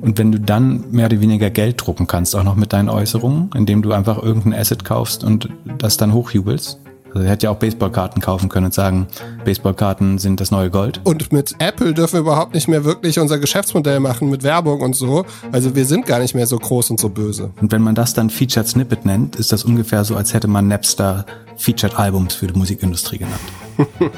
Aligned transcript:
Und 0.00 0.18
wenn 0.18 0.32
du 0.32 0.40
dann 0.40 0.84
mehr 0.90 1.06
oder 1.06 1.20
weniger 1.20 1.50
Geld 1.50 1.80
drucken 1.84 2.06
kannst, 2.06 2.34
auch 2.34 2.44
noch 2.44 2.56
mit 2.56 2.72
deinen 2.72 2.88
Äußerungen, 2.88 3.50
indem 3.54 3.82
du 3.82 3.92
einfach 3.92 4.22
irgendein 4.22 4.54
Asset 4.54 4.84
kaufst 4.84 5.24
und 5.24 5.48
das 5.78 5.96
dann 5.96 6.12
hochjubelst, 6.12 6.78
also 7.12 7.24
er 7.24 7.30
hätte 7.30 7.46
ja 7.46 7.50
auch 7.50 7.56
Baseballkarten 7.56 8.22
kaufen 8.22 8.48
können 8.48 8.66
und 8.66 8.74
sagen, 8.74 9.08
Baseballkarten 9.44 10.18
sind 10.18 10.40
das 10.40 10.50
neue 10.50 10.70
Gold. 10.70 11.00
Und 11.04 11.32
mit 11.32 11.56
Apple 11.58 11.92
dürfen 11.92 12.14
wir 12.14 12.20
überhaupt 12.20 12.54
nicht 12.54 12.68
mehr 12.68 12.84
wirklich 12.84 13.18
unser 13.18 13.38
Geschäftsmodell 13.38 14.00
machen 14.00 14.30
mit 14.30 14.42
Werbung 14.42 14.80
und 14.80 14.94
so. 14.94 15.24
Also 15.50 15.74
wir 15.74 15.86
sind 15.86 16.06
gar 16.06 16.20
nicht 16.20 16.34
mehr 16.34 16.46
so 16.46 16.56
groß 16.56 16.90
und 16.90 17.00
so 17.00 17.08
böse. 17.08 17.50
Und 17.60 17.72
wenn 17.72 17.82
man 17.82 17.94
das 17.94 18.14
dann 18.14 18.30
Featured 18.30 18.68
Snippet 18.68 19.04
nennt, 19.06 19.36
ist 19.36 19.50
das 19.50 19.64
ungefähr 19.64 20.04
so, 20.04 20.14
als 20.14 20.34
hätte 20.34 20.46
man 20.46 20.68
Napster 20.68 21.26
Featured 21.56 21.98
Albums 21.98 22.34
für 22.34 22.46
die 22.46 22.58
Musikindustrie 22.58 23.18
genannt. 23.18 23.40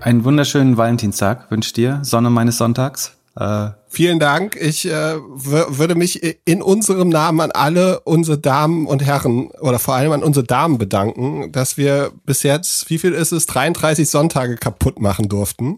Einen 0.00 0.24
wunderschönen 0.24 0.76
Valentinstag 0.76 1.50
wünsche 1.50 1.74
dir, 1.74 2.00
Sonne 2.02 2.30
meines 2.30 2.58
Sonntags. 2.58 3.21
Äh, 3.36 3.70
Vielen 3.94 4.18
Dank. 4.18 4.56
Ich 4.56 4.86
äh, 4.86 5.16
würde 5.20 5.94
mich 5.94 6.22
in 6.46 6.62
unserem 6.62 7.10
Namen 7.10 7.40
an 7.40 7.50
alle 7.50 8.00
unsere 8.00 8.38
Damen 8.38 8.86
und 8.86 9.04
Herren 9.04 9.50
oder 9.60 9.78
vor 9.78 9.92
allem 9.92 10.12
an 10.12 10.22
unsere 10.22 10.46
Damen 10.46 10.78
bedanken, 10.78 11.52
dass 11.52 11.76
wir 11.76 12.10
bis 12.24 12.42
jetzt, 12.42 12.88
wie 12.88 12.96
viel 12.96 13.12
ist 13.12 13.32
es, 13.32 13.44
33 13.44 14.08
Sonntage 14.08 14.56
kaputt 14.56 14.98
machen 14.98 15.28
durften. 15.28 15.76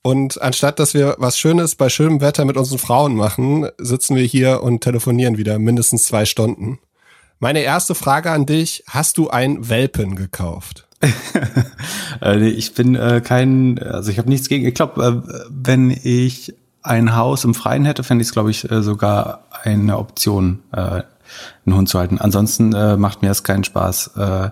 Und 0.00 0.40
anstatt 0.40 0.78
dass 0.78 0.94
wir 0.94 1.16
was 1.18 1.38
Schönes 1.38 1.74
bei 1.74 1.90
schönem 1.90 2.22
Wetter 2.22 2.46
mit 2.46 2.56
unseren 2.56 2.78
Frauen 2.78 3.14
machen, 3.14 3.68
sitzen 3.76 4.16
wir 4.16 4.24
hier 4.24 4.62
und 4.62 4.80
telefonieren 4.80 5.36
wieder 5.36 5.58
mindestens 5.58 6.04
zwei 6.04 6.24
Stunden. 6.24 6.78
Meine 7.40 7.60
erste 7.60 7.94
Frage 7.94 8.30
an 8.30 8.46
dich, 8.46 8.84
hast 8.88 9.18
du 9.18 9.28
ein 9.28 9.68
Welpen 9.68 10.16
gekauft? 10.16 10.87
Äh, 12.20 12.48
ich 12.48 12.74
bin 12.74 12.96
äh, 12.96 13.20
kein, 13.24 13.78
also 13.78 14.10
ich 14.10 14.18
habe 14.18 14.28
nichts 14.28 14.48
gegen. 14.48 14.66
Ich 14.66 14.74
glaube, 14.74 15.22
äh, 15.24 15.46
wenn 15.50 15.90
ich 15.90 16.52
ein 16.82 17.14
Haus 17.14 17.44
im 17.44 17.54
Freien 17.54 17.84
hätte, 17.84 18.02
fände 18.02 18.22
ich 18.22 18.28
es, 18.28 18.32
glaube 18.32 18.50
ich, 18.50 18.68
äh, 18.70 18.82
sogar 18.82 19.44
eine 19.62 19.98
Option, 19.98 20.60
äh, 20.72 21.02
einen 21.64 21.76
Hund 21.76 21.88
zu 21.88 21.98
halten. 21.98 22.18
Ansonsten 22.18 22.72
äh, 22.72 22.96
macht 22.96 23.22
mir 23.22 23.30
es 23.30 23.44
keinen 23.44 23.62
Spaß, 23.62 24.16
äh, 24.16 24.50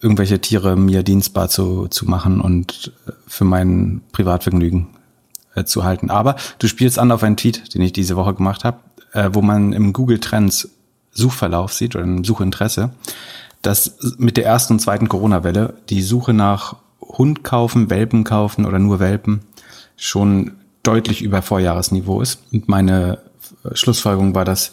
irgendwelche 0.00 0.40
Tiere 0.40 0.76
mir 0.76 1.02
dienstbar 1.02 1.48
zu, 1.48 1.88
zu 1.88 2.04
machen 2.04 2.40
und 2.40 2.92
äh, 3.06 3.12
für 3.26 3.44
mein 3.44 4.02
Privatvergnügen 4.12 4.88
äh, 5.54 5.64
zu 5.64 5.84
halten. 5.84 6.10
Aber 6.10 6.36
du 6.58 6.68
spielst 6.68 6.98
an 6.98 7.12
auf 7.12 7.22
einen 7.22 7.36
Tweet, 7.36 7.74
den 7.74 7.82
ich 7.82 7.92
diese 7.92 8.16
Woche 8.16 8.34
gemacht 8.34 8.64
habe, 8.64 8.78
äh, 9.12 9.30
wo 9.32 9.40
man 9.40 9.72
im 9.72 9.92
Google 9.92 10.20
Trends 10.20 10.68
Suchverlauf 11.12 11.72
sieht 11.72 11.94
oder 11.96 12.04
im 12.04 12.24
Suchinteresse, 12.24 12.90
dass 13.66 13.98
mit 14.18 14.36
der 14.36 14.46
ersten 14.46 14.74
und 14.74 14.78
zweiten 14.78 15.08
Corona-Welle 15.08 15.74
die 15.90 16.02
Suche 16.02 16.32
nach 16.32 16.76
Hund 17.00 17.42
kaufen, 17.42 17.90
Welpen 17.90 18.24
kaufen 18.24 18.64
oder 18.64 18.78
nur 18.78 19.00
Welpen 19.00 19.40
schon 19.96 20.52
deutlich 20.82 21.22
über 21.22 21.42
Vorjahresniveau 21.42 22.20
ist. 22.20 22.40
Und 22.52 22.68
meine 22.68 23.18
Schlussfolgerung 23.72 24.34
war, 24.34 24.44
dass 24.44 24.72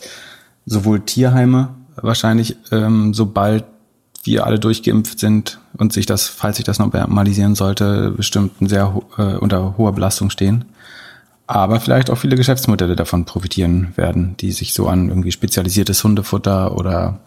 sowohl 0.65 0.99
Tierheime 0.99 1.69
wahrscheinlich, 1.95 2.55
ähm, 2.71 3.13
sobald 3.13 3.65
wir 4.23 4.45
alle 4.45 4.59
durchgeimpft 4.59 5.19
sind 5.19 5.59
und 5.77 5.91
sich 5.91 6.05
das, 6.05 6.27
falls 6.27 6.57
sich 6.57 6.65
das 6.65 6.79
normalisieren 6.79 7.55
sollte, 7.55 8.11
bestimmt 8.11 8.53
sehr 8.61 9.01
äh, 9.17 9.35
unter 9.35 9.77
hoher 9.77 9.93
Belastung 9.93 10.29
stehen. 10.29 10.65
Aber 11.47 11.79
vielleicht 11.79 12.09
auch 12.09 12.17
viele 12.17 12.37
Geschäftsmodelle 12.37 12.95
davon 12.95 13.25
profitieren 13.25 13.91
werden, 13.95 14.35
die 14.39 14.51
sich 14.51 14.73
so 14.73 14.87
an 14.87 15.09
irgendwie 15.09 15.31
spezialisiertes 15.31 16.03
Hundefutter 16.03 16.77
oder 16.77 17.19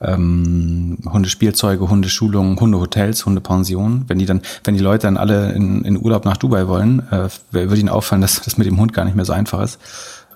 ähm, 0.00 0.98
Hundespielzeuge, 1.04 1.88
Hundeschulungen, 1.88 2.58
Hundehotels, 2.58 3.26
Hundepensionen. 3.26 4.04
Wenn 4.08 4.18
die 4.18 4.26
dann, 4.26 4.42
wenn 4.64 4.74
die 4.74 4.82
Leute 4.82 5.06
dann 5.06 5.16
alle 5.16 5.52
in, 5.52 5.84
in 5.84 6.02
Urlaub 6.02 6.24
nach 6.24 6.36
Dubai 6.36 6.68
wollen, 6.68 7.00
äh, 7.10 7.28
würde 7.50 7.80
ihnen 7.80 7.88
auffallen, 7.88 8.22
dass 8.22 8.40
das 8.40 8.58
mit 8.58 8.66
dem 8.66 8.78
Hund 8.78 8.92
gar 8.92 9.04
nicht 9.04 9.16
mehr 9.16 9.24
so 9.24 9.32
einfach 9.32 9.60
ist. 9.62 9.78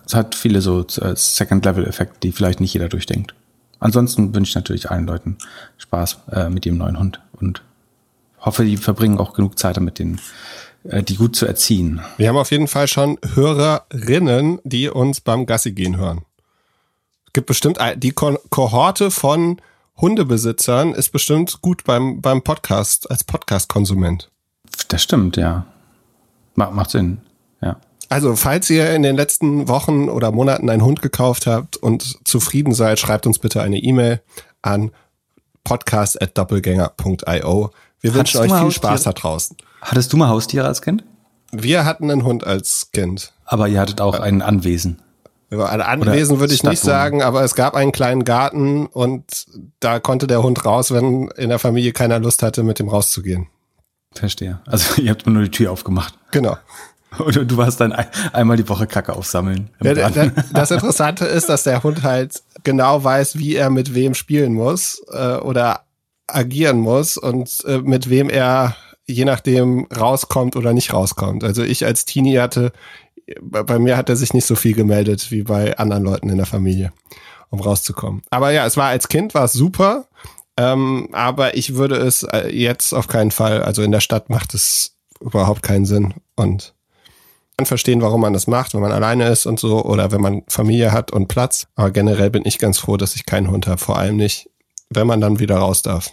Es 0.06 0.14
hat 0.14 0.34
viele 0.34 0.60
so 0.60 0.80
äh, 1.00 1.14
Second-Level-Effekte, 1.14 2.18
die 2.22 2.32
vielleicht 2.32 2.60
nicht 2.60 2.74
jeder 2.74 2.88
durchdenkt. 2.88 3.34
Ansonsten 3.78 4.34
wünsche 4.34 4.50
ich 4.50 4.54
natürlich 4.54 4.90
allen 4.90 5.06
Leuten 5.06 5.38
Spaß 5.78 6.18
äh, 6.30 6.48
mit 6.48 6.66
ihrem 6.66 6.78
neuen 6.78 6.98
Hund 6.98 7.20
und 7.40 7.62
hoffe, 8.40 8.64
die 8.64 8.76
verbringen 8.76 9.18
auch 9.18 9.32
genug 9.32 9.58
Zeit 9.58 9.76
damit, 9.76 9.98
den, 9.98 10.20
äh, 10.84 11.02
die 11.02 11.16
gut 11.16 11.34
zu 11.34 11.46
erziehen. 11.46 12.00
Wir 12.16 12.28
haben 12.28 12.36
auf 12.36 12.50
jeden 12.50 12.68
Fall 12.68 12.88
schon 12.88 13.18
Hörerinnen, 13.34 14.60
die 14.64 14.88
uns 14.88 15.20
beim 15.20 15.46
Gassi 15.46 15.72
gehen 15.72 15.96
hören 15.96 16.22
gibt 17.32 17.46
bestimmt 17.46 17.78
die 17.96 18.12
Ko 18.12 18.38
Kohorte 18.50 19.10
von 19.10 19.60
Hundebesitzern 20.00 20.94
ist 20.94 21.10
bestimmt 21.10 21.60
gut 21.60 21.84
beim, 21.84 22.20
beim 22.20 22.42
Podcast, 22.42 23.10
als 23.10 23.24
Podcast-Konsument. 23.24 24.30
Das 24.88 25.02
stimmt, 25.02 25.36
ja. 25.36 25.66
Macht, 26.54 26.72
macht 26.72 26.90
Sinn, 26.90 27.18
ja. 27.60 27.76
Also, 28.08 28.36
falls 28.36 28.68
ihr 28.68 28.94
in 28.94 29.02
den 29.02 29.16
letzten 29.16 29.68
Wochen 29.68 30.08
oder 30.08 30.32
Monaten 30.32 30.68
einen 30.68 30.84
Hund 30.84 31.02
gekauft 31.02 31.46
habt 31.46 31.76
und 31.76 32.18
zufrieden 32.26 32.74
seid, 32.74 32.98
schreibt 32.98 33.26
uns 33.26 33.38
bitte 33.38 33.62
eine 33.62 33.78
E-Mail 33.78 34.20
an 34.60 34.90
podcast.doppelgänger.io. 35.64 37.70
Wir 38.00 38.14
wünschen 38.14 38.40
euch 38.40 38.50
viel 38.50 38.60
Haustiere? 38.60 38.88
Spaß 38.88 39.04
da 39.04 39.12
draußen. 39.12 39.56
Hattest 39.80 40.12
du 40.12 40.16
mal 40.16 40.28
Haustiere 40.28 40.66
als 40.66 40.82
Kind? 40.82 41.04
Wir 41.52 41.84
hatten 41.84 42.10
einen 42.10 42.24
Hund 42.24 42.44
als 42.44 42.90
Kind. 42.92 43.32
Aber 43.44 43.68
ihr 43.68 43.80
hattet 43.80 44.00
auch 44.00 44.18
ein 44.18 44.42
Anwesen. 44.42 45.00
Alle 45.60 45.86
Anwesen 45.86 46.40
würde 46.40 46.54
ich 46.54 46.62
nicht 46.62 46.80
sagen, 46.80 47.22
aber 47.22 47.42
es 47.42 47.54
gab 47.54 47.74
einen 47.74 47.92
kleinen 47.92 48.24
Garten 48.24 48.86
und 48.86 49.46
da 49.80 50.00
konnte 50.00 50.26
der 50.26 50.42
Hund 50.42 50.64
raus, 50.64 50.92
wenn 50.92 51.28
in 51.36 51.50
der 51.50 51.58
Familie 51.58 51.92
keiner 51.92 52.18
Lust 52.18 52.42
hatte, 52.42 52.62
mit 52.62 52.78
dem 52.78 52.88
rauszugehen. 52.88 53.48
Verstehe. 54.14 54.60
Also 54.66 55.00
ihr 55.02 55.10
habt 55.10 55.26
nur 55.26 55.42
die 55.42 55.50
Tür 55.50 55.72
aufgemacht. 55.72 56.14
Genau. 56.30 56.56
Und 57.18 57.34
du 57.50 57.56
warst 57.58 57.78
dann 57.78 57.92
ein, 57.92 58.06
einmal 58.32 58.56
die 58.56 58.66
Woche 58.70 58.86
Kacke 58.86 59.14
aufsammeln. 59.14 59.68
Ja, 59.82 59.92
das 60.54 60.70
Interessante 60.70 61.26
ist, 61.26 61.46
dass 61.50 61.62
der 61.64 61.82
Hund 61.82 62.02
halt 62.02 62.42
genau 62.64 63.04
weiß, 63.04 63.36
wie 63.36 63.54
er 63.54 63.68
mit 63.68 63.94
wem 63.94 64.14
spielen 64.14 64.54
muss 64.54 65.02
äh, 65.12 65.34
oder 65.36 65.82
agieren 66.26 66.78
muss 66.78 67.18
und 67.18 67.62
äh, 67.66 67.78
mit 67.78 68.08
wem 68.08 68.30
er 68.30 68.76
je 69.06 69.24
nachdem 69.24 69.86
rauskommt 69.94 70.56
oder 70.56 70.72
nicht 70.72 70.92
rauskommt. 70.92 71.44
Also 71.44 71.62
ich 71.62 71.84
als 71.84 72.04
Teenie 72.04 72.38
hatte 72.38 72.72
bei 73.40 73.78
mir 73.78 73.96
hat 73.96 74.08
er 74.08 74.16
sich 74.16 74.34
nicht 74.34 74.46
so 74.46 74.54
viel 74.54 74.74
gemeldet 74.74 75.30
wie 75.30 75.42
bei 75.42 75.76
anderen 75.78 76.04
Leuten 76.04 76.28
in 76.28 76.36
der 76.36 76.46
Familie, 76.46 76.92
um 77.50 77.60
rauszukommen. 77.60 78.22
Aber 78.30 78.50
ja, 78.50 78.66
es 78.66 78.76
war 78.76 78.88
als 78.88 79.08
Kind 79.08 79.34
war 79.34 79.44
es 79.44 79.52
super, 79.52 80.06
ähm, 80.56 81.08
aber 81.12 81.56
ich 81.56 81.74
würde 81.74 81.96
es 81.96 82.24
äh, 82.24 82.48
jetzt 82.48 82.92
auf 82.92 83.08
keinen 83.08 83.30
Fall, 83.30 83.62
also 83.62 83.82
in 83.82 83.92
der 83.92 84.00
Stadt 84.00 84.30
macht 84.30 84.54
es 84.54 84.96
überhaupt 85.20 85.62
keinen 85.62 85.86
Sinn 85.86 86.14
und 86.36 86.74
kann 87.56 87.66
verstehen, 87.66 88.02
warum 88.02 88.20
man 88.20 88.32
das 88.32 88.46
macht, 88.46 88.74
wenn 88.74 88.80
man 88.80 88.92
alleine 88.92 89.28
ist 89.28 89.46
und 89.46 89.60
so 89.60 89.84
oder 89.84 90.10
wenn 90.10 90.20
man 90.20 90.42
Familie 90.48 90.92
hat 90.92 91.10
und 91.12 91.28
Platz. 91.28 91.66
Aber 91.76 91.90
generell 91.90 92.30
bin 92.30 92.42
ich 92.44 92.58
ganz 92.58 92.78
froh, 92.78 92.96
dass 92.96 93.14
ich 93.14 93.26
keinen 93.26 93.50
Hund 93.50 93.66
habe, 93.66 93.78
vor 93.78 93.98
allem 93.98 94.16
nicht, 94.16 94.50
wenn 94.90 95.06
man 95.06 95.20
dann 95.20 95.38
wieder 95.38 95.56
raus 95.56 95.82
darf. 95.82 96.10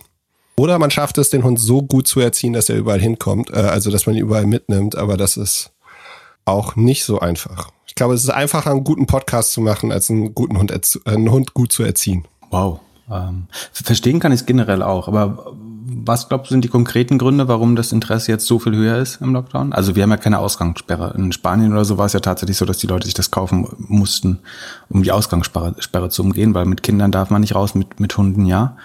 Oder 0.57 0.77
man 0.77 0.91
schafft 0.91 1.17
es, 1.17 1.29
den 1.29 1.43
Hund 1.43 1.59
so 1.59 1.81
gut 1.81 2.07
zu 2.07 2.19
erziehen, 2.19 2.51
dass 2.51 2.67
er 2.67 2.75
überall 2.75 2.99
hinkommt, 2.99 3.49
äh, 3.49 3.55
also 3.55 3.91
dass 3.91 4.05
man 4.05 4.15
ihn 4.15 4.21
überall 4.21 4.45
mitnimmt, 4.45 4.95
aber 4.97 5.15
das 5.15 5.37
ist 5.37 5.71
auch 6.49 6.75
nicht 6.75 7.03
so 7.03 7.19
einfach. 7.19 7.69
Ich 7.87 7.95
glaube, 7.95 8.13
es 8.13 8.23
ist 8.23 8.29
einfacher, 8.29 8.71
einen 8.71 8.83
guten 8.83 9.05
Podcast 9.05 9.51
zu 9.53 9.61
machen, 9.61 9.91
als 9.91 10.09
einen 10.09 10.33
guten 10.35 10.57
Hund, 10.57 10.71
einen 11.05 11.31
Hund 11.31 11.53
gut 11.53 11.71
zu 11.71 11.83
erziehen. 11.83 12.25
Wow. 12.49 12.79
Ähm, 13.11 13.47
verstehen 13.71 14.19
kann 14.19 14.31
ich 14.31 14.41
es 14.41 14.45
generell 14.45 14.83
auch, 14.83 15.07
aber 15.07 15.53
was 16.05 16.29
glaubst 16.29 16.49
du 16.49 16.53
sind 16.53 16.63
die 16.63 16.69
konkreten 16.69 17.17
Gründe, 17.17 17.47
warum 17.47 17.75
das 17.75 17.91
Interesse 17.91 18.31
jetzt 18.31 18.45
so 18.45 18.59
viel 18.59 18.75
höher 18.75 18.97
ist 18.97 19.21
im 19.21 19.33
Lockdown? 19.33 19.73
Also 19.73 19.95
wir 19.95 20.03
haben 20.03 20.11
ja 20.11 20.17
keine 20.17 20.39
Ausgangssperre. 20.39 21.13
In 21.17 21.31
Spanien 21.31 21.71
oder 21.71 21.85
so 21.85 21.97
war 21.97 22.05
es 22.05 22.13
ja 22.13 22.19
tatsächlich 22.19 22.57
so, 22.57 22.65
dass 22.65 22.77
die 22.77 22.87
Leute 22.87 23.05
sich 23.05 23.13
das 23.13 23.31
kaufen 23.31 23.67
mussten, 23.77 24.39
um 24.89 25.03
die 25.03 25.11
Ausgangssperre 25.11 25.75
Sperre 25.79 26.09
zu 26.09 26.21
umgehen, 26.21 26.53
weil 26.53 26.65
mit 26.65 26.83
Kindern 26.83 27.11
darf 27.11 27.29
man 27.29 27.41
nicht 27.41 27.55
raus, 27.55 27.75
mit, 27.75 27.99
mit 27.99 28.15
Hunden 28.17 28.45
ja. 28.45 28.77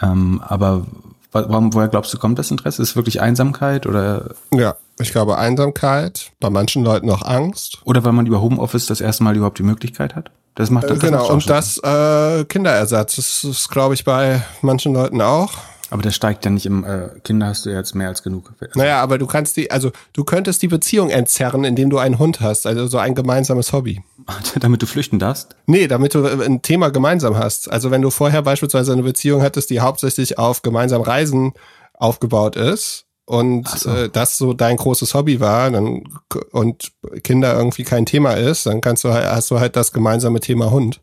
Ähm, 0.00 0.40
aber 0.46 0.86
warum, 1.34 1.74
woher 1.74 1.88
glaubst 1.88 2.14
du, 2.14 2.18
kommt 2.18 2.38
das 2.38 2.50
Interesse? 2.50 2.82
Ist 2.82 2.90
es 2.90 2.96
wirklich 2.96 3.20
Einsamkeit 3.20 3.86
oder? 3.86 4.30
Ja, 4.52 4.76
ich 4.98 5.10
glaube 5.10 5.36
Einsamkeit, 5.38 6.30
bei 6.40 6.50
manchen 6.50 6.84
Leuten 6.84 7.10
auch 7.10 7.22
Angst. 7.22 7.78
Oder 7.84 8.04
weil 8.04 8.12
man 8.12 8.26
über 8.26 8.40
Homeoffice 8.40 8.86
das 8.86 9.00
erste 9.00 9.24
Mal 9.24 9.36
überhaupt 9.36 9.58
die 9.58 9.64
Möglichkeit 9.64 10.14
hat? 10.14 10.30
Das 10.54 10.70
macht 10.70 10.88
das, 10.88 10.98
äh, 10.98 11.00
Genau, 11.00 11.28
und 11.32 11.50
das 11.50 11.78
äh, 11.78 12.44
Kinderersatz, 12.44 13.16
das 13.16 13.44
ist, 13.44 13.70
glaube 13.70 13.94
ich, 13.94 14.04
bei 14.04 14.42
manchen 14.62 14.94
Leuten 14.94 15.20
auch. 15.20 15.50
Aber 15.94 16.02
das 16.02 16.16
steigt 16.16 16.44
ja 16.44 16.50
nicht 16.50 16.66
im 16.66 16.82
äh, 16.82 17.20
Kinder 17.22 17.46
hast 17.46 17.66
du 17.66 17.70
jetzt 17.70 17.94
mehr 17.94 18.08
als 18.08 18.24
genug. 18.24 18.52
Naja, 18.74 19.00
aber 19.00 19.16
du 19.16 19.28
kannst 19.28 19.56
die, 19.56 19.70
also 19.70 19.92
du 20.12 20.24
könntest 20.24 20.60
die 20.60 20.66
Beziehung 20.66 21.08
entzerren, 21.08 21.62
indem 21.62 21.88
du 21.88 21.98
einen 21.98 22.18
Hund 22.18 22.40
hast, 22.40 22.66
also 22.66 22.88
so 22.88 22.98
ein 22.98 23.14
gemeinsames 23.14 23.72
Hobby. 23.72 24.02
damit 24.60 24.82
du 24.82 24.86
flüchten 24.86 25.20
darfst? 25.20 25.54
Nee, 25.66 25.86
damit 25.86 26.14
du 26.14 26.26
ein 26.26 26.62
Thema 26.62 26.90
gemeinsam 26.90 27.38
hast. 27.38 27.70
Also 27.70 27.92
wenn 27.92 28.02
du 28.02 28.10
vorher 28.10 28.42
beispielsweise 28.42 28.92
eine 28.92 29.04
Beziehung 29.04 29.40
hattest, 29.40 29.70
die 29.70 29.78
hauptsächlich 29.78 30.36
auf 30.36 30.62
gemeinsam 30.62 31.00
Reisen 31.00 31.52
aufgebaut 31.92 32.56
ist, 32.56 33.06
und 33.24 33.68
so. 33.68 33.90
äh, 33.90 34.08
das 34.08 34.36
so 34.36 34.52
dein 34.52 34.76
großes 34.76 35.14
Hobby 35.14 35.38
war 35.38 35.70
dann, 35.70 36.02
und 36.50 36.90
Kinder 37.22 37.56
irgendwie 37.56 37.84
kein 37.84 38.04
Thema 38.04 38.32
ist, 38.32 38.66
dann 38.66 38.80
kannst 38.80 39.04
du 39.04 39.12
halt, 39.12 39.26
hast 39.26 39.52
du 39.52 39.60
halt 39.60 39.76
das 39.76 39.92
gemeinsame 39.92 40.40
Thema 40.40 40.72
Hund. 40.72 41.00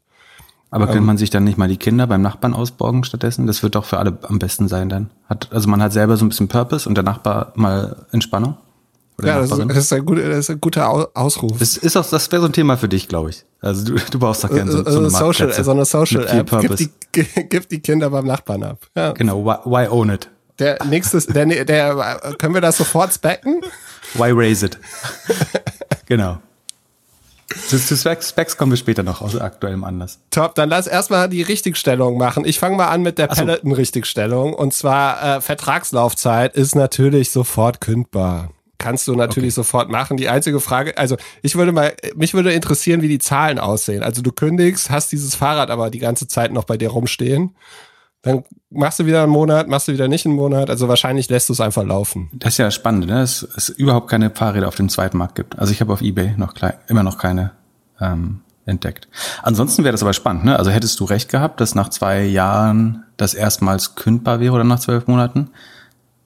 Aber 0.71 0.85
ähm, 0.85 0.91
könnte 0.91 1.05
man 1.05 1.17
sich 1.17 1.29
dann 1.29 1.43
nicht 1.43 1.57
mal 1.57 1.67
die 1.67 1.77
Kinder 1.77 2.07
beim 2.07 2.21
Nachbarn 2.21 2.53
ausborgen 2.53 3.03
stattdessen? 3.03 3.45
Das 3.45 3.61
wird 3.61 3.75
doch 3.75 3.85
für 3.85 3.99
alle 3.99 4.17
am 4.23 4.39
besten 4.39 4.67
sein 4.67 4.89
dann. 4.89 5.09
Hat, 5.27 5.49
also 5.51 5.69
man 5.69 5.83
hat 5.83 5.93
selber 5.93 6.17
so 6.17 6.25
ein 6.25 6.29
bisschen 6.29 6.47
Purpose 6.47 6.87
und 6.87 6.95
der 6.95 7.03
Nachbar 7.03 7.51
mal 7.55 7.97
Entspannung? 8.11 8.55
ja, 9.21 9.39
das, 9.39 9.49
das, 9.49 9.77
ist 9.77 9.93
ein 9.93 10.05
guter, 10.05 10.27
das 10.29 10.39
ist 10.39 10.49
ein 10.49 10.61
guter 10.61 11.15
Ausruf. 11.15 11.59
Das 11.59 11.77
ist 11.77 11.95
auch, 11.95 12.09
das 12.09 12.31
wäre 12.31 12.41
so 12.41 12.47
ein 12.47 12.53
Thema 12.53 12.77
für 12.77 12.89
dich, 12.89 13.07
glaube 13.07 13.29
ich. 13.29 13.45
Also 13.59 13.85
du, 13.85 14.01
du 14.11 14.19
brauchst 14.19 14.43
doch 14.43 14.49
gerne 14.49 14.71
so, 14.71 14.83
so, 14.83 14.97
eine 14.97 15.09
Social, 15.09 15.51
so 15.53 15.71
eine 15.71 15.85
Social 15.85 16.27
App. 16.27 16.49
Gib 16.61 16.75
die, 16.77 16.89
gib 17.49 17.69
die 17.69 17.79
Kinder 17.81 18.09
beim 18.09 18.25
Nachbarn 18.25 18.63
ab. 18.63 18.79
Ja. 18.95 19.11
Genau, 19.11 19.45
why, 19.45 19.57
why 19.65 19.87
own 19.87 20.09
it? 20.09 20.29
Der 20.57 20.83
nächste, 20.85 21.19
der, 21.31 21.65
der, 21.65 22.33
können 22.37 22.53
wir 22.53 22.61
das 22.61 22.77
sofort 22.77 23.13
specken? 23.13 23.61
Why 24.13 24.31
raise 24.31 24.65
it? 24.65 24.77
genau. 26.05 26.37
Zu, 27.67 27.77
zu 27.77 27.97
Specs, 27.97 28.29
Specs 28.29 28.57
kommen 28.57 28.71
wir 28.71 28.77
später 28.77 29.03
noch 29.03 29.21
aus 29.21 29.35
aktuellem 29.35 29.83
Anlass. 29.83 30.19
Top, 30.31 30.55
dann 30.55 30.69
lass 30.69 30.87
erstmal 30.87 31.29
die 31.29 31.41
Richtigstellung 31.41 32.17
machen. 32.17 32.45
Ich 32.45 32.59
fange 32.59 32.77
mal 32.77 32.87
an 32.87 33.01
mit 33.01 33.17
der 33.17 33.29
so. 33.33 33.41
Peloton-Richtigstellung. 33.41 34.53
Und 34.53 34.73
zwar 34.73 35.37
äh, 35.37 35.41
Vertragslaufzeit 35.41 36.55
ist 36.55 36.75
natürlich 36.75 37.31
sofort 37.31 37.81
kündbar. 37.81 38.49
Kannst 38.77 39.07
du 39.07 39.15
natürlich 39.15 39.49
okay. 39.49 39.55
sofort 39.55 39.89
machen. 39.89 40.17
Die 40.17 40.27
einzige 40.27 40.59
Frage, 40.59 40.97
also 40.97 41.15
ich 41.43 41.55
würde 41.55 41.71
mal, 41.71 41.93
mich 42.15 42.33
würde 42.33 42.51
interessieren, 42.51 43.03
wie 43.03 43.07
die 43.07 43.19
Zahlen 43.19 43.59
aussehen. 43.59 44.01
Also 44.01 44.23
du 44.23 44.31
kündigst, 44.31 44.89
hast 44.89 45.11
dieses 45.11 45.35
Fahrrad 45.35 45.69
aber 45.69 45.91
die 45.91 45.99
ganze 45.99 46.27
Zeit 46.27 46.51
noch 46.51 46.63
bei 46.63 46.77
dir 46.77 46.89
rumstehen. 46.89 47.55
Dann 48.21 48.43
machst 48.69 48.99
du 48.99 49.05
wieder 49.05 49.23
einen 49.23 49.31
Monat, 49.31 49.67
machst 49.67 49.87
du 49.87 49.93
wieder 49.93 50.07
nicht 50.07 50.25
einen 50.25 50.35
Monat. 50.35 50.69
Also 50.69 50.87
wahrscheinlich 50.87 51.29
lässt 51.29 51.49
du 51.49 51.53
es 51.53 51.61
einfach 51.61 51.83
laufen. 51.83 52.29
Das 52.33 52.53
ist 52.53 52.57
ja 52.57 52.69
spannend, 52.69 53.07
ne? 53.07 53.13
dass 53.13 53.47
es 53.55 53.69
überhaupt 53.69 54.09
keine 54.09 54.29
Fahrräder 54.29 54.67
auf 54.67 54.75
dem 54.75 54.89
zweiten 54.89 55.17
Markt 55.17 55.35
gibt. 55.35 55.57
Also 55.57 55.71
ich 55.71 55.81
habe 55.81 55.91
auf 55.91 56.01
Ebay 56.01 56.35
noch 56.37 56.53
klein, 56.53 56.73
immer 56.87 57.03
noch 57.03 57.17
keine 57.17 57.51
ähm, 57.99 58.41
entdeckt. 58.65 59.07
Ansonsten 59.41 59.83
wäre 59.83 59.91
das 59.91 60.03
aber 60.03 60.13
spannend. 60.13 60.45
Ne? 60.45 60.57
Also 60.57 60.69
hättest 60.69 60.99
du 60.99 61.05
recht 61.05 61.29
gehabt, 61.29 61.61
dass 61.61 61.73
nach 61.73 61.89
zwei 61.89 62.23
Jahren 62.23 63.03
das 63.17 63.33
erstmals 63.33 63.95
kündbar 63.95 64.39
wäre 64.39 64.53
oder 64.53 64.63
nach 64.63 64.79
zwölf 64.79 65.07
Monaten, 65.07 65.49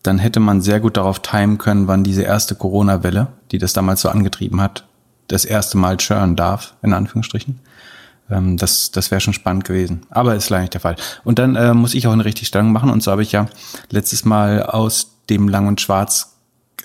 dann 0.03 0.19
hätte 0.19 0.39
man 0.39 0.61
sehr 0.61 0.79
gut 0.79 0.97
darauf 0.97 1.19
timen 1.21 1.57
können, 1.57 1.87
wann 1.87 2.03
diese 2.03 2.21
erste 2.21 2.55
Corona-Welle, 2.55 3.27
die 3.51 3.57
das 3.57 3.73
damals 3.73 4.01
so 4.01 4.09
angetrieben 4.09 4.61
hat, 4.61 4.85
das 5.27 5.45
erste 5.45 5.77
Mal 5.77 5.97
churn 5.97 6.35
darf, 6.35 6.75
in 6.83 6.93
Anführungsstrichen. 6.93 7.59
Ähm, 8.29 8.57
das 8.57 8.91
das 8.91 9.11
wäre 9.11 9.21
schon 9.21 9.33
spannend 9.33 9.65
gewesen. 9.65 10.01
Aber 10.09 10.35
ist 10.35 10.49
leider 10.49 10.61
nicht 10.61 10.73
der 10.73 10.81
Fall. 10.81 10.95
Und 11.23 11.39
dann 11.39 11.55
äh, 11.55 11.73
muss 11.73 11.93
ich 11.93 12.07
auch 12.07 12.13
eine 12.13 12.25
Richtigstellung 12.25 12.71
machen. 12.71 12.89
Und 12.89 13.03
so 13.03 13.11
habe 13.11 13.23
ich 13.23 13.31
ja 13.31 13.47
letztes 13.89 14.25
Mal 14.25 14.63
aus 14.63 15.11
dem 15.29 15.47
Lang 15.47 15.67
und 15.67 15.81
Schwarz 15.81 16.35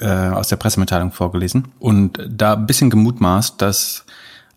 äh, 0.00 0.06
aus 0.06 0.48
der 0.48 0.56
Pressemitteilung 0.56 1.12
vorgelesen 1.12 1.68
und 1.78 2.18
da 2.28 2.54
ein 2.54 2.66
bisschen 2.66 2.90
gemutmaßt, 2.90 3.60
dass 3.60 4.04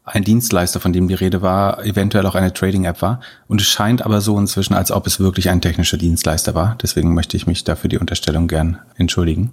ein 0.06 0.24
Dienstleister, 0.24 0.80
von 0.80 0.92
dem 0.92 1.08
die 1.08 1.14
Rede 1.14 1.42
war, 1.42 1.84
eventuell 1.86 2.26
auch 2.26 2.36
eine 2.36 2.54
Trading-App 2.54 3.02
war. 3.02 3.22
Und 3.48 3.62
es 3.62 3.68
scheint 3.68 4.06
aber 4.06 4.20
so 4.20 4.38
inzwischen, 4.38 4.74
als 4.74 4.92
ob 4.92 5.08
es 5.08 5.20
wirklich 5.20 5.50
ein 5.50 5.62
technischer 5.62 5.98
Dienstleister 5.98 6.54
war. 6.56 6.78
Deswegen 6.82 7.14
möchte 7.14 7.38
ich 7.38 7.48
mich 7.48 7.64
dafür 7.64 7.90
die 7.90 7.98
Unterstellung 7.98 8.48
gern 8.48 8.80
entschuldigen. 8.98 9.52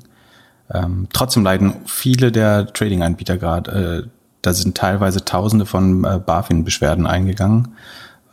Ähm, 0.73 1.09
trotzdem 1.13 1.45
leiden 1.45 1.75
viele 1.87 2.33
der 2.33 2.73
Trading-Anbieter 2.73 3.39
gerade 3.39 4.07
äh, 4.07 4.09
da 4.43 4.53
sind 4.53 4.77
teilweise 4.77 5.25
Tausende 5.25 5.67
von 5.67 6.05
äh, 6.05 6.19
BaFin-Beschwerden 6.19 7.07
eingegangen. 7.07 7.77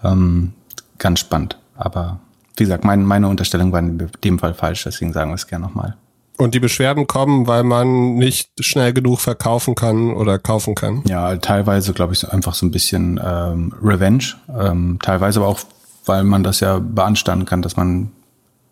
Ähm, 0.04 0.54
ganz 0.98 1.19
spannend. 1.19 1.57
Aber 1.75 2.19
wie 2.56 2.63
gesagt, 2.63 2.83
mein, 2.83 3.04
meine 3.04 3.27
Unterstellung 3.27 3.71
war 3.71 3.80
in 3.80 4.09
dem 4.24 4.39
Fall 4.39 4.54
falsch, 4.54 4.83
deswegen 4.83 5.13
sagen 5.13 5.31
wir 5.31 5.36
es 5.36 5.48
gerne 5.48 5.65
nochmal. 5.65 5.95
Und 6.38 6.54
die 6.54 6.59
Beschwerden 6.59 7.07
kommen, 7.07 7.48
weil 7.48 7.63
man 7.63 8.15
nicht 8.15 8.51
schnell 8.63 8.94
genug 8.94 9.19
verkaufen 9.19 9.74
kann 9.74 10.13
oder 10.13 10.38
kaufen 10.38 10.75
kann? 10.75 11.04
Ja, 11.07 11.36
teilweise 11.38 11.94
glaube 11.94 12.13
ich 12.13 12.31
einfach 12.31 12.54
so 12.54 12.65
ein 12.65 12.71
bisschen 12.71 13.19
ähm, 13.24 13.74
Revenge. 13.81 14.36
Ähm, 14.56 15.00
teilweise 15.01 15.39
aber 15.39 15.50
auch, 15.50 15.59
weil 16.06 16.24
man 16.24 16.44
das 16.44 16.59
ja 16.59 16.77
beanstanden 16.77 17.45
kann, 17.45 17.63
dass 17.63 17.75
man 17.75 18.12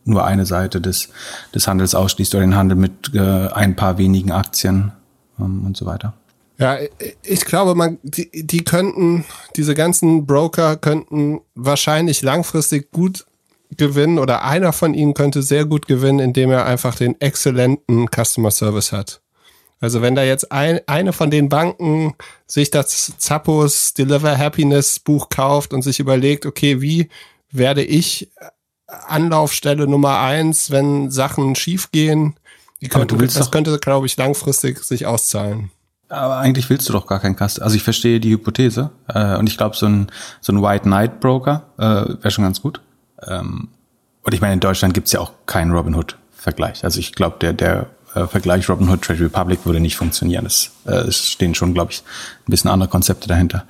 nur 0.04 0.24
eine 0.24 0.46
Seite 0.46 0.80
des, 0.80 1.10
des 1.56 1.68
Handels 1.68 1.96
ausschließt 1.96 2.36
oder 2.36 2.44
den 2.44 2.56
Handel 2.56 2.78
mit 2.78 3.16
äh, 3.16 3.48
ein 3.48 3.76
paar 3.76 3.98
wenigen 3.98 4.32
Aktien 4.32 4.92
ähm, 5.40 5.66
und 5.66 5.76
so 5.76 5.88
weiter. 5.88 6.14
Ja, 6.58 6.78
ich 7.24 7.46
glaube, 7.46 7.76
man, 7.76 8.00
die, 8.04 8.30
die 8.46 8.64
könnten, 8.64 9.26
diese 9.56 9.76
ganzen 9.76 10.26
Broker 10.26 10.78
könnten 10.78 11.42
wahrscheinlich 11.54 12.22
langfristig 12.22 12.92
gut 12.92 13.26
gewinnen 13.76 14.20
oder 14.20 14.44
einer 14.44 14.72
von 14.72 14.94
ihnen 14.94 15.14
könnte 15.14 15.44
sehr 15.44 15.66
gut 15.66 15.88
gewinnen, 15.88 16.20
indem 16.20 16.52
er 16.52 16.66
einfach 16.66 16.96
den 16.96 17.20
exzellenten 17.20 18.08
Customer 18.08 18.52
Service 18.52 18.94
hat. 18.94 19.22
Also 19.82 20.02
wenn 20.02 20.16
da 20.16 20.24
jetzt 20.24 20.52
ein, 20.52 20.80
eine 20.88 21.12
von 21.12 21.30
den 21.30 21.50
Banken 21.50 22.16
sich 22.48 22.72
das 22.72 23.14
Zappos 23.18 23.94
Deliver 23.94 24.38
Happiness 24.38 25.00
Buch 25.00 25.28
kauft 25.28 25.74
und 25.74 25.82
sich 25.82 26.00
überlegt, 26.00 26.46
okay, 26.46 26.82
wie 26.82 27.10
werde 27.52 27.84
ich 27.84 28.32
Anlaufstelle 28.88 29.88
Nummer 29.88 30.20
eins, 30.20 30.72
wenn 30.72 31.12
Sachen 31.12 31.56
schiefgehen, 31.56 32.36
die 32.82 32.88
könnte, 32.88 33.18
das 33.18 33.52
könnte, 33.52 33.78
glaube 33.80 34.06
ich, 34.06 34.16
langfristig 34.16 34.84
sich 34.84 35.06
auszahlen. 35.06 35.72
Aber 36.10 36.38
eigentlich 36.38 36.70
willst 36.70 36.88
du 36.88 36.94
doch 36.94 37.08
gar 37.08 37.20
keinen 37.20 37.36
Custom. 37.36 37.64
Also 37.64 37.76
ich 37.76 37.84
verstehe 37.84 38.20
die 38.20 38.32
Hypothese 38.32 38.92
äh, 39.08 39.38
und 39.38 39.48
ich 39.48 39.58
glaube, 39.58 39.76
so 39.76 39.88
ein, 39.88 40.08
so 40.40 40.54
ein 40.54 40.62
White 40.62 40.84
Knight 40.84 41.20
Broker 41.20 41.64
äh, 41.78 41.82
wäre 42.22 42.32
schon 42.32 42.44
ganz 42.44 42.62
gut. 42.62 42.80
Ähm, 43.24 43.70
und 44.22 44.34
ich 44.34 44.42
meine, 44.42 44.54
in 44.54 44.60
Deutschland 44.60 44.94
gibt's 44.94 45.12
ja 45.12 45.20
auch 45.20 45.32
keinen 45.46 45.72
Robinhood-Vergleich. 45.72 46.84
Also 46.84 47.00
ich 47.00 47.14
glaube, 47.14 47.38
der, 47.42 47.54
der 47.54 47.88
äh, 48.14 48.28
Vergleich 48.28 48.70
Robinhood 48.70 49.02
Trade 49.02 49.20
Republic 49.22 49.66
würde 49.66 49.80
nicht 49.80 49.98
funktionieren. 49.98 50.46
Es, 50.46 50.72
äh, 50.86 51.12
stehen 51.12 51.56
schon, 51.56 51.74
glaube 51.74 51.92
ich, 51.92 52.04
ein 52.48 52.52
bisschen 52.52 52.70
andere 52.70 52.90
Konzepte 52.90 53.28
dahinter. 53.28 53.66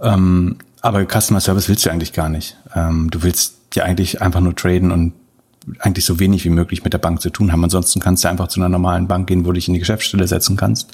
Ähm, 0.00 0.58
aber 0.82 1.04
Customer 1.04 1.40
Service 1.40 1.68
willst 1.68 1.86
du 1.86 1.90
eigentlich 1.90 2.12
gar 2.12 2.28
nicht. 2.28 2.56
Ähm, 2.74 3.10
du 3.10 3.22
willst 3.22 3.56
ja 3.74 3.84
eigentlich 3.84 4.20
einfach 4.20 4.40
nur 4.40 4.54
traden 4.54 4.92
und 4.92 5.14
eigentlich 5.78 6.04
so 6.04 6.18
wenig 6.18 6.44
wie 6.44 6.50
möglich 6.50 6.84
mit 6.84 6.92
der 6.92 6.98
Bank 6.98 7.20
zu 7.20 7.30
tun 7.30 7.52
haben. 7.52 7.62
Ansonsten 7.64 8.00
kannst 8.00 8.24
du 8.24 8.28
einfach 8.28 8.48
zu 8.48 8.60
einer 8.60 8.68
normalen 8.68 9.08
Bank 9.08 9.26
gehen, 9.28 9.44
wo 9.44 9.48
du 9.48 9.54
dich 9.54 9.68
in 9.68 9.74
die 9.74 9.80
Geschäftsstelle 9.80 10.26
setzen 10.26 10.56
kannst 10.56 10.92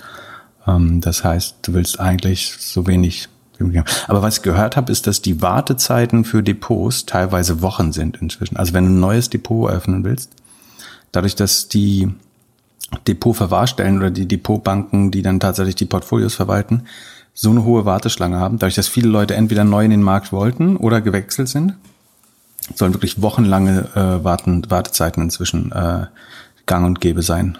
das 0.67 1.23
heißt, 1.23 1.57
du 1.63 1.75
willst 1.75 2.01
eigentlich 2.01 2.53
so 2.59 2.87
wenig. 2.87 3.29
Aber 4.09 4.21
was 4.21 4.39
ich 4.39 4.43
gehört 4.43 4.77
habe, 4.77 4.93
ist, 4.93 5.07
dass 5.07 5.23
die 5.23 5.41
Wartezeiten 5.41 6.25
für 6.25 6.43
Depots 6.43 7.07
teilweise 7.07 7.63
Wochen 7.63 7.93
sind 7.93 8.19
inzwischen. 8.21 8.57
Also 8.57 8.75
wenn 8.75 8.85
du 8.85 8.91
ein 8.91 9.01
neues 9.01 9.31
Depot 9.31 9.71
eröffnen 9.71 10.05
willst, 10.05 10.31
dadurch, 11.13 11.37
dass 11.37 11.69
die 11.69 12.09
Depotverwahrstellen 13.07 13.99
oder 13.99 14.11
die 14.11 14.29
Depotbanken, 14.29 15.11
die 15.11 15.23
dann 15.23 15.41
tatsächlich 15.41 15.77
die 15.77 15.87
Portfolios 15.87 16.35
verwalten, 16.35 16.83
so 17.33 17.51
eine 17.51 17.65
hohe 17.65 17.85
Warteschlange 17.85 18.39
haben, 18.39 18.59
dadurch, 18.59 18.75
dass 18.75 18.89
viele 18.89 19.09
Leute 19.09 19.35
entweder 19.35 19.65
neu 19.65 19.85
in 19.85 19.91
den 19.91 20.03
Markt 20.03 20.33
wollten 20.33 20.77
oder 20.77 21.01
gewechselt 21.01 21.49
sind, 21.49 21.75
sollen 22.75 22.95
wirklich 22.95 23.23
wochenlange 23.23 23.89
äh, 23.95 24.25
Warten, 24.25 24.69
Wartezeiten 24.71 25.23
inzwischen 25.23 25.73
äh, 25.73 26.07
gang 26.67 26.87
und 26.87 27.01
gäbe 27.01 27.23
sein, 27.23 27.59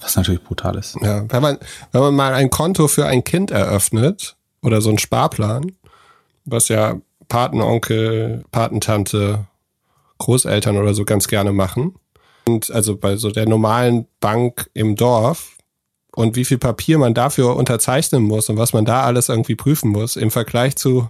was 0.00 0.16
natürlich 0.16 0.42
brutal 0.42 0.76
ist. 0.76 0.96
Ja, 1.00 1.24
wenn 1.30 1.42
man, 1.42 1.58
wenn 1.92 2.00
man 2.00 2.14
mal 2.14 2.34
ein 2.34 2.50
Konto 2.50 2.88
für 2.88 3.06
ein 3.06 3.24
Kind 3.24 3.50
eröffnet 3.50 4.36
oder 4.62 4.80
so 4.80 4.90
ein 4.90 4.98
Sparplan, 4.98 5.72
was 6.44 6.68
ja 6.68 6.96
Patenonkel, 7.28 8.44
Patentante, 8.50 9.46
Großeltern 10.18 10.76
oder 10.76 10.94
so 10.94 11.04
ganz 11.04 11.28
gerne 11.28 11.52
machen. 11.52 11.94
Und 12.46 12.70
also 12.70 12.96
bei 12.96 13.16
so 13.16 13.30
der 13.30 13.48
normalen 13.48 14.06
Bank 14.20 14.70
im 14.74 14.96
Dorf 14.96 15.56
und 16.14 16.36
wie 16.36 16.44
viel 16.44 16.58
Papier 16.58 16.98
man 16.98 17.14
dafür 17.14 17.56
unterzeichnen 17.56 18.22
muss 18.22 18.48
und 18.48 18.58
was 18.58 18.72
man 18.72 18.84
da 18.84 19.02
alles 19.02 19.28
irgendwie 19.28 19.56
prüfen 19.56 19.90
muss 19.90 20.16
im 20.16 20.30
Vergleich 20.30 20.76
zu 20.76 21.08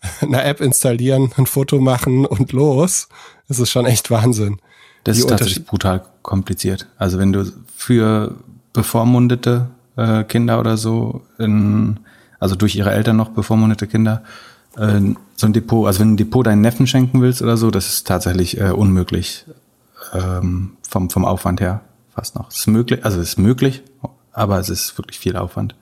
einer 0.20 0.44
App 0.44 0.60
installieren, 0.60 1.32
ein 1.36 1.46
Foto 1.46 1.80
machen 1.80 2.24
und 2.24 2.52
los, 2.52 3.08
ist 3.48 3.70
schon 3.70 3.86
echt 3.86 4.10
Wahnsinn. 4.10 4.60
Das 5.04 5.18
ist 5.18 5.28
tatsächlich 5.28 5.64
brutal 5.64 6.02
kompliziert. 6.22 6.86
Also 6.98 7.18
wenn 7.18 7.32
du 7.32 7.50
für 7.74 8.34
bevormundete 8.72 9.68
äh, 9.96 10.24
Kinder 10.24 10.60
oder 10.60 10.76
so, 10.76 11.22
in, 11.38 12.00
also 12.38 12.54
durch 12.54 12.76
ihre 12.76 12.90
Eltern 12.90 13.16
noch 13.16 13.30
bevormundete 13.30 13.86
Kinder, 13.86 14.22
äh, 14.76 15.00
so 15.36 15.46
ein 15.46 15.52
Depot, 15.52 15.86
also 15.86 16.00
wenn 16.00 16.08
du 16.08 16.14
ein 16.14 16.16
Depot 16.18 16.46
deinen 16.46 16.60
Neffen 16.60 16.86
schenken 16.86 17.22
willst 17.22 17.42
oder 17.42 17.56
so, 17.56 17.70
das 17.70 17.88
ist 17.88 18.06
tatsächlich 18.06 18.60
äh, 18.60 18.70
unmöglich 18.70 19.44
ähm, 20.12 20.72
vom, 20.88 21.10
vom 21.10 21.24
Aufwand 21.24 21.60
her 21.60 21.80
fast 22.14 22.34
noch. 22.34 22.50
Es 22.50 22.60
ist 22.60 22.66
möglich, 22.66 23.04
also 23.04 23.20
es 23.20 23.30
ist 23.30 23.38
möglich, 23.38 23.82
aber 24.32 24.58
es 24.58 24.68
ist 24.68 24.96
wirklich 24.98 25.18
viel 25.18 25.36
Aufwand. 25.36 25.74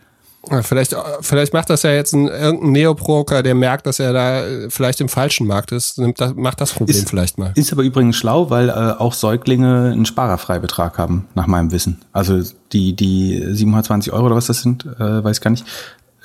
Vielleicht, 0.62 0.95
vielleicht 1.23 1.53
macht 1.53 1.71
das 1.71 1.83
ja 1.83 1.91
jetzt 1.91 2.12
ein, 2.12 2.29
irgendein 2.29 2.73
Neobroker, 2.73 3.43
der 3.43 3.55
merkt, 3.55 3.87
dass 3.87 3.99
er 3.99 4.12
da 4.12 4.45
äh, 4.45 4.71
vielleicht 4.71 5.00
im 5.00 5.09
falschen 5.09 5.47
Markt 5.47 5.73
ist, 5.73 5.99
nimmt 5.99 6.21
das, 6.21 6.35
macht 6.35 6.61
das 6.61 6.73
Problem 6.73 6.97
ist, 6.97 7.09
vielleicht 7.09 7.37
mal. 7.37 7.53
Ist 7.57 7.73
aber 7.73 7.83
übrigens 7.83 8.17
schlau, 8.17 8.49
weil 8.49 8.69
äh, 8.69 8.73
auch 8.73 9.12
Säuglinge 9.12 9.91
einen 9.93 10.07
Sparerfreibetrag 10.07 10.99
haben, 10.99 11.26
nach 11.35 11.47
meinem 11.47 11.73
Wissen. 11.73 12.00
Also 12.12 12.43
die, 12.73 12.95
die 12.95 13.43
720 13.45 14.12
Euro 14.12 14.26
oder 14.26 14.37
was 14.37 14.47
das 14.47 14.62
sind, 14.62 14.87
äh, 14.87 15.25
weiß 15.25 15.38
ich 15.38 15.43
gar 15.43 15.50
nicht, 15.50 15.65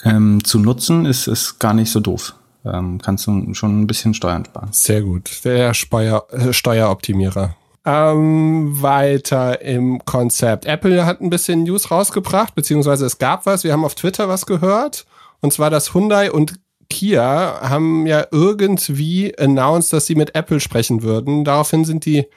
ähm, 0.03 0.43
zu 0.43 0.59
nutzen, 0.59 1.05
ist, 1.05 1.27
ist 1.27 1.59
gar 1.59 1.73
nicht 1.73 1.91
so 1.91 1.99
doof. 1.99 2.35
Ähm, 2.63 2.99
kannst 3.01 3.25
du 3.25 3.53
schon 3.53 3.81
ein 3.81 3.87
bisschen 3.87 4.13
Steuern 4.13 4.45
sparen. 4.45 4.69
Sehr 4.71 5.01
gut. 5.01 5.31
Der 5.43 5.73
Steuer, 5.73 6.25
äh, 6.31 6.53
Steueroptimierer. 6.53 7.55
Ähm, 7.83 8.79
weiter 8.81 9.61
im 9.61 10.05
Konzept. 10.05 10.65
Apple 10.65 11.05
hat 11.05 11.21
ein 11.21 11.31
bisschen 11.31 11.63
News 11.63 11.89
rausgebracht, 11.89 12.53
beziehungsweise 12.53 13.05
es 13.05 13.17
gab 13.17 13.47
was. 13.47 13.63
Wir 13.63 13.73
haben 13.73 13.85
auf 13.85 13.95
Twitter 13.95 14.29
was 14.29 14.45
gehört. 14.45 15.05
Und 15.39 15.51
zwar, 15.51 15.71
dass 15.71 15.95
Hyundai 15.95 16.31
und 16.31 16.59
Kia 16.91 17.61
haben 17.61 18.05
ja 18.05 18.27
irgendwie 18.31 19.35
announced, 19.39 19.93
dass 19.93 20.05
sie 20.05 20.15
mit 20.15 20.35
Apple 20.35 20.59
sprechen 20.59 21.01
würden. 21.01 21.43
Daraufhin 21.43 21.85
sind 21.85 22.05
die 22.05 22.27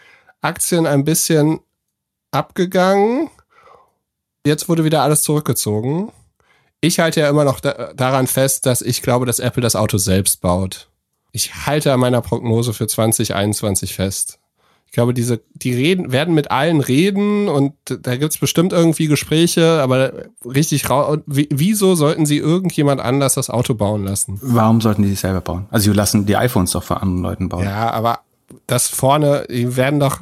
Aktien 0.40 0.86
ein 0.86 1.04
bisschen 1.04 1.60
abgegangen. 2.30 3.28
Jetzt 4.46 4.68
wurde 4.68 4.84
wieder 4.84 5.02
alles 5.02 5.22
zurückgezogen. 5.22 6.12
Ich 6.80 7.00
halte 7.00 7.20
ja 7.20 7.28
immer 7.28 7.44
noch 7.44 7.60
da, 7.60 7.92
daran 7.94 8.26
fest, 8.26 8.66
dass 8.66 8.82
ich 8.82 9.02
glaube, 9.02 9.26
dass 9.26 9.38
Apple 9.38 9.62
das 9.62 9.76
Auto 9.76 9.98
selbst 9.98 10.40
baut. 10.40 10.88
Ich 11.32 11.66
halte 11.66 11.92
an 11.92 12.00
meiner 12.00 12.20
Prognose 12.20 12.72
für 12.72 12.86
2021 12.86 13.94
fest. 13.94 14.38
Ich 14.94 14.96
glaube, 14.96 15.12
diese, 15.12 15.40
die 15.54 15.74
reden, 15.74 16.12
werden 16.12 16.34
mit 16.34 16.52
allen 16.52 16.80
reden 16.80 17.48
und 17.48 17.72
da 17.84 18.14
gibt's 18.14 18.38
bestimmt 18.38 18.72
irgendwie 18.72 19.08
Gespräche, 19.08 19.82
aber 19.82 20.12
richtig 20.44 20.88
raus. 20.88 21.18
Wieso 21.26 21.96
sollten 21.96 22.26
sie 22.26 22.36
irgendjemand 22.36 23.00
anders 23.00 23.34
das 23.34 23.50
Auto 23.50 23.74
bauen 23.74 24.04
lassen? 24.04 24.38
Warum 24.40 24.80
sollten 24.80 25.02
die 25.02 25.08
sich 25.08 25.18
selber 25.18 25.40
bauen? 25.40 25.66
Also, 25.72 25.90
sie 25.90 25.96
lassen 25.96 26.26
die 26.26 26.36
iPhones 26.36 26.70
doch 26.70 26.84
von 26.84 26.98
anderen 26.98 27.22
Leuten 27.22 27.48
bauen. 27.48 27.64
Ja, 27.64 27.90
aber 27.90 28.20
das 28.68 28.86
vorne, 28.86 29.48
die 29.50 29.76
werden 29.76 29.98
doch 29.98 30.20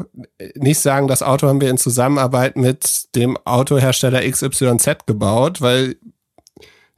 nicht 0.55 0.79
sagen, 0.79 1.07
das 1.07 1.23
Auto 1.23 1.49
haben 1.49 1.61
wir 1.61 1.69
in 1.69 1.77
Zusammenarbeit 1.77 2.57
mit 2.57 3.15
dem 3.15 3.37
Autohersteller 3.45 4.23
XYZ 4.23 5.05
gebaut, 5.05 5.61
weil 5.61 5.97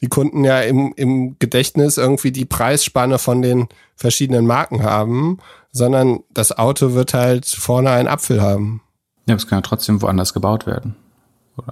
die 0.00 0.08
Kunden 0.08 0.44
ja 0.44 0.60
im, 0.60 0.92
im 0.96 1.36
Gedächtnis 1.38 1.96
irgendwie 1.96 2.32
die 2.32 2.44
Preisspanne 2.44 3.18
von 3.18 3.42
den 3.42 3.68
verschiedenen 3.96 4.46
Marken 4.46 4.82
haben, 4.82 5.38
sondern 5.72 6.20
das 6.32 6.56
Auto 6.56 6.94
wird 6.94 7.14
halt 7.14 7.46
vorne 7.46 7.90
einen 7.90 8.08
Apfel 8.08 8.42
haben. 8.42 8.82
Ja, 9.26 9.34
es 9.34 9.46
kann 9.46 9.58
ja 9.58 9.62
trotzdem 9.62 10.02
woanders 10.02 10.34
gebaut 10.34 10.66
werden. 10.66 10.96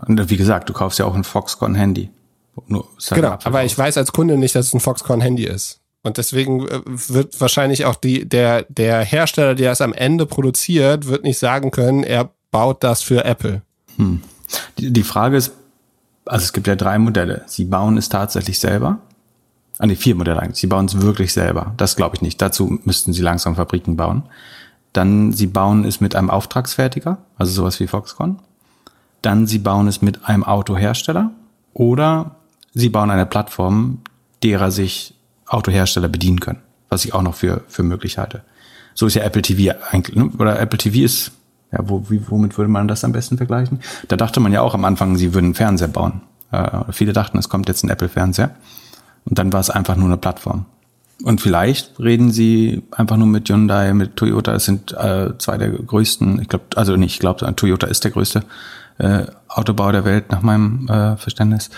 Und 0.07 0.31
wie 0.31 0.37
gesagt, 0.37 0.69
du 0.69 0.73
kaufst 0.73 0.99
ja 0.99 1.05
auch 1.05 1.15
ein 1.15 1.25
Foxconn-Handy. 1.25 2.11
Genau, 3.11 3.39
aber 3.45 3.65
ich 3.65 3.77
weiß 3.77 3.97
als 3.99 4.13
Kunde 4.13 4.37
nicht, 4.37 4.55
dass 4.55 4.67
es 4.67 4.75
ein 4.75 4.81
Foxconn-Handy 4.81 5.45
ist. 5.45 5.81
Und 6.03 6.19
deswegen 6.19 6.67
äh, 6.69 6.81
wird 6.85 7.41
wahrscheinlich 7.41 7.85
auch 7.85 7.95
die, 7.95 8.29
der, 8.29 8.67
der 8.69 9.05
Hersteller, 9.05 9.55
der 9.55 9.73
es 9.73 9.81
am 9.81 9.93
Ende 9.93 10.27
produziert, 10.27 11.07
wird 11.07 11.23
nicht 11.23 11.39
sagen 11.39 11.71
können, 11.71 12.03
er 12.03 12.31
baut 12.51 12.83
das 12.83 13.03
für 13.03 13.25
Apple. 13.25 13.63
Hm. 13.97 14.23
Die, 14.79 14.93
die 14.93 15.03
Frage 15.05 15.37
ist, 15.37 15.53
also 16.25 16.45
es 16.45 16.53
gibt 16.53 16.67
ja 16.67 16.77
drei 16.77 16.99
Modelle. 16.99 17.43
Sie 17.47 17.65
bauen 17.65 17.97
es 17.97 18.09
tatsächlich 18.09 18.59
selber. 18.59 18.99
Ah, 19.79 19.87
nee, 19.87 19.97
vier 19.97 20.15
Modelle 20.15 20.41
eigentlich. 20.41 20.59
Sie 20.59 20.67
bauen 20.67 20.87
es 20.87 21.01
wirklich 21.01 21.33
selber. 21.33 21.75
Das 21.77 21.97
glaube 21.97 22.17
ich 22.17 22.23
nicht. 22.23 22.41
Dazu 22.41 22.79
müssten 22.85 23.13
sie 23.13 23.23
langsam 23.23 23.57
Fabriken 23.57 23.97
bauen. 23.97 24.25
Dann, 24.93 25.33
sie 25.33 25.47
bauen 25.47 25.85
es 25.85 26.01
mit 26.01 26.15
einem 26.15 26.31
Auftragsfertiger, 26.31 27.19
also 27.39 27.53
sowas 27.53 27.81
wie 27.81 27.87
Foxconn. 27.87 28.39
Dann, 29.23 29.47
sie 29.47 29.59
bauen 29.59 29.89
es 29.89 30.03
mit 30.03 30.29
einem 30.29 30.45
Autohersteller. 30.45 31.31
Oder 31.75 32.37
sie 32.75 32.91
bauen 32.91 33.11
eine 33.11 33.27
Plattform, 33.27 33.99
derer 34.43 34.71
sich 34.71 35.15
Autohersteller 35.47 36.09
bedienen 36.09 36.41
können, 36.41 36.61
was 36.89 37.05
ich 37.05 37.15
auch 37.15 37.23
noch 37.23 37.35
für, 37.35 37.63
für 37.69 37.83
möglich 37.83 38.19
halte. 38.19 38.43
So 38.95 39.07
ist 39.07 39.15
ja 39.15 39.23
Apple 39.23 39.43
TV 39.43 39.75
eigentlich, 39.91 40.17
ne? 40.17 40.31
oder 40.39 40.59
Apple 40.61 40.79
TV 40.79 41.05
ist, 41.05 41.33
ja, 41.73 41.79
wo, 41.83 42.05
wie, 42.09 42.23
womit 42.29 42.59
würde 42.59 42.71
man 42.71 42.87
das 42.87 43.05
am 43.05 43.13
besten 43.13 43.37
vergleichen? 43.37 43.81
Da 44.09 44.17
dachte 44.17 44.41
man 44.41 44.53
ja 44.53 44.61
auch 44.61 44.75
am 44.75 44.85
Anfang, 44.85 45.17
sie 45.17 45.35
würden 45.35 45.47
einen 45.47 45.55
Fernseher 45.55 45.89
bauen. 45.89 46.21
Äh, 46.51 46.93
viele 46.93 47.13
dachten, 47.13 47.39
es 47.39 47.49
kommt 47.49 47.69
jetzt 47.69 47.83
ein 47.83 47.91
Apple-Fernseher. 47.91 48.51
Und 49.25 49.39
dann 49.39 49.53
war 49.53 49.61
es 49.61 49.71
einfach 49.71 49.97
nur 49.97 50.07
eine 50.07 50.17
Plattform. 50.17 50.67
Und 51.23 51.41
vielleicht 51.41 51.99
reden 52.01 52.31
sie 52.31 52.83
einfach 52.91 53.17
nur 53.17 53.29
mit 53.29 53.49
Hyundai, 53.49 53.95
mit 53.95 54.17
Toyota. 54.17 54.55
Es 54.55 54.65
sind 54.65 54.93
äh, 54.93 55.31
zwei 55.39 55.57
der 55.57 55.71
größten, 55.71 56.41
ich 56.41 56.49
glaube, 56.49 56.65
also 56.75 56.97
nicht, 56.97 57.15
ich 57.15 57.21
glaube, 57.21 57.55
Toyota 57.55 57.87
ist 57.87 58.05
der 58.05 58.11
größte 58.11 58.43
äh, 58.99 59.27
Autobauer 59.49 59.93
der 59.93 60.05
Welt 60.05 60.31
nach 60.31 60.43
meinem 60.43 60.89
äh, 60.89 61.17
Verständnis. 61.17 61.71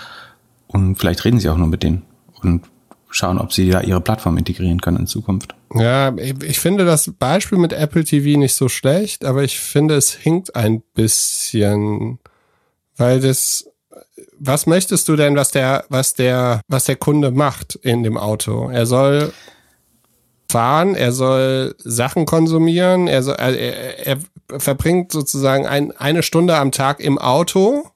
Und 0.67 0.95
vielleicht 0.95 1.23
reden 1.25 1.39
sie 1.39 1.49
auch 1.49 1.57
nur 1.57 1.67
mit 1.67 1.83
denen. 1.83 2.01
Und 2.41 2.63
schauen, 3.15 3.39
ob 3.39 3.53
sie 3.53 3.69
da 3.69 3.81
ihre 3.81 4.01
Plattform 4.01 4.37
integrieren 4.37 4.81
können 4.81 4.97
in 4.97 5.07
Zukunft. 5.07 5.55
Ja, 5.73 6.13
ich 6.17 6.59
finde 6.59 6.85
das 6.85 7.11
Beispiel 7.17 7.57
mit 7.57 7.71
Apple 7.71 8.03
TV 8.03 8.37
nicht 8.37 8.53
so 8.53 8.67
schlecht, 8.67 9.23
aber 9.23 9.43
ich 9.43 9.59
finde, 9.59 9.95
es 9.95 10.13
hinkt 10.13 10.55
ein 10.55 10.81
bisschen, 10.93 12.19
weil 12.97 13.21
das, 13.21 13.69
was 14.37 14.65
möchtest 14.65 15.07
du 15.07 15.15
denn, 15.15 15.35
was 15.35 15.51
der, 15.51 15.85
was 15.89 16.13
der, 16.13 16.61
was 16.67 16.85
der 16.85 16.97
Kunde 16.97 17.31
macht 17.31 17.75
in 17.75 18.03
dem 18.03 18.17
Auto? 18.17 18.69
Er 18.69 18.85
soll 18.85 19.31
fahren, 20.49 20.95
er 20.95 21.13
soll 21.13 21.75
Sachen 21.79 22.25
konsumieren, 22.25 23.07
er 23.07 23.23
soll, 23.23 23.35
er, 23.35 24.07
er 24.07 24.17
verbringt 24.59 25.11
sozusagen 25.11 25.65
ein, 25.65 25.93
eine 25.93 26.21
Stunde 26.21 26.57
am 26.57 26.71
Tag 26.71 26.99
im 26.99 27.17
Auto 27.17 27.89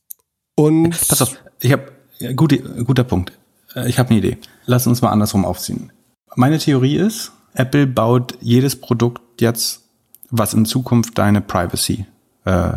und. 0.56 0.92
Pass 0.92 1.22
auf, 1.22 1.38
ich 1.60 1.74
habe 1.74 1.92
gute, 2.36 2.60
guter 2.60 3.04
Punkt. 3.04 3.34
Äh, 3.76 3.90
ich 3.90 4.00
habe 4.00 4.10
eine 4.10 4.20
Idee. 4.20 4.38
Lass 4.66 4.88
uns 4.88 5.02
mal 5.02 5.10
andersrum 5.10 5.46
aufziehen. 5.46 5.92
Meine 6.36 6.60
Theorie 6.60 6.98
ist, 6.98 7.32
Apple 7.54 7.88
baut 7.88 8.38
jedes 8.42 8.80
Produkt 8.80 9.42
jetzt, 9.42 9.84
was 10.30 10.54
in 10.54 10.66
Zukunft 10.66 11.18
deine 11.18 11.42
Privacy 11.42 12.06
äh, 12.46 12.74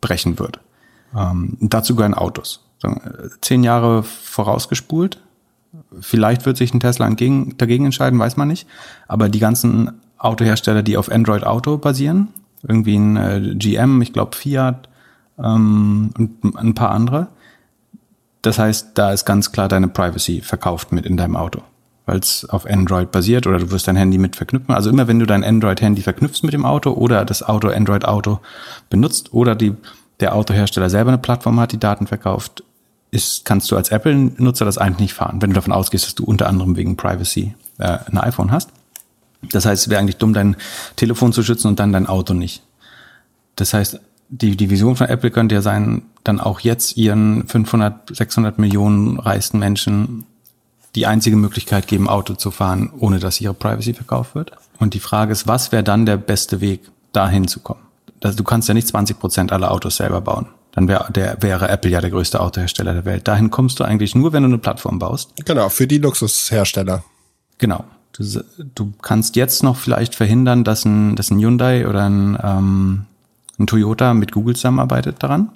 brechen 0.00 0.38
wird. 0.38 0.60
Ähm, 1.16 1.56
dazu 1.60 1.96
gehören 1.96 2.14
Autos. 2.14 2.60
Äh, 2.82 2.90
zehn 3.40 3.62
Jahre 3.64 4.02
vorausgespult. 4.02 5.20
Vielleicht 6.00 6.46
wird 6.46 6.56
sich 6.56 6.74
ein 6.74 6.80
Tesla 6.80 7.08
dagegen, 7.08 7.56
dagegen 7.56 7.84
entscheiden, 7.84 8.18
weiß 8.18 8.36
man 8.36 8.48
nicht. 8.48 8.66
Aber 9.08 9.28
die 9.28 9.38
ganzen 9.38 10.00
Autohersteller, 10.18 10.82
die 10.82 10.96
auf 10.96 11.10
Android 11.10 11.44
Auto 11.44 11.78
basieren, 11.78 12.28
irgendwie 12.62 12.96
ein 12.96 13.16
äh, 13.16 13.54
GM, 13.54 14.02
ich 14.02 14.12
glaube 14.12 14.36
Fiat 14.36 14.88
ähm, 15.38 16.10
und 16.16 16.56
ein 16.56 16.74
paar 16.74 16.90
andere, 16.90 17.28
das 18.42 18.58
heißt, 18.58 18.90
da 18.94 19.12
ist 19.12 19.24
ganz 19.24 19.52
klar 19.52 19.68
deine 19.68 19.88
Privacy 19.88 20.40
verkauft 20.40 20.92
mit 20.92 21.06
in 21.06 21.16
deinem 21.16 21.36
Auto, 21.36 21.62
weil 22.06 22.18
es 22.18 22.46
auf 22.48 22.66
Android 22.66 23.10
basiert 23.12 23.46
oder 23.46 23.58
du 23.58 23.70
wirst 23.70 23.86
dein 23.86 23.96
Handy 23.96 24.18
mit 24.18 24.36
verknüpfen. 24.36 24.74
Also 24.74 24.90
immer 24.90 25.08
wenn 25.08 25.18
du 25.18 25.26
dein 25.26 25.44
Android-Handy 25.44 26.02
verknüpfst 26.02 26.42
mit 26.42 26.54
dem 26.54 26.64
Auto 26.64 26.92
oder 26.92 27.24
das 27.24 27.42
Auto 27.42 27.68
Android-Auto 27.68 28.40
benutzt 28.88 29.32
oder 29.32 29.54
die, 29.54 29.74
der 30.20 30.34
Autohersteller 30.34 30.88
selber 30.88 31.10
eine 31.10 31.18
Plattform 31.18 31.60
hat, 31.60 31.72
die 31.72 31.80
Daten 31.80 32.06
verkauft, 32.06 32.64
ist, 33.10 33.44
kannst 33.44 33.70
du 33.70 33.76
als 33.76 33.90
Apple-Nutzer 33.90 34.64
das 34.64 34.78
eigentlich 34.78 35.00
nicht 35.00 35.14
fahren, 35.14 35.42
wenn 35.42 35.50
du 35.50 35.54
davon 35.54 35.72
ausgehst, 35.72 36.06
dass 36.06 36.14
du 36.14 36.24
unter 36.24 36.48
anderem 36.48 36.76
wegen 36.76 36.96
Privacy 36.96 37.54
äh, 37.78 37.98
ein 38.06 38.18
iPhone 38.18 38.52
hast. 38.52 38.70
Das 39.42 39.66
heißt, 39.66 39.82
es 39.82 39.90
wäre 39.90 40.00
eigentlich 40.00 40.16
dumm, 40.16 40.32
dein 40.32 40.56
Telefon 40.96 41.32
zu 41.32 41.42
schützen 41.42 41.68
und 41.68 41.80
dann 41.80 41.92
dein 41.92 42.06
Auto 42.06 42.34
nicht. 42.34 42.62
Das 43.56 43.74
heißt, 43.74 44.00
die, 44.30 44.56
die 44.56 44.70
Vision 44.70 44.96
von 44.96 45.08
Apple 45.08 45.30
könnte 45.30 45.56
ja 45.56 45.62
sein, 45.62 46.02
dann 46.24 46.40
auch 46.40 46.60
jetzt 46.60 46.96
ihren 46.96 47.46
500, 47.46 48.16
600 48.16 48.58
Millionen 48.58 49.18
reichsten 49.18 49.58
Menschen 49.58 50.24
die 50.94 51.06
einzige 51.06 51.36
Möglichkeit 51.36 51.86
geben, 51.86 52.08
Auto 52.08 52.34
zu 52.34 52.50
fahren, 52.50 52.90
ohne 52.98 53.18
dass 53.18 53.40
ihre 53.40 53.54
Privacy 53.54 53.94
verkauft 53.94 54.34
wird. 54.34 54.52
Und 54.78 54.94
die 54.94 55.00
Frage 55.00 55.32
ist, 55.32 55.46
was 55.46 55.72
wäre 55.72 55.84
dann 55.84 56.06
der 56.06 56.16
beste 56.16 56.60
Weg, 56.60 56.80
dahin 57.12 57.48
zu 57.48 57.60
kommen? 57.60 57.80
Du 58.20 58.44
kannst 58.44 58.68
ja 58.68 58.74
nicht 58.74 58.88
20 58.88 59.18
Prozent 59.18 59.52
aller 59.52 59.70
Autos 59.70 59.96
selber 59.96 60.20
bauen. 60.20 60.46
Dann 60.72 60.88
wäre 60.88 61.10
der, 61.12 61.42
wäre 61.42 61.68
Apple 61.68 61.90
ja 61.90 62.00
der 62.00 62.10
größte 62.10 62.40
Autohersteller 62.40 62.92
der 62.92 63.04
Welt. 63.04 63.26
Dahin 63.26 63.50
kommst 63.50 63.80
du 63.80 63.84
eigentlich 63.84 64.14
nur, 64.14 64.32
wenn 64.32 64.42
du 64.42 64.48
eine 64.48 64.58
Plattform 64.58 64.98
baust. 64.98 65.32
Genau, 65.44 65.68
für 65.68 65.86
die 65.86 65.98
Luxushersteller. 65.98 67.02
Genau. 67.58 67.84
Du, 68.12 68.42
du 68.74 68.92
kannst 69.02 69.36
jetzt 69.36 69.62
noch 69.62 69.76
vielleicht 69.76 70.14
verhindern, 70.14 70.64
dass 70.64 70.84
ein, 70.84 71.16
dass 71.16 71.30
ein 71.30 71.38
Hyundai 71.38 71.88
oder 71.88 72.04
ein, 72.04 72.38
ähm, 72.42 73.06
ein 73.60 73.66
Toyota 73.66 74.14
mit 74.14 74.32
Google 74.32 74.56
zusammenarbeitet 74.56 75.22
daran, 75.22 75.50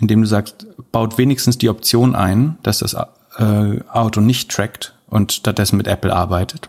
indem 0.00 0.20
du 0.20 0.26
sagst, 0.26 0.66
baut 0.92 1.16
wenigstens 1.16 1.56
die 1.56 1.68
Option 1.68 2.14
ein, 2.14 2.58
dass 2.62 2.80
das 2.80 2.94
äh, 3.38 3.80
Auto 3.88 4.20
nicht 4.20 4.50
trackt 4.50 4.94
und 5.08 5.32
stattdessen 5.32 5.76
mit 5.76 5.86
Apple 5.86 6.14
arbeitet. 6.14 6.68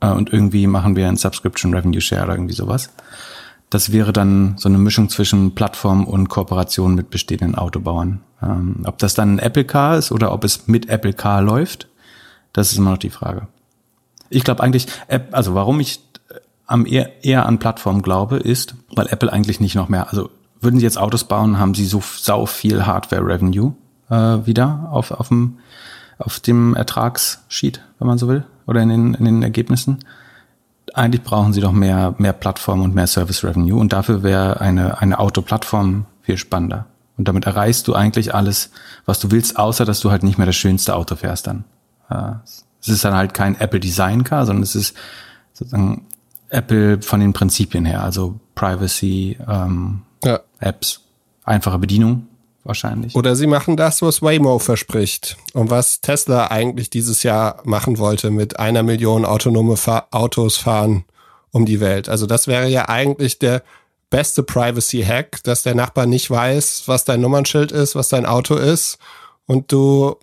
Äh, 0.00 0.10
und 0.10 0.32
irgendwie 0.32 0.66
machen 0.66 0.94
wir 0.94 1.08
ein 1.08 1.16
Subscription 1.16 1.74
Revenue 1.74 2.00
Share 2.00 2.24
oder 2.24 2.34
irgendwie 2.34 2.54
sowas. 2.54 2.90
Das 3.70 3.90
wäre 3.90 4.12
dann 4.12 4.54
so 4.58 4.68
eine 4.68 4.76
Mischung 4.76 5.08
zwischen 5.08 5.54
Plattform 5.54 6.04
und 6.04 6.28
Kooperation 6.28 6.94
mit 6.94 7.08
bestehenden 7.08 7.54
Autobauern. 7.54 8.20
Ähm, 8.42 8.82
ob 8.84 8.98
das 8.98 9.14
dann 9.14 9.36
ein 9.36 9.38
Apple 9.38 9.64
Car 9.64 9.96
ist 9.96 10.12
oder 10.12 10.32
ob 10.32 10.44
es 10.44 10.68
mit 10.68 10.90
Apple 10.90 11.14
Car 11.14 11.40
läuft, 11.40 11.88
das 12.52 12.70
ist 12.70 12.78
immer 12.78 12.90
noch 12.90 12.98
die 12.98 13.10
Frage. 13.10 13.48
Ich 14.28 14.44
glaube 14.44 14.62
eigentlich, 14.62 14.86
also 15.30 15.54
warum 15.54 15.80
ich 15.80 16.00
am 16.72 16.86
eher, 16.86 17.24
eher 17.24 17.46
an 17.46 17.58
Plattformen 17.58 18.02
glaube, 18.02 18.36
ist, 18.38 18.74
weil 18.94 19.06
Apple 19.08 19.32
eigentlich 19.32 19.60
nicht 19.60 19.74
noch 19.74 19.88
mehr, 19.88 20.08
also 20.08 20.30
würden 20.60 20.78
sie 20.78 20.84
jetzt 20.84 20.98
Autos 20.98 21.24
bauen, 21.24 21.58
haben 21.58 21.74
sie 21.74 21.86
so 21.86 22.02
sau 22.18 22.46
viel 22.46 22.86
Hardware-Revenue 22.86 23.72
äh, 24.10 24.14
wieder 24.46 24.88
auf, 24.90 25.10
auf, 25.10 25.28
dem, 25.28 25.58
auf 26.18 26.40
dem 26.40 26.74
Ertragssheet, 26.74 27.82
wenn 27.98 28.08
man 28.08 28.18
so 28.18 28.28
will, 28.28 28.44
oder 28.66 28.80
in 28.82 28.88
den, 28.88 29.14
in 29.14 29.24
den 29.24 29.42
Ergebnissen. 29.42 29.98
Eigentlich 30.94 31.22
brauchen 31.22 31.52
sie 31.52 31.60
doch 31.60 31.72
mehr, 31.72 32.14
mehr 32.18 32.32
Plattform 32.32 32.82
und 32.82 32.94
mehr 32.94 33.06
Service-Revenue 33.06 33.78
und 33.78 33.92
dafür 33.92 34.22
wäre 34.22 34.60
eine, 34.60 35.00
eine 35.00 35.18
Autoplattform 35.18 36.06
viel 36.22 36.36
spannender. 36.36 36.86
Und 37.18 37.28
damit 37.28 37.44
erreichst 37.44 37.88
du 37.88 37.94
eigentlich 37.94 38.34
alles, 38.34 38.70
was 39.04 39.18
du 39.20 39.30
willst, 39.30 39.58
außer 39.58 39.84
dass 39.84 40.00
du 40.00 40.10
halt 40.10 40.22
nicht 40.22 40.38
mehr 40.38 40.46
das 40.46 40.56
schönste 40.56 40.94
Auto 40.94 41.16
fährst 41.16 41.46
dann. 41.46 41.64
Äh, 42.08 42.32
es 42.80 42.88
ist 42.88 43.04
dann 43.04 43.14
halt 43.14 43.34
kein 43.34 43.58
Apple 43.60 43.80
Design 43.80 44.24
Car, 44.24 44.46
sondern 44.46 44.62
es 44.62 44.74
ist 44.74 44.96
sozusagen 45.52 46.06
Apple 46.52 47.00
von 47.00 47.20
den 47.20 47.32
Prinzipien 47.32 47.84
her, 47.84 48.02
also 48.02 48.38
Privacy, 48.54 49.38
ähm, 49.48 50.02
ja. 50.22 50.40
Apps, 50.60 51.00
einfache 51.44 51.78
Bedienung 51.78 52.28
wahrscheinlich. 52.64 53.16
Oder 53.16 53.34
sie 53.34 53.46
machen 53.46 53.76
das, 53.76 54.02
was 54.02 54.22
Waymo 54.22 54.58
verspricht 54.58 55.36
und 55.54 55.70
was 55.70 56.00
Tesla 56.00 56.48
eigentlich 56.48 56.90
dieses 56.90 57.22
Jahr 57.22 57.60
machen 57.64 57.98
wollte 57.98 58.30
mit 58.30 58.58
einer 58.58 58.82
Million 58.82 59.24
autonome 59.24 59.76
Fa 59.76 60.06
Autos 60.10 60.58
fahren 60.58 61.04
um 61.50 61.66
die 61.66 61.80
Welt. 61.80 62.08
Also 62.08 62.26
das 62.26 62.46
wäre 62.46 62.68
ja 62.68 62.88
eigentlich 62.88 63.38
der 63.38 63.62
beste 64.10 64.42
Privacy-Hack, 64.42 65.42
dass 65.42 65.62
der 65.62 65.74
Nachbar 65.74 66.06
nicht 66.06 66.30
weiß, 66.30 66.84
was 66.86 67.04
dein 67.04 67.20
Nummernschild 67.20 67.72
ist, 67.72 67.94
was 67.94 68.10
dein 68.10 68.26
Auto 68.26 68.54
ist 68.54 68.98
und 69.46 69.72
du 69.72 70.16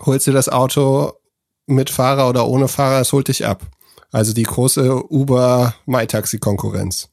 holst 0.00 0.26
dir 0.26 0.32
das 0.32 0.48
Auto 0.48 1.12
mit 1.66 1.90
Fahrer 1.90 2.28
oder 2.28 2.46
ohne 2.48 2.68
Fahrer, 2.68 3.00
es 3.00 3.12
holt 3.12 3.28
dich 3.28 3.46
ab. 3.46 3.62
Also 4.12 4.34
die 4.34 4.42
große 4.42 5.10
Uber 5.10 5.74
MyTaxi 5.86 6.38
Konkurrenz. 6.38 7.08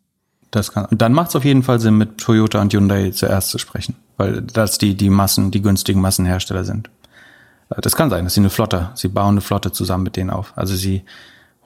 Das 0.52 0.72
kann, 0.72 0.88
dann 0.92 1.14
macht 1.14 1.30
es 1.30 1.36
auf 1.36 1.46
jeden 1.46 1.64
Fall 1.64 1.80
Sinn, 1.80 1.98
mit 1.98 2.18
Toyota 2.18 2.60
und 2.60 2.74
Hyundai 2.74 3.12
zuerst 3.12 3.50
zu 3.50 3.58
sprechen, 3.58 3.96
weil 4.18 4.42
das 4.42 4.78
die, 4.78 4.96
die 4.96 5.10
Massen, 5.10 5.52
die 5.52 5.62
günstigen 5.62 6.02
Massenhersteller 6.02 6.64
sind. 6.64 6.90
Äh, 7.70 7.82
das 7.82 7.96
kann 7.96 8.10
sein, 8.10 8.26
dass 8.26 8.34
sie 8.34 8.42
eine 8.42 8.50
Flotte, 8.50 8.90
sie 8.96 9.08
bauen 9.08 9.36
eine 9.36 9.42
Flotte 9.42 9.72
zusammen 9.72 10.04
mit 10.04 10.16
denen 10.16 10.30
auf. 10.30 10.54
Also 10.56 10.76
sie 10.76 11.04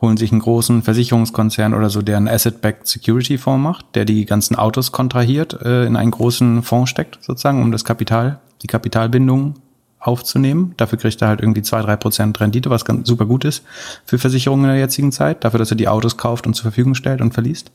holen 0.01 0.17
sich 0.17 0.31
einen 0.31 0.41
großen 0.41 0.83
Versicherungskonzern 0.83 1.73
oder 1.73 1.89
so, 1.89 2.01
der 2.01 2.17
einen 2.17 2.27
Asset-Backed 2.27 2.87
Security 2.87 3.37
Fonds 3.37 3.63
macht, 3.63 3.95
der 3.95 4.03
die 4.03 4.25
ganzen 4.25 4.55
Autos 4.55 4.91
kontrahiert, 4.91 5.61
äh, 5.61 5.85
in 5.85 5.95
einen 5.95 6.11
großen 6.11 6.61
Fonds 6.61 6.91
steckt, 6.91 7.23
sozusagen, 7.23 7.61
um 7.61 7.71
das 7.71 7.85
Kapital, 7.85 8.39
die 8.61 8.67
Kapitalbindung 8.67 9.55
aufzunehmen. 10.03 10.73
Dafür 10.77 10.99
kriegt 10.99 11.21
er 11.21 11.29
halt 11.29 11.41
irgendwie 11.41 11.61
zwei, 11.61 11.81
drei 11.81 11.95
Prozent 11.95 12.39
Rendite, 12.39 12.69
was 12.69 12.85
ganz 12.85 13.07
super 13.07 13.25
gut 13.25 13.45
ist 13.45 13.63
für 14.05 14.19
Versicherungen 14.19 14.65
in 14.65 14.71
der 14.71 14.79
jetzigen 14.79 15.11
Zeit, 15.11 15.43
dafür, 15.43 15.59
dass 15.59 15.71
er 15.71 15.77
die 15.77 15.87
Autos 15.87 16.17
kauft 16.17 16.45
und 16.45 16.53
zur 16.53 16.63
Verfügung 16.63 16.95
stellt 16.95 17.21
und 17.21 17.33
verliest. 17.33 17.71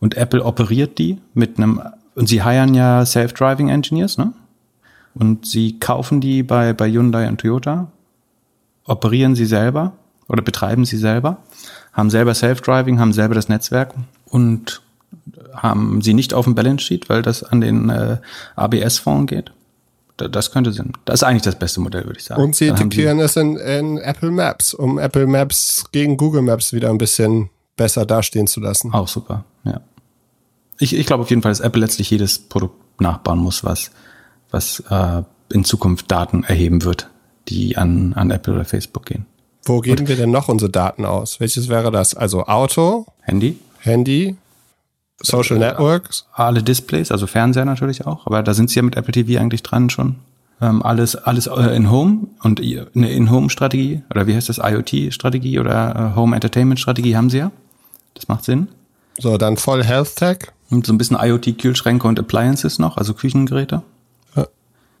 Und 0.00 0.16
Apple 0.16 0.44
operiert 0.44 0.98
die 0.98 1.18
mit 1.34 1.58
einem, 1.58 1.80
und 2.14 2.28
sie 2.28 2.42
heiern 2.42 2.74
ja 2.74 3.06
Self-Driving 3.06 3.68
Engineers, 3.68 4.18
ne? 4.18 4.32
Und 5.14 5.46
sie 5.46 5.78
kaufen 5.78 6.20
die 6.20 6.42
bei, 6.42 6.72
bei 6.72 6.90
Hyundai 6.90 7.28
und 7.28 7.38
Toyota, 7.38 7.88
operieren 8.84 9.34
sie 9.34 9.44
selber 9.44 9.92
oder 10.26 10.42
betreiben 10.42 10.86
sie 10.86 10.96
selber, 10.96 11.36
haben 11.92 12.08
selber 12.08 12.34
Self-Driving, 12.34 12.98
haben 12.98 13.12
selber 13.12 13.34
das 13.34 13.50
Netzwerk 13.50 13.94
und 14.24 14.80
haben 15.54 16.00
sie 16.00 16.14
nicht 16.14 16.32
auf 16.32 16.46
dem 16.46 16.54
Balance 16.54 16.84
Sheet, 16.84 17.08
weil 17.08 17.22
das 17.22 17.44
an 17.44 17.60
den 17.60 17.90
äh, 17.90 18.16
ABS-Fonds 18.56 19.30
geht. 19.30 19.52
Das 20.16 20.52
könnte 20.52 20.72
Sinn. 20.72 20.92
Das 21.04 21.20
ist 21.20 21.22
eigentlich 21.24 21.42
das 21.42 21.58
beste 21.58 21.80
Modell, 21.80 22.04
würde 22.04 22.18
ich 22.18 22.24
sagen. 22.24 22.42
Und 22.42 22.54
sie 22.54 22.68
integrieren 22.68 23.18
es 23.18 23.36
in, 23.36 23.56
in 23.56 23.98
Apple 23.98 24.30
Maps, 24.30 24.74
um 24.74 24.98
Apple 24.98 25.26
Maps 25.26 25.84
gegen 25.90 26.16
Google 26.16 26.42
Maps 26.42 26.72
wieder 26.72 26.90
ein 26.90 26.98
bisschen 26.98 27.50
besser 27.76 28.06
dastehen 28.06 28.46
zu 28.46 28.60
lassen. 28.60 28.92
Auch 28.92 29.08
super, 29.08 29.44
ja. 29.64 29.80
Ich, 30.78 30.94
ich 30.94 31.06
glaube 31.06 31.22
auf 31.22 31.30
jeden 31.30 31.42
Fall, 31.42 31.50
dass 31.50 31.60
Apple 31.60 31.80
letztlich 31.80 32.10
jedes 32.10 32.38
Produkt 32.38 33.00
nachbauen 33.00 33.38
muss, 33.38 33.64
was, 33.64 33.90
was 34.50 34.80
äh, 34.90 35.22
in 35.52 35.64
Zukunft 35.64 36.10
Daten 36.10 36.44
erheben 36.44 36.84
wird, 36.84 37.08
die 37.48 37.76
an, 37.76 38.12
an 38.14 38.30
Apple 38.30 38.54
oder 38.54 38.64
Facebook 38.64 39.06
gehen. 39.06 39.26
Wo 39.64 39.80
geben 39.80 40.00
Und, 40.00 40.08
wir 40.08 40.16
denn 40.16 40.30
noch 40.30 40.48
unsere 40.48 40.70
Daten 40.70 41.04
aus? 41.04 41.40
Welches 41.40 41.68
wäre 41.68 41.90
das? 41.90 42.14
Also 42.14 42.44
Auto? 42.44 43.06
Handy? 43.20 43.58
Handy? 43.78 44.36
Social 45.22 45.58
Networks? 45.58 46.26
Alle 46.32 46.62
Displays, 46.62 47.10
also 47.10 47.26
Fernseher 47.26 47.64
natürlich 47.64 48.06
auch, 48.06 48.26
aber 48.26 48.42
da 48.42 48.54
sind 48.54 48.70
sie 48.70 48.76
ja 48.76 48.82
mit 48.82 48.96
Apple 48.96 49.12
TV 49.12 49.40
eigentlich 49.40 49.62
dran 49.62 49.90
schon. 49.90 50.16
Ähm, 50.60 50.82
alles 50.82 51.16
alles 51.16 51.48
äh, 51.48 51.74
in 51.74 51.90
Home 51.90 52.28
und 52.42 52.60
eine 52.60 53.10
In-Home-Strategie 53.10 54.02
oder 54.10 54.26
wie 54.26 54.34
heißt 54.34 54.48
das, 54.48 54.58
IoT-Strategie 54.58 55.58
oder 55.58 56.12
äh, 56.12 56.16
Home 56.16 56.36
Entertainment-Strategie 56.36 57.16
haben 57.16 57.30
sie 57.30 57.38
ja. 57.38 57.50
Das 58.14 58.28
macht 58.28 58.44
Sinn. 58.44 58.68
So, 59.18 59.36
dann 59.38 59.56
voll 59.56 59.82
Health 59.82 60.16
Tech. 60.16 60.38
Und 60.70 60.86
so 60.86 60.92
ein 60.92 60.98
bisschen 60.98 61.18
IoT-Kühlschränke 61.20 62.08
und 62.08 62.18
Appliances 62.18 62.78
noch, 62.78 62.96
also 62.96 63.12
Küchengeräte. 63.12 63.82
Ja. 64.34 64.46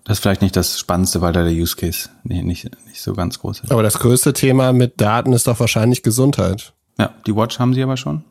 Das 0.04 0.18
ist 0.18 0.22
vielleicht 0.22 0.42
nicht 0.42 0.54
das 0.54 0.78
Spannendste, 0.78 1.22
weil 1.22 1.32
da 1.32 1.44
der 1.44 1.52
Use 1.52 1.76
Case 1.76 2.10
nicht, 2.24 2.44
nicht, 2.44 2.70
nicht 2.86 3.00
so 3.00 3.14
ganz 3.14 3.38
groß 3.38 3.60
ist. 3.60 3.72
Aber 3.72 3.82
das 3.82 3.98
größte 3.98 4.34
Thema 4.34 4.72
mit 4.72 5.00
Daten 5.00 5.32
ist 5.32 5.46
doch 5.46 5.60
wahrscheinlich 5.60 6.02
Gesundheit. 6.02 6.74
Ja, 6.98 7.14
die 7.26 7.34
Watch 7.34 7.58
haben 7.58 7.72
sie 7.72 7.82
aber 7.82 7.96
schon. 7.96 8.24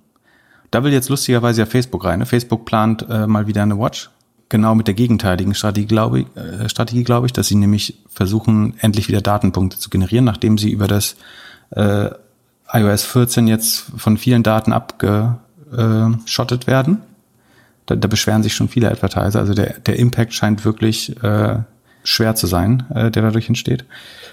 Da 0.72 0.84
will 0.84 0.94
jetzt 0.94 1.10
lustigerweise 1.10 1.62
ja 1.62 1.66
Facebook 1.66 2.06
rein. 2.06 2.20
Ne? 2.20 2.26
Facebook 2.26 2.66
plant 2.66 3.06
äh, 3.10 3.28
mal 3.28 3.46
wieder 3.46 3.62
eine 3.62 3.78
Watch. 3.78 4.10
Genau 4.48 4.76
mit 4.76 4.88
der 4.88 4.96
gegenteiligen 4.96 5.54
Strategie, 5.54 5.88
glaube 5.88 6.22
ich, 6.22 6.28
äh, 6.36 6.68
Strategie, 6.68 7.04
glaube 7.04 7.26
ich, 7.26 7.34
dass 7.34 7.48
sie 7.48 7.56
nämlich 7.56 7.98
versuchen, 8.10 8.74
endlich 8.80 9.08
wieder 9.08 9.22
Datenpunkte 9.22 9.80
zu 9.80 9.90
generieren, 9.90 10.26
nachdem 10.26 10.58
sie 10.58 10.72
über 10.72 10.88
das 10.88 11.16
äh, 11.72 12.10
iOS 12.74 13.04
14 13.04 13.48
jetzt 13.48 13.86
von 13.96 14.18
vielen 14.18 14.44
Daten 14.44 14.74
abgeschottet 14.74 16.68
werden. 16.68 17.00
Da, 17.86 17.96
da 17.96 18.08
beschweren 18.08 18.44
sich 18.44 18.54
schon 18.54 18.70
viele 18.70 18.90
Advertiser. 18.90 19.40
Also 19.40 19.54
der, 19.54 19.80
der 19.80 19.98
Impact 19.98 20.34
scheint 20.34 20.64
wirklich 20.64 21.22
äh, 21.24 21.60
schwer 22.04 22.36
zu 22.36 22.48
sein, 22.48 22.86
äh, 22.94 23.12
der 23.12 23.24
dadurch 23.24 23.48
entsteht. 23.48 23.86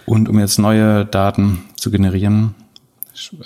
Und 0.07 0.29
um 0.29 0.39
jetzt 0.39 0.59
neue 0.59 1.05
Daten 1.05 1.65
zu 1.77 1.91
generieren, 1.91 2.55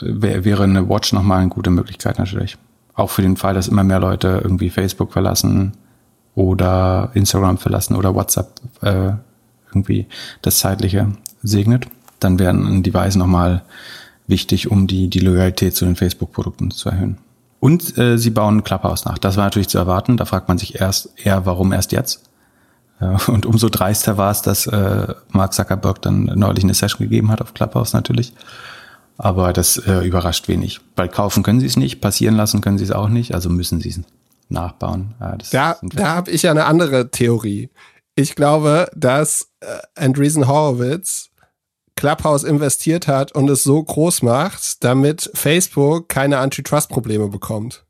wäre 0.00 0.64
eine 0.64 0.88
Watch 0.88 1.12
nochmal 1.12 1.40
eine 1.40 1.48
gute 1.48 1.70
Möglichkeit 1.70 2.18
natürlich. 2.18 2.59
Auch 2.94 3.11
für 3.11 3.22
den 3.22 3.37
Fall, 3.37 3.55
dass 3.55 3.68
immer 3.68 3.85
mehr 3.85 4.00
Leute 4.00 4.40
irgendwie 4.42 4.70
Facebook 4.70 5.12
verlassen 5.12 5.72
oder 6.35 7.11
Instagram 7.14 7.59
verlassen 7.59 7.96
oder 7.96 8.14
WhatsApp 8.14 8.61
äh, 8.83 9.12
irgendwie 9.68 10.07
das 10.42 10.59
Zeitliche 10.59 11.12
segnet, 11.42 11.87
dann 12.20 12.38
wären 12.38 12.66
ein 12.66 12.83
Device 12.83 13.16
nochmal 13.16 13.62
wichtig, 14.26 14.70
um 14.70 14.87
die, 14.87 15.09
die 15.09 15.20
Loyalität 15.20 15.74
zu 15.74 15.85
den 15.85 15.96
Facebook-Produkten 15.96 16.70
zu 16.70 16.90
erhöhen. 16.90 17.18
Und 17.61 17.96
äh, 17.96 18.18
sie 18.18 18.31
bauen 18.31 18.64
Clubhouse 18.64 19.05
nach. 19.05 19.18
Das 19.18 19.37
war 19.37 19.44
natürlich 19.44 19.68
zu 19.68 19.78
erwarten. 19.78 20.16
Da 20.16 20.24
fragt 20.24 20.48
man 20.48 20.59
sich 20.59 20.81
erst 20.81 21.11
eher, 21.16 21.46
warum 21.46 21.72
erst 21.72 21.92
jetzt? 21.92 22.28
Äh, 23.00 23.16
und 23.31 23.46
umso 23.46 23.68
dreister 23.68 24.16
war 24.16 24.31
es, 24.31 24.42
dass 24.42 24.66
äh, 24.66 25.14
Mark 25.31 25.52
Zuckerberg 25.52 26.02
dann 26.02 26.24
neulich 26.24 26.64
eine 26.64 26.74
Session 26.74 27.00
gegeben 27.00 27.31
hat 27.31 27.40
auf 27.40 27.55
Clubhouse 27.55 27.92
natürlich. 27.92 28.33
Aber 29.18 29.53
das 29.53 29.77
äh, 29.77 30.01
überrascht 30.07 30.48
wenig. 30.48 30.81
Weil 30.96 31.09
kaufen 31.09 31.42
können 31.42 31.61
sie 31.61 31.66
es 31.66 31.77
nicht, 31.77 32.01
passieren 32.01 32.35
lassen 32.35 32.61
können 32.61 32.79
sie 32.79 32.85
es 32.85 32.90
auch 32.90 33.09
nicht, 33.09 33.35
also 33.35 33.48
müssen 33.51 33.81
sie 33.81 33.90
es 33.90 34.01
nachbauen. 34.48 35.14
Ja, 35.20 35.37
da 35.51 35.79
da 35.83 36.14
habe 36.14 36.31
ich 36.31 36.42
ja 36.42 36.51
eine 36.51 36.64
andere 36.64 37.11
Theorie. 37.11 37.70
Ich 38.14 38.35
glaube, 38.35 38.90
dass 38.94 39.48
äh, 39.61 39.66
Andreessen 39.94 40.48
Horowitz 40.48 41.31
Clubhouse 41.96 42.44
investiert 42.44 43.07
hat 43.07 43.33
und 43.33 43.48
es 43.51 43.62
so 43.62 43.83
groß 43.83 44.22
macht, 44.22 44.83
damit 44.83 45.31
Facebook 45.35 46.09
keine 46.09 46.38
Antitrust-Probleme 46.38 47.29
bekommt. 47.29 47.85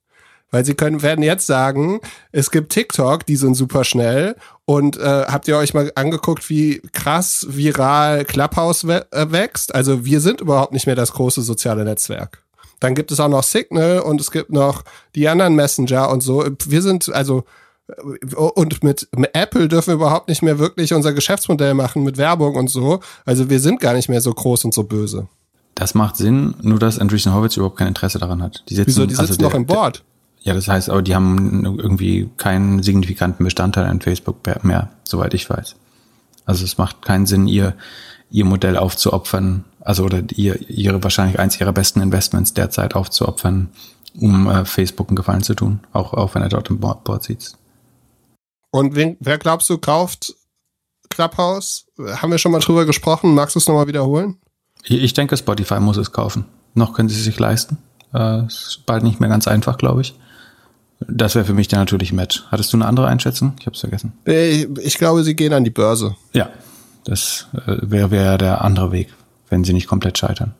Weil 0.52 0.66
sie 0.66 0.74
können, 0.74 1.02
werden 1.02 1.24
jetzt 1.24 1.46
sagen, 1.46 2.00
es 2.30 2.50
gibt 2.50 2.72
TikTok, 2.72 3.24
die 3.26 3.36
sind 3.36 3.54
super 3.54 3.84
schnell. 3.84 4.36
Und 4.66 4.98
äh, 4.98 5.24
habt 5.26 5.48
ihr 5.48 5.56
euch 5.56 5.74
mal 5.74 5.90
angeguckt, 5.96 6.48
wie 6.50 6.80
krass 6.92 7.46
viral 7.48 8.24
Clubhouse 8.26 8.86
we 8.86 9.04
äh, 9.12 9.32
wächst? 9.32 9.74
Also 9.74 10.04
wir 10.04 10.20
sind 10.20 10.42
überhaupt 10.42 10.74
nicht 10.74 10.86
mehr 10.86 10.94
das 10.94 11.14
große 11.14 11.40
soziale 11.40 11.84
Netzwerk. 11.84 12.44
Dann 12.80 12.94
gibt 12.94 13.10
es 13.10 13.18
auch 13.18 13.28
noch 13.28 13.42
Signal 13.42 14.00
und 14.00 14.20
es 14.20 14.30
gibt 14.30 14.52
noch 14.52 14.82
die 15.14 15.26
anderen 15.26 15.54
Messenger 15.54 16.10
und 16.10 16.20
so. 16.20 16.44
Wir 16.66 16.82
sind 16.82 17.10
also 17.12 17.44
äh, 17.88 18.34
und 18.34 18.84
mit, 18.84 19.08
Apple 19.32 19.68
dürfen 19.68 19.88
wir 19.88 19.94
überhaupt 19.94 20.28
nicht 20.28 20.42
mehr 20.42 20.58
wirklich 20.58 20.92
unser 20.92 21.14
Geschäftsmodell 21.14 21.72
machen 21.72 22.04
mit 22.04 22.18
Werbung 22.18 22.56
und 22.56 22.68
so. 22.68 23.00
Also 23.24 23.48
wir 23.48 23.58
sind 23.58 23.80
gar 23.80 23.94
nicht 23.94 24.10
mehr 24.10 24.20
so 24.20 24.34
groß 24.34 24.66
und 24.66 24.74
so 24.74 24.82
böse. 24.82 25.28
Das 25.74 25.94
macht 25.94 26.16
Sinn, 26.18 26.54
nur 26.60 26.78
dass 26.78 26.98
Andreessen 26.98 27.32
Horowitz 27.32 27.56
überhaupt 27.56 27.78
kein 27.78 27.88
Interesse 27.88 28.18
daran 28.18 28.42
hat. 28.42 28.64
Die 28.68 28.74
sitzen, 28.74 28.88
Wieso, 28.88 29.06
die 29.06 29.14
sitzen 29.14 29.30
also 29.30 29.42
noch 29.42 29.54
im 29.54 29.64
Board? 29.64 30.04
Ja, 30.42 30.55
das 30.55 30.68
heißt 30.68 30.90
aber, 30.90 31.02
die 31.02 31.14
haben 31.14 31.64
irgendwie 31.64 32.28
keinen 32.37 32.83
signifikanten 32.83 33.44
Bestandteil 33.44 33.87
an 33.87 34.00
Facebook 34.00 34.38
mehr, 34.64 34.90
soweit 35.05 35.35
ich 35.35 35.48
weiß. 35.48 35.76
Also 36.44 36.64
es 36.64 36.78
macht 36.78 37.02
keinen 37.02 37.26
Sinn, 37.26 37.46
ihr, 37.46 37.74
ihr 38.31 38.44
Modell 38.44 38.76
aufzuopfern, 38.76 39.64
also 39.81 40.05
oder 40.05 40.22
ihr, 40.35 40.68
ihre 40.68 41.02
wahrscheinlich 41.02 41.38
eins 41.38 41.61
ihrer 41.61 41.72
besten 41.72 42.00
Investments 42.00 42.55
derzeit 42.55 42.96
aufzuopfern, 42.96 43.68
um 44.18 44.48
äh, 44.48 44.64
Facebook 44.64 45.09
einen 45.09 45.16
Gefallen 45.16 45.42
zu 45.42 45.55
tun, 45.55 45.81
auch, 45.92 46.12
auch 46.12 46.35
wenn 46.35 46.42
er 46.42 46.48
dort 46.48 46.70
im 46.70 46.81
Board, 46.81 47.22
sitzt. 47.22 47.57
Und 48.70 48.96
wen, 48.96 49.16
wer 49.20 49.38
glaubst 49.38 49.70
du 49.70 49.78
kauft 49.78 50.35
Clubhouse? 51.09 51.87
Haben 51.98 52.33
wir 52.33 52.38
schon 52.38 52.52
mal 52.52 52.61
drüber 52.61 52.85
gesprochen? 52.85 53.35
Magst 53.35 53.55
du 53.55 53.59
es 53.59 53.68
nochmal 53.68 53.87
wiederholen? 53.87 54.38
Ich 54.85 55.12
denke, 55.12 55.37
Spotify 55.37 55.78
muss 55.78 55.98
es 55.98 56.11
kaufen. 56.11 56.46
Noch 56.74 56.94
können 56.94 57.09
sie 57.09 57.16
es 57.16 57.24
sich 57.24 57.38
leisten. 57.38 57.78
Äh, 58.12 58.46
ist 58.46 58.83
bald 58.87 59.05
nicht 59.05 59.20
mehr 59.20 59.28
ganz 59.28 59.46
einfach, 59.46 59.78
glaube 59.78 60.00
ich. 60.00 60.14
Das 61.08 61.34
wäre 61.34 61.44
für 61.44 61.54
mich 61.54 61.68
der 61.68 61.78
natürliche 61.78 62.14
Match. 62.14 62.44
Hattest 62.50 62.72
du 62.72 62.76
eine 62.76 62.86
andere 62.86 63.06
Einschätzung? 63.06 63.54
Ich 63.58 63.66
habe 63.66 63.74
es 63.74 63.80
vergessen. 63.80 64.12
Ich, 64.24 64.68
ich, 64.78 64.98
glaube, 64.98 65.24
sie 65.24 65.34
gehen 65.34 65.52
an 65.52 65.64
die 65.64 65.70
Börse. 65.70 66.16
Ja, 66.32 66.50
das 67.04 67.48
äh, 67.66 67.76
wäre 67.82 68.10
wär 68.10 68.38
der 68.38 68.62
andere 68.62 68.92
Weg, 68.92 69.08
wenn 69.48 69.64
sie 69.64 69.72
nicht 69.72 69.88
komplett 69.88 70.18
scheitern. 70.18 70.54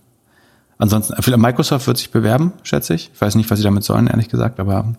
Ansonsten, 0.79 1.15
Microsoft 1.41 1.87
wird 1.87 1.99
sich 1.99 2.11
bewerben, 2.11 2.53
schätze 2.65 2.95
ich. 2.95 3.11
Ich 3.15 3.21
weiß 3.21 3.37
nicht, 3.37 3.51
was 3.51 3.59
sie 3.59 3.65
damit 3.65 3.85
sollen, 3.85 4.09
ehrlich 4.09 4.29
gesagt, 4.29 4.59
aber 4.59 4.95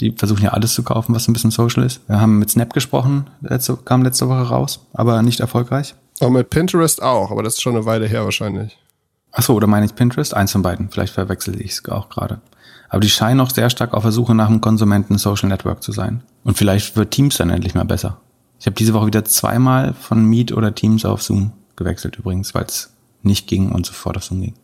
die 0.00 0.12
versuchen 0.12 0.42
ja 0.42 0.50
alles 0.50 0.72
zu 0.74 0.82
kaufen, 0.82 1.14
was 1.14 1.28
ein 1.28 1.32
bisschen 1.32 1.50
social 1.50 1.84
ist. 1.84 2.00
Wir 2.08 2.20
haben 2.20 2.38
mit 2.38 2.50
Snap 2.50 2.72
gesprochen, 2.72 3.26
letzte, 3.42 3.76
kam 3.76 4.02
letzte 4.02 4.28
Woche 4.28 4.48
raus, 4.48 4.86
aber 4.94 5.20
nicht 5.22 5.40
erfolgreich. 5.40 5.94
Und 6.20 6.32
mit 6.32 6.50
Pinterest 6.50 7.02
auch, 7.02 7.30
aber 7.30 7.42
das 7.42 7.54
ist 7.54 7.62
schon 7.62 7.76
eine 7.76 7.84
Weile 7.84 8.06
her 8.06 8.24
wahrscheinlich. 8.24 8.78
Ach 9.32 9.42
so, 9.42 9.54
oder 9.54 9.66
meine 9.66 9.86
ich 9.86 9.94
Pinterest? 9.94 10.34
Eins 10.34 10.52
von 10.52 10.62
beiden. 10.62 10.88
Vielleicht 10.88 11.12
verwechsel 11.12 11.60
ich 11.60 11.72
es 11.72 11.88
auch 11.88 12.08
gerade. 12.08 12.40
Aber 12.88 13.00
die 13.00 13.10
scheinen 13.10 13.40
auch 13.40 13.50
sehr 13.50 13.70
stark 13.70 13.94
auf 13.94 14.02
der 14.02 14.12
Suche 14.12 14.34
nach 14.34 14.48
einem 14.48 14.60
Konsumenten 14.60 15.18
Social 15.18 15.48
Network 15.48 15.82
zu 15.82 15.92
sein. 15.92 16.22
Und 16.44 16.56
vielleicht 16.56 16.96
wird 16.96 17.10
Teams 17.10 17.36
dann 17.36 17.50
endlich 17.50 17.74
mal 17.74 17.84
besser. 17.84 18.18
Ich 18.58 18.66
habe 18.66 18.74
diese 18.74 18.94
Woche 18.94 19.06
wieder 19.06 19.24
zweimal 19.24 19.94
von 19.94 20.24
Meet 20.24 20.52
oder 20.52 20.74
Teams 20.74 21.04
auf 21.04 21.22
Zoom 21.22 21.52
gewechselt 21.76 22.16
übrigens, 22.16 22.54
weil 22.54 22.64
es 22.64 22.90
nicht 23.22 23.46
ging 23.46 23.70
und 23.70 23.86
sofort 23.86 24.16
auf 24.16 24.24
Zoom 24.24 24.40
ging. 24.40 24.54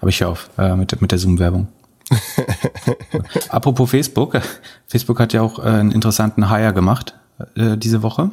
Aber 0.00 0.08
ich 0.08 0.20
höre 0.20 0.30
auf 0.30 0.50
äh, 0.58 0.74
mit, 0.74 1.00
mit 1.00 1.12
der 1.12 1.18
Zoom-Werbung. 1.18 1.68
Apropos 3.48 3.90
Facebook. 3.90 4.40
Facebook 4.86 5.20
hat 5.20 5.32
ja 5.32 5.42
auch 5.42 5.58
äh, 5.58 5.62
einen 5.62 5.92
interessanten 5.92 6.48
Hire 6.48 6.72
gemacht 6.72 7.14
äh, 7.54 7.76
diese 7.76 8.02
Woche. 8.02 8.30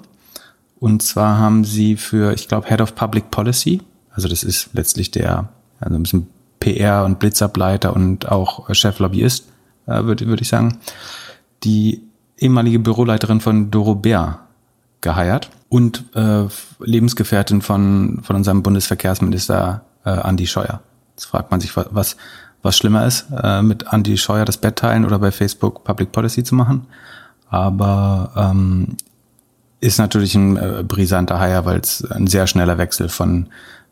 Und 0.80 1.02
zwar 1.02 1.38
haben 1.38 1.64
sie 1.64 1.96
für, 1.96 2.34
ich 2.34 2.48
glaube, 2.48 2.68
Head 2.68 2.82
of 2.82 2.96
Public 2.96 3.32
Policy, 3.32 3.82
also 4.12 4.28
das 4.28 4.44
ist 4.44 4.70
letztlich 4.74 5.12
der, 5.12 5.50
also 5.80 5.96
ein 5.96 6.04
bisschen 6.04 6.28
PR 6.64 7.04
und 7.04 7.20
Blitzableiter 7.20 7.94
und 7.94 8.32
auch 8.32 8.74
Cheflobbyist, 8.74 9.50
äh, 9.86 10.04
würde 10.06 10.26
würd 10.28 10.40
ich 10.40 10.48
sagen, 10.48 10.80
die 11.66 12.02
ehemalige 12.38 12.80
Büroleiterin 12.80 13.42
von 13.42 13.70
Doro 13.70 13.96
Bär 13.96 14.40
geheiert 15.02 15.50
und 15.68 16.06
äh, 16.16 16.46
Lebensgefährtin 16.80 17.62
von, 17.62 18.22
von 18.24 18.38
unserem 18.38 18.64
Bundesverkehrsminister 18.64 19.82
äh, 20.06 20.10
Andi 20.10 20.48
Scheuer. 20.48 20.80
Jetzt 21.16 21.26
fragt 21.26 21.52
man 21.52 21.60
sich, 21.60 21.76
was, 21.76 22.16
was 22.62 22.78
schlimmer 22.78 23.06
ist, 23.06 23.26
äh, 23.44 23.62
mit 23.62 23.88
Andi 23.88 24.18
Scheuer 24.18 24.46
das 24.46 24.58
Bett 24.58 24.78
teilen 24.78 25.04
oder 25.04 25.20
bei 25.20 25.32
Facebook 25.32 25.84
Public 25.84 26.14
Policy 26.14 26.46
zu 26.46 26.56
machen. 26.56 26.88
Aber 27.50 28.32
ähm, 28.38 28.96
ist 29.82 29.98
natürlich 29.98 30.34
ein 30.36 30.56
äh, 30.56 30.84
brisanter 30.88 31.40
Haier, 31.40 31.66
weil 31.66 31.82
es 31.82 32.10
ein 32.10 32.28
sehr 32.28 32.48
schneller 32.48 32.78
Wechsel 32.78 33.10
von 33.10 33.48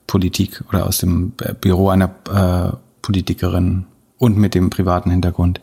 Politik 0.08 0.64
oder 0.70 0.88
aus 0.88 1.00
dem 1.00 1.32
Büro 1.62 1.90
einer 1.90 2.10
äh, 2.30 2.76
Politikerin 3.02 3.86
und 4.18 4.38
mit 4.38 4.56
dem 4.56 4.70
privaten 4.70 5.10
Hintergrund 5.10 5.62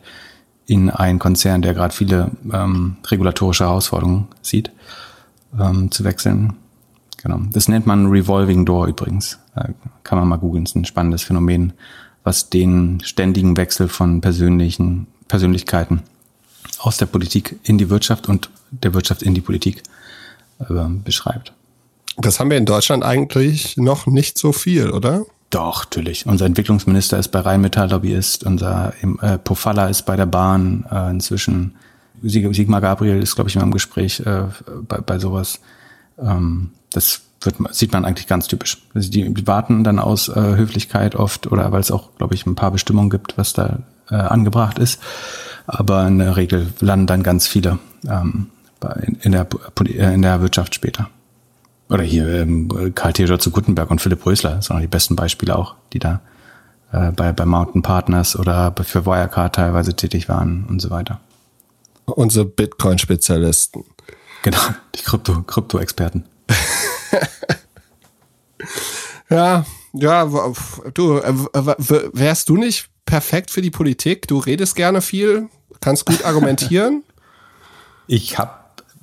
in 0.65 0.89
einen 0.89 1.19
Konzern, 1.19 1.61
der 1.61 1.73
gerade 1.73 1.93
viele 1.93 2.31
ähm, 2.51 2.97
regulatorische 3.07 3.65
Herausforderungen 3.65 4.27
sieht, 4.41 4.71
ähm, 5.59 5.91
zu 5.91 6.03
wechseln. 6.03 6.53
Genau. 7.21 7.39
Das 7.51 7.67
nennt 7.67 7.85
man 7.85 8.07
Revolving 8.07 8.65
Door 8.65 8.87
übrigens. 8.87 9.39
Äh, 9.55 9.69
kann 10.03 10.19
man 10.19 10.27
mal 10.27 10.37
googeln. 10.37 10.65
ist 10.65 10.75
ein 10.75 10.85
spannendes 10.85 11.23
Phänomen, 11.23 11.73
was 12.23 12.49
den 12.49 13.01
ständigen 13.03 13.57
Wechsel 13.57 13.87
von 13.87 14.21
persönlichen 14.21 15.07
Persönlichkeiten 15.27 16.03
aus 16.79 16.97
der 16.97 17.07
Politik 17.07 17.59
in 17.63 17.77
die 17.77 17.89
Wirtschaft 17.89 18.29
und 18.29 18.49
der 18.71 18.93
Wirtschaft 18.93 19.23
in 19.23 19.33
die 19.33 19.41
Politik 19.41 19.83
äh, 20.59 20.85
beschreibt. 21.03 21.53
Das 22.21 22.39
haben 22.39 22.49
wir 22.49 22.57
in 22.57 22.65
Deutschland 22.65 23.03
eigentlich 23.03 23.77
noch 23.77 24.05
nicht 24.05 24.37
so 24.37 24.51
viel, 24.51 24.91
oder? 24.91 25.25
Doch, 25.49 25.85
natürlich. 25.85 26.25
Unser 26.25 26.45
Entwicklungsminister 26.45 27.17
ist 27.17 27.29
bei 27.29 27.39
Rheinmetall 27.39 27.89
Lobbyist, 27.89 28.43
unser 28.43 28.93
äh, 29.21 29.37
Pofalla 29.37 29.87
ist 29.87 30.03
bei 30.03 30.15
der 30.15 30.25
Bahn 30.25 30.85
äh, 30.91 31.09
inzwischen. 31.09 31.75
Sig 32.21 32.53
Sigmar 32.53 32.81
Gabriel 32.81 33.21
ist, 33.21 33.35
glaube 33.35 33.49
ich, 33.49 33.55
immer 33.55 33.63
im 33.63 33.71
Gespräch 33.71 34.19
äh, 34.19 34.43
bei, 34.87 34.97
bei 34.99 35.17
sowas. 35.17 35.61
Ähm, 36.21 36.71
das 36.91 37.21
wird, 37.41 37.55
sieht 37.71 37.93
man 37.93 38.03
eigentlich 38.03 38.27
ganz 38.27 38.47
typisch. 38.47 38.77
Also 38.93 39.09
die, 39.09 39.33
die 39.33 39.47
warten 39.47 39.85
dann 39.85 39.99
aus 39.99 40.27
äh, 40.27 40.33
Höflichkeit 40.35 41.15
oft 41.15 41.49
oder 41.49 41.71
weil 41.71 41.79
es 41.79 41.91
auch, 41.91 42.09
glaube 42.17 42.35
ich, 42.35 42.45
ein 42.45 42.55
paar 42.55 42.71
Bestimmungen 42.71 43.09
gibt, 43.09 43.37
was 43.37 43.53
da 43.53 43.79
äh, 44.11 44.15
angebracht 44.15 44.77
ist. 44.77 44.99
Aber 45.65 46.05
in 46.05 46.19
der 46.19 46.35
Regel 46.35 46.67
landen 46.81 47.07
dann 47.07 47.23
ganz 47.23 47.47
viele 47.47 47.79
ähm, 48.07 48.47
in 49.21 49.31
der, 49.31 49.47
äh, 49.79 50.13
in 50.13 50.21
der 50.21 50.41
Wirtschaft 50.41 50.75
später. 50.75 51.09
Oder 51.89 52.03
hier 52.03 52.27
ähm, 52.27 52.93
Karl 52.93 53.13
Theodor 53.13 53.39
zu 53.39 53.51
Gutenberg 53.51 53.89
und 53.89 53.99
Philipp 53.99 54.25
Rösler 54.25 54.61
sind 54.61 54.75
auch 54.75 54.79
die 54.79 54.87
besten 54.87 55.15
Beispiele 55.15 55.57
auch, 55.57 55.75
die 55.91 55.99
da 55.99 56.21
äh, 56.91 57.11
bei, 57.11 57.31
bei 57.31 57.45
Mountain 57.45 57.81
Partners 57.81 58.37
oder 58.37 58.73
für 58.83 59.05
Wirecard 59.05 59.55
teilweise 59.55 59.95
tätig 59.95 60.29
waren 60.29 60.65
und 60.69 60.81
so 60.81 60.91
weiter. 60.91 61.19
Unsere 62.05 62.45
Bitcoin-Spezialisten. 62.45 63.83
Genau, 64.43 64.59
die 64.95 65.01
Krypto, 65.01 65.43
Krypto-Experten. 65.43 66.25
ja, 69.29 69.65
ja, 69.93 70.25
du, 70.93 71.17
äh, 71.17 71.33
wärst 71.33 72.49
du 72.49 72.57
nicht 72.57 72.89
perfekt 73.05 73.51
für 73.51 73.61
die 73.61 73.71
Politik? 73.71 74.27
Du 74.27 74.37
redest 74.37 74.75
gerne 74.75 75.01
viel, 75.01 75.49
kannst 75.81 76.05
gut 76.05 76.23
argumentieren. 76.23 77.03
ich 78.07 78.37
habe 78.37 78.51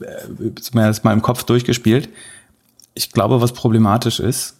äh, 0.01 0.51
mir 0.73 0.87
das 0.87 1.05
mal 1.05 1.13
im 1.13 1.23
Kopf 1.23 1.45
durchgespielt. 1.45 2.09
Ich 2.97 3.13
glaube, 3.13 3.41
was 3.41 3.53
problematisch 3.53 4.19
ist, 4.19 4.57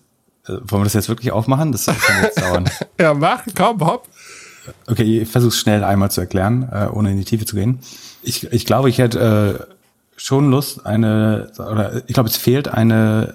äh, 0.47 0.53
wollen 0.53 0.83
wir 0.83 0.85
das 0.85 0.95
jetzt 0.95 1.09
wirklich 1.09 1.33
aufmachen? 1.33 1.73
Das 1.73 1.87
kann 1.87 2.23
jetzt 2.23 2.41
dauern. 2.41 2.71
ja, 3.01 3.13
mach, 3.15 3.43
komm, 3.57 3.81
hopp. 3.81 4.09
Okay, 4.87 5.23
ich 5.23 5.29
versuche 5.29 5.51
es 5.51 5.59
schnell 5.59 5.83
einmal 5.85 6.11
zu 6.11 6.21
erklären, 6.21 6.69
äh, 6.71 6.89
ohne 6.93 7.11
in 7.11 7.17
die 7.17 7.25
Tiefe 7.25 7.45
zu 7.45 7.57
gehen. 7.57 7.81
Ich, 8.23 8.51
ich 8.53 8.67
glaube, 8.67 8.89
ich 8.89 8.99
hätte 8.99 9.67
äh, 9.69 9.75
schon 10.17 10.51
Lust, 10.51 10.87
eine, 10.87 11.51
oder 11.59 12.03
ich 12.07 12.15
glaube, 12.15 12.29
es 12.29 12.37
fehlt 12.37 12.69
eine 12.69 13.35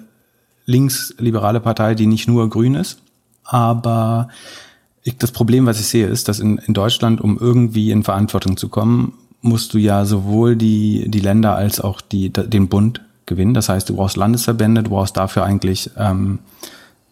linksliberale 0.66 1.60
Partei, 1.60 1.94
die 1.94 2.06
nicht 2.06 2.28
nur 2.28 2.48
grün 2.48 2.74
ist, 2.74 2.98
aber 3.44 4.28
ich, 5.02 5.16
das 5.16 5.32
Problem, 5.32 5.66
was 5.66 5.80
ich 5.80 5.86
sehe, 5.86 6.06
ist, 6.06 6.28
dass 6.28 6.38
in, 6.38 6.58
in 6.58 6.74
Deutschland, 6.74 7.20
um 7.20 7.38
irgendwie 7.38 7.90
in 7.90 8.04
Verantwortung 8.04 8.56
zu 8.56 8.68
kommen, 8.68 9.14
musst 9.40 9.74
du 9.74 9.78
ja 9.78 10.04
sowohl 10.04 10.54
die, 10.54 11.08
die 11.08 11.20
Länder 11.20 11.56
als 11.56 11.80
auch 11.80 12.00
die, 12.00 12.30
den 12.30 12.68
Bund 12.68 13.00
gewinnen. 13.26 13.54
Das 13.54 13.68
heißt, 13.68 13.88
du 13.88 13.96
brauchst 13.96 14.16
Landesverbände, 14.16 14.82
du 14.82 14.90
brauchst 14.90 15.16
dafür 15.16 15.44
eigentlich 15.44 15.90
ähm, 15.96 16.40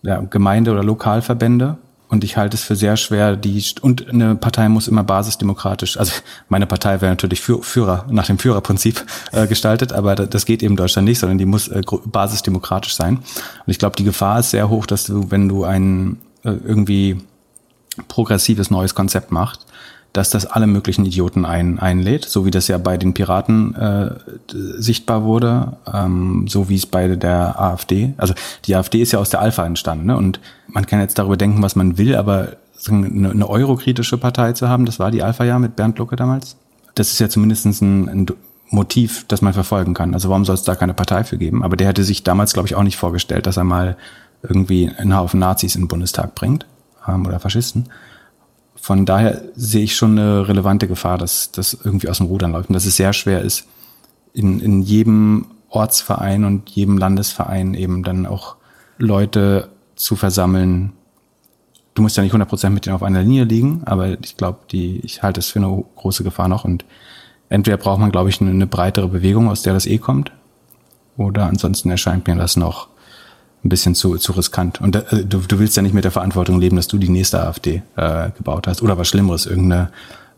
ja, 0.03 0.21
Gemeinde- 0.21 0.73
oder 0.73 0.85
Lokalverbände. 0.85 1.79
Und 2.09 2.25
ich 2.25 2.37
halte 2.37 2.57
es 2.57 2.65
für 2.65 2.75
sehr 2.75 2.97
schwer, 2.97 3.37
die 3.37 3.63
und 3.83 4.09
eine 4.09 4.35
Partei 4.35 4.69
muss 4.69 4.89
immer 4.89 5.05
basisdemokratisch, 5.05 5.97
also 5.97 6.13
meine 6.49 6.67
Partei 6.67 7.01
wäre 7.01 7.13
natürlich 7.13 7.41
Führer 7.41 8.05
nach 8.11 8.27
dem 8.27 8.37
Führerprinzip 8.37 9.07
äh, 9.31 9.47
gestaltet, 9.47 9.93
aber 9.93 10.17
das 10.17 10.45
geht 10.45 10.65
eben 10.65 10.73
in 10.73 10.77
Deutschland 10.77 11.07
nicht, 11.07 11.21
sondern 11.21 11.39
die 11.39 11.47
muss 11.47 11.69
äh, 11.69 11.83
basisdemokratisch 12.07 12.97
sein. 12.97 13.19
Und 13.19 13.25
ich 13.67 13.79
glaube, 13.79 13.95
die 13.95 14.03
Gefahr 14.03 14.41
ist 14.41 14.51
sehr 14.51 14.69
hoch, 14.69 14.87
dass 14.87 15.05
du, 15.05 15.31
wenn 15.31 15.49
du 15.49 15.63
ein 15.63 16.19
äh, 16.43 16.51
irgendwie 16.51 17.19
progressives 18.09 18.71
neues 18.73 18.97
Konzept 18.97 19.31
machst, 19.31 19.67
dass 20.13 20.31
das 20.31 20.47
alle 20.47 20.67
möglichen 20.67 21.05
Idioten 21.05 21.45
ein, 21.45 21.79
einlädt, 21.79 22.25
so 22.25 22.45
wie 22.45 22.51
das 22.51 22.69
ja 22.69 22.79
bei 22.79 22.97
den 22.97 23.15
Piraten 23.15 23.75
äh, 23.75 24.11
sichtbar 24.49 25.25
wurde, 25.25 25.77
ähm, 25.93 26.47
so 26.49 26.69
wie 26.69 26.77
es 26.77 26.87
bei 26.87 27.09
der 27.09 27.61
AfD. 27.61 28.15
Also 28.17 28.35
die 28.65 28.75
AfD 28.75 29.01
ist 29.01 29.13
ja 29.13 29.21
aus 29.21 29.31
der 29.31 29.41
Alpha 29.41 29.65
entstanden, 29.65 30.07
ne? 30.07 30.17
Und 30.17 30.41
man 30.67 30.87
kann 30.87 31.01
jetzt 31.01 31.19
darüber 31.19 31.37
denken, 31.37 31.63
was 31.63 31.77
man 31.77 31.97
will, 31.97 32.17
aber 32.17 32.57
eine, 32.89 33.31
eine 33.31 33.49
eurokritische 33.49 34.19
Partei 34.19 34.53
zu 34.53 34.69
haben, 34.69 34.87
das 34.87 34.99
war 34.99 35.11
die 35.11 35.23
Alpha 35.23 35.45
ja 35.45 35.59
mit 35.59 35.77
Bernd 35.77 35.99
Lucke 35.99 36.17
damals. 36.17 36.57
Das 36.95 37.13
ist 37.13 37.21
ja 37.21 37.29
zumindest 37.29 37.67
ein, 37.67 38.09
ein 38.09 38.27
Motiv, 38.71 39.25
das 39.29 39.43
man 39.43 39.53
verfolgen 39.53 39.95
kann. 39.95 40.15
Also 40.15 40.29
warum 40.29 40.45
soll 40.45 40.55
es 40.55 40.63
da 40.63 40.75
keine 40.75 40.95
Partei 40.95 41.25
für 41.25 41.39
geben? 41.39 41.63
Aber 41.63 41.77
der 41.77 41.89
hätte 41.89 42.05
sich 42.05 42.25
damals, 42.25 42.53
glaube 42.53 42.69
ich, 42.69 42.75
auch 42.75 42.83
nicht 42.83 42.97
vorgestellt, 42.97 43.47
dass 43.47 43.57
er 43.57 43.65
mal 43.65 43.97
irgendwie 44.43 44.91
einen 44.97 45.17
Haufen 45.17 45.41
Nazis 45.41 45.75
in 45.75 45.83
den 45.83 45.89
Bundestag 45.89 46.35
bringt 46.35 46.67
ähm, 47.07 47.27
oder 47.27 47.41
Faschisten. 47.41 47.87
Von 48.81 49.05
daher 49.05 49.43
sehe 49.55 49.85
ich 49.85 49.95
schon 49.95 50.19
eine 50.19 50.49
relevante 50.49 50.89
Gefahr, 50.89 51.19
dass 51.19 51.53
das 51.53 51.77
irgendwie 51.85 52.09
aus 52.09 52.19
dem 52.19 52.27
Rudern 52.27 52.53
läuft 52.53 52.71
und 52.71 52.75
dass 52.75 52.87
es 52.87 52.97
sehr 52.97 53.13
schwer 53.13 53.43
ist, 53.43 53.67
in, 54.33 54.61
in 54.61 54.83
jedem 54.83 55.47
Ortsverein 55.69 56.45
und 56.45 56.69
jedem 56.71 56.97
Landesverein 56.99 57.75
eben 57.75 58.03
dann 58.03 58.27
auch 58.27 58.57
Leute 58.99 59.69
zu 59.97 60.17
versammeln. 60.17 60.93
Du 61.95 62.03
musst 62.03 62.17
ja 62.17 62.23
nicht 62.23 62.35
100% 62.35 62.71
mit 62.71 62.87
denen 62.87 62.97
auf 62.97 63.03
einer 63.03 63.23
Linie 63.23 63.45
liegen, 63.45 63.83
aber 63.85 64.19
ich 64.23 64.37
glaube, 64.37 64.61
die, 64.71 65.01
ich 65.01 65.23
halte 65.23 65.41
es 65.41 65.51
für 65.51 65.59
eine 65.59 65.85
große 65.97 66.25
Gefahr 66.25 66.49
noch 66.49 66.65
und 66.65 66.85
entweder 67.49 67.77
braucht 67.77 68.01
man, 68.01 68.11
glaube 68.11 68.31
ich, 68.31 68.41
eine, 68.41 68.51
eine 68.51 68.67
breitere 68.67 69.09
Bewegung, 69.09 69.49
aus 69.49 69.63
der 69.63 69.75
das 69.75 69.87
eh 69.87 69.99
kommt, 69.99 70.33
oder 71.17 71.47
ansonsten 71.47 71.91
erscheint 71.91 72.27
mir 72.27 72.37
das 72.37 72.57
noch 72.57 72.89
ein 73.65 73.69
bisschen 73.69 73.95
zu, 73.95 74.17
zu 74.17 74.33
riskant. 74.33 74.81
Und 74.81 74.97
äh, 74.97 75.25
du, 75.25 75.39
du 75.39 75.59
willst 75.59 75.77
ja 75.77 75.83
nicht 75.83 75.95
mit 75.95 76.05
der 76.05 76.11
Verantwortung 76.11 76.61
leben, 76.61 76.77
dass 76.77 76.89
du 76.89 76.99
die 76.99 77.09
nächste 77.09 77.43
AfD 77.43 77.83
äh, 77.97 78.31
gebaut 78.37 78.67
hast. 78.67 78.83
Oder 78.83 78.97
was 78.97 79.09
Schlimmeres, 79.09 79.47
irgendeine, 79.47 79.91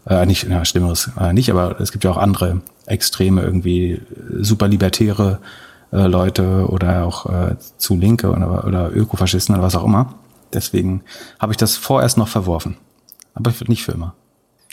äh, 0.07 0.27
nicht, 0.27 0.45
ja, 0.45 0.65
Schlimmeres 0.65 1.11
äh, 1.19 1.33
nicht, 1.33 1.51
aber 1.51 1.81
es 1.81 1.93
gibt 1.93 2.05
ja 2.05 2.11
auch 2.11 2.17
andere 2.17 2.63
Extreme, 2.87 3.43
irgendwie 3.43 4.01
super 4.41 4.67
libertäre 4.67 5.39
äh, 5.93 6.07
Leute 6.07 6.67
oder 6.69 7.05
auch 7.05 7.27
äh, 7.27 7.57
zu 7.79 7.97
Linke 7.97 8.31
oder, 8.31 8.67
oder 8.67 8.95
Ökofaschisten 8.95 9.55
oder 9.55 9.63
was 9.63 9.77
auch 9.77 9.85
immer. 9.85 10.15
Deswegen 10.53 11.03
habe 11.39 11.53
ich 11.53 11.57
das 11.57 11.77
vorerst 11.77 12.19
noch 12.19 12.29
verworfen. 12.29 12.77
Aber 13.35 13.53
nicht 13.69 13.85
für 13.85 13.93
immer. 13.93 14.15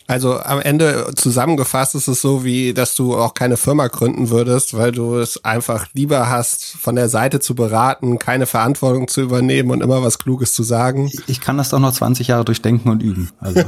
Also 0.09 0.39
am 0.39 0.59
Ende 0.59 1.11
zusammengefasst 1.15 1.93
ist 1.93 2.07
es 2.07 2.19
so, 2.19 2.43
wie 2.43 2.73
dass 2.73 2.95
du 2.95 3.15
auch 3.15 3.35
keine 3.35 3.57
Firma 3.57 3.89
gründen 3.89 4.31
würdest, 4.31 4.75
weil 4.75 4.91
du 4.91 5.17
es 5.17 5.45
einfach 5.45 5.85
lieber 5.93 6.31
hast, 6.31 6.65
von 6.65 6.95
der 6.95 7.09
Seite 7.09 7.39
zu 7.39 7.53
beraten, 7.53 8.17
keine 8.17 8.47
Verantwortung 8.47 9.07
zu 9.07 9.21
übernehmen 9.21 9.69
und 9.69 9.81
immer 9.81 10.01
was 10.01 10.17
Kluges 10.17 10.53
zu 10.53 10.63
sagen. 10.63 11.11
Ich 11.27 11.41
kann 11.41 11.59
das 11.59 11.69
doch 11.69 11.77
noch 11.77 11.93
20 11.93 12.27
Jahre 12.27 12.43
durchdenken 12.43 12.89
und 12.89 13.03
üben. 13.03 13.29
Also. 13.39 13.61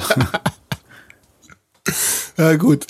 ja, 2.37 2.55
gut. 2.55 2.87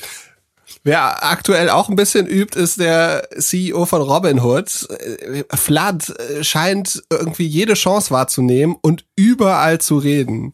Wer 0.86 1.26
aktuell 1.26 1.70
auch 1.70 1.90
ein 1.90 1.98
bisschen 1.98 2.28
übt, 2.28 2.58
ist 2.58 2.80
der 2.80 3.28
CEO 3.38 3.86
von 3.86 4.02
Robinhood. 4.02 4.88
Vlad 5.54 6.14
scheint 6.42 7.04
irgendwie 7.12 7.48
jede 7.48 7.74
Chance 7.74 8.12
wahrzunehmen 8.12 8.78
und 8.82 9.04
überall 9.18 9.82
zu 9.82 9.98
reden. 9.98 10.54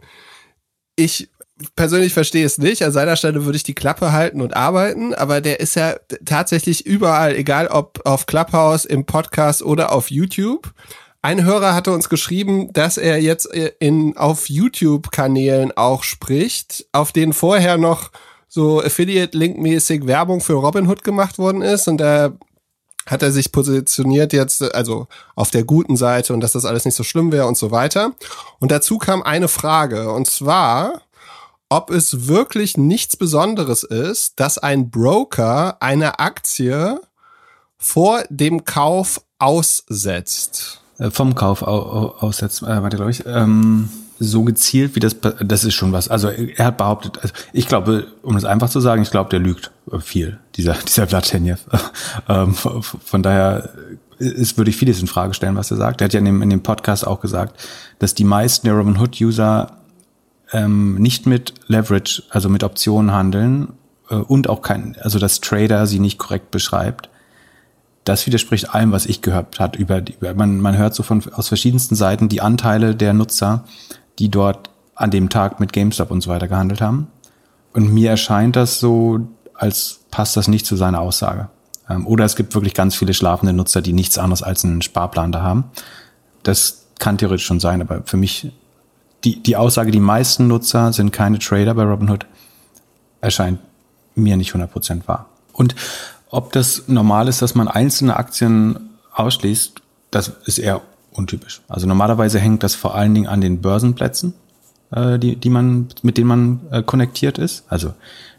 Ich 0.95 1.29
persönlich 1.75 2.13
verstehe 2.13 2.45
es 2.45 2.57
nicht. 2.57 2.83
An 2.83 2.91
seiner 2.91 3.15
Stelle 3.15 3.45
würde 3.45 3.57
ich 3.57 3.63
die 3.63 3.75
Klappe 3.75 4.11
halten 4.11 4.41
und 4.41 4.55
arbeiten, 4.55 5.13
aber 5.13 5.41
der 5.41 5.59
ist 5.59 5.75
ja 5.75 5.95
tatsächlich 6.25 6.85
überall, 6.85 7.35
egal 7.35 7.67
ob 7.67 8.01
auf 8.05 8.25
Clubhouse, 8.25 8.85
im 8.85 9.05
Podcast 9.05 9.63
oder 9.63 9.91
auf 9.91 10.11
YouTube. 10.11 10.71
Ein 11.21 11.43
Hörer 11.43 11.73
hatte 11.73 11.91
uns 11.91 12.09
geschrieben, 12.09 12.71
dass 12.73 12.97
er 12.97 13.21
jetzt 13.21 13.47
in, 13.79 14.15
auf 14.17 14.49
YouTube-Kanälen 14.49 15.75
auch 15.75 16.03
spricht, 16.03 16.85
auf 16.91 17.11
denen 17.11 17.33
vorher 17.33 17.77
noch 17.77 18.11
so 18.47 18.81
Affiliate-Link-mäßig 18.81 20.07
Werbung 20.07 20.41
für 20.41 20.53
Robinhood 20.53 21.03
gemacht 21.03 21.37
worden 21.37 21.61
ist 21.61 21.87
und 21.87 21.97
da 21.97 22.33
hat 23.05 23.23
er 23.23 23.31
sich 23.31 23.51
positioniert 23.51 24.33
jetzt, 24.33 24.61
also 24.75 25.07
auf 25.35 25.49
der 25.49 25.63
guten 25.63 25.95
Seite 25.95 26.33
und 26.33 26.41
dass 26.41 26.51
das 26.51 26.65
alles 26.65 26.85
nicht 26.85 26.95
so 26.95 27.03
schlimm 27.03 27.31
wäre 27.31 27.47
und 27.47 27.57
so 27.57 27.71
weiter. 27.71 28.11
Und 28.59 28.71
dazu 28.71 28.97
kam 28.97 29.23
eine 29.23 29.47
Frage 29.47 30.11
und 30.11 30.27
zwar, 30.27 31.01
ob 31.69 31.89
es 31.89 32.27
wirklich 32.27 32.77
nichts 32.77 33.17
Besonderes 33.17 33.83
ist, 33.83 34.39
dass 34.39 34.57
ein 34.57 34.89
Broker 34.89 35.77
eine 35.81 36.19
Aktie 36.19 36.99
vor 37.77 38.23
dem 38.29 38.65
Kauf 38.65 39.21
aussetzt. 39.39 40.81
Äh, 40.97 41.11
vom 41.11 41.35
Kauf 41.35 41.61
aussetzt, 41.61 42.63
äh, 42.63 42.81
warte, 42.81 42.97
glaube 42.97 43.11
ich. 43.11 43.25
Ähm 43.25 43.89
so 44.19 44.43
gezielt 44.43 44.95
wie 44.95 44.99
das, 44.99 45.15
das 45.39 45.63
ist 45.63 45.75
schon 45.75 45.91
was. 45.91 46.07
Also 46.07 46.29
er 46.29 46.65
hat 46.65 46.77
behauptet, 46.77 47.19
also 47.21 47.33
ich 47.53 47.67
glaube, 47.67 48.07
um 48.23 48.35
es 48.35 48.45
einfach 48.45 48.69
zu 48.69 48.79
sagen, 48.79 49.01
ich 49.01 49.11
glaube, 49.11 49.29
der 49.29 49.39
lügt 49.39 49.71
viel, 49.99 50.39
dieser, 50.55 50.73
dieser 50.87 51.07
Vlatenjev. 51.07 51.59
ähm, 52.27 52.53
von 52.53 53.23
daher 53.23 53.69
ist, 54.17 54.57
würde 54.57 54.71
ich 54.71 54.77
vieles 54.77 54.99
in 54.99 55.07
Frage 55.07 55.33
stellen, 55.33 55.55
was 55.55 55.69
er 55.69 55.77
sagt. 55.77 56.01
Er 56.01 56.05
hat 56.05 56.13
ja 56.13 56.19
in 56.19 56.25
dem, 56.25 56.41
in 56.41 56.49
dem 56.49 56.63
Podcast 56.63 57.05
auch 57.05 57.21
gesagt, 57.21 57.61
dass 57.99 58.15
die 58.15 58.23
meisten 58.23 58.65
der 58.65 58.75
Robinhood-User 58.75 59.76
ähm, 60.51 60.95
nicht 60.95 61.25
mit 61.25 61.53
Leverage, 61.67 62.23
also 62.29 62.49
mit 62.49 62.63
Optionen 62.63 63.11
handeln 63.11 63.73
äh, 64.09 64.15
und 64.15 64.49
auch 64.49 64.61
kein, 64.61 64.95
also 65.01 65.19
dass 65.19 65.41
Trader 65.41 65.85
sie 65.87 65.99
nicht 65.99 66.17
korrekt 66.17 66.51
beschreibt. 66.51 67.09
Das 68.03 68.25
widerspricht 68.25 68.73
allem, 68.73 68.91
was 68.91 69.05
ich 69.05 69.21
gehört 69.21 69.59
hat 69.59 69.75
über, 69.75 69.99
über 69.99 70.33
man, 70.33 70.61
man 70.61 70.77
hört 70.77 70.95
so 70.95 71.03
von 71.03 71.21
aus 71.33 71.49
verschiedensten 71.49 71.95
Seiten 71.95 72.29
die 72.29 72.41
Anteile 72.41 72.95
der 72.95 73.13
Nutzer, 73.13 73.65
die 74.19 74.29
dort 74.29 74.69
an 74.95 75.11
dem 75.11 75.29
Tag 75.29 75.59
mit 75.59 75.73
GameStop 75.73 76.09
und 76.09 76.21
so 76.21 76.29
weiter 76.29 76.47
gehandelt 76.47 76.81
haben. 76.81 77.07
Und 77.73 77.93
mir 77.93 78.09
erscheint 78.11 78.55
das 78.55 78.79
so, 78.79 79.27
als 79.53 79.99
passt 80.09 80.37
das 80.37 80.47
nicht 80.47 80.65
zu 80.65 80.75
seiner 80.75 81.01
Aussage. 81.01 81.49
Ähm, 81.89 82.07
oder 82.07 82.25
es 82.25 82.35
gibt 82.35 82.55
wirklich 82.55 82.73
ganz 82.73 82.95
viele 82.95 83.13
schlafende 83.13 83.53
Nutzer, 83.53 83.81
die 83.81 83.93
nichts 83.93 84.17
anderes 84.17 84.41
als 84.41 84.63
einen 84.63 84.81
Sparplan 84.81 85.31
da 85.31 85.41
haben. 85.41 85.65
Das 86.43 86.87
kann 86.99 87.17
theoretisch 87.17 87.45
schon 87.45 87.59
sein, 87.59 87.81
aber 87.81 88.01
für 88.05 88.17
mich 88.17 88.51
die, 89.27 89.43
die 89.43 89.57
Aussage, 89.57 89.91
die 89.91 89.99
meisten 89.99 90.47
Nutzer 90.47 90.93
sind 90.93 91.11
keine 91.11 91.37
Trader 91.37 91.73
bei 91.73 91.83
Robinhood, 91.83 92.25
erscheint 93.19 93.59
mir 94.15 94.37
nicht 94.37 94.53
100% 94.53 95.05
wahr. 95.05 95.25
Und 95.51 95.75
ob 96.29 96.53
das 96.53 96.83
normal 96.87 97.27
ist, 97.27 97.41
dass 97.41 97.53
man 97.53 97.67
einzelne 97.67 98.15
Aktien 98.15 98.89
ausschließt, 99.13 99.81
das 100.11 100.31
ist 100.45 100.59
eher 100.59 100.81
untypisch. 101.11 101.61
Also 101.67 101.87
normalerweise 101.87 102.39
hängt 102.39 102.63
das 102.63 102.75
vor 102.75 102.95
allen 102.95 103.13
Dingen 103.13 103.27
an 103.27 103.41
den 103.41 103.59
Börsenplätzen, 103.59 104.33
äh, 104.91 105.19
die, 105.19 105.35
die 105.35 105.49
man, 105.49 105.89
mit 106.03 106.17
denen 106.17 106.27
man 106.27 106.59
äh, 106.71 106.81
connectiert 106.81 107.37
ist. 107.37 107.65
Also 107.67 107.93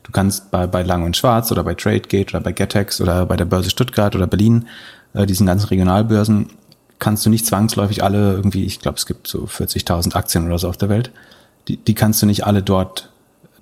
du 0.05 0.13
kannst 0.13 0.51
bei, 0.51 0.67
bei 0.67 0.83
Lang 0.83 1.03
und 1.03 1.19
Schwarz 1.19 1.53
oder 1.53 1.65
bei 1.65 1.75
TradeGate 1.75 2.31
oder 2.31 2.41
bei 2.41 2.53
Getex 2.53 3.03
oder 3.03 3.27
bei 3.27 3.37
der 3.37 3.45
Börse 3.45 3.69
Stuttgart 3.69 4.17
oder 4.17 4.27
Berlin, 4.27 4.69
äh, 5.13 5.27
diesen 5.27 5.47
ganzen 5.47 5.69
Regionalbörsen, 5.69 6.49
kannst 6.99 7.25
du 7.25 7.31
nicht 7.31 7.47
zwangsläufig 7.47 8.03
alle 8.03 8.33
irgendwie, 8.33 8.65
ich 8.65 8.81
glaube, 8.81 8.99
es 8.99 9.07
gibt 9.07 9.27
so 9.27 9.45
40.000 9.45 10.15
Aktien 10.15 10.47
oder 10.47 10.59
so 10.59 10.69
auf 10.69 10.77
der 10.77 10.89
Welt, 10.89 11.11
die, 11.69 11.77
die 11.77 11.95
kannst 11.95 12.23
du 12.23 12.27
nicht 12.27 12.47
alle 12.47 12.63
dort 12.63 13.11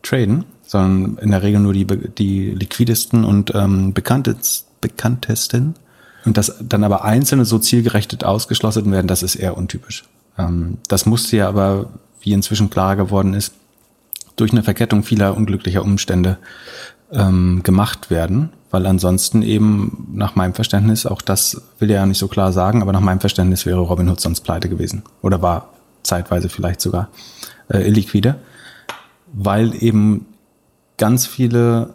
traden, 0.03 0.44
sondern 0.62 1.18
in 1.22 1.31
der 1.31 1.42
Regel 1.42 1.61
nur 1.61 1.72
die, 1.72 1.87
die 1.87 2.51
liquidesten 2.51 3.25
und 3.25 3.55
ähm, 3.55 3.92
bekanntesten, 3.92 4.66
bekanntesten 4.81 5.75
und 6.25 6.37
dass 6.37 6.57
dann 6.61 6.85
aber 6.85 7.05
einzelne 7.05 7.44
so 7.44 7.59
zielgerechtet 7.59 8.25
ausgeschlossen 8.25 8.90
werden, 8.90 9.07
das 9.07 9.22
ist 9.22 9.37
eher 9.37 9.57
untypisch. 9.57 10.05
Ähm, 10.38 10.79
das 10.88 11.07
musste 11.07 11.37
ja 11.37 11.49
aber, 11.49 11.90
wie 12.20 12.33
inzwischen 12.33 12.70
klar 12.70 12.96
geworden 12.96 13.35
ist, 13.35 13.55
durch 14.37 14.53
eine 14.53 14.62
Verkettung 14.62 15.03
vieler 15.03 15.37
unglücklicher 15.37 15.83
Umstände 15.83 16.37
ähm, 17.12 17.61
gemacht 17.62 18.11
werden, 18.11 18.51
weil 18.71 18.87
ansonsten 18.87 19.42
eben 19.42 20.09
nach 20.12 20.35
meinem 20.35 20.55
Verständnis, 20.55 21.07
auch 21.07 21.23
das 21.23 21.62
will 21.79 21.90
er 21.90 21.97
ja 21.97 22.07
nicht 22.07 22.19
so 22.19 22.29
klar 22.29 22.53
sagen, 22.53 22.83
aber 22.83 22.92
nach 22.92 23.01
meinem 23.01 23.21
Verständnis 23.21 23.66
wäre 23.66 23.81
Robinhood 23.81 24.21
sonst 24.21 24.40
pleite 24.40 24.69
gewesen 24.69 25.03
oder 25.23 25.42
war 25.42 25.71
zeitweise 26.03 26.49
vielleicht 26.49 26.81
sogar 26.81 27.09
äh, 27.69 27.87
illiquide, 27.87 28.37
weil 29.33 29.73
eben 29.83 30.27
ganz 30.97 31.27
viele 31.27 31.95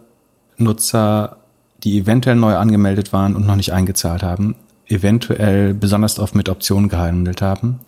Nutzer 0.56 1.36
die 1.82 1.98
eventuell 1.98 2.36
neu 2.36 2.56
angemeldet 2.56 3.12
waren 3.12 3.34
und 3.34 3.46
noch 3.46 3.56
nicht 3.56 3.72
eingezahlt 3.72 4.22
haben, 4.22 4.54
eventuell 4.86 5.74
besonders 5.74 6.18
oft 6.18 6.34
mit 6.34 6.48
Optionen 6.48 6.88
gehandelt 6.88 7.42
haben, 7.42 7.80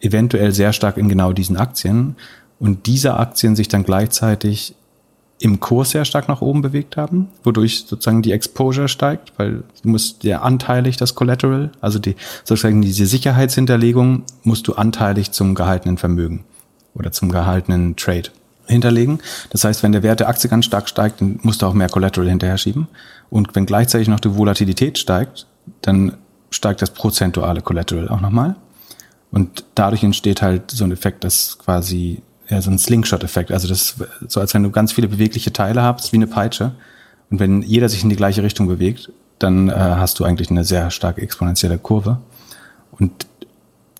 eventuell 0.00 0.52
sehr 0.52 0.72
stark 0.72 0.96
in 0.98 1.08
genau 1.08 1.32
diesen 1.32 1.56
Aktien 1.56 2.16
und 2.58 2.86
diese 2.86 3.14
Aktien 3.14 3.56
sich 3.56 3.68
dann 3.68 3.84
gleichzeitig 3.84 4.74
im 5.40 5.58
Kurs 5.58 5.90
sehr 5.90 6.04
stark 6.04 6.28
nach 6.28 6.42
oben 6.42 6.60
bewegt 6.60 6.96
haben, 6.96 7.28
wodurch 7.42 7.86
sozusagen 7.86 8.22
die 8.22 8.32
Exposure 8.32 8.88
steigt, 8.88 9.32
weil 9.38 9.62
du 9.82 9.88
musst 9.88 10.22
ja 10.22 10.42
anteilig 10.42 10.98
das 10.98 11.14
Collateral, 11.14 11.72
also 11.80 11.98
die 11.98 12.14
sozusagen 12.44 12.82
diese 12.82 13.06
Sicherheitshinterlegung 13.06 14.24
musst 14.44 14.68
du 14.68 14.74
anteilig 14.74 15.32
zum 15.32 15.54
gehaltenen 15.54 15.96
Vermögen 15.96 16.44
oder 16.94 17.10
zum 17.10 17.30
gehaltenen 17.30 17.96
Trade 17.96 18.30
hinterlegen. 18.66 19.20
Das 19.48 19.64
heißt, 19.64 19.82
wenn 19.82 19.92
der 19.92 20.02
Wert 20.02 20.20
der 20.20 20.28
Aktie 20.28 20.50
ganz 20.50 20.66
stark 20.66 20.88
steigt, 20.88 21.22
dann 21.22 21.40
musst 21.42 21.62
du 21.62 21.66
auch 21.66 21.74
mehr 21.74 21.88
Collateral 21.88 22.28
hinterher 22.28 22.58
schieben. 22.58 22.88
Und 23.30 23.54
wenn 23.54 23.66
gleichzeitig 23.66 24.08
noch 24.08 24.20
die 24.20 24.36
Volatilität 24.36 24.98
steigt, 24.98 25.46
dann 25.80 26.16
steigt 26.50 26.82
das 26.82 26.90
prozentuale 26.90 27.62
Collateral 27.62 28.08
auch 28.08 28.20
nochmal. 28.20 28.56
Und 29.30 29.64
dadurch 29.74 30.02
entsteht 30.02 30.42
halt 30.42 30.70
so 30.70 30.84
ein 30.84 30.92
Effekt, 30.92 31.24
das 31.24 31.58
quasi, 31.58 32.22
ja, 32.50 32.60
so 32.60 32.70
ein 32.70 32.78
Slingshot-Effekt. 32.78 33.52
Also 33.52 33.68
das 33.68 33.94
so, 34.26 34.40
als 34.40 34.54
wenn 34.54 34.62
du 34.62 34.70
ganz 34.70 34.92
viele 34.92 35.08
bewegliche 35.08 35.52
Teile 35.52 35.82
hast, 35.82 36.12
wie 36.12 36.16
eine 36.16 36.26
Peitsche. 36.26 36.72
Und 37.30 37.38
wenn 37.38 37.62
jeder 37.62 37.88
sich 37.88 38.02
in 38.02 38.10
die 38.10 38.16
gleiche 38.16 38.42
Richtung 38.42 38.66
bewegt, 38.66 39.10
dann 39.38 39.68
äh, 39.68 39.72
hast 39.72 40.18
du 40.18 40.24
eigentlich 40.24 40.50
eine 40.50 40.64
sehr 40.64 40.90
starke 40.90 41.22
exponentielle 41.22 41.78
Kurve. 41.78 42.18
Und 42.92 43.26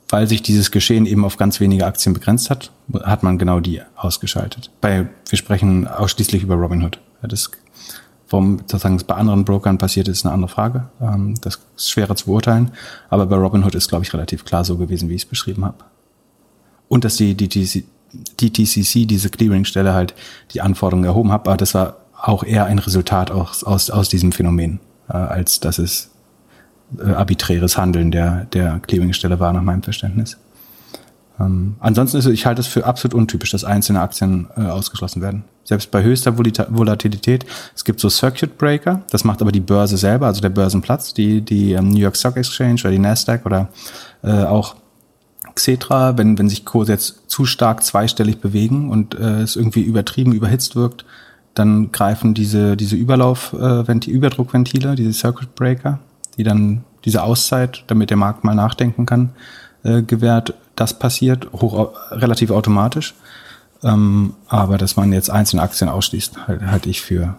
weil 0.08 0.26
sich 0.26 0.42
dieses 0.42 0.70
Geschehen 0.70 1.06
eben 1.06 1.24
auf 1.24 1.36
ganz 1.36 1.60
wenige 1.60 1.86
Aktien 1.86 2.12
begrenzt 2.12 2.50
hat, 2.50 2.72
hat 3.02 3.22
man 3.22 3.38
genau 3.38 3.60
die 3.60 3.80
ausgeschaltet. 3.96 4.70
Bei, 4.80 5.08
wir 5.28 5.38
sprechen 5.38 5.86
ausschließlich 5.86 6.42
über 6.42 6.56
Robinhood. 6.56 6.98
Das, 7.22 7.50
warum 8.28 8.58
sozusagen 8.58 8.96
es 8.96 9.04
bei 9.04 9.14
anderen 9.14 9.44
Brokern 9.44 9.78
passiert 9.78 10.08
ist, 10.08 10.26
eine 10.26 10.34
andere 10.34 10.50
Frage. 10.50 10.88
Ähm, 11.00 11.34
das 11.40 11.60
ist 11.76 11.90
schwerer 11.90 12.16
zu 12.16 12.26
beurteilen. 12.26 12.72
Aber 13.08 13.26
bei 13.26 13.36
Robinhood 13.36 13.76
ist, 13.76 13.88
glaube 13.88 14.04
ich, 14.04 14.12
relativ 14.12 14.44
klar 14.44 14.64
so 14.64 14.76
gewesen, 14.76 15.08
wie 15.08 15.14
ich 15.14 15.22
es 15.22 15.28
beschrieben 15.28 15.64
habe. 15.64 15.76
Und 16.88 17.04
dass 17.04 17.16
die 17.16 17.36
DTC, 17.36 17.84
DTCC, 18.12 19.06
diese 19.06 19.30
Clearingstelle 19.30 19.94
halt 19.94 20.14
die 20.52 20.60
Anforderungen 20.60 21.04
erhoben 21.04 21.32
hat, 21.32 21.46
aber 21.46 21.56
das 21.56 21.74
war 21.74 21.96
auch 22.20 22.44
eher 22.44 22.66
ein 22.66 22.78
Resultat 22.78 23.30
aus, 23.30 23.64
aus, 23.64 23.90
aus 23.90 24.08
diesem 24.08 24.32
Phänomen, 24.32 24.80
äh, 25.08 25.12
als 25.12 25.60
dass 25.60 25.78
es 25.78 26.10
äh, 26.98 27.10
arbiträres 27.10 27.78
Handeln 27.78 28.10
der, 28.10 28.46
der 28.46 28.80
Clearingstelle 28.80 29.40
war, 29.40 29.52
nach 29.52 29.62
meinem 29.62 29.82
Verständnis. 29.82 30.36
Ähm, 31.40 31.76
ansonsten 31.80 32.18
ist 32.18 32.26
ich 32.26 32.46
halte 32.46 32.60
es 32.60 32.66
für 32.66 32.84
absolut 32.84 33.14
untypisch, 33.14 33.50
dass 33.50 33.64
einzelne 33.64 34.00
Aktien 34.00 34.48
äh, 34.56 34.62
ausgeschlossen 34.62 35.22
werden. 35.22 35.44
Selbst 35.64 35.90
bei 35.90 36.02
höchster 36.02 36.36
Volatilität. 36.36 37.46
Es 37.74 37.84
gibt 37.84 38.00
so 38.00 38.10
Circuit 38.10 38.58
Breaker, 38.58 39.02
das 39.10 39.24
macht 39.24 39.40
aber 39.40 39.52
die 39.52 39.60
Börse 39.60 39.96
selber, 39.96 40.26
also 40.26 40.40
der 40.40 40.48
Börsenplatz, 40.50 41.14
die, 41.14 41.40
die 41.42 41.72
ähm, 41.72 41.88
New 41.90 42.00
York 42.00 42.16
Stock 42.16 42.36
Exchange 42.36 42.80
oder 42.80 42.90
die 42.90 42.98
Nasdaq 42.98 43.46
oder 43.46 43.68
äh, 44.22 44.44
auch 44.44 44.74
Xetra, 45.54 46.18
wenn, 46.18 46.38
wenn 46.38 46.48
sich 46.48 46.64
Kurse 46.64 46.92
jetzt 46.92 47.22
zu 47.28 47.44
stark 47.44 47.82
zweistellig 47.82 48.40
bewegen 48.40 48.90
und 48.90 49.14
äh, 49.14 49.42
es 49.42 49.56
irgendwie 49.56 49.82
übertrieben 49.82 50.32
überhitzt 50.32 50.76
wirkt, 50.76 51.04
dann 51.54 51.92
greifen 51.92 52.34
diese, 52.34 52.76
diese 52.76 52.96
Überlauf, 52.96 53.52
äh, 53.52 54.10
Überdruckventile, 54.10 54.94
diese 54.94 55.12
Circuit 55.12 55.54
Breaker, 55.54 55.98
die 56.36 56.44
dann 56.44 56.84
diese 57.04 57.22
Auszeit, 57.22 57.84
damit 57.86 58.10
der 58.10 58.16
Markt 58.16 58.44
mal 58.44 58.54
nachdenken 58.54 59.06
kann, 59.06 59.30
äh, 59.82 60.02
gewährt. 60.02 60.54
Das 60.76 60.98
passiert 60.98 61.52
hoch, 61.52 61.90
relativ 62.10 62.50
automatisch. 62.50 63.14
Ähm, 63.82 64.34
aber 64.48 64.78
dass 64.78 64.96
man 64.96 65.12
jetzt 65.12 65.30
einzelne 65.30 65.62
Aktien 65.62 65.88
ausschließt, 65.88 66.46
halte 66.46 66.70
halt 66.70 66.86
ich 66.86 67.00
für 67.00 67.36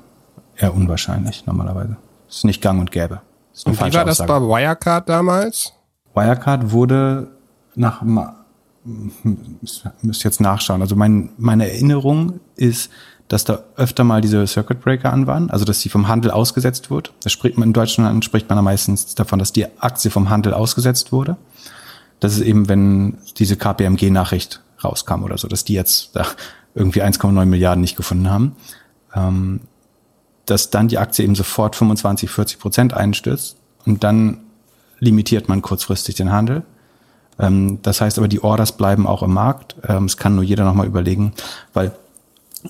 eher 0.57 0.73
unwahrscheinlich 0.73 1.45
normalerweise. 1.45 1.97
Ist 2.29 2.45
nicht 2.45 2.61
gang 2.61 2.79
und 2.79 2.91
gäbe. 2.91 3.21
Und 3.65 3.79
wie 3.79 3.93
war 3.93 4.05
das 4.05 4.19
bei 4.19 4.39
Wirecard 4.41 5.07
damals? 5.07 5.73
Wirecard 6.13 6.71
wurde 6.71 7.27
nach 7.75 8.01
müsste 9.23 10.23
jetzt 10.23 10.41
nachschauen. 10.41 10.81
Also 10.81 10.95
mein, 10.95 11.29
meine 11.37 11.69
Erinnerung 11.69 12.39
ist, 12.55 12.91
dass 13.27 13.45
da 13.45 13.59
öfter 13.77 14.03
mal 14.03 14.21
diese 14.21 14.45
Circuit 14.47 14.81
Breaker 14.81 15.13
an 15.13 15.27
waren, 15.27 15.49
also 15.49 15.63
dass 15.63 15.79
sie 15.79 15.89
vom 15.89 16.07
Handel 16.07 16.31
ausgesetzt 16.31 16.89
wurde. 16.89 17.11
Das 17.23 17.31
spricht 17.31 17.57
man 17.57 17.69
in 17.69 17.73
Deutschland 17.73 18.25
spricht 18.25 18.49
man 18.49 18.61
meistens 18.63 19.15
davon, 19.15 19.39
dass 19.39 19.53
die 19.53 19.67
Aktie 19.79 20.11
vom 20.11 20.29
Handel 20.29 20.53
ausgesetzt 20.53 21.11
wurde. 21.11 21.37
Das 22.19 22.33
ist 22.33 22.41
eben, 22.41 22.67
wenn 22.67 23.17
diese 23.37 23.55
KPMG-Nachricht 23.55 24.61
rauskam 24.83 25.23
oder 25.23 25.37
so, 25.37 25.47
dass 25.47 25.63
die 25.63 25.73
jetzt 25.73 26.15
da 26.15 26.25
irgendwie 26.75 27.03
1,9 27.03 27.45
Milliarden 27.45 27.81
nicht 27.81 27.95
gefunden 27.95 28.29
haben. 28.29 28.55
Ähm, 29.15 29.61
dass 30.45 30.69
dann 30.69 30.87
die 30.87 30.97
Aktie 30.97 31.23
eben 31.23 31.35
sofort 31.35 31.75
25, 31.75 32.29
40 32.29 32.59
Prozent 32.59 32.93
einstürzt 32.93 33.57
und 33.85 34.03
dann 34.03 34.41
limitiert 34.99 35.47
man 35.47 35.61
kurzfristig 35.61 36.15
den 36.15 36.31
Handel. 36.31 36.63
Ähm, 37.39 37.79
das 37.81 38.01
heißt 38.01 38.17
aber, 38.17 38.27
die 38.27 38.43
Orders 38.43 38.71
bleiben 38.73 39.07
auch 39.07 39.23
im 39.23 39.33
Markt. 39.33 39.75
Ähm, 39.87 40.05
es 40.05 40.17
kann 40.17 40.35
nur 40.35 40.43
jeder 40.43 40.63
nochmal 40.63 40.87
überlegen, 40.87 41.33
weil 41.73 41.91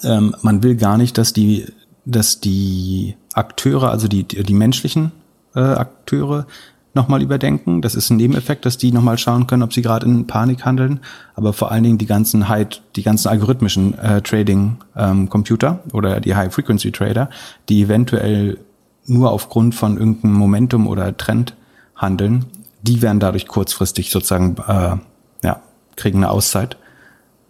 ähm, 0.03 0.35
man 0.41 0.63
will 0.63 0.75
gar 0.75 0.97
nicht, 0.97 1.17
dass 1.17 1.33
die, 1.33 1.67
dass 2.05 2.39
die 2.39 3.15
Akteure, 3.33 3.89
also 3.91 4.07
die, 4.07 4.23
die, 4.23 4.53
menschlichen 4.53 5.11
äh, 5.55 5.59
Akteure, 5.59 6.45
nochmal 6.93 7.21
überdenken. 7.21 7.81
Das 7.81 7.95
ist 7.95 8.09
ein 8.09 8.17
Nebeneffekt, 8.17 8.65
dass 8.65 8.77
die 8.77 8.91
nochmal 8.91 9.17
schauen 9.17 9.47
können, 9.47 9.63
ob 9.63 9.73
sie 9.73 9.81
gerade 9.81 10.05
in 10.05 10.27
Panik 10.27 10.65
handeln. 10.65 10.99
Aber 11.35 11.53
vor 11.53 11.71
allen 11.71 11.83
Dingen 11.83 11.97
die 11.97 12.05
ganzen 12.05 12.49
High, 12.49 12.67
die 12.95 13.03
ganzen 13.03 13.29
algorithmischen 13.29 13.97
äh, 13.97 14.21
Trading-Computer 14.21 15.79
ähm, 15.85 15.91
oder 15.93 16.19
die 16.19 16.35
High-Frequency-Trader, 16.35 17.29
die 17.69 17.83
eventuell 17.83 18.57
nur 19.05 19.31
aufgrund 19.31 19.73
von 19.73 19.97
irgendeinem 19.97 20.33
Momentum 20.33 20.87
oder 20.87 21.15
Trend 21.15 21.55
handeln, 21.95 22.45
die 22.81 23.01
werden 23.01 23.19
dadurch 23.19 23.47
kurzfristig 23.47 24.11
sozusagen, 24.11 24.55
äh, 24.67 24.97
ja, 25.45 25.61
kriegen 25.95 26.19
eine 26.19 26.29
Auszeit. 26.29 26.77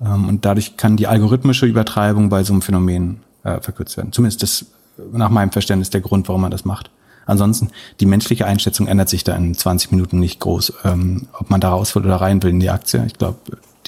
Ähm, 0.02 0.28
und 0.28 0.46
dadurch 0.46 0.78
kann 0.78 0.98
die 0.98 1.08
algorithmische 1.08 1.66
Übertreibung 1.66 2.30
bei 2.30 2.44
so 2.44 2.54
einem 2.54 2.62
Phänomen 2.62 3.22
äh, 3.44 3.60
verkürzt 3.62 3.98
werden. 3.98 4.12
Zumindest 4.12 4.44
das 4.44 4.66
nach 5.14 5.30
meinem 5.30 5.52
Verständnis 5.52 5.90
der 5.90 6.02
Grund, 6.02 6.28
warum 6.28 6.42
man 6.42 6.52
das 6.52 6.66
macht. 6.66 6.92
Ansonsten, 7.26 7.70
die 8.00 8.06
menschliche 8.06 8.46
Einschätzung 8.46 8.88
ändert 8.88 9.10
sich 9.10 9.24
da 9.24 9.36
in 9.36 9.56
20 9.56 9.92
Minuten 9.92 10.20
nicht 10.20 10.40
groß. 10.40 10.74
Ähm, 10.84 11.28
ob 11.34 11.50
man 11.50 11.62
da 11.62 11.70
raus 11.70 11.96
will 11.96 12.04
oder 12.04 12.18
rein 12.18 12.42
will 12.44 12.50
in 12.50 12.60
die 12.60 12.70
Aktie. 12.70 13.04
Ich 13.06 13.14
glaube, 13.14 13.38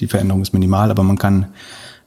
die 0.00 0.06
Veränderung 0.06 0.42
ist 0.42 0.52
minimal, 0.52 0.90
aber 0.90 1.02
man 1.02 1.18
kann 1.18 1.48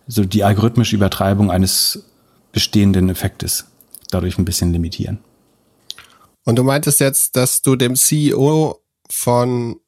so 0.08 0.23
die 0.23 0.43
algorithmische 0.43 0.95
Übertreibung 0.95 1.52
eines 1.52 2.06
bestehenden 2.52 3.10
Effektes 3.10 3.65
dadurch 4.10 4.38
ein 4.38 4.45
bisschen 4.45 4.71
limitieren. 4.71 5.19
Und 6.45 6.56
du 6.56 6.63
meintest 6.63 7.02
jetzt, 7.02 7.36
dass 7.36 7.62
du 7.62 7.76
dem 7.76 7.95
CEO 7.95 8.80
von 9.10 9.80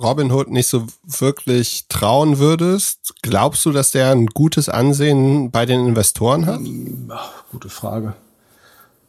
Robinhood 0.00 0.50
nicht 0.50 0.66
so 0.66 0.86
wirklich 1.04 1.86
trauen 1.88 2.38
würdest. 2.38 3.14
Glaubst 3.22 3.64
du, 3.64 3.72
dass 3.72 3.92
der 3.92 4.10
ein 4.10 4.26
gutes 4.26 4.68
Ansehen 4.68 5.50
bei 5.50 5.66
den 5.66 5.86
Investoren 5.86 6.46
hat? 6.46 6.60
Ach, 7.10 7.44
gute 7.50 7.68
Frage. 7.68 8.14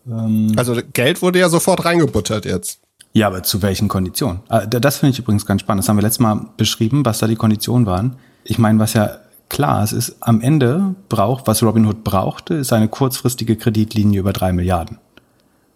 Ähm 0.08 0.54
also 0.56 0.80
Geld 0.94 1.22
wurde 1.22 1.40
ja 1.40 1.50
sofort 1.50 1.86
reingebuttert 1.86 2.46
jetzt. 2.46 2.80
Ja, 3.14 3.28
aber 3.28 3.44
zu 3.44 3.62
welchen 3.62 3.88
Konditionen? 3.88 4.42
Ah, 4.50 4.66
das 4.66 4.98
finde 4.98 5.14
ich 5.14 5.20
übrigens 5.20 5.46
ganz 5.46 5.62
spannend. 5.62 5.84
Das 5.84 5.90
haben 5.90 5.98
wir 5.98 6.04
letztes 6.04 6.20
Mal 6.20 6.48
beschrieben, 6.58 7.06
was 7.06 7.20
da 7.20 7.28
die 7.28 7.38
Konditionen 7.38 7.88
waren. 7.88 8.18
Ich 8.44 8.60
meine, 8.60 8.78
was 8.78 8.94
ja 8.94 9.20
klar 9.50 9.84
ist, 9.84 9.94
ist, 9.94 10.18
am 10.20 10.42
Ende 10.42 10.96
braucht, 11.08 11.48
was 11.48 11.64
Robinhood 11.64 12.04
brauchte, 12.04 12.56
ist 12.56 12.74
eine 12.74 12.90
kurzfristige 12.90 13.56
Kreditlinie 13.56 14.20
über 14.20 14.34
drei 14.34 14.52
Milliarden. 14.52 15.00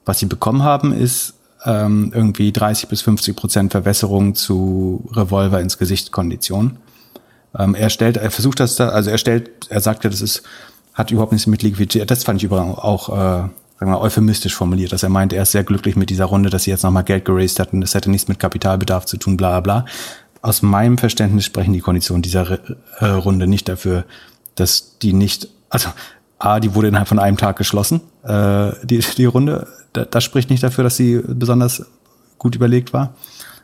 Was 0.05 0.19
sie 0.19 0.25
bekommen 0.25 0.63
haben, 0.63 0.91
ist 0.91 1.35
ähm, 1.65 2.11
irgendwie 2.13 2.51
30 2.51 2.89
bis 2.89 3.01
50 3.01 3.35
Prozent 3.35 3.71
Verwässerung 3.71 4.35
zu 4.35 5.09
Revolver 5.13 5.59
ins 5.59 5.77
Gesicht 5.77 6.11
Kondition. 6.11 6.77
Ähm, 7.57 7.75
er 7.75 7.89
stellt, 7.89 8.17
er 8.17 8.31
versucht 8.31 8.59
das 8.59 8.75
da, 8.75 8.89
also 8.89 9.09
er 9.09 9.17
stellt, 9.17 9.67
er 9.69 9.81
sagt 9.81 10.03
ja, 10.03 10.09
das 10.09 10.21
ist, 10.21 10.43
hat 10.93 11.11
überhaupt 11.11 11.31
nichts 11.31 11.47
mit 11.47 11.63
Liquidität. 11.63 12.09
Das 12.09 12.23
fand 12.23 12.39
ich 12.39 12.45
übrigens 12.45 12.77
auch, 12.77 13.09
äh, 13.09 13.13
sagen 13.79 13.91
wir, 13.91 13.99
euphemistisch 13.99 14.55
formuliert, 14.55 14.91
dass 14.91 15.03
er 15.03 15.09
meint, 15.09 15.33
er 15.33 15.43
ist 15.43 15.51
sehr 15.51 15.63
glücklich 15.63 15.95
mit 15.95 16.09
dieser 16.09 16.25
Runde, 16.25 16.49
dass 16.49 16.63
sie 16.63 16.71
jetzt 16.71 16.83
nochmal 16.83 17.03
Geld 17.03 17.25
geraced 17.25 17.59
hatten. 17.59 17.81
Das 17.81 17.93
hätte 17.93 18.09
nichts 18.09 18.27
mit 18.27 18.39
Kapitalbedarf 18.39 19.05
zu 19.05 19.17
tun, 19.17 19.37
bla 19.37 19.59
bla. 19.59 19.85
Aus 20.41 20.61
meinem 20.61 20.97
Verständnis 20.97 21.45
sprechen 21.45 21.73
die 21.73 21.81
Konditionen 21.81 22.21
dieser 22.21 22.59
äh, 22.99 23.05
Runde 23.05 23.47
nicht 23.47 23.67
dafür, 23.67 24.05
dass 24.55 24.97
die 24.99 25.13
nicht, 25.13 25.49
also 25.69 25.89
A, 26.39 26.59
die 26.59 26.73
wurde 26.73 26.87
innerhalb 26.87 27.07
von 27.07 27.19
einem 27.19 27.37
Tag 27.37 27.57
geschlossen, 27.57 28.01
äh, 28.23 28.71
die, 28.83 28.99
die 28.99 29.25
Runde. 29.25 29.67
Da, 29.93 30.05
das 30.05 30.23
spricht 30.23 30.49
nicht 30.49 30.63
dafür, 30.63 30.83
dass 30.83 30.95
sie 30.95 31.21
besonders 31.27 31.85
gut 32.37 32.55
überlegt 32.55 32.93
war. 32.93 33.13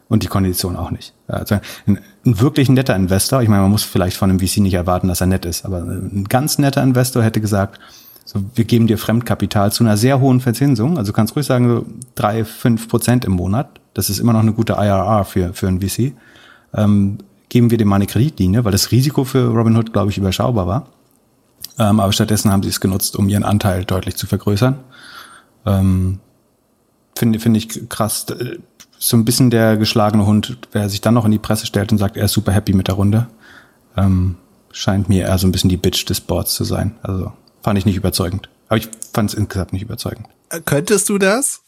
Und 0.08 0.22
die 0.22 0.28
Kondition 0.28 0.76
auch 0.76 0.92
nicht. 0.92 1.16
Also 1.28 1.56
ein, 1.88 2.00
ein 2.26 2.40
wirklich 2.40 2.70
netter 2.70 2.96
Investor, 2.96 3.42
ich 3.42 3.50
meine, 3.50 3.64
man 3.64 3.72
muss 3.72 3.82
vielleicht 3.82 4.18
von 4.18 4.30
einem 4.30 4.40
VC 4.40 4.58
nicht 4.58 4.76
erwarten, 4.76 5.08
dass 5.08 5.20
er 5.20 5.26
nett 5.26 5.46
ist, 5.46 5.66
aber 5.66 5.80
ein 5.80 6.26
ganz 6.30 6.60
netter 6.60 6.84
Investor 6.84 7.24
hätte 7.24 7.42
gesagt, 7.42 7.80
so, 8.24 8.40
wir 8.54 8.66
geben 8.66 8.86
dir 8.86 9.00
Fremdkapital 9.00 9.72
zu 9.72 9.84
einer 9.84 9.98
sehr 9.98 10.20
hohen 10.20 10.42
Verzinsung. 10.42 10.98
Also 10.98 11.12
du 11.12 11.16
kannst 11.16 11.36
ruhig 11.36 11.46
sagen, 11.46 11.70
so 11.70 11.86
drei, 12.16 12.46
fünf 12.46 12.88
Prozent 12.88 13.26
im 13.26 13.34
Monat. 13.34 13.80
Das 13.94 14.10
ist 14.10 14.20
immer 14.20 14.34
noch 14.34 14.42
eine 14.42 14.54
gute 14.54 14.74
IRR 14.74 15.26
für, 15.26 15.54
für 15.54 15.68
ein 15.68 15.80
VC. 15.80 16.14
Ähm, 16.74 17.20
geben 17.50 17.72
wir 17.72 17.78
dir 17.78 17.86
mal 17.86 17.98
eine 17.98 18.08
Kreditlinie, 18.08 18.66
weil 18.66 18.72
das 18.72 18.92
Risiko 18.92 19.24
für 19.24 19.48
Robinhood, 19.48 19.94
glaube 19.94 20.12
ich, 20.12 20.18
überschaubar 20.18 20.68
war. 20.68 20.88
Ähm, 21.78 22.00
aber 22.00 22.12
stattdessen 22.14 22.52
haben 22.52 22.64
sie 22.64 22.70
es 22.70 22.80
genutzt, 22.80 23.16
um 23.16 23.30
ihren 23.30 23.44
Anteil 23.44 23.86
deutlich 23.86 24.16
zu 24.16 24.28
vergrößern. 24.28 24.80
Ähm, 25.66 26.20
Finde 27.18 27.40
finde 27.40 27.60
ich 27.60 27.90
krass. 27.90 28.26
So 28.98 29.18
ein 29.18 29.26
bisschen 29.26 29.50
der 29.50 29.78
geschlagene 29.78 30.26
Hund, 30.26 30.58
wer 30.72 30.90
sich 30.90 31.02
dann 31.02 31.14
noch 31.14 31.26
in 31.26 31.32
die 31.32 31.40
Presse 31.40 31.66
stellt 31.66 31.92
und 31.92 31.98
sagt, 31.98 32.18
er 32.18 32.26
ist 32.26 32.34
super 32.34 32.52
happy 32.52 32.74
mit 32.74 32.88
der 32.88 32.96
Runde, 32.96 33.28
ähm, 33.96 34.36
scheint 34.72 35.08
mir 35.08 35.26
eher 35.26 35.38
so 35.38 35.48
ein 35.48 35.52
bisschen 35.52 35.70
die 35.70 35.78
Bitch 35.78 36.06
des 36.10 36.22
Boards 36.22 36.54
zu 36.54 36.64
sein. 36.66 36.96
Also 37.02 37.32
fand 37.62 37.78
ich 37.78 37.86
nicht 37.86 37.96
überzeugend. 37.96 38.50
Aber 38.68 38.78
ich 38.78 38.90
fand 39.14 39.30
es 39.30 39.36
insgesamt 39.36 39.74
nicht 39.74 39.84
überzeugend. 39.84 40.28
Könntest 40.66 41.10
du 41.10 41.18
das? 41.18 41.62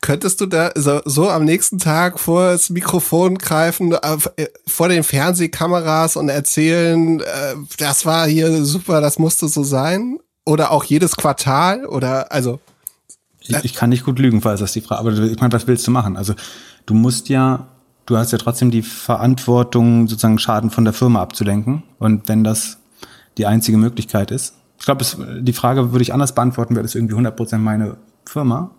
Könntest 0.00 0.40
du 0.40 0.46
da 0.46 0.70
so, 0.76 1.00
so 1.04 1.28
am 1.28 1.44
nächsten 1.44 1.78
Tag 1.78 2.20
vor 2.20 2.52
das 2.52 2.70
Mikrofon 2.70 3.36
greifen, 3.36 3.92
äh, 3.92 4.46
vor 4.66 4.88
den 4.88 5.02
Fernsehkameras 5.02 6.16
und 6.16 6.28
erzählen, 6.28 7.20
äh, 7.20 7.54
das 7.78 8.06
war 8.06 8.26
hier 8.26 8.64
super, 8.64 9.00
das 9.00 9.18
musste 9.18 9.48
so 9.48 9.64
sein? 9.64 10.18
Oder 10.44 10.70
auch 10.70 10.84
jedes 10.84 11.16
Quartal? 11.16 11.84
Oder 11.86 12.30
also. 12.30 12.60
Ich, 13.40 13.56
ich 13.64 13.74
kann 13.74 13.90
nicht 13.90 14.04
gut 14.04 14.20
lügen, 14.20 14.40
falls 14.40 14.60
das 14.60 14.72
die 14.72 14.82
Frage. 14.82 15.00
Aber 15.00 15.12
ich 15.12 15.40
meine, 15.40 15.52
was 15.52 15.66
willst 15.66 15.86
du 15.86 15.90
machen? 15.90 16.16
Also 16.16 16.34
du 16.86 16.94
musst 16.94 17.28
ja, 17.28 17.66
du 18.06 18.16
hast 18.16 18.30
ja 18.30 18.38
trotzdem 18.38 18.70
die 18.70 18.82
Verantwortung, 18.82 20.06
sozusagen 20.06 20.38
Schaden 20.38 20.70
von 20.70 20.84
der 20.84 20.92
Firma 20.92 21.20
abzulenken. 21.20 21.82
Und 21.98 22.28
wenn 22.28 22.44
das 22.44 22.78
die 23.36 23.46
einzige 23.46 23.78
Möglichkeit 23.78 24.30
ist, 24.30 24.54
ich 24.78 24.84
glaube, 24.84 25.04
die 25.40 25.52
Frage 25.52 25.92
würde 25.92 26.02
ich 26.02 26.12
anders 26.12 26.34
beantworten, 26.34 26.74
wäre 26.74 26.82
das 26.82 26.94
irgendwie 26.94 27.14
100% 27.14 27.58
meine 27.58 27.96
Firma. 28.24 28.70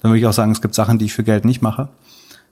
Dann 0.00 0.10
würde 0.10 0.20
ich 0.20 0.26
auch 0.26 0.32
sagen, 0.32 0.52
es 0.52 0.60
gibt 0.60 0.74
Sachen, 0.74 0.98
die 0.98 1.06
ich 1.06 1.12
für 1.12 1.24
Geld 1.24 1.44
nicht 1.44 1.62
mache. 1.62 1.88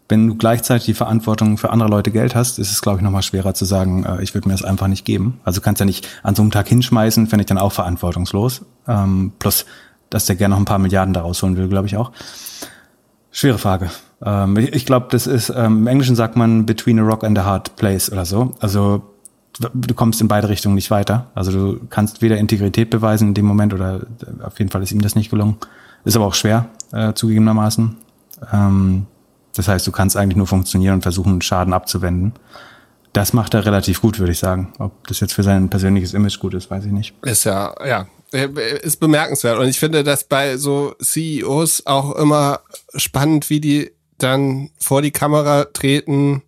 Wenn 0.08 0.26
du 0.28 0.34
gleichzeitig 0.34 0.84
die 0.84 0.94
Verantwortung 0.94 1.56
für 1.56 1.70
andere 1.70 1.88
Leute 1.88 2.10
Geld 2.10 2.34
hast, 2.34 2.58
ist 2.58 2.70
es, 2.70 2.82
glaube 2.82 2.98
ich, 2.98 3.02
nochmal 3.02 3.22
schwerer 3.22 3.54
zu 3.54 3.64
sagen, 3.64 4.04
äh, 4.04 4.22
ich 4.22 4.34
würde 4.34 4.48
mir 4.48 4.54
das 4.54 4.62
einfach 4.62 4.86
nicht 4.86 5.04
geben. 5.04 5.40
Also 5.44 5.60
kannst 5.60 5.80
ja 5.80 5.86
nicht 5.86 6.06
an 6.22 6.34
so 6.34 6.42
einem 6.42 6.50
Tag 6.50 6.68
hinschmeißen, 6.68 7.26
fände 7.26 7.42
ich 7.42 7.46
dann 7.46 7.58
auch 7.58 7.72
verantwortungslos. 7.72 8.62
Ähm, 8.86 9.32
plus, 9.38 9.64
dass 10.10 10.26
der 10.26 10.36
gerne 10.36 10.54
noch 10.54 10.60
ein 10.60 10.66
paar 10.66 10.78
Milliarden 10.78 11.14
daraus 11.14 11.42
holen 11.42 11.56
will, 11.56 11.68
glaube 11.68 11.86
ich 11.86 11.96
auch. 11.96 12.12
Schwere 13.30 13.58
Frage. 13.58 13.90
Ähm, 14.22 14.56
ich, 14.58 14.74
ich 14.74 14.86
glaube, 14.86 15.06
das 15.10 15.26
ist, 15.26 15.48
ähm, 15.50 15.78
im 15.78 15.86
Englischen 15.86 16.16
sagt 16.16 16.36
man 16.36 16.66
between 16.66 16.98
a 16.98 17.02
rock 17.02 17.24
and 17.24 17.38
a 17.38 17.44
hard 17.44 17.76
place 17.76 18.12
oder 18.12 18.26
so. 18.26 18.54
Also 18.60 19.02
du 19.58 19.94
kommst 19.94 20.20
in 20.20 20.28
beide 20.28 20.48
Richtungen 20.48 20.74
nicht 20.74 20.90
weiter. 20.90 21.26
Also 21.34 21.50
du 21.50 21.80
kannst 21.88 22.22
weder 22.22 22.36
Integrität 22.38 22.90
beweisen 22.90 23.28
in 23.28 23.34
dem 23.34 23.46
Moment 23.46 23.72
oder 23.72 24.02
auf 24.42 24.58
jeden 24.58 24.70
Fall 24.70 24.82
ist 24.82 24.92
ihm 24.92 25.00
das 25.00 25.14
nicht 25.14 25.30
gelungen. 25.30 25.56
Ist 26.04 26.16
aber 26.16 26.26
auch 26.26 26.34
schwer, 26.34 26.68
äh, 26.92 27.14
zugegebenermaßen. 27.14 27.96
Ähm, 28.52 29.06
das 29.54 29.68
heißt, 29.68 29.86
du 29.86 29.92
kannst 29.92 30.16
eigentlich 30.16 30.36
nur 30.36 30.46
funktionieren 30.46 30.94
und 30.94 31.02
versuchen, 31.02 31.40
Schaden 31.40 31.72
abzuwenden. 31.72 32.34
Das 33.12 33.32
macht 33.32 33.54
er 33.54 33.64
relativ 33.64 34.00
gut, 34.00 34.18
würde 34.18 34.32
ich 34.32 34.38
sagen. 34.38 34.72
Ob 34.78 35.06
das 35.06 35.20
jetzt 35.20 35.32
für 35.32 35.44
sein 35.44 35.70
persönliches 35.70 36.14
Image 36.14 36.40
gut 36.40 36.54
ist, 36.54 36.70
weiß 36.70 36.84
ich 36.84 36.92
nicht. 36.92 37.14
Ist 37.22 37.44
ja, 37.44 37.72
ja, 37.86 38.06
ist 38.82 38.98
bemerkenswert. 38.98 39.58
Und 39.58 39.68
ich 39.68 39.78
finde 39.78 40.02
das 40.02 40.24
bei 40.24 40.56
so 40.56 40.94
CEOs 41.00 41.86
auch 41.86 42.16
immer 42.16 42.60
spannend, 42.96 43.50
wie 43.50 43.60
die 43.60 43.92
dann 44.18 44.70
vor 44.78 45.00
die 45.00 45.12
Kamera 45.12 45.64
treten. 45.66 46.42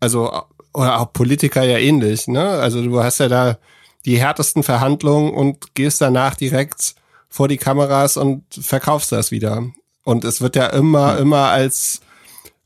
Also 0.00 0.32
oder 0.72 1.00
auch 1.00 1.12
Politiker 1.12 1.64
ja 1.64 1.78
ähnlich, 1.78 2.28
ne? 2.28 2.48
Also 2.48 2.82
du 2.82 3.02
hast 3.02 3.18
ja 3.18 3.28
da 3.28 3.58
die 4.04 4.18
härtesten 4.18 4.62
Verhandlungen 4.62 5.34
und 5.34 5.74
gehst 5.74 6.00
danach 6.00 6.34
direkt 6.34 6.94
vor 7.28 7.48
die 7.48 7.56
Kameras 7.56 8.16
und 8.16 8.42
verkaufst 8.50 9.12
das 9.12 9.30
wieder. 9.30 9.64
Und 10.04 10.24
es 10.24 10.40
wird 10.40 10.56
ja 10.56 10.66
immer, 10.66 11.14
ja. 11.14 11.16
immer 11.16 11.48
als 11.48 12.00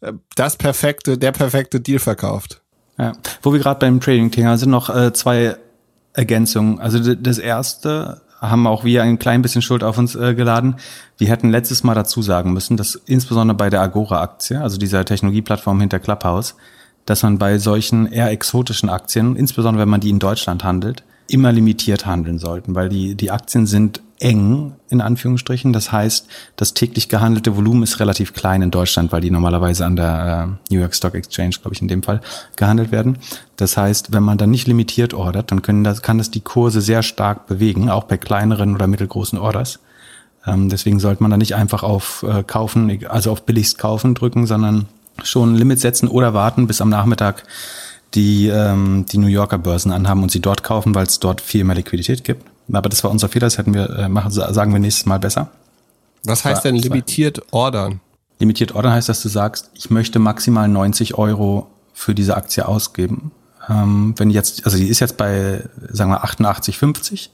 äh, 0.00 0.12
das 0.36 0.56
perfekte, 0.56 1.18
der 1.18 1.32
perfekte 1.32 1.80
Deal 1.80 1.98
verkauft. 1.98 2.60
Ja. 2.98 3.12
Wo 3.42 3.52
wir 3.52 3.60
gerade 3.60 3.80
beim 3.80 4.00
Trading-Thema 4.00 4.58
sind, 4.58 4.70
noch 4.70 4.94
äh, 4.94 5.12
zwei 5.12 5.56
Ergänzungen. 6.12 6.78
Also 6.78 7.14
das 7.14 7.38
erste 7.38 8.22
haben 8.40 8.66
auch 8.66 8.84
wir 8.84 9.02
ein 9.02 9.18
klein 9.18 9.40
bisschen 9.40 9.62
Schuld 9.62 9.84
auf 9.84 9.98
uns 9.98 10.14
äh, 10.14 10.34
geladen. 10.34 10.76
Wir 11.16 11.28
hätten 11.28 11.50
letztes 11.50 11.84
Mal 11.84 11.94
dazu 11.94 12.22
sagen 12.22 12.52
müssen, 12.52 12.76
dass 12.76 12.96
insbesondere 13.06 13.56
bei 13.56 13.70
der 13.70 13.80
Agora-Aktie, 13.80 14.60
also 14.60 14.78
dieser 14.78 15.04
Technologieplattform 15.04 15.80
hinter 15.80 16.00
Clubhouse, 16.00 16.56
dass 17.06 17.22
man 17.22 17.38
bei 17.38 17.58
solchen 17.58 18.10
eher 18.10 18.30
exotischen 18.30 18.88
Aktien, 18.88 19.36
insbesondere 19.36 19.82
wenn 19.82 19.88
man 19.88 20.00
die 20.00 20.10
in 20.10 20.18
Deutschland 20.18 20.64
handelt, 20.64 21.04
immer 21.28 21.52
limitiert 21.52 22.04
handeln 22.04 22.38
sollten, 22.38 22.74
weil 22.74 22.88
die, 22.88 23.14
die 23.14 23.30
Aktien 23.30 23.66
sind 23.66 24.02
eng, 24.22 24.74
in 24.88 25.00
Anführungsstrichen. 25.00 25.72
Das 25.72 25.90
heißt, 25.90 26.28
das 26.56 26.74
täglich 26.74 27.08
gehandelte 27.08 27.56
Volumen 27.56 27.82
ist 27.82 27.98
relativ 28.00 28.32
klein 28.32 28.62
in 28.62 28.70
Deutschland, 28.70 29.10
weil 29.12 29.20
die 29.20 29.30
normalerweise 29.30 29.84
an 29.84 29.96
der 29.96 30.58
äh, 30.70 30.72
New 30.72 30.80
York 30.80 30.94
Stock 30.94 31.14
Exchange, 31.14 31.56
glaube 31.60 31.74
ich, 31.74 31.82
in 31.82 31.88
dem 31.88 32.02
Fall 32.02 32.20
gehandelt 32.56 32.92
werden. 32.92 33.18
Das 33.56 33.76
heißt, 33.76 34.12
wenn 34.12 34.22
man 34.22 34.38
dann 34.38 34.50
nicht 34.50 34.68
limitiert 34.68 35.12
ordert, 35.12 35.50
dann 35.50 35.62
können 35.62 35.84
das, 35.84 36.02
kann 36.02 36.18
das 36.18 36.30
die 36.30 36.40
Kurse 36.40 36.80
sehr 36.80 37.02
stark 37.02 37.46
bewegen, 37.46 37.90
auch 37.90 38.04
bei 38.04 38.16
kleineren 38.16 38.74
oder 38.74 38.86
mittelgroßen 38.86 39.38
Orders. 39.38 39.80
Ähm, 40.46 40.68
deswegen 40.68 41.00
sollte 41.00 41.22
man 41.22 41.30
da 41.30 41.36
nicht 41.36 41.54
einfach 41.56 41.82
auf 41.82 42.24
äh, 42.28 42.42
kaufen, 42.44 43.04
also 43.08 43.32
auf 43.32 43.42
billigst 43.42 43.78
kaufen 43.78 44.14
drücken, 44.14 44.46
sondern 44.46 44.86
schon 45.22 45.52
ein 45.52 45.56
Limit 45.56 45.80
setzen 45.80 46.08
oder 46.08 46.32
warten, 46.32 46.66
bis 46.66 46.80
am 46.80 46.88
Nachmittag 46.88 47.44
die 48.14 48.48
ähm, 48.48 49.06
die 49.10 49.18
New 49.18 49.26
Yorker 49.26 49.58
Börsen 49.58 49.90
anhaben 49.90 50.22
und 50.22 50.30
sie 50.30 50.40
dort 50.40 50.62
kaufen, 50.62 50.94
weil 50.94 51.06
es 51.06 51.18
dort 51.18 51.40
viel 51.40 51.64
mehr 51.64 51.76
Liquidität 51.76 52.24
gibt. 52.24 52.51
Aber 52.70 52.88
das 52.88 53.02
war 53.04 53.10
unser 53.10 53.28
Fehler, 53.28 53.46
das 53.46 53.58
hätten 53.58 53.74
wir 53.74 53.90
äh, 53.90 54.08
machen, 54.08 54.30
sagen 54.30 54.72
wir 54.72 54.78
nächstes 54.78 55.06
Mal 55.06 55.18
besser. 55.18 55.48
Was 56.24 56.44
heißt 56.44 56.64
denn 56.64 56.76
limitiert 56.76 57.42
ordern? 57.52 58.00
Limitiert 58.38 58.74
ordern 58.74 58.92
heißt, 58.92 59.08
dass 59.08 59.22
du 59.22 59.28
sagst, 59.28 59.70
ich 59.74 59.90
möchte 59.90 60.18
maximal 60.18 60.68
90 60.68 61.16
Euro 61.16 61.68
für 61.92 62.14
diese 62.14 62.36
Aktie 62.36 62.66
ausgeben. 62.66 63.32
Ähm, 63.68 64.14
wenn 64.16 64.30
jetzt, 64.30 64.64
also 64.64 64.76
die 64.76 64.88
ist 64.88 65.00
jetzt 65.00 65.16
bei, 65.16 65.62
sagen 65.88 66.10
wir, 66.10 66.24
88,50. 66.24 67.28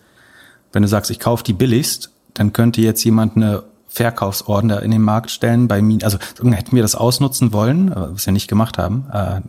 Wenn 0.72 0.82
du 0.82 0.88
sagst, 0.88 1.10
ich 1.10 1.20
kaufe 1.20 1.44
die 1.44 1.52
billigst, 1.52 2.10
dann 2.34 2.52
könnte 2.52 2.80
jetzt 2.80 3.02
jemand 3.04 3.36
eine 3.36 3.64
Verkaufsorder 3.88 4.82
in 4.82 4.90
den 4.90 5.02
Markt 5.02 5.30
stellen 5.30 5.66
bei 5.66 5.80
mir, 5.80 6.04
also 6.04 6.18
hätten 6.42 6.76
wir 6.76 6.82
das 6.82 6.94
ausnutzen 6.94 7.52
wollen, 7.52 7.90
was 7.94 8.26
wir 8.26 8.32
nicht 8.32 8.48
gemacht 8.48 8.76
haben, 8.76 9.06
äh, 9.12 9.40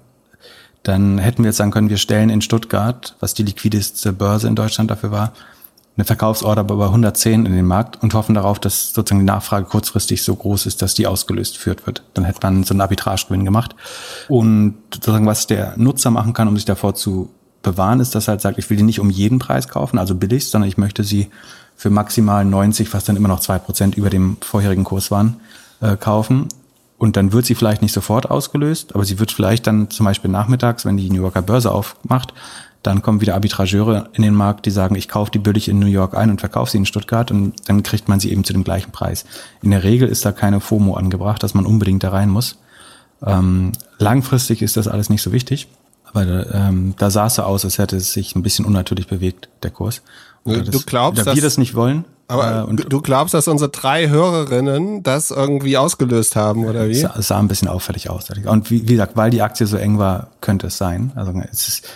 dann 0.84 1.18
hätten 1.18 1.44
wir 1.44 1.50
jetzt 1.50 1.58
sagen 1.58 1.72
können, 1.72 1.90
wir 1.90 1.98
stellen 1.98 2.30
in 2.30 2.42
Stuttgart, 2.42 3.16
was 3.20 3.34
die 3.34 3.44
liquideste 3.44 4.14
Börse 4.14 4.48
in 4.48 4.56
Deutschland 4.56 4.90
dafür 4.90 5.12
war, 5.12 5.34
eine 6.00 6.06
Verkaufsorder 6.06 6.64
bei 6.64 6.86
110 6.86 7.46
in 7.46 7.52
den 7.52 7.66
Markt 7.66 8.02
und 8.02 8.14
hoffen 8.14 8.34
darauf, 8.34 8.58
dass 8.58 8.94
sozusagen 8.94 9.20
die 9.20 9.26
Nachfrage 9.26 9.66
kurzfristig 9.66 10.24
so 10.24 10.34
groß 10.34 10.66
ist, 10.66 10.82
dass 10.82 10.94
die 10.94 11.08
ausgelöst 11.08 11.58
führt 11.58 11.86
wird. 11.86 12.04
Dann 12.14 12.24
hätte 12.24 12.40
man 12.42 12.64
so 12.64 12.74
einen 12.74 12.80
Arbitragegewinn 12.80 13.44
gemacht. 13.44 13.76
Und 14.30 14.78
sozusagen, 14.94 15.26
was 15.26 15.46
der 15.46 15.74
Nutzer 15.76 16.10
machen 16.10 16.32
kann, 16.32 16.48
um 16.48 16.56
sich 16.56 16.64
davor 16.64 16.96
zu 16.96 17.30
bewahren, 17.64 18.00
ist, 18.00 18.16
dass 18.16 18.30
er 18.30 18.34
halt 18.34 18.42
sagt, 18.42 18.58
ich 18.58 18.70
will 18.70 18.78
die 18.78 18.84
nicht 18.84 19.02
um 19.02 19.10
jeden 19.10 19.40
Preis 19.40 19.68
kaufen, 19.68 20.00
also 20.00 20.16
billig, 20.16 20.50
sondern 20.50 20.70
ich 20.70 20.78
möchte 20.78 21.04
sie 21.04 21.28
für 21.76 21.90
maximal 21.90 22.46
90, 22.46 22.94
was 22.94 23.04
dann 23.04 23.18
immer 23.18 23.28
noch 23.28 23.42
zwei 23.42 23.60
Prozent 23.60 23.98
über 23.98 24.10
dem 24.10 24.38
vorherigen 24.40 24.86
Kurs 24.86 25.12
waren, 25.12 25.42
äh, 25.82 25.98
kaufen. 25.98 26.48
Und 26.98 27.18
dann 27.18 27.34
wird 27.34 27.46
sie 27.46 27.56
vielleicht 27.56 27.82
nicht 27.82 27.94
sofort 27.94 28.32
ausgelöst, 28.32 28.96
aber 28.96 29.04
sie 29.04 29.20
wird 29.20 29.34
vielleicht 29.34 29.68
dann 29.68 29.90
zum 29.90 30.06
Beispiel 30.06 30.32
nachmittags, 30.32 30.86
wenn 30.86 30.96
die 30.96 31.10
New 31.10 31.22
Yorker 31.22 31.42
Börse 31.42 31.72
aufmacht, 31.72 32.34
dann 32.84 33.02
kommen 33.02 33.20
wieder 33.20 33.34
Arbitrageure 33.34 34.10
in 34.14 34.24
den 34.24 34.34
Markt, 34.34 34.66
die 34.66 34.72
sagen, 34.72 34.96
ich 34.96 35.10
kaufe 35.10 35.32
die 35.32 35.40
billig 35.40 35.68
in 35.68 35.80
New 35.80 35.88
York 35.88 36.16
ein 36.16 36.30
und 36.30 36.40
verkaufe 36.40 36.72
sie 36.72 36.78
in 36.78 36.86
Stuttgart 36.86 37.30
und 37.30 37.54
dann 37.68 37.84
kriegt 37.84 38.08
man 38.08 38.20
sie 38.20 38.32
eben 38.32 38.44
zu 38.44 38.54
dem 38.54 38.64
gleichen 38.64 38.92
Preis. 38.92 39.26
In 39.62 39.72
der 39.72 39.84
Regel 39.84 40.08
ist 40.08 40.26
da 40.26 40.32
keine 40.32 40.62
FOMO 40.62 40.94
angebracht, 40.94 41.44
dass 41.44 41.54
man 41.54 41.66
unbedingt 41.66 42.04
da 42.04 42.10
rein 42.10 42.30
muss. 42.30 42.58
Ähm, 43.26 43.74
langfristig 43.98 44.62
ist 44.62 44.78
das 44.78 44.88
alles 44.88 45.10
nicht 45.10 45.22
so 45.22 45.34
wichtig, 45.34 45.68
aber 46.14 46.54
ähm, 46.54 46.94
da 46.98 47.10
sah 47.10 47.28
es 47.28 47.36
so 47.36 47.44
aus, 47.44 47.66
als 47.66 47.78
hätte 47.78 47.98
es 47.98 48.14
sich 48.14 48.36
ein 48.36 48.44
bisschen 48.44 48.66
unnatürlich 48.66 49.08
bewegt, 49.08 49.50
der 49.62 49.72
Kurs. 49.72 50.02
Oder 50.46 50.62
du 50.62 50.80
glaubst, 50.80 51.26
dass 51.26 51.36
wir 51.36 51.42
das 51.42 51.58
nicht 51.58 51.76
wollen. 51.76 52.06
Aber 52.30 52.70
äh, 52.70 52.76
du 52.76 53.02
glaubst, 53.02 53.34
dass 53.34 53.48
unsere 53.48 53.72
drei 53.72 54.08
Hörerinnen 54.08 55.04
das 55.04 55.32
irgendwie 55.32 55.78
ausgelöst 55.78 56.36
haben, 56.36 56.66
oder 56.66 56.88
wie? 56.88 57.02
Es 57.02 57.28
sah, 57.28 57.40
ein 57.40 57.48
bisschen 57.48 57.68
auffällig 57.68 58.10
aus. 58.10 58.28
Und 58.46 58.70
wie, 58.70 58.88
wie 58.88 58.94
gesagt, 58.94 59.18
weil 59.18 59.32
die 59.32 59.42
Aktie 59.42 59.66
so 59.66 59.78
eng 59.78 59.98
war, 59.98 60.28
könnte 60.40 60.68
es 60.68 60.78
sein. 60.78 61.12
Also 61.16 61.34
es 61.52 61.68
ist 61.68 61.88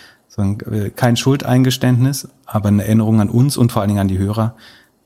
kein 0.95 1.17
Schuldeingeständnis, 1.17 2.27
aber 2.45 2.69
eine 2.69 2.83
Erinnerung 2.83 3.21
an 3.21 3.29
uns 3.29 3.57
und 3.57 3.71
vor 3.71 3.81
allen 3.81 3.89
Dingen 3.89 4.01
an 4.01 4.07
die 4.07 4.17
Hörer, 4.17 4.55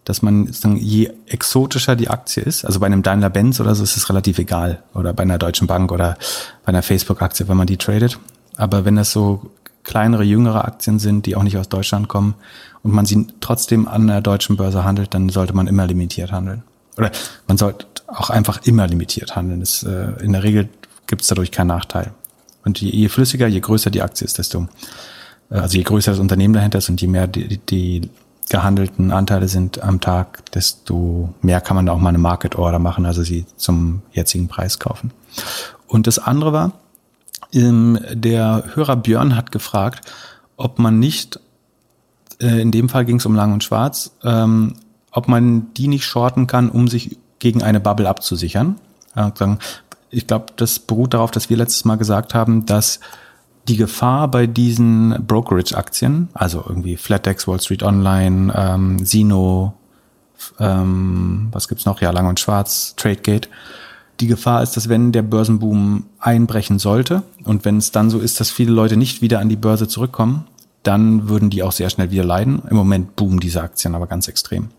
dass 0.07 0.21
man 0.21 0.49
je 0.77 1.11
exotischer 1.25 1.97
die 1.97 2.09
Aktie 2.09 2.41
ist, 2.41 2.63
also 2.63 2.79
bei 2.79 2.85
einem 2.85 3.03
Daimler-Benz 3.03 3.59
oder 3.59 3.75
so 3.75 3.83
ist 3.83 3.97
es 3.97 4.09
relativ 4.09 4.39
egal 4.39 4.81
oder 4.93 5.11
bei 5.11 5.23
einer 5.23 5.37
Deutschen 5.37 5.67
Bank 5.67 5.91
oder 5.91 6.17
bei 6.63 6.69
einer 6.69 6.81
Facebook-Aktie, 6.81 7.49
wenn 7.49 7.57
man 7.57 7.67
die 7.67 7.75
tradet. 7.75 8.17
Aber 8.55 8.85
wenn 8.85 8.95
das 8.95 9.11
so 9.11 9.51
kleinere, 9.83 10.23
jüngere 10.23 10.63
Aktien 10.63 10.99
sind, 10.99 11.25
die 11.25 11.35
auch 11.35 11.43
nicht 11.43 11.57
aus 11.57 11.67
Deutschland 11.67 12.07
kommen 12.07 12.35
und 12.83 12.93
man 12.93 13.05
sie 13.05 13.27
trotzdem 13.41 13.85
an 13.87 14.07
der 14.07 14.21
deutschen 14.21 14.55
Börse 14.55 14.85
handelt, 14.85 15.13
dann 15.13 15.27
sollte 15.27 15.53
man 15.53 15.67
immer 15.67 15.85
limitiert 15.85 16.31
handeln. 16.31 16.63
Oder 16.97 17.11
man 17.47 17.57
sollte 17.57 17.85
auch 18.07 18.29
einfach 18.29 18.61
immer 18.63 18.87
limitiert 18.87 19.35
handeln. 19.35 19.59
Das, 19.59 19.83
äh, 19.83 20.23
in 20.23 20.31
der 20.31 20.43
Regel 20.43 20.69
gibt 21.07 21.23
es 21.23 21.27
dadurch 21.27 21.51
keinen 21.51 21.67
Nachteil. 21.67 22.13
Und 22.63 22.79
je, 22.79 22.89
je 22.89 23.09
flüssiger, 23.09 23.47
je 23.47 23.59
größer 23.59 23.89
die 23.89 24.01
Aktie 24.01 24.25
ist, 24.25 24.37
desto 24.37 24.61
äh, 24.61 24.67
also 25.49 25.77
je 25.77 25.83
größer 25.83 26.11
das 26.11 26.19
Unternehmen 26.19 26.53
dahinter 26.53 26.79
ist 26.79 26.89
und 26.89 27.01
je 27.01 27.07
mehr 27.07 27.27
die, 27.27 27.57
die 27.57 28.09
gehandelten 28.49 29.11
Anteile 29.11 29.47
sind 29.47 29.83
am 29.83 29.99
Tag, 29.99 30.49
desto 30.51 31.33
mehr 31.41 31.61
kann 31.61 31.75
man 31.75 31.85
da 31.85 31.93
auch 31.93 31.99
mal 31.99 32.09
eine 32.09 32.17
Market 32.17 32.55
Order 32.55 32.79
machen, 32.79 33.05
also 33.05 33.23
sie 33.23 33.45
zum 33.57 34.01
jetzigen 34.13 34.47
Preis 34.47 34.79
kaufen. 34.79 35.11
Und 35.87 36.07
das 36.07 36.19
andere 36.19 36.53
war, 36.53 36.71
ähm, 37.53 37.99
der 38.11 38.63
Hörer 38.73 38.95
Björn 38.95 39.35
hat 39.35 39.51
gefragt, 39.51 40.01
ob 40.55 40.79
man 40.79 40.99
nicht, 40.99 41.39
äh, 42.41 42.61
in 42.61 42.71
dem 42.71 42.89
Fall 42.89 43.05
ging 43.05 43.17
es 43.17 43.25
um 43.25 43.35
Lang 43.35 43.53
und 43.53 43.63
Schwarz, 43.63 44.11
ähm, 44.23 44.75
ob 45.11 45.27
man 45.27 45.73
die 45.73 45.87
nicht 45.87 46.05
shorten 46.05 46.47
kann, 46.47 46.69
um 46.69 46.87
sich 46.87 47.17
gegen 47.39 47.63
eine 47.63 47.79
Bubble 47.79 48.07
abzusichern. 48.07 48.75
Ich 50.09 50.27
glaube, 50.27 50.45
das 50.55 50.79
beruht 50.79 51.13
darauf, 51.13 51.31
dass 51.31 51.49
wir 51.49 51.57
letztes 51.57 51.85
Mal 51.85 51.95
gesagt 51.95 52.33
haben, 52.33 52.65
dass 52.65 52.99
die 53.67 53.77
Gefahr 53.77 54.29
bei 54.29 54.47
diesen 54.47 55.25
Brokerage-Aktien, 55.25 56.29
also 56.33 56.63
irgendwie 56.67 56.97
Flatex, 56.97 57.47
Wall 57.47 57.59
Street 57.59 57.83
Online, 57.83 58.53
ähm, 58.55 59.05
Sino, 59.05 59.73
ähm, 60.59 61.49
was 61.51 61.67
gibt's 61.67 61.85
noch? 61.85 62.01
Ja, 62.01 62.11
Lang 62.11 62.27
und 62.27 62.39
Schwarz, 62.39 62.93
Tradegate. 62.95 63.49
Die 64.19 64.27
Gefahr 64.27 64.63
ist, 64.63 64.75
dass 64.77 64.89
wenn 64.89 65.11
der 65.11 65.21
Börsenboom 65.21 66.05
einbrechen 66.19 66.79
sollte 66.79 67.23
und 67.43 67.65
wenn 67.65 67.77
es 67.77 67.91
dann 67.91 68.09
so 68.09 68.19
ist, 68.19 68.39
dass 68.39 68.49
viele 68.49 68.71
Leute 68.71 68.97
nicht 68.97 69.21
wieder 69.21 69.39
an 69.39 69.49
die 69.49 69.55
Börse 69.55 69.87
zurückkommen, 69.87 70.45
dann 70.83 71.27
würden 71.29 71.49
die 71.49 71.63
auch 71.63 71.71
sehr 71.71 71.89
schnell 71.89 72.11
wieder 72.11 72.23
leiden. 72.23 72.61
Im 72.69 72.77
Moment 72.77 73.15
boomen 73.15 73.39
diese 73.39 73.61
Aktien 73.61 73.93
aber 73.93 74.07
ganz 74.07 74.27
extrem. 74.27 74.69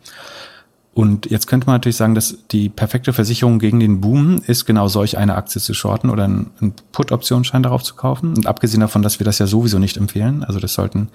Und 0.99 1.31
jetzt 1.31 1.47
könnte 1.47 1.69
man 1.69 1.77
natürlich 1.77 1.95
sagen, 1.95 2.17
dass 2.17 2.39
die 2.51 2.69
perfekte 2.69 3.13
Versicherung 3.13 3.61
gegen 3.61 3.79
den 3.79 4.01
Boom 4.01 4.43
ist, 4.49 4.67
genau 4.67 4.89
solch 4.89 5.17
eine 5.17 5.37
Aktie 5.37 5.61
zu 5.61 5.73
shorten 5.73 6.11
oder 6.11 6.25
einen 6.25 6.75
Put-Optionsschein 6.91 7.63
darauf 7.63 7.85
zu 7.85 7.95
kaufen. 7.95 8.35
Und 8.37 8.49
abgesehen 8.49 8.81
davon, 8.81 9.03
dass 9.03 9.21
wir 9.21 9.25
das 9.25 9.39
ja 9.39 9.47
sowieso 9.47 9.79
nicht 9.79 9.97
empfehlen, 9.97 10.43
also 10.43 10.59
das 10.59 10.75
sollten 10.75 11.11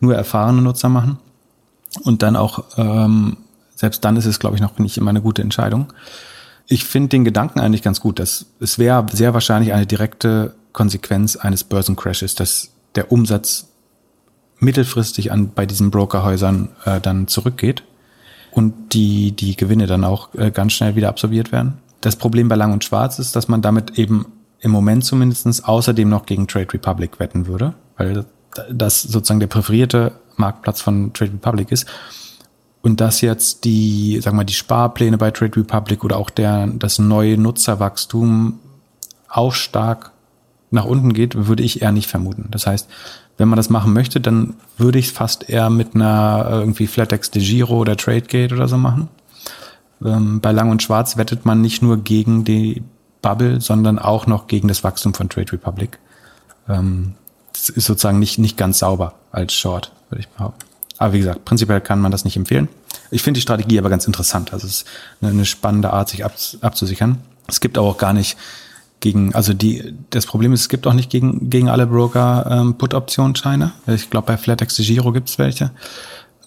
nur 0.00 0.16
erfahrene 0.16 0.60
Nutzer 0.60 0.88
machen. 0.88 1.18
Und 2.02 2.22
dann 2.24 2.34
auch, 2.34 2.64
ähm, 2.78 3.36
selbst 3.76 4.04
dann 4.04 4.16
ist 4.16 4.26
es, 4.26 4.40
glaube 4.40 4.56
ich, 4.56 4.60
noch 4.60 4.76
nicht 4.80 4.98
immer 4.98 5.10
eine 5.10 5.22
gute 5.22 5.42
Entscheidung. 5.42 5.92
Ich 6.66 6.82
finde 6.82 7.10
den 7.10 7.24
Gedanken 7.24 7.60
eigentlich 7.60 7.82
ganz 7.82 8.00
gut. 8.00 8.18
Dass 8.18 8.46
es 8.58 8.80
wäre 8.80 9.06
sehr 9.12 9.34
wahrscheinlich 9.34 9.72
eine 9.72 9.86
direkte 9.86 10.56
Konsequenz 10.72 11.36
eines 11.36 11.62
Börsencrashes, 11.62 12.34
dass 12.34 12.72
der 12.96 13.12
Umsatz 13.12 13.68
mittelfristig 14.58 15.30
an 15.30 15.52
bei 15.54 15.64
diesen 15.64 15.92
Brokerhäusern 15.92 16.70
äh, 16.84 17.00
dann 17.00 17.28
zurückgeht 17.28 17.84
und 18.50 18.92
die, 18.92 19.32
die 19.32 19.56
Gewinne 19.56 19.86
dann 19.86 20.04
auch 20.04 20.34
äh, 20.34 20.50
ganz 20.50 20.72
schnell 20.72 20.96
wieder 20.96 21.08
absorbiert 21.08 21.52
werden. 21.52 21.78
Das 22.00 22.16
Problem 22.16 22.48
bei 22.48 22.56
Lang 22.56 22.72
und 22.72 22.84
Schwarz 22.84 23.18
ist, 23.18 23.34
dass 23.36 23.48
man 23.48 23.62
damit 23.62 23.98
eben 23.98 24.26
im 24.60 24.70
Moment 24.70 25.04
zumindestens 25.04 25.64
außerdem 25.64 26.08
noch 26.08 26.26
gegen 26.26 26.46
Trade 26.46 26.72
Republic 26.72 27.18
wetten 27.18 27.46
würde, 27.46 27.74
weil 27.96 28.24
das 28.70 29.02
sozusagen 29.02 29.40
der 29.40 29.46
präferierte 29.46 30.12
Marktplatz 30.36 30.80
von 30.80 31.12
Trade 31.12 31.32
Republic 31.32 31.70
ist. 31.70 31.86
Und 32.80 33.00
dass 33.00 33.20
jetzt 33.20 33.64
die, 33.64 34.20
sagen 34.20 34.36
wir 34.36 34.42
mal, 34.42 34.44
die 34.44 34.54
Sparpläne 34.54 35.18
bei 35.18 35.30
Trade 35.30 35.56
Republic 35.56 36.04
oder 36.04 36.16
auch 36.16 36.30
der, 36.30 36.66
das 36.66 36.98
neue 36.98 37.36
Nutzerwachstum 37.36 38.60
auch 39.28 39.52
stark 39.52 40.12
nach 40.70 40.84
unten 40.84 41.12
geht, 41.12 41.46
würde 41.46 41.62
ich 41.62 41.82
eher 41.82 41.92
nicht 41.92 42.08
vermuten. 42.08 42.48
Das 42.50 42.66
heißt, 42.66 42.88
wenn 43.38 43.48
man 43.48 43.56
das 43.56 43.70
machen 43.70 43.92
möchte, 43.92 44.20
dann 44.20 44.54
würde 44.76 44.98
ich 44.98 45.06
es 45.06 45.12
fast 45.12 45.48
eher 45.48 45.70
mit 45.70 45.94
einer 45.94 46.46
äh, 46.50 46.58
irgendwie 46.58 46.86
Flatex 46.86 47.30
de 47.30 47.42
Giro 47.42 47.78
oder 47.78 47.96
Tradegate 47.96 48.54
oder 48.54 48.68
so 48.68 48.76
machen. 48.76 49.08
Ähm, 50.04 50.40
bei 50.40 50.52
Lang 50.52 50.70
und 50.70 50.82
Schwarz 50.82 51.16
wettet 51.16 51.46
man 51.46 51.60
nicht 51.60 51.80
nur 51.80 51.98
gegen 51.98 52.44
die 52.44 52.82
Bubble, 53.22 53.60
sondern 53.60 53.98
auch 53.98 54.26
noch 54.26 54.48
gegen 54.48 54.68
das 54.68 54.84
Wachstum 54.84 55.14
von 55.14 55.28
Trade 55.28 55.52
Republic. 55.52 55.98
Ähm, 56.68 57.14
das 57.52 57.68
ist 57.68 57.86
sozusagen 57.86 58.18
nicht, 58.18 58.38
nicht 58.38 58.56
ganz 58.56 58.80
sauber 58.80 59.14
als 59.32 59.54
Short, 59.54 59.92
würde 60.10 60.20
ich 60.20 60.28
behaupten. 60.28 60.64
Aber 60.98 61.12
wie 61.12 61.18
gesagt, 61.18 61.44
prinzipiell 61.44 61.80
kann 61.80 62.00
man 62.00 62.10
das 62.10 62.24
nicht 62.24 62.36
empfehlen. 62.36 62.68
Ich 63.10 63.22
finde 63.22 63.38
die 63.38 63.42
Strategie 63.42 63.78
aber 63.78 63.88
ganz 63.88 64.06
interessant. 64.06 64.52
Also 64.52 64.66
es 64.66 64.82
ist 64.82 64.86
eine, 65.22 65.44
spannende 65.44 65.92
Art, 65.92 66.08
sich 66.08 66.24
abzusichern. 66.24 67.18
Es 67.46 67.60
gibt 67.60 67.78
aber 67.78 67.86
auch 67.86 67.98
gar 67.98 68.12
nicht 68.12 68.36
gegen, 69.00 69.34
also 69.34 69.54
die, 69.54 69.94
das 70.10 70.26
Problem 70.26 70.52
ist, 70.52 70.62
es 70.62 70.68
gibt 70.68 70.86
auch 70.86 70.92
nicht 70.92 71.10
gegen, 71.10 71.50
gegen 71.50 71.68
alle 71.68 71.86
Broker 71.86 72.46
ähm, 72.50 72.74
Put-Optionsscheine. 72.74 73.72
Ich 73.86 74.10
glaube, 74.10 74.26
bei 74.26 74.36
Flatex 74.36 74.76
Giro 74.76 75.12
gibt 75.12 75.28
es 75.28 75.38
welche, 75.38 75.70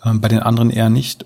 ähm, 0.06 0.22
bei 0.22 0.28
den 0.28 0.40
anderen 0.40 0.70
eher 0.70 0.90
nicht. 0.90 1.26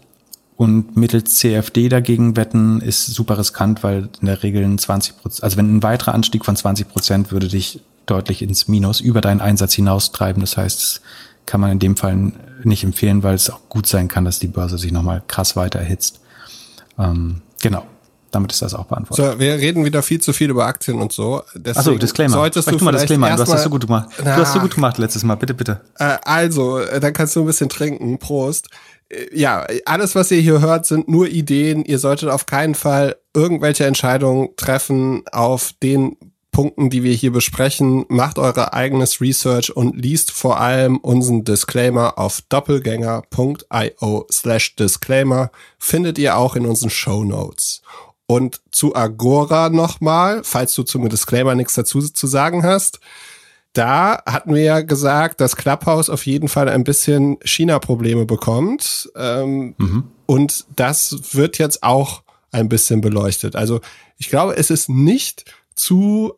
Und 0.58 0.96
mittels 0.96 1.36
CFD 1.36 1.90
dagegen 1.90 2.38
wetten 2.38 2.80
ist 2.80 3.08
super 3.08 3.38
riskant, 3.38 3.84
weil 3.84 4.10
in 4.22 4.28
der 4.28 4.42
Regel 4.42 4.64
ein 4.64 4.78
20 4.78 5.18
Prozent, 5.18 5.44
also 5.44 5.58
wenn 5.58 5.78
ein 5.78 5.84
weiterer 5.84 6.14
Anstieg 6.14 6.46
von 6.46 6.56
20 6.56 6.88
Prozent 6.88 7.32
würde 7.32 7.50
dich 7.50 7.82
deutlich 8.06 8.42
ins 8.42 8.68
Minus 8.68 9.02
über 9.02 9.20
deinen 9.20 9.42
Einsatz 9.42 9.74
hinaustreiben. 9.74 10.40
Das 10.40 10.56
heißt, 10.56 10.82
das 10.82 11.02
kann 11.46 11.60
man 11.60 11.72
in 11.72 11.80
dem 11.80 11.98
Fall 11.98 12.32
nicht 12.64 12.84
empfehlen, 12.84 13.24
weil 13.24 13.36
es 13.36 13.50
auch 13.50 13.60
gut 13.68 13.86
sein 13.88 14.08
kann, 14.08 14.24
dass 14.26 14.40
die 14.40 14.48
Börse 14.48 14.78
sich 14.78 14.92
nochmal 14.92 15.24
krass 15.28 15.56
weiter 15.56 15.80
erhitzt. 15.80 16.22
Ähm, 16.98 17.42
genau 17.62 17.86
damit 18.36 18.52
ist 18.52 18.62
das 18.62 18.74
auch 18.74 18.86
beantwortet. 18.86 19.34
So, 19.34 19.40
wir 19.40 19.54
reden 19.56 19.86
wieder 19.86 20.04
viel 20.04 20.20
zu 20.20 20.34
viel 20.34 20.50
über 20.50 20.66
Aktien 20.66 21.02
und 21.02 21.14
so. 21.14 21.42
Achso, 21.74 21.96
Disclaimer. 21.96 22.34
Solltest 22.34 22.68
Sprech 22.68 22.80
du 22.80 22.86
mal 22.86 22.92
Disclaimer. 22.92 23.28
Du 23.28 23.42
hast 23.42 23.52
das 23.52 23.64
so 23.64 23.70
gut 23.70 23.88
gemacht. 23.88 24.10
Du 24.18 24.26
hast 24.26 24.54
so 24.54 24.60
gut 24.60 24.76
gemacht 24.76 24.98
letztes 24.98 25.24
Mal. 25.24 25.36
Bitte, 25.36 25.54
bitte. 25.54 25.82
Äh, 25.98 26.18
also, 26.24 26.80
äh, 26.80 27.00
dann 27.00 27.14
kannst 27.14 27.36
du 27.36 27.40
ein 27.42 27.46
bisschen 27.46 27.70
trinken. 27.70 28.20
Prost. 28.20 28.68
Äh, 29.10 29.28
ja, 29.34 29.66
alles, 29.86 30.16
was 30.16 30.32
ihr 30.32 30.42
hier 30.42 30.60
hört, 30.60 30.86
sind 30.86 31.08
nur 31.08 31.28
Ideen. 31.30 31.86
Ihr 31.86 31.98
solltet 31.98 32.30
auf 32.30 32.46
keinen 32.46 32.76
Fall 32.76 33.16
irgendwelche 33.34 33.86
Entscheidungen 33.86 34.50
treffen 34.58 35.24
auf 35.32 35.72
den 35.82 36.18
Punkten, 36.52 36.90
die 36.90 37.04
wir 37.04 37.14
hier 37.14 37.34
besprechen. 37.34 38.06
Macht 38.08 38.40
eure 38.40 38.74
eigenes 38.74 39.20
Research 39.20 39.76
und 39.76 39.98
liest 39.98 40.32
vor 40.32 40.60
allem 40.60 40.98
unseren 40.98 41.44
Disclaimer 41.44 42.18
auf 42.18 42.42
doppelgänger.io 42.48 44.28
slash 44.32 44.76
Disclaimer. 44.76 45.52
Findet 45.78 46.18
ihr 46.18 46.38
auch 46.38 46.56
in 46.56 46.66
unseren 46.66 46.90
Show 46.90 47.26
Notes. 47.26 47.82
Und 48.28 48.62
zu 48.72 48.96
Agora 48.96 49.70
nochmal, 49.70 50.42
falls 50.44 50.74
du 50.74 50.84
zum 50.84 51.08
Disclaimer 51.10 51.56
nichts 51.56 51.76
dazu 51.76 52.02
zu 52.02 52.28
sagen 52.28 52.64
hast. 52.64 53.00
Da 53.74 54.24
hatten 54.26 54.56
wir 54.56 54.64
ja 54.64 54.82
gesagt, 54.82 55.42
dass 55.42 55.58
Clubhouse 55.58 56.10
auf 56.10 56.26
jeden 56.26 56.48
Fall 56.48 56.70
ein 56.70 56.84
bisschen 56.84 57.38
China-Probleme 57.44 58.26
bekommt. 58.26 59.12
Ähm, 59.16 59.76
mhm. 59.78 60.04
Und 60.26 60.66
das 60.76 61.36
wird 61.36 61.58
jetzt 61.58 61.84
auch 61.84 62.24
ein 62.52 62.70
bisschen 62.70 63.02
beleuchtet. 63.02 63.56
Also 63.56 63.82
ich 64.18 64.30
glaube, 64.30 64.56
es 64.56 64.70
ist 64.70 64.90
nicht 64.90 65.44
zu 65.76 66.34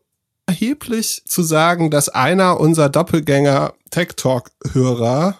erheblich 0.47 1.21
zu 1.25 1.43
sagen, 1.43 1.91
dass 1.91 2.09
einer 2.09 2.59
unserer 2.59 2.89
Doppelgänger 2.89 3.73
Tech 3.91 4.09
Talk 4.15 4.49
Hörer 4.71 5.37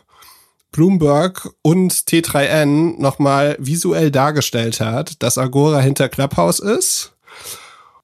Bloomberg 0.78 1.50
und 1.64 1.92
T3N 1.92 3.02
nochmal 3.02 3.58
visuell 3.60 4.12
dargestellt 4.12 4.80
hat, 4.80 5.24
dass 5.24 5.40
Agora 5.40 5.80
hinter 5.80 6.08
Clubhouse 6.08 6.60
ist. 6.60 7.14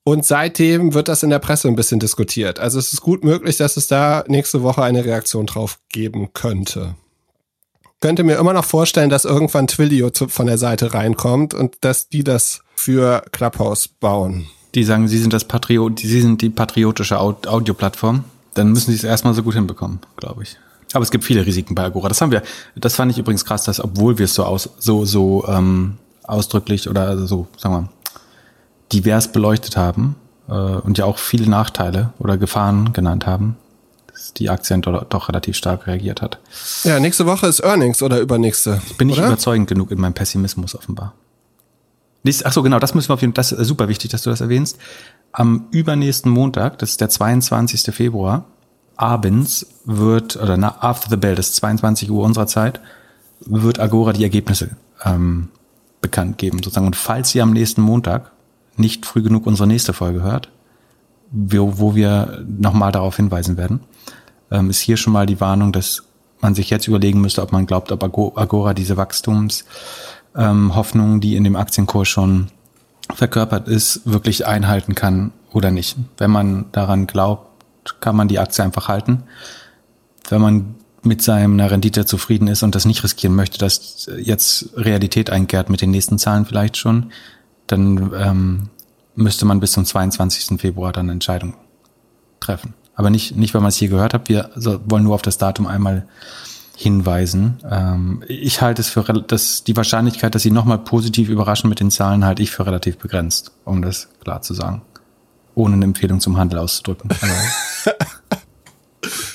Und 0.04 0.26
seitdem 0.26 0.96
wird 0.96 1.08
das 1.08 1.22
in 1.22 1.30
der 1.30 1.38
Presse 1.38 1.68
ein 1.68 1.76
bisschen 1.76 2.00
diskutiert. 2.00 2.60
Also 2.60 2.80
es 2.80 2.92
ist 2.92 3.02
gut 3.02 3.24
möglich, 3.24 3.58
dass 3.58 3.78
es 3.78 3.86
da 3.88 4.24
nächste 4.28 4.64
Woche 4.64 4.82
eine 4.82 5.06
Reaktion 5.06 5.46
drauf 5.46 5.78
geben 5.90 6.34
könnte. 6.34 6.96
Könnte 8.02 8.24
mir 8.24 8.38
immer 8.38 8.54
noch 8.54 8.66
vorstellen, 8.66 9.12
dass 9.12 9.24
irgendwann 9.24 9.68
Twilio 9.68 10.10
von 10.12 10.48
der 10.48 10.58
Seite 10.58 10.96
reinkommt 10.96 11.54
und 11.54 11.76
dass 11.82 12.10
die 12.10 12.24
das 12.24 12.64
für 12.76 13.24
Clubhouse 13.32 13.88
bauen. 13.88 14.48
Die 14.74 14.84
sagen, 14.84 15.08
sie 15.08 15.20
sind 15.20 15.32
das 15.32 15.46
Patriot, 15.46 16.00
sie 16.00 16.22
sind 16.22 16.42
die 16.42 16.50
patriotische 16.50 17.20
Audioplattform. 17.20 18.24
Dann 18.56 18.72
müssen 18.72 18.90
sie 18.90 18.98
es 18.98 19.04
erstmal 19.04 19.36
so 19.36 19.44
gut 19.44 19.54
hinbekommen, 19.54 20.00
glaube 20.18 20.42
ich. 20.42 20.58
Aber 20.94 21.04
es 21.04 21.12
gibt 21.12 21.24
viele 21.24 21.46
Risiken 21.46 21.76
bei 21.76 21.84
Agora. 21.84 22.08
Das 22.08 22.22
haben 22.22 22.32
wir, 22.32 22.44
das 22.76 22.96
fand 22.96 23.12
ich 23.12 23.18
übrigens 23.18 23.46
krass, 23.46 23.64
dass 23.64 23.80
obwohl 23.80 24.18
wir 24.20 24.26
es 24.26 24.36
so 24.36 24.46
aus, 24.46 24.70
so, 24.78 25.06
so 25.06 25.46
ähm, 25.48 25.98
ausdrücklich 26.24 26.90
oder 26.90 27.26
so, 27.28 27.48
sagen 27.58 27.74
wir, 27.76 27.90
divers 28.92 29.32
beleuchtet 29.32 29.76
haben 29.76 30.16
äh, 30.48 30.54
und 30.54 30.98
ja 30.98 31.06
auch 31.06 31.18
viele 31.18 31.50
Nachteile 31.50 32.14
oder 32.20 32.38
Gefahren 32.38 32.94
genannt 32.94 33.26
haben, 33.26 33.58
dass 34.08 34.34
die 34.34 34.50
Aktie 34.50 34.78
doch, 34.80 35.04
doch 35.06 35.30
relativ 35.30 35.58
stark 35.58 35.88
reagiert 35.88 36.22
hat. 36.22 36.40
Ja, 36.84 37.00
nächste 37.00 37.26
Woche 37.26 37.48
ist 37.48 37.62
Earnings 37.62 38.02
oder 38.04 38.20
übernächste. 38.20 38.82
Ich 38.88 38.98
bin 38.98 39.08
nicht 39.08 39.18
oder? 39.18 39.28
überzeugend 39.28 39.68
genug 39.68 39.92
in 39.92 40.00
meinem 40.00 40.14
Pessimismus 40.14 40.76
offenbar. 40.76 41.14
Ach 42.46 42.54
so, 42.54 42.64
genau, 42.64 42.80
das 42.80 42.94
müssen 42.94 43.10
wir 43.10 43.16
auf 43.16 43.22
jeden 43.22 43.34
Fall, 43.34 43.44
das 43.44 43.52
ist 43.52 43.68
super 43.68 43.90
wichtig, 43.90 44.12
dass 44.12 44.22
du 44.22 44.30
das 44.30 44.40
erwähnst. 44.40 44.78
Am 45.34 45.66
übernächsten 45.72 46.32
Montag, 46.32 46.78
das 46.80 46.92
ist 46.92 47.02
der 47.02 47.10
22. 47.10 47.94
Februar, 47.94 48.46
abends 48.96 49.66
wird, 49.86 50.36
oder 50.36 50.58
na, 50.58 50.78
after 50.82 51.10
the 51.10 51.18
bell, 51.18 51.36
das 51.36 51.50
ist 51.50 51.56
22 51.58 52.12
Uhr 52.12 52.24
unserer 52.24 52.48
Zeit, 52.48 52.80
wird 53.42 53.80
Agora 53.80 54.14
die 54.14 54.24
Ergebnisse 54.24 54.72
ähm, 55.04 55.50
bekannt 56.02 56.38
geben, 56.38 56.60
sozusagen. 56.60 56.86
Und 56.86 56.96
falls 56.96 57.34
ihr 57.36 57.44
am 57.44 57.52
nächsten 57.52 57.82
Montag 57.82 58.32
nicht 58.78 59.06
früh 59.06 59.22
genug 59.22 59.46
unsere 59.46 59.68
nächste 59.68 59.94
Folge 59.94 60.24
hört, 60.24 60.50
wo, 61.32 61.80
wo 61.80 61.96
wir 61.96 62.44
nochmal 62.48 62.92
darauf 62.92 63.16
hinweisen 63.16 63.58
werden, 63.58 63.82
ähm, 64.52 64.70
ist 64.70 64.80
hier 64.80 64.98
schon 64.98 65.14
mal 65.14 65.26
die 65.26 65.42
Warnung, 65.42 65.72
dass 65.72 66.04
man 66.42 66.56
sich 66.56 66.70
jetzt 66.70 66.88
überlegen 66.88 67.22
müsste, 67.22 67.42
ob 67.42 67.52
man 67.52 67.66
glaubt, 67.66 67.92
ob 67.92 68.04
Agora 68.04 68.74
diese 68.74 68.98
Wachstumshoffnungen, 68.98 71.16
ähm, 71.16 71.22
die 71.22 71.36
in 71.36 71.44
dem 71.44 71.56
Aktienkurs 71.56 72.08
schon 72.08 72.48
verkörpert 73.14 73.68
ist, 73.68 74.02
wirklich 74.06 74.46
einhalten 74.46 74.96
kann 74.96 75.32
oder 75.52 75.72
nicht. 75.72 75.98
Wenn 76.18 76.32
man 76.32 76.66
daran 76.72 77.08
glaubt, 77.08 77.53
kann 78.00 78.16
man 78.16 78.28
die 78.28 78.40
Aktie 78.40 78.64
einfach 78.64 78.88
halten. 78.88 79.24
Wenn 80.30 80.42
man 80.42 80.76
mit 81.04 81.22
seiner 81.22 81.70
Rendite 81.70 82.06
zufrieden 82.06 82.48
ist 82.48 82.64
und 82.64 82.76
das 82.76 82.86
nicht 82.86 83.04
riskieren 83.04 83.36
möchte, 83.36 83.58
dass 83.58 84.10
jetzt 84.18 84.70
Realität 84.76 85.30
einkehrt 85.30 85.70
mit 85.70 85.82
den 85.82 85.92
nächsten 85.92 86.18
Zahlen 86.18 86.46
vielleicht 86.46 86.78
schon, 86.78 87.12
dann 87.68 88.12
ähm, 88.18 88.70
müsste 89.16 89.46
man 89.46 89.60
bis 89.60 89.74
zum 89.74 89.86
22. 89.86 90.60
Februar 90.60 90.94
dann 90.94 91.06
eine 91.06 91.14
Entscheidung 91.14 91.56
treffen. 92.40 92.74
Aber 92.96 93.10
nicht, 93.10 93.36
nicht 93.36 93.54
weil 93.54 93.62
man 93.62 93.70
es 93.70 93.78
hier 93.78 93.90
gehört 93.90 94.14
hat. 94.14 94.30
Wir 94.30 94.50
wollen 94.56 95.04
nur 95.04 95.16
auf 95.16 95.22
das 95.22 95.38
Datum 95.38 95.68
einmal 95.68 96.08
hinweisen. 96.76 97.58
Ähm, 97.70 98.24
ich 98.28 98.62
halte 98.62 98.82
es 98.82 98.90
für 98.90 99.04
dass 99.04 99.64
die 99.64 99.76
Wahrscheinlichkeit, 99.76 100.36
dass 100.36 100.44
sie 100.44 100.52
nochmal 100.52 100.80
positiv 100.80 101.30
überraschen 101.30 101.70
mit 101.70 101.80
den 101.80 101.92
Zahlen, 101.92 102.26
halte 102.26 102.44
ich 102.44 102.52
für 102.52 102.66
relativ 102.66 102.98
begrenzt, 102.98 103.52
um 103.66 103.82
das 103.82 104.10
klar 104.22 104.42
zu 104.42 104.54
sagen 104.54 104.82
ohne 105.56 105.76
eine 105.76 105.86
Empfehlung 105.86 106.20
zum 106.20 106.38
Handel 106.38 106.60
auszudrücken. 106.60 107.10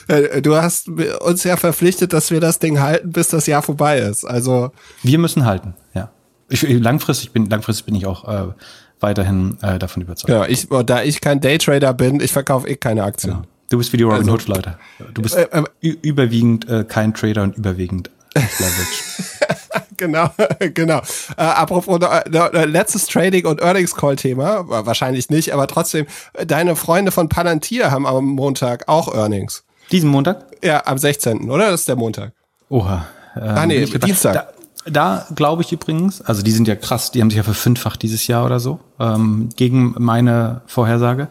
Äh, 0.08 0.40
du 0.40 0.56
hast 0.56 0.88
uns 0.88 1.44
ja 1.44 1.58
verpflichtet, 1.58 2.14
dass 2.14 2.30
wir 2.30 2.40
das 2.40 2.58
Ding 2.58 2.80
halten, 2.80 3.12
bis 3.12 3.28
das 3.28 3.46
Jahr 3.46 3.60
vorbei 3.60 3.98
ist. 3.98 4.24
Also 4.24 4.72
wir 5.02 5.18
müssen 5.18 5.44
halten, 5.44 5.74
ja. 5.92 6.10
Ich, 6.48 6.62
langfristig 6.62 7.32
bin 7.32 7.50
langfristig 7.50 7.84
bin 7.84 7.94
ich 7.94 8.06
auch 8.06 8.26
äh, 8.26 8.52
weiterhin 9.00 9.58
äh, 9.60 9.78
davon 9.78 10.02
überzeugt. 10.02 10.30
Ja, 10.30 10.46
ich, 10.46 10.68
da 10.86 11.02
ich 11.02 11.20
kein 11.20 11.40
Daytrader 11.40 11.92
bin, 11.92 12.20
ich 12.20 12.32
verkaufe 12.32 12.68
eh 12.68 12.76
keine 12.76 13.04
Aktien. 13.04 13.34
Genau. 13.34 13.46
Du 13.68 13.76
bist 13.76 13.92
wie 13.92 13.98
die 13.98 14.04
Robin 14.04 14.20
also, 14.20 14.32
Hood 14.32 14.48
Leute. 14.48 14.78
Du 15.12 15.20
bist 15.20 15.36
äh, 15.36 15.46
äh, 15.82 15.88
überwiegend 15.88 16.68
äh, 16.68 16.84
kein 16.84 17.12
Trader 17.12 17.42
und 17.42 17.56
überwiegend 17.58 18.10
Leverage. 18.34 19.77
Genau, 19.98 20.30
genau. 20.74 20.98
Äh, 21.36 21.42
apropos 21.42 22.00
äh, 22.00 22.64
letztes 22.64 23.06
Trading 23.06 23.44
und 23.44 23.60
Earnings 23.60 23.94
Call 23.94 24.16
Thema, 24.16 24.64
wahrscheinlich 24.68 25.28
nicht, 25.28 25.52
aber 25.52 25.66
trotzdem, 25.66 26.06
deine 26.46 26.76
Freunde 26.76 27.12
von 27.12 27.28
Palantir 27.28 27.90
haben 27.90 28.06
am 28.06 28.24
Montag 28.24 28.88
auch 28.88 29.14
Earnings. 29.14 29.64
Diesen 29.92 30.10
Montag? 30.10 30.46
Ja, 30.62 30.82
am 30.86 30.98
16., 30.98 31.50
oder? 31.50 31.70
Das 31.70 31.80
ist 31.80 31.88
der 31.88 31.96
Montag. 31.96 32.32
Oha. 32.68 33.06
Ähm, 33.36 33.42
ah, 33.42 33.66
nee, 33.66 33.84
Dienstag. 33.84 34.34
Da, 34.34 34.48
da 34.90 35.26
glaube 35.34 35.62
ich 35.62 35.72
übrigens, 35.72 36.20
also 36.22 36.42
die 36.42 36.50
sind 36.50 36.68
ja 36.68 36.76
krass, 36.76 37.10
die 37.10 37.20
haben 37.20 37.30
sich 37.30 37.36
ja 37.36 37.42
verfünffacht 37.42 38.02
dieses 38.02 38.26
Jahr 38.26 38.44
oder 38.44 38.60
so, 38.60 38.80
ähm, 38.98 39.50
gegen 39.56 39.94
meine 39.98 40.62
Vorhersage. 40.66 41.28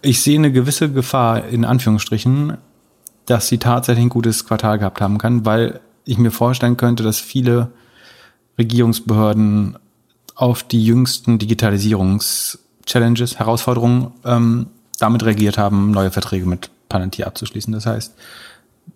Ich 0.00 0.22
sehe 0.22 0.38
eine 0.38 0.50
gewisse 0.50 0.90
Gefahr, 0.90 1.46
in 1.46 1.64
Anführungsstrichen, 1.64 2.58
dass 3.26 3.48
sie 3.48 3.58
tatsächlich 3.58 4.06
ein 4.06 4.08
gutes 4.08 4.46
Quartal 4.46 4.78
gehabt 4.78 5.00
haben 5.00 5.18
kann, 5.18 5.44
weil 5.44 5.80
ich 6.04 6.18
mir 6.18 6.30
vorstellen 6.32 6.76
könnte, 6.76 7.02
dass 7.02 7.20
viele 7.20 7.70
Regierungsbehörden 8.58 9.78
auf 10.34 10.62
die 10.62 10.84
jüngsten 10.84 11.38
Digitalisierungs-Challenges, 11.38 13.38
Herausforderungen 13.38 14.12
ähm, 14.24 14.66
damit 14.98 15.24
reagiert 15.24 15.58
haben, 15.58 15.90
neue 15.90 16.10
Verträge 16.10 16.46
mit 16.46 16.70
Palantir 16.88 17.26
abzuschließen. 17.26 17.72
Das 17.72 17.86
heißt, 17.86 18.14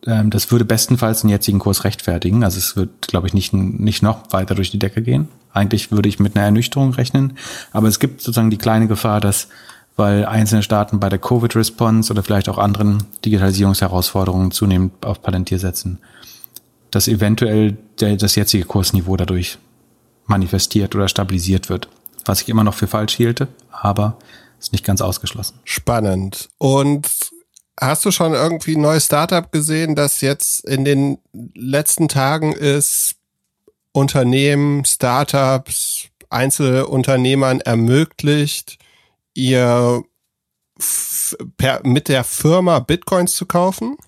ähm, 0.07 0.31
das 0.31 0.51
würde 0.51 0.65
bestenfalls 0.65 1.21
den 1.21 1.31
jetzigen 1.31 1.59
Kurs 1.59 1.85
rechtfertigen. 1.85 2.45
Also 2.45 2.59
es 2.59 2.77
wird, 2.77 3.09
glaube 3.09 3.27
ich, 3.27 3.35
nicht, 3.35 3.53
nicht 3.53 4.03
noch 4.03 4.33
weiter 4.33 4.55
durch 4.55 4.71
die 4.71 4.79
Decke 4.79 5.03
gehen. 5.03 5.29
Eigentlich 5.53 5.91
würde 5.91 6.09
ich 6.09 6.19
mit 6.19 6.37
einer 6.37 6.45
Ernüchterung 6.45 6.95
rechnen. 6.95 7.37
Aber 7.73 7.89
es 7.89 7.99
gibt 7.99 8.21
sozusagen 8.21 8.51
die 8.51 8.59
kleine 8.59 8.89
Gefahr, 8.89 9.21
dass 9.21 9.49
weil 9.99 10.27
einzelne 10.27 10.63
Staaten 10.63 11.01
bei 11.01 11.09
der 11.09 11.19
Covid-Response 11.19 12.13
oder 12.13 12.23
vielleicht 12.23 12.51
auch 12.51 12.59
anderen 12.59 13.05
Digitalisierungsherausforderungen 13.25 14.51
zunehmend 14.51 15.07
auf 15.07 15.23
Palantir 15.23 15.59
setzen 15.59 16.01
dass 16.97 17.09
eventuell 17.09 17.77
der, 18.01 18.17
das 18.17 18.37
jetzige 18.37 18.65
Kursniveau 18.65 19.19
dadurch 19.19 19.59
manifestiert 20.25 20.95
oder 20.95 21.09
stabilisiert 21.09 21.69
wird. 21.69 21.91
Was 22.25 22.41
ich 22.41 22.49
immer 22.49 22.65
noch 22.65 22.73
für 22.73 22.87
falsch 22.87 23.15
hielte, 23.15 23.49
aber 23.71 24.19
ist 24.59 24.73
nicht 24.73 24.83
ganz 24.83 25.03
ausgeschlossen. 25.03 25.61
Spannend. 25.65 26.49
Und 26.57 27.07
hast 27.79 28.07
du 28.07 28.11
schon 28.11 28.33
irgendwie 28.33 28.77
ein 28.77 28.81
neues 28.81 29.05
Startup 29.05 29.53
gesehen, 29.53 29.95
das 29.95 30.23
jetzt 30.23 30.65
in 30.65 30.87
den 30.87 31.19
letzten 31.55 32.09
Tagen 32.09 32.55
ist, 32.55 33.17
Unternehmen, 33.93 34.87
Startups, 34.87 36.09
Einzelunternehmern 36.31 37.61
ermöglicht, 37.61 38.79
ihr 39.35 40.03
mit 41.83 42.09
der 42.09 42.25
Firma 42.25 42.79
Bitcoins 42.79 43.35
zu 43.35 43.45
kaufen? 43.45 43.99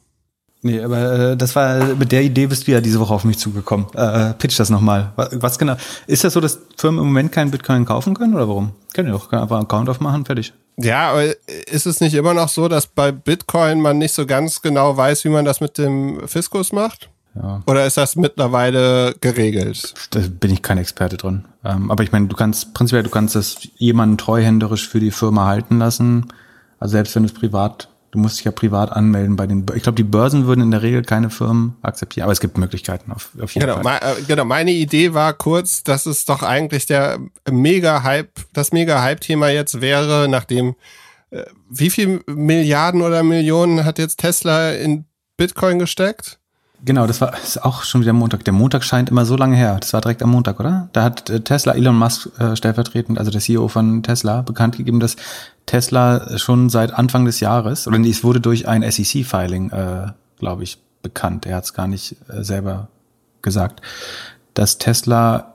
Nee, 0.63 0.81
aber 0.83 1.13
äh, 1.13 1.37
das 1.37 1.55
war 1.55 1.95
mit 1.95 2.11
der 2.11 2.23
Idee 2.23 2.47
bist 2.47 2.67
du 2.67 2.73
ja 2.73 2.81
diese 2.81 2.99
Woche 2.99 3.15
auf 3.15 3.25
mich 3.25 3.39
zugekommen. 3.39 3.87
Äh, 3.95 4.35
pitch 4.35 4.59
das 4.59 4.71
nochmal. 4.71 5.13
Was 5.17 5.59
genau? 5.59 5.77
Ist 6.07 6.25
das 6.25 6.33
so, 6.33 6.41
dass 6.41 6.59
Firmen 6.77 7.01
im 7.01 7.07
Moment 7.07 7.31
keinen 7.31 7.51
Bitcoin 7.51 7.85
kaufen 7.85 8.15
können 8.15 8.35
oder 8.35 8.49
warum? 8.49 8.73
Können 8.93 9.07
die 9.07 9.13
doch 9.13 9.31
einfach 9.33 9.57
einen 9.57 9.67
Account 9.67 9.89
aufmachen, 9.89 10.25
fertig. 10.25 10.53
Ja, 10.77 11.11
aber 11.11 11.25
ist 11.71 11.87
es 11.87 12.01
nicht 12.01 12.15
immer 12.15 12.35
noch 12.35 12.49
so, 12.49 12.69
dass 12.69 12.87
bei 12.87 13.13
Bitcoin 13.13 13.81
man 13.81 13.99
nicht 13.99 14.15
so 14.15 14.27
ganz 14.27 14.63
genau 14.63 14.97
weiß, 14.97 15.25
wie 15.25 15.29
man 15.29 15.45
das 15.45 15.61
mit 15.61 15.79
dem 15.79 16.27
Fiskus 16.27 16.73
macht? 16.73 17.11
Ja. 17.35 17.63
Oder 17.67 17.87
ist 17.87 17.97
das 17.97 18.17
mittlerweile 18.17 19.15
geregelt? 19.21 19.95
Da 20.11 20.21
bin 20.29 20.53
ich 20.53 20.63
kein 20.63 20.79
Experte 20.79 21.17
drin. 21.17 21.45
Ähm, 21.65 21.91
aber 21.91 22.03
ich 22.03 22.11
meine, 22.11 22.27
du 22.27 22.35
kannst 22.35 22.75
prinzipiell, 22.75 23.05
du 23.05 23.11
kannst 23.11 23.37
das 23.37 23.59
jemanden 23.77 24.19
treuhänderisch 24.19 24.89
für 24.89 25.01
die 25.01 25.11
Firma 25.13 25.47
halten 25.47 25.79
lassen. 25.79 26.33
Also 26.81 26.93
selbst 26.93 27.15
wenn 27.15 27.25
es 27.25 27.33
privat 27.33 27.89
Du 28.11 28.19
musst 28.19 28.39
dich 28.39 28.45
ja 28.45 28.53
privat 28.53 28.91
anmelden 28.91 29.37
bei 29.37 29.47
den. 29.47 29.67
Ich 29.75 29.83
glaube, 29.83 29.97
die 29.97 30.05
Börsen 30.05 30.47
würden 30.47 30.63
in 30.63 30.71
der 30.71 30.83
Regel 30.83 31.03
keine 31.03 31.31
Firmen 31.31 31.77
akzeptieren, 31.83 32.25
aber 32.25 32.33
es 32.33 32.41
gibt 32.41 32.57
Möglichkeiten 32.57 33.13
auf, 33.13 33.31
auf 33.41 33.53
jeden 33.55 33.67
genau, 33.67 33.83
Fall. 33.83 34.01
Äh, 34.03 34.23
genau, 34.27 34.45
meine 34.45 34.71
Idee 34.71 35.13
war 35.15 35.33
kurz, 35.35 35.83
dass 35.83 36.07
es 36.07 36.25
doch 36.25 36.43
eigentlich 36.43 36.87
der 36.87 37.19
mega 37.51 38.03
Hype, 38.03 38.33
das 38.53 38.73
mega 38.73 39.03
Hype-Thema 39.03 39.51
jetzt 39.51 39.81
wäre, 39.81 40.27
nachdem 40.29 40.75
Äh, 41.31 41.45
wie 41.69 41.91
viel 41.91 42.23
Milliarden 42.27 43.03
oder 43.03 43.23
Millionen 43.23 43.85
hat 43.85 43.99
jetzt 43.99 44.21
Tesla 44.21 44.73
in 44.73 45.05
Bitcoin 45.37 45.79
gesteckt? 45.79 46.39
Genau, 46.85 47.07
das 47.07 47.21
war 47.21 47.37
ist 47.37 47.65
auch 47.65 47.83
schon 47.83 48.03
wieder 48.03 48.13
Montag. 48.13 48.45
Der 48.45 48.53
Montag 48.53 48.85
scheint 48.85 49.11
immer 49.11 49.25
so 49.25 49.37
lange 49.37 49.57
her. 49.57 49.79
Das 49.81 49.93
war 49.93 50.01
direkt 50.01 50.23
am 50.23 50.31
Montag, 50.31 50.61
oder? 50.61 50.89
Da 50.93 51.03
hat 51.03 51.29
äh, 51.29 51.41
Tesla 51.41 51.75
Elon 51.75 51.97
Musk 51.97 52.29
äh, 52.39 52.55
stellvertretend, 52.55 53.19
also 53.19 53.31
der 53.31 53.41
CEO 53.41 53.69
von 53.69 54.03
Tesla, 54.03 54.43
bekannt 54.43 54.77
gegeben, 54.77 55.01
dass 55.01 55.17
Tesla 55.67 56.39
schon 56.39 56.71
seit 56.71 56.95
Anfang 56.95 57.25
des 57.25 57.41
Jahres, 57.41 57.89
oder 57.89 57.99
nee, 57.99 58.11
es 58.11 58.23
wurde 58.23 58.41
durch 58.41 58.69
ein 58.69 58.89
SEC-Filing, 58.89 59.71
äh, 59.71 60.13
glaube 60.39 60.63
ich, 60.63 60.79
bekannt. 61.03 61.47
Er 61.47 61.57
hat 61.57 61.65
es 61.65 61.75
gar 61.75 61.89
nicht 61.89 62.17
äh, 62.29 62.45
selber 62.45 62.89
gesagt, 63.43 63.83
dass 64.55 64.79
Tesla 64.79 65.55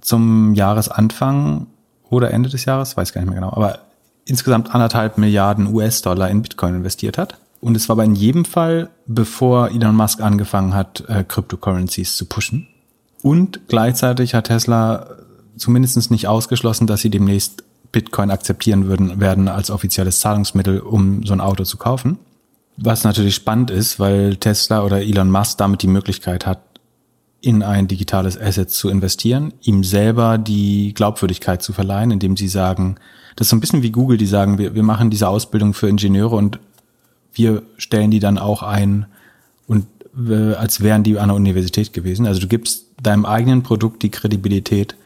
zum 0.00 0.54
Jahresanfang 0.54 1.66
oder 2.08 2.30
Ende 2.30 2.48
des 2.48 2.64
Jahres, 2.66 2.96
weiß 2.96 3.12
gar 3.12 3.20
nicht 3.20 3.30
mehr 3.30 3.40
genau, 3.40 3.52
aber 3.52 3.80
insgesamt 4.24 4.74
anderthalb 4.74 5.18
Milliarden 5.18 5.72
US-Dollar 5.72 6.30
in 6.30 6.42
Bitcoin 6.42 6.76
investiert 6.76 7.18
hat. 7.18 7.38
Und 7.62 7.76
es 7.76 7.88
war 7.88 7.94
aber 7.94 8.04
in 8.04 8.16
jedem 8.16 8.44
Fall, 8.44 8.90
bevor 9.06 9.70
Elon 9.70 9.94
Musk 9.94 10.20
angefangen 10.20 10.74
hat, 10.74 11.04
äh, 11.08 11.22
Cryptocurrencies 11.22 12.16
zu 12.16 12.26
pushen. 12.26 12.66
Und 13.22 13.68
gleichzeitig 13.68 14.34
hat 14.34 14.48
Tesla 14.48 15.06
zumindest 15.56 16.10
nicht 16.10 16.26
ausgeschlossen, 16.26 16.88
dass 16.88 17.02
sie 17.02 17.10
demnächst 17.10 17.62
Bitcoin 17.92 18.32
akzeptieren 18.32 18.88
würden, 18.88 19.20
werden 19.20 19.46
als 19.46 19.70
offizielles 19.70 20.18
Zahlungsmittel, 20.18 20.80
um 20.80 21.24
so 21.24 21.34
ein 21.34 21.40
Auto 21.40 21.62
zu 21.62 21.76
kaufen. 21.76 22.18
Was 22.78 23.04
natürlich 23.04 23.36
spannend 23.36 23.70
ist, 23.70 24.00
weil 24.00 24.36
Tesla 24.36 24.82
oder 24.82 25.00
Elon 25.00 25.30
Musk 25.30 25.58
damit 25.58 25.82
die 25.82 25.88
Möglichkeit 25.88 26.46
hat, 26.46 26.58
in 27.40 27.62
ein 27.62 27.86
digitales 27.86 28.40
Asset 28.40 28.72
zu 28.72 28.88
investieren, 28.88 29.54
ihm 29.62 29.84
selber 29.84 30.36
die 30.36 30.94
Glaubwürdigkeit 30.94 31.62
zu 31.62 31.72
verleihen, 31.72 32.10
indem 32.10 32.36
sie 32.36 32.48
sagen, 32.48 32.96
das 33.36 33.46
ist 33.46 33.50
so 33.50 33.56
ein 33.56 33.60
bisschen 33.60 33.84
wie 33.84 33.92
Google, 33.92 34.16
die 34.16 34.26
sagen, 34.26 34.58
wir, 34.58 34.74
wir 34.74 34.82
machen 34.82 35.10
diese 35.10 35.28
Ausbildung 35.28 35.74
für 35.74 35.88
Ingenieure 35.88 36.34
und 36.34 36.58
wir 37.34 37.62
stellen 37.76 38.10
die 38.10 38.20
dann 38.20 38.38
auch 38.38 38.62
ein 38.62 39.06
und 39.66 39.86
äh, 40.28 40.54
als 40.54 40.80
wären 40.80 41.02
die 41.02 41.18
an 41.18 41.28
der 41.28 41.36
Universität 41.36 41.92
gewesen. 41.92 42.26
Also 42.26 42.40
du 42.40 42.46
gibst 42.46 42.86
deinem 43.02 43.24
eigenen 43.24 43.62
Produkt 43.62 44.02
die 44.02 44.10
Kredibilität, 44.10 44.96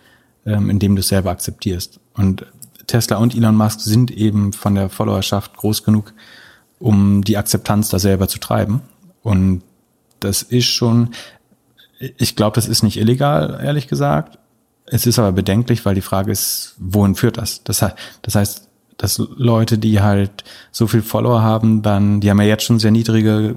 ähm, 0.45 0.71
indem 0.71 0.97
du 0.97 1.01
es 1.01 1.09
selber 1.09 1.31
akzeptierst. 1.31 2.01
Und 2.15 2.47
Tesla 2.87 3.17
und 3.17 3.35
Elon 3.35 3.57
Musk 3.57 3.81
sind 3.81 4.11
eben 4.11 4.53
von 4.53 4.75
der 4.75 4.89
Followerschaft 4.89 5.57
groß 5.57 5.83
genug, 5.83 6.13
um 6.79 7.23
die 7.23 7.37
Akzeptanz 7.37 7.89
da 7.89 7.99
selber 7.99 8.29
zu 8.29 8.39
treiben. 8.39 8.83
Und 9.23 9.63
das 10.21 10.43
ist 10.43 10.67
schon, 10.67 11.11
ich 11.99 12.37
glaube, 12.37 12.55
das 12.55 12.69
ist 12.69 12.83
nicht 12.83 12.97
illegal, 12.97 13.61
ehrlich 13.63 13.89
gesagt. 13.89 14.39
Es 14.87 15.07
ist 15.07 15.19
aber 15.19 15.33
bedenklich, 15.33 15.85
weil 15.85 15.97
die 15.97 16.01
Frage 16.01 16.31
ist, 16.31 16.77
wohin 16.79 17.17
führt 17.17 17.39
das? 17.39 17.65
Das, 17.65 17.85
das 18.23 18.35
heißt, 18.35 18.66
dass 18.97 19.19
Leute, 19.19 19.79
die 19.79 20.01
halt 20.01 20.45
so 20.73 20.87
viel 20.87 21.03
Follower 21.03 21.43
haben, 21.43 21.83
dann, 21.83 22.21
die 22.21 22.31
haben 22.31 22.41
ja 22.41 22.47
jetzt 22.47 22.65
schon 22.65 22.79
sehr 22.79 22.91
niedrige 22.91 23.57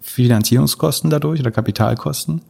Finanzierungskosten 0.00 1.10
dadurch 1.10 1.40
oder 1.40 1.50
Kapitalkosten. 1.50 2.42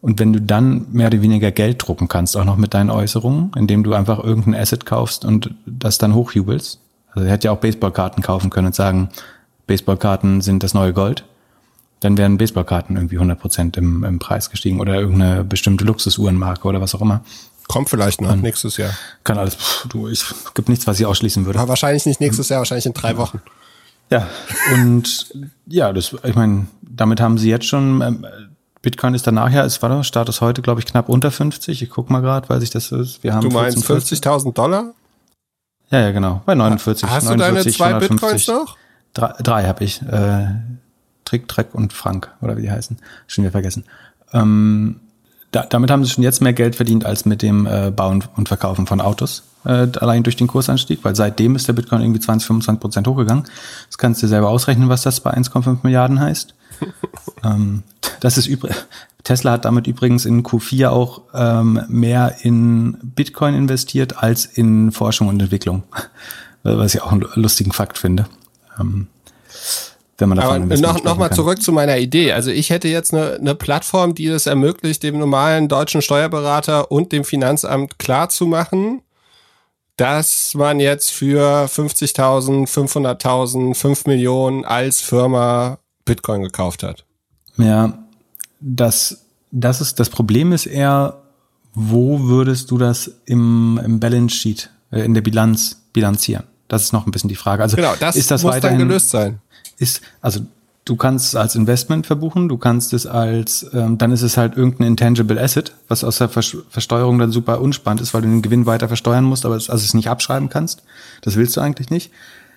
Und 0.00 0.20
wenn 0.20 0.32
du 0.32 0.40
dann 0.40 0.86
mehr 0.92 1.08
oder 1.08 1.22
weniger 1.22 1.50
Geld 1.50 1.86
drucken 1.86 2.08
kannst, 2.08 2.36
auch 2.36 2.44
noch 2.44 2.56
mit 2.56 2.72
deinen 2.74 2.90
Äußerungen, 2.90 3.50
indem 3.56 3.82
du 3.82 3.94
einfach 3.94 4.22
irgendein 4.22 4.54
Asset 4.54 4.86
kaufst 4.86 5.24
und 5.24 5.54
das 5.66 5.98
dann 5.98 6.14
hochjubelst. 6.14 6.80
Also 7.12 7.26
er 7.26 7.32
hätte 7.32 7.46
ja 7.46 7.52
auch 7.52 7.58
Baseballkarten 7.58 8.22
kaufen 8.22 8.50
können 8.50 8.68
und 8.68 8.74
sagen, 8.74 9.08
Baseballkarten 9.66 10.40
sind 10.40 10.62
das 10.62 10.72
neue 10.72 10.92
Gold. 10.92 11.24
Dann 12.00 12.16
wären 12.16 12.38
Baseballkarten 12.38 12.94
irgendwie 12.94 13.16
100 13.16 13.40
Prozent 13.40 13.76
im, 13.76 14.04
im 14.04 14.20
Preis 14.20 14.50
gestiegen 14.50 14.80
oder 14.80 14.94
irgendeine 14.94 15.42
bestimmte 15.42 15.84
Luxusuhrenmarke 15.84 16.68
oder 16.68 16.80
was 16.80 16.94
auch 16.94 17.00
immer. 17.00 17.22
Kommt 17.68 17.90
vielleicht 17.90 18.20
noch 18.20 18.34
nächstes 18.34 18.78
Jahr. 18.78 18.92
Kann 19.24 19.38
alles. 19.38 19.54
Pff, 19.54 19.88
du, 19.88 20.08
ich 20.08 20.24
gibt 20.54 20.68
nichts, 20.68 20.86
was 20.86 20.98
ich 20.98 21.06
ausschließen 21.06 21.44
würde. 21.46 21.58
Aber 21.58 21.68
wahrscheinlich 21.68 22.06
nicht 22.06 22.20
nächstes 22.20 22.48
Jahr, 22.48 22.60
wahrscheinlich 22.60 22.86
in 22.86 22.94
drei 22.94 23.16
Wochen. 23.18 23.42
Ja, 24.10 24.26
und 24.72 25.28
ja, 25.66 25.92
das, 25.92 26.16
ich 26.24 26.34
meine, 26.34 26.66
damit 26.82 27.20
haben 27.20 27.36
sie 27.38 27.50
jetzt 27.50 27.66
schon, 27.66 28.00
ähm, 28.00 28.26
Bitcoin 28.80 29.14
ist 29.14 29.26
danach 29.26 29.52
ja, 29.52 29.64
es 29.64 29.82
war 29.82 29.90
der 29.90 30.02
Status 30.02 30.40
heute, 30.40 30.62
glaube 30.62 30.80
ich, 30.80 30.86
knapp 30.86 31.08
unter 31.08 31.30
50. 31.30 31.82
Ich 31.82 31.90
guck 31.90 32.08
mal 32.10 32.20
gerade, 32.20 32.48
weil 32.48 32.60
sich 32.60 32.70
das 32.70 32.90
ist. 32.90 33.22
Wir 33.22 33.34
haben 33.34 33.48
du 33.48 33.54
meinst 33.54 33.78
50.000 33.78 34.54
Dollar? 34.54 34.94
Ja, 35.90 36.00
ja, 36.00 36.10
genau. 36.12 36.42
Bei 36.46 36.54
49. 36.54 37.08
Hast 37.08 37.24
49, 37.24 37.28
du 37.28 37.54
deine 37.54 37.76
zwei 37.76 37.86
150. 37.86 38.20
Bitcoins 38.20 38.48
noch? 38.48 38.76
Drei, 39.12 39.34
drei 39.42 39.66
habe 39.66 39.84
ich. 39.84 40.02
Äh, 40.02 40.46
Trick, 41.24 41.46
Treck 41.46 41.74
und 41.74 41.92
Frank, 41.92 42.30
oder 42.40 42.56
wie 42.56 42.62
die 42.62 42.70
heißen. 42.70 42.96
Schon 43.26 43.44
wieder 43.44 43.52
vergessen. 43.52 43.84
Ähm, 44.32 45.00
da, 45.50 45.64
damit 45.64 45.90
haben 45.90 46.04
sie 46.04 46.10
schon 46.10 46.24
jetzt 46.24 46.42
mehr 46.42 46.52
Geld 46.52 46.76
verdient 46.76 47.04
als 47.04 47.24
mit 47.24 47.42
dem 47.42 47.66
äh, 47.66 47.90
Bauen 47.90 48.24
und 48.36 48.48
Verkaufen 48.48 48.86
von 48.86 49.00
Autos, 49.00 49.44
äh, 49.64 49.86
allein 50.00 50.22
durch 50.22 50.36
den 50.36 50.46
Kursanstieg, 50.46 51.00
weil 51.02 51.16
seitdem 51.16 51.56
ist 51.56 51.66
der 51.68 51.72
Bitcoin 51.72 52.02
irgendwie 52.02 52.20
20, 52.20 52.46
25 52.46 52.80
Prozent 52.80 53.06
hochgegangen. 53.06 53.44
Das 53.86 53.98
kannst 53.98 54.22
du 54.22 54.26
dir 54.26 54.30
selber 54.30 54.50
ausrechnen, 54.50 54.88
was 54.88 55.02
das 55.02 55.20
bei 55.20 55.32
1,5 55.34 55.78
Milliarden 55.82 56.20
heißt. 56.20 56.54
ähm, 57.44 57.82
das 58.20 58.36
ist 58.36 58.46
übrig. 58.46 58.74
Tesla 59.24 59.52
hat 59.52 59.64
damit 59.64 59.86
übrigens 59.86 60.24
in 60.26 60.42
Q4 60.42 60.88
auch 60.88 61.22
ähm, 61.34 61.82
mehr 61.88 62.36
in 62.42 62.98
Bitcoin 63.02 63.54
investiert 63.54 64.22
als 64.22 64.44
in 64.44 64.92
Forschung 64.92 65.28
und 65.28 65.40
Entwicklung, 65.40 65.82
was 66.62 66.94
ich 66.94 67.02
auch 67.02 67.12
einen 67.12 67.26
lustigen 67.34 67.72
Fakt 67.72 67.98
finde. 67.98 68.26
Ähm, 68.78 69.08
wenn 70.18 70.28
man 70.28 70.38
davon 70.38 70.62
Aber 70.62 70.76
noch, 70.76 71.04
noch 71.04 71.16
mal 71.16 71.28
kann. 71.28 71.36
zurück 71.36 71.62
zu 71.62 71.72
meiner 71.72 71.96
Idee. 71.98 72.32
Also 72.32 72.50
ich 72.50 72.70
hätte 72.70 72.88
jetzt 72.88 73.14
eine, 73.14 73.34
eine 73.36 73.54
Plattform, 73.54 74.14
die 74.14 74.26
es 74.26 74.46
ermöglicht, 74.46 75.02
dem 75.04 75.18
normalen 75.18 75.68
deutschen 75.68 76.02
Steuerberater 76.02 76.90
und 76.90 77.12
dem 77.12 77.24
Finanzamt 77.24 77.98
klar 77.98 78.28
zu 78.28 78.46
machen, 78.46 79.02
dass 79.96 80.54
man 80.54 80.80
jetzt 80.80 81.10
für 81.10 81.66
50.000, 81.66 82.68
500.000, 82.68 83.74
5 83.74 84.06
Millionen 84.06 84.64
als 84.64 85.00
Firma 85.00 85.78
Bitcoin 86.04 86.42
gekauft 86.42 86.82
hat. 86.82 87.04
Ja, 87.56 87.98
das, 88.60 89.24
das 89.52 89.80
ist, 89.80 90.00
das 90.00 90.10
Problem 90.10 90.52
ist 90.52 90.66
eher, 90.66 91.18
wo 91.74 92.20
würdest 92.22 92.70
du 92.70 92.78
das 92.78 93.10
im, 93.24 93.80
im 93.84 94.00
Balance 94.00 94.34
Sheet, 94.34 94.70
äh, 94.90 95.04
in 95.04 95.14
der 95.14 95.20
Bilanz 95.20 95.82
bilanzieren? 95.92 96.44
Das 96.66 96.82
ist 96.82 96.92
noch 96.92 97.06
ein 97.06 97.12
bisschen 97.12 97.28
die 97.28 97.36
Frage. 97.36 97.62
Also 97.62 97.76
genau, 97.76 97.94
das 97.98 98.16
ist 98.16 98.30
das 98.30 98.42
muss 98.42 98.60
dann 98.60 98.78
gelöst 98.78 99.10
sein 99.10 99.40
ist, 99.78 100.00
also 100.20 100.40
du 100.84 100.96
kannst 100.96 101.26
es 101.26 101.34
als 101.34 101.54
Investment 101.54 102.06
verbuchen, 102.06 102.48
du 102.48 102.56
kannst 102.56 102.92
es 102.92 103.06
als, 103.06 103.66
ähm, 103.72 103.98
dann 103.98 104.12
ist 104.12 104.22
es 104.22 104.36
halt 104.36 104.56
irgendein 104.56 104.88
Intangible 104.88 105.40
Asset, 105.40 105.74
was 105.88 106.04
aus 106.04 106.18
der 106.18 106.28
Versteuerung 106.28 107.18
dann 107.18 107.30
super 107.30 107.60
unspannend 107.60 108.00
ist, 108.00 108.14
weil 108.14 108.22
du 108.22 108.28
den 108.28 108.42
Gewinn 108.42 108.66
weiter 108.66 108.88
versteuern 108.88 109.24
musst, 109.24 109.44
aber 109.44 109.56
es, 109.56 109.68
also 109.70 109.84
es 109.84 109.94
nicht 109.94 110.08
abschreiben 110.08 110.48
kannst. 110.48 110.82
Das 111.22 111.36
willst 111.36 111.56
du 111.56 111.60
eigentlich 111.60 111.90
nicht. 111.90 112.10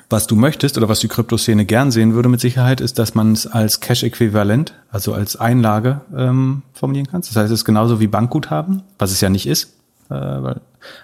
Was 0.09 0.27
du 0.27 0.35
möchtest 0.35 0.77
oder 0.77 0.89
was 0.89 0.99
die 0.99 1.07
Kryptoszene 1.07 1.65
gern 1.65 1.89
sehen 1.89 2.13
würde 2.13 2.27
mit 2.27 2.41
Sicherheit, 2.41 2.81
ist, 2.81 2.99
dass 2.99 3.15
man 3.15 3.31
es 3.31 3.47
als 3.47 3.79
Cash-Äquivalent, 3.79 4.73
also 4.91 5.13
als 5.13 5.37
Einlage 5.37 6.01
ähm, 6.15 6.63
formulieren 6.73 7.07
kannst. 7.09 7.29
Das 7.29 7.37
heißt, 7.37 7.51
es 7.51 7.61
ist 7.61 7.65
genauso 7.65 8.01
wie 8.01 8.07
Bankguthaben, 8.07 8.83
was 8.99 9.11
es 9.11 9.21
ja 9.21 9.29
nicht 9.29 9.47
ist. 9.47 9.73
Äh, 10.09 10.55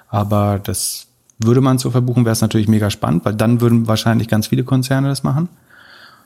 aber 0.09 0.59
das 0.59 1.07
würde 1.39 1.61
man 1.61 1.77
so 1.77 1.91
verbuchen, 1.91 2.25
wäre 2.25 2.33
es 2.33 2.41
natürlich 2.41 2.67
mega 2.67 2.89
spannend, 2.89 3.23
weil 3.23 3.35
dann 3.35 3.61
würden 3.61 3.87
wahrscheinlich 3.87 4.27
ganz 4.27 4.47
viele 4.47 4.65
Konzerne 4.65 5.07
das 5.07 5.23
machen. 5.23 5.47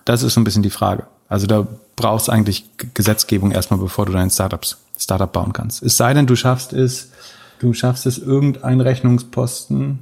Das 0.05 0.23
ist 0.23 0.33
so 0.33 0.41
ein 0.41 0.43
bisschen 0.43 0.63
die 0.63 0.69
Frage. 0.69 1.03
Also 1.29 1.47
da 1.47 1.67
brauchst 1.95 2.27
du 2.27 2.31
eigentlich 2.31 2.65
Gesetzgebung 2.93 3.51
erstmal, 3.51 3.79
bevor 3.79 4.05
du 4.05 4.11
dein 4.11 4.29
Startups, 4.29 4.77
Startup 4.97 5.31
bauen 5.31 5.53
kannst. 5.53 5.81
Es 5.81 5.97
sei 5.97 6.13
denn, 6.13 6.27
du 6.27 6.35
schaffst 6.35 6.73
es, 6.73 7.11
du 7.59 7.73
schaffst 7.73 8.05
es, 8.05 8.17
irgendein 8.17 8.81
Rechnungsposten 8.81 9.99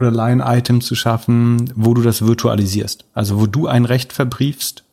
oder 0.00 0.10
Line-Item 0.10 0.80
zu 0.80 0.94
schaffen, 0.94 1.72
wo 1.76 1.94
du 1.94 2.02
das 2.02 2.22
virtualisierst. 2.22 3.04
Also 3.14 3.40
wo 3.40 3.46
du 3.46 3.66
ein 3.66 3.84
Recht 3.84 4.12
verbriefst, 4.12 4.84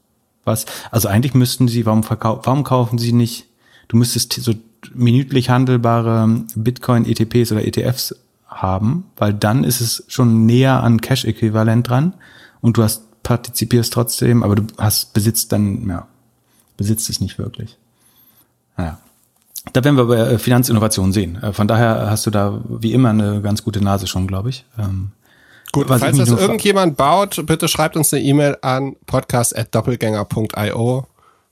was, 0.46 0.66
also 0.92 1.08
eigentlich 1.08 1.34
müssten 1.34 1.68
sie, 1.68 1.86
warum 1.86 2.04
verkaufen, 2.04 2.42
warum 2.44 2.64
kaufen 2.64 2.98
sie 2.98 3.14
nicht, 3.14 3.46
du 3.88 3.98
müsstest 3.98 4.34
so 4.34 4.54
minütlich 4.94 5.50
handelbare 5.50 6.44
Bitcoin-ETPs 6.56 7.52
oder 7.52 7.66
ETFs 7.66 8.16
haben, 8.48 9.06
weil 9.18 9.34
dann 9.34 9.64
ist 9.64 9.82
es 9.82 10.04
schon 10.08 10.46
näher 10.46 10.84
an 10.84 11.02
Cash-Äquivalent 11.02 11.88
dran 11.88 12.14
und 12.62 12.78
du 12.78 12.84
hast 12.84 13.04
partizipierst 13.24 13.94
trotzdem, 13.94 14.44
aber 14.44 14.56
du 14.56 14.64
hast, 14.78 15.14
besitzt 15.14 15.52
dann, 15.52 15.88
ja, 15.88 16.08
besitzt 16.78 17.10
es 17.10 17.22
nicht 17.22 17.38
wirklich. 17.38 17.78
Naja. 18.78 19.00
Da 19.74 19.84
werden 19.84 19.98
wir 19.98 20.06
bei 20.06 20.18
äh, 20.18 20.40
Finanzinnovation 20.40 21.12
sehen. 21.12 21.36
Äh, 21.44 21.54
von 21.54 21.68
daher 21.68 22.10
hast 22.10 22.26
du 22.26 22.32
da 22.32 22.62
wie 22.68 22.94
immer 22.94 23.10
eine 23.10 23.42
ganz 23.42 23.64
gute 23.64 23.84
Nase 23.84 24.08
schon, 24.08 24.26
glaube 24.26 24.50
ich. 24.50 24.66
Ähm, 24.78 25.12
Gut, 25.72 25.88
falls 25.88 26.18
das 26.18 26.30
irgendjemand 26.30 26.98
baut, 26.98 27.46
bitte 27.46 27.68
schreibt 27.68 27.96
uns 27.96 28.12
eine 28.12 28.24
E-Mail 28.24 28.58
an 28.62 28.96
podcast.doppelgänger.io. 29.06 31.06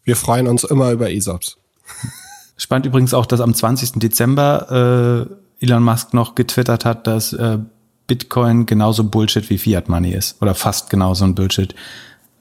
Wir 0.03 0.15
freuen 0.15 0.47
uns 0.47 0.63
immer 0.63 0.91
über 0.91 1.11
ESOPs. 1.11 1.57
Spannend 2.57 2.88
übrigens 2.88 3.13
auch, 3.13 3.28
dass 3.28 3.41
am 3.41 3.53
20. 3.53 3.99
Dezember 3.99 5.28
äh, 5.59 5.63
Elon 5.63 5.84
Musk 5.84 6.15
noch 6.15 6.34
getwittert 6.34 6.86
hat, 6.86 7.05
dass 7.05 7.34
äh, 7.34 7.59
Bitcoin 8.08 8.66
genauso 8.66 9.03
Bullshit 9.03 9.49
wie 9.49 9.58
Fiat 9.58 9.89
Money 9.89 10.12
ist. 10.12 10.41
Oder 10.41 10.55
fast 10.55 10.89
genauso 10.89 11.26
ein 11.26 11.36
Bullshit 11.36 11.76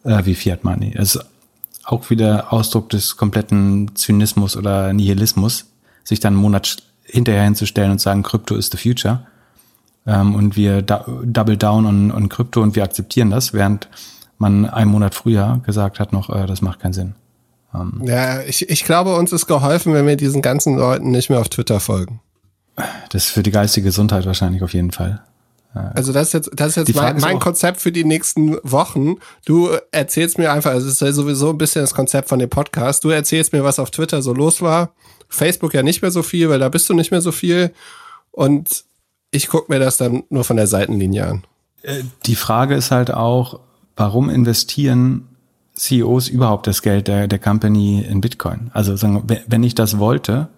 äh, 0.04 0.24
wie 0.24 0.34
Fiat 0.34 0.64
Money. 0.64 0.92
Das 0.92 1.16
ist 1.16 1.26
auch 1.84 2.10
wieder 2.10 2.52
Ausdruck 2.52 2.88
des 2.90 3.16
kompletten 3.16 3.94
Zynismus 3.94 4.56
oder 4.56 4.92
Nihilismus, 4.92 5.66
sich 6.04 6.20
dann 6.20 6.34
einen 6.34 6.42
Monat 6.42 6.78
hinterher 7.04 7.44
hinzustellen 7.44 7.92
und 7.92 8.00
sagen, 8.00 8.22
Krypto 8.22 8.56
ist 8.56 8.72
the 8.72 8.78
future. 8.78 9.26
ähm, 10.06 10.34
und 10.34 10.56
wir 10.56 10.82
double 10.82 11.56
down 11.56 11.86
on, 11.86 12.12
on 12.12 12.28
Krypto 12.28 12.62
und 12.62 12.76
wir 12.76 12.84
akzeptieren 12.84 13.30
das, 13.30 13.52
während 13.52 13.88
man 14.38 14.66
einen 14.66 14.90
Monat 14.90 15.14
früher 15.14 15.60
gesagt 15.64 16.00
hat 16.00 16.12
noch, 16.12 16.30
äh, 16.30 16.46
das 16.46 16.62
macht 16.62 16.80
keinen 16.80 16.92
Sinn. 16.92 17.14
Ähm, 17.74 18.02
ja, 18.04 18.42
ich, 18.42 18.68
ich 18.68 18.84
glaube, 18.84 19.16
uns 19.16 19.32
ist 19.32 19.46
geholfen, 19.46 19.94
wenn 19.94 20.06
wir 20.06 20.16
diesen 20.16 20.42
ganzen 20.42 20.76
Leuten 20.76 21.10
nicht 21.10 21.30
mehr 21.30 21.40
auf 21.40 21.48
Twitter 21.48 21.80
folgen. 21.80 22.20
Das 23.10 23.26
ist 23.26 23.30
für 23.30 23.42
die 23.42 23.50
geistige 23.50 23.86
Gesundheit 23.86 24.26
wahrscheinlich 24.26 24.62
auf 24.62 24.74
jeden 24.74 24.92
Fall. 24.92 25.22
Also 25.94 26.12
das 26.12 26.28
ist 26.28 26.32
jetzt, 26.34 26.50
das 26.54 26.68
ist 26.68 26.88
jetzt 26.88 26.94
mein, 26.94 27.18
mein 27.18 27.38
Konzept 27.38 27.80
für 27.80 27.92
die 27.92 28.04
nächsten 28.04 28.56
Wochen. 28.62 29.16
Du 29.44 29.70
erzählst 29.90 30.38
mir 30.38 30.52
einfach, 30.52 30.70
also 30.72 30.86
es 30.86 30.94
ist 30.94 31.00
ja 31.00 31.12
sowieso 31.12 31.50
ein 31.50 31.58
bisschen 31.58 31.82
das 31.82 31.94
Konzept 31.94 32.28
von 32.28 32.38
dem 32.38 32.50
Podcast. 32.50 33.04
Du 33.04 33.10
erzählst 33.10 33.52
mir, 33.52 33.64
was 33.64 33.78
auf 33.78 33.90
Twitter 33.90 34.22
so 34.22 34.32
los 34.32 34.62
war. 34.62 34.92
Facebook 35.28 35.74
ja 35.74 35.82
nicht 35.82 36.02
mehr 36.02 36.10
so 36.10 36.22
viel, 36.22 36.48
weil 36.48 36.58
da 36.58 36.68
bist 36.68 36.88
du 36.88 36.94
nicht 36.94 37.10
mehr 37.10 37.20
so 37.20 37.32
viel. 37.32 37.72
Und 38.30 38.84
ich 39.30 39.48
gucke 39.48 39.72
mir 39.72 39.78
das 39.78 39.96
dann 39.96 40.24
nur 40.30 40.44
von 40.44 40.56
der 40.56 40.66
Seitenlinie 40.66 41.26
an. 41.26 41.44
Äh, 41.82 42.02
die 42.26 42.36
Frage 42.36 42.74
ist 42.74 42.90
halt 42.90 43.12
auch, 43.12 43.60
warum 43.96 44.30
investieren 44.30 45.28
CEOs 45.74 46.28
überhaupt 46.28 46.66
das 46.66 46.82
Geld 46.82 47.08
der, 47.08 47.28
der 47.28 47.38
Company 47.38 48.02
in 48.02 48.20
Bitcoin? 48.20 48.70
Also 48.72 48.96
sagen, 48.96 49.24
wenn 49.46 49.62
ich 49.62 49.74
das 49.74 49.98
wollte, 49.98 50.48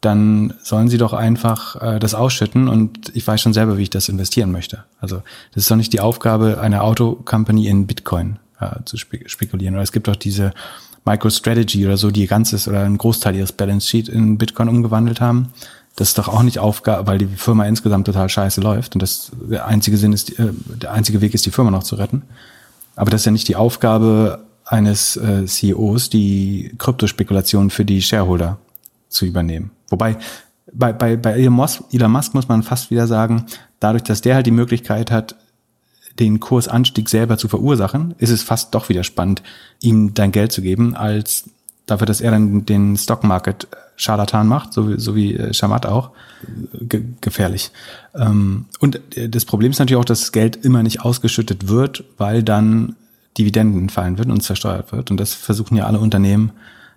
dann 0.00 0.54
sollen 0.62 0.88
sie 0.88 0.98
doch 0.98 1.12
einfach 1.12 1.80
äh, 1.80 1.98
das 1.98 2.14
ausschütten 2.14 2.68
und 2.68 3.10
ich 3.14 3.26
weiß 3.26 3.40
schon 3.40 3.54
selber, 3.54 3.78
wie 3.78 3.82
ich 3.82 3.90
das 3.90 4.08
investieren 4.08 4.52
möchte. 4.52 4.84
Also 5.00 5.22
das 5.52 5.64
ist 5.64 5.70
doch 5.70 5.76
nicht 5.76 5.92
die 5.92 6.00
Aufgabe 6.00 6.60
einer 6.60 6.84
Autocompany 6.84 7.66
in 7.66 7.86
Bitcoin 7.86 8.38
äh, 8.60 8.84
zu 8.84 8.96
spe 8.96 9.20
spekulieren. 9.26 9.74
Oder 9.74 9.82
es 9.82 9.92
gibt 9.92 10.08
doch 10.08 10.16
diese 10.16 10.52
MicroStrategy 11.04 11.86
oder 11.86 11.96
so, 11.96 12.10
die 12.10 12.26
ganzes 12.26 12.68
oder 12.68 12.82
einen 12.82 12.98
Großteil 12.98 13.36
ihres 13.36 13.52
Balance 13.52 13.88
Sheet 13.88 14.08
in 14.08 14.38
Bitcoin 14.38 14.68
umgewandelt 14.68 15.20
haben. 15.20 15.48
Das 15.94 16.08
ist 16.08 16.18
doch 16.18 16.28
auch 16.28 16.42
nicht 16.42 16.58
Aufgabe, 16.58 17.06
weil 17.06 17.18
die 17.18 17.26
Firma 17.26 17.64
insgesamt 17.64 18.06
total 18.06 18.28
scheiße 18.28 18.60
läuft 18.60 18.94
und 18.94 19.02
das 19.02 19.32
der 19.34 19.66
einzige 19.66 19.96
Sinn 19.96 20.12
ist, 20.12 20.38
äh, 20.38 20.50
der 20.66 20.92
einzige 20.92 21.20
Weg 21.20 21.32
ist, 21.32 21.46
die 21.46 21.50
Firma 21.50 21.70
noch 21.70 21.84
zu 21.84 21.96
retten. 21.96 22.22
Aber 22.96 23.10
das 23.10 23.22
ist 23.22 23.26
ja 23.26 23.32
nicht 23.32 23.48
die 23.48 23.56
Aufgabe 23.56 24.44
eines 24.64 25.16
äh, 25.16 25.46
CEOs, 25.46 26.10
die 26.10 26.74
Kryptospekulation 26.76 27.70
für 27.70 27.84
die 27.84 28.02
Shareholder 28.02 28.58
zu 29.08 29.26
übernehmen. 29.26 29.70
Wobei 29.88 30.16
bei, 30.72 30.92
bei, 30.92 31.16
bei 31.16 31.32
Elon 31.32 31.54
Musk, 31.54 31.82
Elon 31.92 32.10
Musk 32.10 32.34
muss 32.34 32.48
man 32.48 32.62
fast 32.62 32.90
wieder 32.90 33.06
sagen, 33.06 33.46
dadurch, 33.80 34.02
dass 34.02 34.20
der 34.20 34.34
halt 34.34 34.46
die 34.46 34.50
Möglichkeit 34.52 35.10
hat, 35.10 35.36
den 36.18 36.40
Kursanstieg 36.40 37.08
selber 37.08 37.36
zu 37.38 37.48
verursachen, 37.48 38.14
ist 38.18 38.30
es 38.30 38.42
fast 38.42 38.74
doch 38.74 38.88
wieder 38.88 39.04
spannend, 39.04 39.42
ihm 39.80 40.14
dein 40.14 40.32
Geld 40.32 40.50
zu 40.50 40.62
geben, 40.62 40.96
als 40.96 41.50
dafür, 41.84 42.06
dass 42.06 42.20
er 42.20 42.30
dann 42.30 42.64
den 42.64 42.96
Stockmarket 42.96 43.68
Scharlatan 43.96 44.46
macht, 44.46 44.72
so, 44.72 44.88
wie 44.88 45.00
so 45.00 45.14
wie 45.14 45.34
äh, 45.34 45.54
Shamat 45.54 45.86
auch, 45.86 46.10
ge 46.72 47.02
gefährlich. 47.20 47.70
Ähm, 48.14 48.66
und 48.78 49.00
äh, 49.16 49.28
das 49.28 49.44
Problem 49.44 49.70
ist 49.70 49.78
natürlich 49.78 50.00
auch, 50.00 50.04
dass 50.04 50.20
das 50.20 50.32
Geld 50.32 50.56
immer 50.56 50.82
nicht 50.82 51.00
ausgeschüttet 51.00 51.68
wird, 51.68 52.04
weil 52.18 52.42
dann 52.42 52.96
Dividenden 53.38 53.88
fallen 53.88 54.18
würden 54.18 54.32
und 54.32 54.42
versteuert 54.42 54.92
wird. 54.92 55.10
Und 55.10 55.18
das 55.18 55.34
versuchen 55.34 55.76
ja 55.76 55.86
alle 55.86 55.98
Unternehmen 55.98 56.52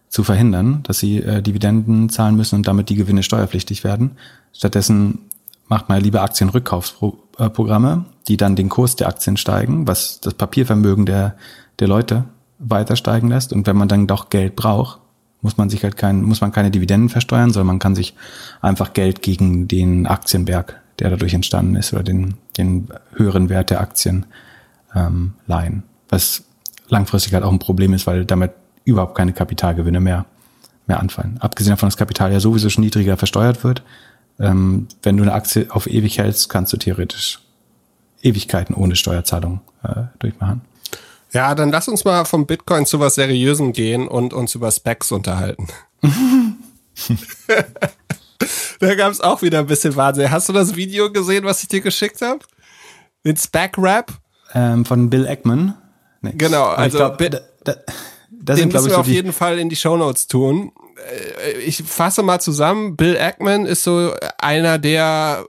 zu 0.09 0.23
verhindern, 0.23 0.81
dass 0.83 0.99
sie 0.99 1.17
äh, 1.17 1.41
Dividenden 1.41 2.09
zahlen 2.09 2.35
müssen 2.35 2.55
und 2.55 2.67
damit 2.67 2.89
die 2.89 2.95
Gewinne 2.95 3.23
steuerpflichtig 3.23 3.83
werden. 3.83 4.11
Stattdessen 4.53 5.19
macht 5.67 5.87
man 5.87 6.01
lieber 6.01 6.23
Aktienrückkaufsprogramme, 6.23 8.05
die 8.27 8.37
dann 8.37 8.55
den 8.55 8.69
Kurs 8.69 8.95
der 8.95 9.07
Aktien 9.07 9.37
steigen, 9.37 9.87
was 9.87 10.19
das 10.19 10.33
Papiervermögen 10.33 11.05
der, 11.05 11.35
der 11.77 11.87
Leute 11.87 12.25
weiter 12.57 12.95
steigen 12.95 13.29
lässt. 13.29 13.53
Und 13.53 13.67
wenn 13.67 13.77
man 13.77 13.87
dann 13.87 14.07
doch 14.07 14.29
Geld 14.29 14.55
braucht, 14.55 14.99
muss 15.41 15.57
man 15.57 15.69
sich 15.69 15.83
halt 15.83 15.95
kein, 15.95 16.23
muss 16.23 16.41
man 16.41 16.51
keine 16.51 16.71
Dividenden 16.71 17.09
versteuern, 17.09 17.51
sondern 17.51 17.67
man 17.67 17.79
kann 17.79 17.95
sich 17.95 18.15
einfach 18.61 18.93
Geld 18.93 19.21
gegen 19.21 19.67
den 19.67 20.07
Aktienberg, 20.07 20.81
der 20.97 21.11
dadurch 21.11 21.33
entstanden 21.33 21.75
ist, 21.75 21.93
oder 21.93 22.03
den, 22.03 22.33
den 22.57 22.89
höheren 23.13 23.47
Wert 23.47 23.69
der 23.69 23.79
Aktien 23.79 24.25
ähm, 24.93 25.33
leihen. 25.47 25.83
Was 26.09 26.43
langfristig 26.89 27.33
halt 27.33 27.43
auch 27.43 27.51
ein 27.51 27.59
Problem 27.59 27.93
ist, 27.93 28.07
weil 28.07 28.25
damit 28.25 28.51
überhaupt 28.89 29.15
keine 29.15 29.33
Kapitalgewinne 29.33 29.99
mehr, 29.99 30.25
mehr 30.87 30.99
anfallen. 30.99 31.37
Abgesehen 31.39 31.71
davon, 31.71 31.87
dass 31.87 31.97
Kapital 31.97 32.31
ja 32.31 32.39
sowieso 32.39 32.69
schon 32.69 32.83
niedriger 32.83 33.17
versteuert 33.17 33.63
wird. 33.63 33.83
Ähm, 34.39 34.87
wenn 35.03 35.17
du 35.17 35.23
eine 35.23 35.33
Aktie 35.33 35.67
auf 35.69 35.87
ewig 35.87 36.17
hältst, 36.17 36.49
kannst 36.49 36.71
du 36.73 36.77
theoretisch 36.77 37.39
Ewigkeiten 38.21 38.75
ohne 38.75 38.95
Steuerzahlung 38.95 39.61
äh, 39.83 40.03
durchmachen. 40.19 40.61
Ja, 41.31 41.53
dann 41.55 41.69
lass 41.69 41.87
uns 41.87 42.05
mal 42.05 42.25
vom 42.25 42.45
Bitcoin 42.47 42.85
zu 42.85 42.99
was 42.99 43.15
Seriösem 43.15 43.73
gehen 43.73 44.07
und 44.07 44.33
uns 44.33 44.55
über 44.55 44.71
Specs 44.71 45.11
unterhalten. 45.11 45.67
da 48.79 48.95
gab 48.95 49.11
es 49.11 49.21
auch 49.21 49.41
wieder 49.41 49.59
ein 49.59 49.67
bisschen 49.67 49.95
Wahnsinn. 49.95 50.31
Hast 50.31 50.49
du 50.49 50.53
das 50.53 50.75
Video 50.75 51.11
gesehen, 51.11 51.45
was 51.45 51.61
ich 51.61 51.69
dir 51.69 51.81
geschickt 51.81 52.21
habe? 52.21 52.39
Den 53.25 53.37
Spec-Rap? 53.37 54.13
Ähm, 54.53 54.85
von 54.85 55.09
Bill 55.09 55.25
Eckman. 55.25 55.75
Nee. 56.21 56.33
Genau, 56.35 56.65
also 56.65 57.15
das 58.49 58.57
Den 58.57 58.63
sind, 58.63 58.73
müssen 58.73 58.87
wir 58.87 58.93
so 58.95 58.99
auf 59.01 59.07
jeden 59.07 59.31
Fall 59.31 59.59
in 59.59 59.69
die 59.69 59.75
Shownotes 59.75 60.25
tun. 60.25 60.71
Äh, 61.45 61.59
ich 61.59 61.83
fasse 61.83 62.23
mal 62.23 62.41
zusammen. 62.41 62.95
Bill 62.95 63.15
Ackman 63.15 63.67
ist 63.67 63.83
so 63.83 64.11
einer 64.39 64.79
der 64.79 65.45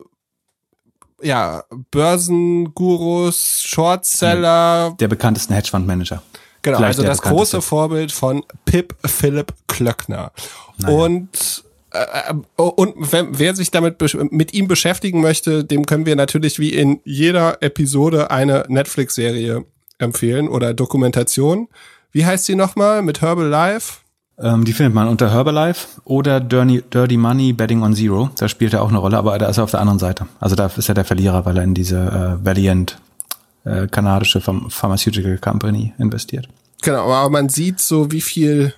ja, 1.23 1.65
Börsengurus, 1.91 3.63
Shortseller. 3.63 4.95
Der 5.01 5.09
bekanntesten 5.09 5.55
Hedgefondsmanager. 5.55 6.23
Genau, 6.61 6.77
Vielleicht 6.77 6.99
also 6.99 7.09
das 7.09 7.23
große 7.23 7.63
Vorbild 7.63 8.13
von 8.13 8.45
Pip 8.67 8.95
Philipp 9.07 9.55
Klöckner. 9.67 10.33
Naja. 10.77 10.95
Und 10.95 11.65
äh, 11.93 12.33
äh, 12.33 12.63
und 12.63 12.95
wer 12.99 13.55
sich 13.55 13.71
damit 13.71 13.97
mit 14.31 14.53
ihm 14.53 14.69
beschäftigen 14.69 15.23
möchte, 15.23 15.65
dem 15.65 15.87
können 15.87 16.05
wir 16.05 16.17
natürlich 16.17 16.59
wie 16.59 16.75
in 16.75 17.01
jeder 17.05 17.63
Episode 17.63 18.31
eine 18.31 18.67
Netflix-Serie 18.69 19.65
empfehlen 19.97 20.49
oder 20.49 20.75
Dokumentation. 20.75 21.69
Wie 22.13 22.27
heißt 22.27 22.45
sie 22.45 22.55
nochmal 22.55 23.03
mit 23.03 23.21
Herbalife? 23.21 23.99
Ähm, 24.39 24.65
die 24.65 24.73
findet 24.73 24.95
man 24.95 25.09
unter 25.09 25.31
Herbalife 25.31 25.87
oder 26.05 26.41
Dirty, 26.41 26.83
Dirty 26.83 27.17
Money 27.17 27.53
Betting 27.53 27.83
on 27.83 27.95
Zero. 27.95 28.31
Da 28.39 28.49
spielt 28.49 28.73
er 28.73 28.83
auch 28.83 28.89
eine 28.89 28.99
Rolle, 28.99 29.19
aber 29.19 29.39
da 29.39 29.49
ist 29.49 29.59
er 29.59 29.65
auf 29.65 29.71
der 29.71 29.81
anderen 29.81 29.99
Seite. 29.99 30.27
Also 30.41 30.57
da 30.57 30.67
ist 30.67 30.89
er 30.89 30.95
der 30.95 31.05
Verlierer, 31.05 31.45
weil 31.45 31.59
er 31.59 31.65
in 31.65 31.75
diese 31.75 31.99
äh, 31.99 32.45
Valiant 32.45 32.99
äh, 33.65 33.87
kanadische 33.87 34.41
Pharm 34.41 34.71
Pharmaceutical 34.71 35.39
Company 35.39 35.93
investiert. 35.99 36.49
Genau, 36.83 37.13
aber 37.13 37.29
man 37.29 37.51
sieht 37.51 37.81
so, 37.81 38.11
wie 38.11 38.23
viel 38.23 38.73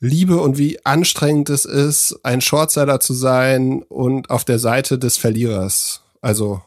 Liebe 0.00 0.40
und 0.40 0.56
wie 0.56 0.84
anstrengend 0.86 1.50
es 1.50 1.64
ist, 1.64 2.18
ein 2.22 2.40
Shortseller 2.40 3.00
zu 3.00 3.12
sein 3.12 3.82
und 3.82 4.30
auf 4.30 4.44
der 4.44 4.58
Seite 4.58 4.98
des 4.98 5.16
Verlierers. 5.18 6.02
Also 6.22 6.62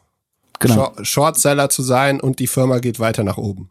genau. 0.60 0.94
Shortseller 1.02 1.70
zu 1.70 1.82
sein 1.82 2.20
und 2.20 2.40
die 2.40 2.48
Firma 2.48 2.80
geht 2.80 3.00
weiter 3.00 3.24
nach 3.24 3.38
oben. 3.38 3.70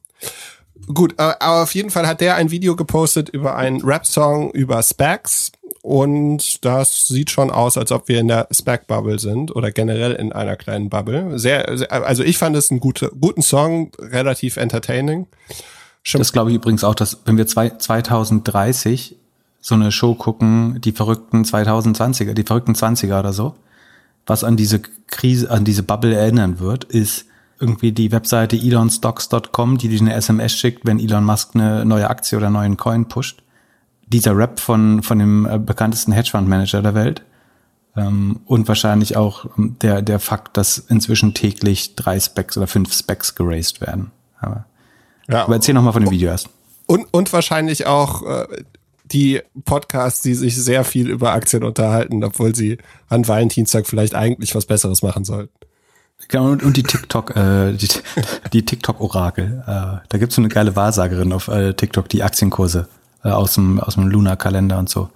Gut, 0.86 1.14
äh, 1.18 1.34
aber 1.38 1.62
auf 1.62 1.74
jeden 1.74 1.90
Fall 1.90 2.06
hat 2.06 2.20
der 2.20 2.36
ein 2.36 2.50
Video 2.50 2.76
gepostet 2.76 3.28
über 3.28 3.56
einen 3.56 3.82
Rap-Song 3.82 4.50
über 4.52 4.82
Specs 4.82 5.52
und 5.82 6.64
das 6.64 7.06
sieht 7.06 7.30
schon 7.30 7.50
aus, 7.50 7.78
als 7.78 7.92
ob 7.92 8.08
wir 8.08 8.20
in 8.20 8.28
der 8.28 8.48
Spec-Bubble 8.50 9.18
sind 9.18 9.54
oder 9.54 9.70
generell 9.70 10.12
in 10.12 10.32
einer 10.32 10.56
kleinen 10.56 10.90
Bubble. 10.90 11.38
Sehr, 11.38 11.90
also 11.90 12.22
ich 12.22 12.38
fand 12.38 12.56
es 12.56 12.70
einen 12.70 12.80
gute, 12.80 13.10
guten 13.18 13.42
Song, 13.42 13.92
relativ 13.98 14.56
entertaining. 14.56 15.26
Schon 16.02 16.20
das 16.20 16.32
glaube 16.32 16.50
ich 16.50 16.56
übrigens 16.56 16.84
auch, 16.84 16.94
dass 16.94 17.20
wenn 17.24 17.36
wir 17.36 17.46
zwei, 17.46 17.70
2030 17.70 19.16
so 19.60 19.74
eine 19.74 19.92
Show 19.92 20.14
gucken, 20.14 20.80
die 20.80 20.92
verrückten 20.92 21.44
2020er, 21.44 22.32
die 22.32 22.42
verrückten 22.42 22.72
20er 22.72 23.20
oder 23.20 23.32
so, 23.32 23.54
was 24.26 24.44
an 24.44 24.56
diese 24.56 24.80
Krise, 25.08 25.50
an 25.50 25.64
diese 25.64 25.82
Bubble 25.82 26.14
erinnern 26.14 26.58
wird, 26.58 26.84
ist 26.84 27.26
irgendwie 27.60 27.92
die 27.92 28.10
Webseite 28.10 28.56
elonstocks.com, 28.56 29.78
die 29.78 29.88
dir 29.88 30.00
eine 30.00 30.14
SMS 30.14 30.52
schickt, 30.52 30.86
wenn 30.86 30.98
Elon 30.98 31.24
Musk 31.24 31.50
eine 31.54 31.84
neue 31.84 32.08
Aktie 32.08 32.38
oder 32.38 32.46
einen 32.46 32.54
neuen 32.54 32.76
Coin 32.76 33.06
pusht. 33.06 33.42
Dieser 34.06 34.36
Rap 34.36 34.58
von, 34.58 35.02
von 35.02 35.18
dem 35.18 35.46
äh, 35.46 35.58
bekanntesten 35.58 36.12
Hedgefondsmanager 36.12 36.82
der 36.82 36.94
Welt. 36.94 37.22
Ähm, 37.96 38.40
und 38.46 38.66
wahrscheinlich 38.66 39.16
auch 39.16 39.46
ähm, 39.58 39.76
der, 39.82 40.02
der 40.02 40.18
Fakt, 40.18 40.56
dass 40.56 40.78
inzwischen 40.78 41.34
täglich 41.34 41.94
drei 41.96 42.18
Specs 42.18 42.56
oder 42.56 42.66
fünf 42.66 42.92
Specs 42.92 43.34
geraced 43.34 43.80
werden. 43.80 44.10
Aber, 44.40 44.64
ja. 45.28 45.44
aber 45.44 45.54
erzähl 45.54 45.74
nochmal 45.74 45.92
von 45.92 46.02
dem 46.02 46.10
Video 46.10 46.30
erst. 46.30 46.48
Und, 46.86 47.06
und 47.12 47.32
wahrscheinlich 47.32 47.86
auch 47.86 48.22
äh, 48.22 48.46
die 49.04 49.42
Podcasts, 49.64 50.22
die 50.22 50.34
sich 50.34 50.56
sehr 50.56 50.84
viel 50.84 51.08
über 51.08 51.32
Aktien 51.32 51.62
unterhalten, 51.62 52.24
obwohl 52.24 52.54
sie 52.54 52.78
an 53.08 53.28
Valentinstag 53.28 53.86
vielleicht 53.86 54.14
eigentlich 54.14 54.54
was 54.54 54.66
Besseres 54.66 55.02
machen 55.02 55.24
sollten. 55.24 55.52
Genau, 56.28 56.50
und, 56.50 56.62
und 56.62 56.76
die 56.76 56.82
TikTok, 56.82 57.36
äh, 57.36 57.72
die, 57.72 57.88
die 58.52 58.64
TikTok-Orakel. 58.64 59.64
Äh, 59.66 60.06
da 60.08 60.18
gibt's 60.18 60.36
so 60.36 60.42
eine 60.42 60.48
geile 60.48 60.76
Wahrsagerin 60.76 61.32
auf 61.32 61.48
äh, 61.48 61.74
TikTok, 61.74 62.08
die 62.08 62.22
Aktienkurse 62.22 62.88
äh, 63.24 63.30
aus 63.30 63.54
dem, 63.54 63.80
aus 63.80 63.94
dem 63.94 64.06
Lunar-Kalender 64.06 64.78
und 64.78 64.88
so 64.88 65.10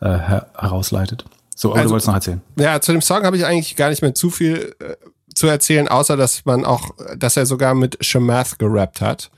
äh, 0.00 0.06
her 0.06 0.46
herausleitet. 0.56 1.24
So, 1.54 1.70
aber 1.70 1.78
also, 1.78 1.88
du 1.88 1.92
wolltest 1.92 2.08
noch 2.08 2.14
erzählen. 2.14 2.40
Ja, 2.56 2.80
zu 2.80 2.92
dem 2.92 3.02
Song 3.02 3.24
habe 3.24 3.36
ich 3.36 3.44
eigentlich 3.44 3.76
gar 3.76 3.88
nicht 3.88 4.02
mehr 4.02 4.14
zu 4.14 4.30
viel 4.30 4.74
äh, 4.78 4.94
zu 5.34 5.46
erzählen, 5.46 5.88
außer 5.88 6.16
dass 6.16 6.44
man 6.44 6.64
auch, 6.64 6.90
dass 7.16 7.36
er 7.36 7.46
sogar 7.46 7.74
mit 7.74 8.04
Shamath 8.04 8.58
gerappt 8.58 9.00
hat. 9.00 9.30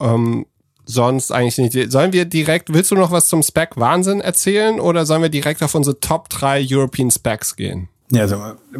Ähm, 0.00 0.46
sonst 0.86 1.32
eigentlich 1.32 1.58
nicht. 1.58 1.92
Sollen 1.92 2.12
wir 2.12 2.24
direkt, 2.24 2.72
willst 2.72 2.90
du 2.90 2.94
noch 2.94 3.10
was 3.10 3.28
zum 3.28 3.42
Spec 3.42 3.76
Wahnsinn 3.76 4.20
erzählen 4.20 4.80
oder 4.80 5.06
sollen 5.06 5.22
wir 5.22 5.28
direkt 5.28 5.62
auf 5.62 5.74
unsere 5.74 5.98
Top 6.00 6.28
3 6.28 6.66
European 6.70 7.10
Specs 7.10 7.56
gehen? 7.56 7.88
Ja, 8.10 8.22
also 8.22 8.36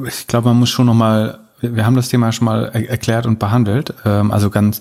ich 0.06 0.26
glaube, 0.26 0.48
man 0.48 0.58
muss 0.58 0.70
schon 0.70 0.86
noch 0.86 0.94
mal 0.94 1.40
wir 1.72 1.86
haben 1.86 1.96
das 1.96 2.08
Thema 2.08 2.32
schon 2.32 2.46
mal 2.46 2.70
er 2.72 2.88
erklärt 2.88 3.26
und 3.26 3.38
behandelt. 3.38 3.94
Ähm, 4.04 4.30
also 4.30 4.50
ganz 4.50 4.80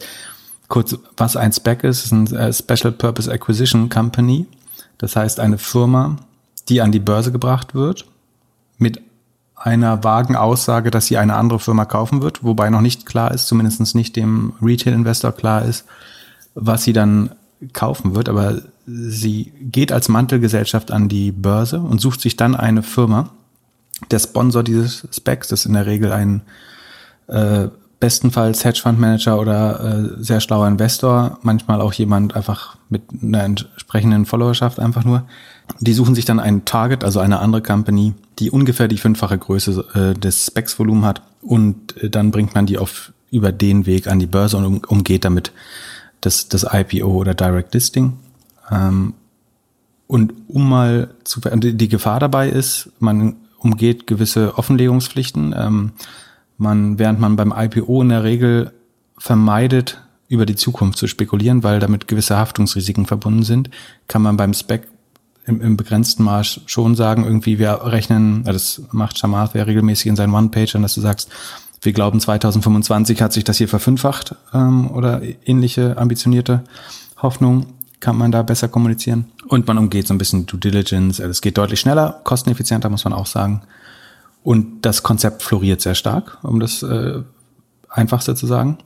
kurz, 0.68 0.98
was 1.18 1.36
ein 1.36 1.52
SPAC 1.52 1.84
ist, 1.84 2.06
ist 2.06 2.12
ein 2.12 2.28
äh, 2.36 2.52
Special 2.54 2.92
Purpose 2.92 3.32
Acquisition 3.32 3.90
Company. 3.90 4.46
Das 4.98 5.16
heißt 5.16 5.40
eine 5.40 5.58
Firma, 5.58 6.18
die 6.70 6.82
an 6.82 6.92
die 6.92 7.00
Börse 7.00 7.32
gebracht 7.32 7.76
wird 7.76 8.06
mit 8.78 9.02
einer 9.56 10.04
vagen 10.04 10.36
Aussage, 10.36 10.92
dass 10.92 11.06
sie 11.06 11.18
eine 11.18 11.36
andere 11.36 11.60
Firma 11.60 11.86
kaufen 11.86 12.22
wird, 12.22 12.44
wobei 12.44 12.70
noch 12.70 12.82
nicht 12.82 13.06
klar 13.06 13.32
ist, 13.32 13.48
zumindest 13.48 13.96
nicht 13.96 14.16
dem 14.16 14.54
Retail-Investor 14.62 15.32
klar 15.32 15.64
ist, 15.64 15.86
was 16.54 16.84
sie 16.84 16.92
dann 16.92 17.32
kaufen 17.72 18.14
wird. 18.14 18.28
Aber 18.28 18.62
sie 18.86 19.54
geht 19.62 19.92
als 19.92 20.10
Mantelgesellschaft 20.10 20.92
an 20.92 21.08
die 21.08 21.32
Börse 21.32 21.80
und 21.80 22.02
sucht 22.02 22.20
sich 22.20 22.36
dann 22.36 22.56
eine 22.56 22.84
Firma. 22.84 23.30
Der 24.12 24.20
Sponsor 24.20 24.64
dieses 24.64 25.08
Specs, 25.12 25.48
das 25.48 25.62
ist 25.62 25.66
in 25.68 25.74
der 25.74 25.86
Regel 25.86 26.12
ein 26.12 26.42
äh, 27.28 27.68
bestenfalls 28.00 28.66
Hedgefondsmanager 28.66 29.40
oder 29.40 29.80
äh, 29.80 30.24
sehr 30.24 30.42
schlauer 30.42 30.68
Investor, 30.68 31.40
manchmal 31.42 31.80
auch 31.80 31.94
jemand 31.94 32.36
einfach 32.36 32.76
mit 32.90 33.04
einer 33.22 33.44
entsprechenden 33.44 34.26
Followerschaft 34.26 34.80
einfach 34.80 35.06
nur. 35.06 35.24
Die 35.80 35.94
suchen 35.94 36.14
sich 36.14 36.26
dann 36.26 36.42
ein 36.42 36.66
Target, 36.66 37.06
also 37.06 37.22
eine 37.22 37.40
andere 37.40 37.62
Company, 37.62 38.14
die 38.40 38.52
ungefähr 38.52 38.90
die 38.90 38.98
fünffache 38.98 39.38
Größe 39.38 39.86
äh, 39.94 40.20
des 40.20 40.48
Specs-Volumen 40.48 41.06
hat 41.06 41.22
und 41.42 41.96
äh, 42.04 42.10
dann 42.10 42.32
bringt 42.32 42.56
man 42.56 42.66
die 42.66 42.78
auf 42.78 43.14
über 43.32 43.52
den 43.52 43.86
Weg 43.86 44.08
an 44.08 44.20
die 44.20 44.28
Börse 44.28 44.58
und 44.58 44.66
um, 44.66 44.82
umgeht 44.88 45.26
damit 45.26 45.54
das, 46.22 46.50
das 46.50 46.66
IPO 46.70 47.08
oder 47.08 47.34
Direct 47.34 47.74
Listing. 47.74 48.18
Ähm, 48.70 49.14
und 50.08 50.34
um 50.48 50.70
mal 50.70 51.10
zu, 51.24 51.40
die 51.40 51.88
Gefahr 51.88 52.20
dabei 52.20 52.50
ist, 52.50 52.90
man 53.00 53.38
umgeht 53.58 54.08
gewisse 54.08 54.58
Offenlegungspflichten. 54.58 55.56
Ähm, 55.58 55.92
man, 56.58 57.00
während 57.00 57.20
man 57.20 57.36
beim 57.36 57.54
IPO 57.56 58.02
in 58.02 58.10
der 58.10 58.24
Regel 58.24 58.72
vermeidet, 59.18 60.02
über 60.28 60.46
die 60.46 60.56
Zukunft 60.56 60.98
zu 60.98 61.08
spekulieren, 61.08 61.64
weil 61.64 61.80
damit 61.80 62.08
gewisse 62.08 62.38
Haftungsrisiken 62.38 63.06
verbunden 63.06 63.44
sind, 63.44 63.70
kann 64.08 64.22
man 64.22 64.38
beim 64.38 64.54
Spec 64.54 64.88
im, 65.46 65.62
im 65.62 65.78
begrenzten 65.78 66.24
Maß 66.24 66.62
schon 66.66 66.96
sagen, 66.96 67.26
irgendwie 67.26 67.60
wir 67.60 67.82
rechnen, 67.84 68.44
das 68.44 68.82
macht 68.92 69.20
Chamath 69.20 69.54
ja 69.56 69.64
regelmäßig 69.64 70.08
in 70.08 70.16
seinen 70.16 70.34
One-Pagern, 70.34 70.82
dass 70.82 70.96
du 70.96 71.02
sagst, 71.02 71.30
wir 71.82 71.94
glauben 71.94 72.20
2025 72.20 73.22
hat 73.22 73.34
sich 73.34 73.44
das 73.44 73.58
hier 73.58 73.68
verfünffacht 73.68 74.36
ähm, 74.54 74.90
oder 74.90 75.22
ähnliche 75.46 75.98
ambitionierte 75.98 76.64
Hoffnung 77.22 77.66
kann 78.00 78.18
man 78.18 78.32
da 78.32 78.42
besser 78.42 78.68
kommunizieren. 78.68 79.26
Und 79.48 79.66
man 79.68 79.78
umgeht 79.78 80.08
so 80.08 80.14
ein 80.14 80.18
bisschen 80.18 80.46
Due 80.46 80.60
Diligence. 80.60 81.20
Es 81.20 81.42
geht 81.42 81.58
deutlich 81.58 81.80
schneller, 81.80 82.20
kosteneffizienter, 82.24 82.90
muss 82.90 83.06
man 83.06 83.14
auch 83.14 83.26
sagen. 83.26 83.62
Und 84.44 84.82
das 84.86 85.04
Konzept 85.04 85.42
floriert 85.42 85.82
sehr 85.82 85.96
stark, 85.96 86.38
um 86.44 86.60
das 86.60 86.84
äh, 86.84 87.22
einfachste 87.90 88.36
zu 88.36 88.46
sagen. 88.46 88.78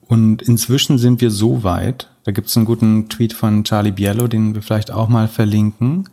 Und 0.00 0.40
inzwischen 0.40 0.98
sind 0.98 1.20
wir 1.20 1.30
so 1.30 1.62
weit, 1.62 2.08
da 2.24 2.32
gibt 2.32 2.48
es 2.48 2.56
einen 2.56 2.64
guten 2.64 3.08
Tweet 3.10 3.34
von 3.34 3.64
Charlie 3.64 3.92
Biello, 3.92 4.26
den 4.26 4.54
wir 4.54 4.62
vielleicht 4.62 4.90
auch 4.90 5.08
mal 5.08 5.28
verlinken. 5.28 6.08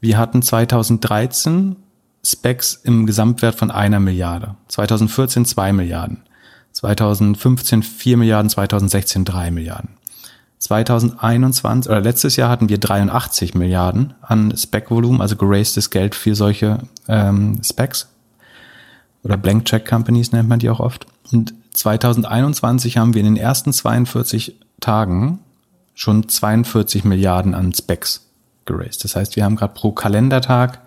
Wir 0.00 0.16
hatten 0.18 0.42
2013 0.42 1.76
Specs 2.24 2.74
im 2.84 3.06
Gesamtwert 3.06 3.56
von 3.56 3.72
einer 3.72 3.98
Milliarde, 3.98 4.54
2014 4.68 5.44
zwei 5.44 5.72
Milliarden, 5.72 6.22
2015 6.70 7.82
vier 7.82 8.16
Milliarden, 8.16 8.48
2016 8.48 9.24
drei 9.24 9.50
Milliarden. 9.50 9.90
2021 10.62 11.90
oder 11.90 12.00
letztes 12.00 12.36
Jahr 12.36 12.48
hatten 12.48 12.68
wir 12.68 12.78
83 12.78 13.56
Milliarden 13.56 14.14
an 14.22 14.56
Spec-Volumen, 14.56 15.20
also 15.20 15.34
gerastes 15.34 15.90
Geld 15.90 16.14
für 16.14 16.36
solche 16.36 16.78
ähm, 17.08 17.60
Specs 17.64 18.06
oder 19.24 19.36
Blank 19.36 19.64
Check 19.64 19.84
Companies 19.88 20.30
nennt 20.30 20.48
man 20.48 20.60
die 20.60 20.70
auch 20.70 20.78
oft. 20.78 21.06
Und 21.32 21.52
2021 21.74 22.96
haben 22.96 23.12
wir 23.12 23.20
in 23.20 23.34
den 23.34 23.36
ersten 23.36 23.72
42 23.72 24.54
Tagen 24.78 25.40
schon 25.94 26.28
42 26.28 27.02
Milliarden 27.02 27.54
an 27.54 27.72
Specs 27.74 28.28
geraced. 28.64 29.02
Das 29.02 29.16
heißt, 29.16 29.34
wir 29.34 29.44
haben 29.44 29.56
gerade 29.56 29.74
pro 29.74 29.90
Kalendertag 29.90 30.78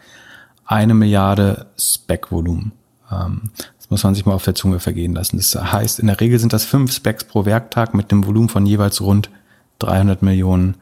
eine 0.65 0.93
Milliarde 0.93 1.65
Spec-Volumen. 1.77 2.71
Ähm, 3.11 3.49
das 3.77 3.89
muss 3.89 4.05
man 4.05 4.15
sich 4.15 4.25
mal 4.25 4.35
auf 4.35 4.45
der 4.45 4.55
Zunge 4.55 4.79
vergehen 4.79 5.15
lassen. 5.15 5.35
Das 5.35 5.53
heißt, 5.53 5.99
in 5.99 6.07
der 6.07 6.21
Regel 6.21 6.39
sind 6.39 6.53
das 6.53 6.63
fünf 6.63 6.93
Specs 6.93 7.25
pro 7.25 7.43
Werktag 7.43 7.93
mit 7.93 8.13
einem 8.13 8.25
Volumen 8.25 8.47
von 8.47 8.65
jeweils 8.65 9.01
rund 9.01 9.29
300 9.79 10.21
Millionen 10.21 10.75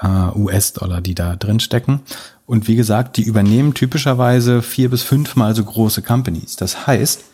äh, 0.00 0.06
US-Dollar, 0.34 1.00
die 1.00 1.14
da 1.14 1.36
drin 1.36 1.60
stecken. 1.60 2.00
Und 2.46 2.68
wie 2.68 2.76
gesagt, 2.76 3.16
die 3.16 3.24
übernehmen 3.24 3.74
typischerweise 3.74 4.62
vier 4.62 4.90
bis 4.90 5.02
fünfmal 5.02 5.54
so 5.54 5.64
große 5.64 6.02
Companies. 6.02 6.56
Das 6.56 6.86
heißt, 6.86 7.24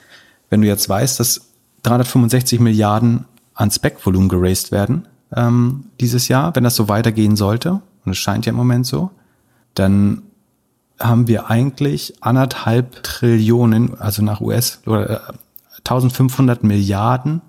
wenn 0.51 0.63
du 0.63 0.67
jetzt 0.67 0.89
weißt, 0.89 1.21
dass 1.21 1.49
365 1.83 2.61
Milliarden 2.61 3.25
an 3.55 3.71
Spec-Volumen 3.71 4.29
geraced 4.29 4.73
werden 4.73 5.07
ähm, 5.35 5.85
dieses 6.01 6.29
Jahr, 6.29 6.55
wenn 6.55 6.65
das 6.65 6.77
so 6.77 6.89
weitergehen 6.89 7.37
sollte, 7.37 7.81
und 8.05 8.13
es 8.13 8.19
scheint 8.19 8.47
ja 8.47 8.51
im 8.51 8.57
Moment 8.57 8.87
so, 8.87 9.11
dann 9.75 10.23
haben 10.99 11.29
wir 11.29 11.51
eigentlich 11.51 12.15
anderthalb 12.21 13.03
Trillionen, 13.03 13.99
also 13.99 14.23
nach 14.23 14.41
US, 14.41 14.81
oder 14.87 15.11
äh, 15.11 15.33
1500 15.79 16.63
Milliarden 16.63 17.43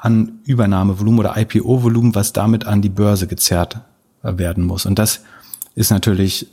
an 0.00 0.40
Übernahmevolumen 0.44 1.20
oder 1.20 1.36
IPO-Volumen, 1.36 2.14
was 2.14 2.32
damit 2.32 2.66
an 2.66 2.82
die 2.82 2.88
Börse 2.88 3.26
gezerrt 3.26 3.80
werden 4.22 4.64
muss. 4.64 4.86
Und 4.86 4.98
das 4.98 5.20
ist 5.74 5.90
natürlich 5.90 6.46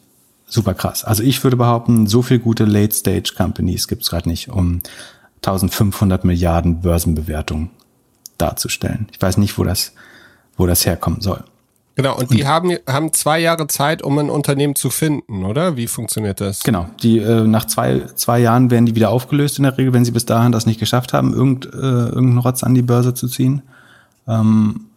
super 0.47 0.73
krass. 0.73 1.03
Also 1.03 1.23
ich 1.23 1.43
würde 1.43 1.57
behaupten, 1.57 2.07
so 2.07 2.21
viel 2.21 2.39
gute 2.39 2.65
Late-Stage-Companies 2.65 3.87
gibt 3.87 4.03
es 4.03 4.09
gerade 4.09 4.29
nicht, 4.29 4.49
um 4.49 4.81
1500 5.37 6.25
Milliarden 6.25 6.81
Börsenbewertung 6.81 7.69
darzustellen. 8.37 9.07
Ich 9.11 9.21
weiß 9.21 9.37
nicht, 9.37 9.57
wo 9.57 9.63
das, 9.63 9.93
wo 10.57 10.65
das 10.65 10.85
herkommen 10.85 11.21
soll. 11.21 11.43
Genau, 11.95 12.17
und 12.17 12.31
die 12.31 12.41
und, 12.41 12.47
haben, 12.47 12.77
haben 12.87 13.13
zwei 13.13 13.39
Jahre 13.39 13.67
Zeit, 13.67 14.01
um 14.01 14.17
ein 14.17 14.29
Unternehmen 14.29 14.75
zu 14.75 14.89
finden, 14.89 15.45
oder? 15.45 15.77
Wie 15.77 15.87
funktioniert 15.87 16.41
das? 16.41 16.63
Genau, 16.63 16.87
die 17.01 17.19
äh, 17.19 17.43
nach 17.43 17.65
zwei, 17.65 18.01
zwei 18.15 18.39
Jahren 18.39 18.69
werden 18.69 18.85
die 18.85 18.95
wieder 18.95 19.09
aufgelöst 19.09 19.57
in 19.57 19.63
der 19.63 19.77
Regel, 19.77 19.93
wenn 19.93 20.03
sie 20.03 20.11
bis 20.11 20.25
dahin 20.25 20.51
das 20.51 20.65
nicht 20.65 20.79
geschafft 20.79 21.13
haben, 21.13 21.33
irgend, 21.33 21.65
äh, 21.65 21.69
irgendeinen 21.77 22.39
Rotz 22.39 22.63
an 22.63 22.75
die 22.75 22.81
Börse 22.81 23.13
zu 23.13 23.29
ziehen. 23.29 23.61
Ähm, 24.27 24.87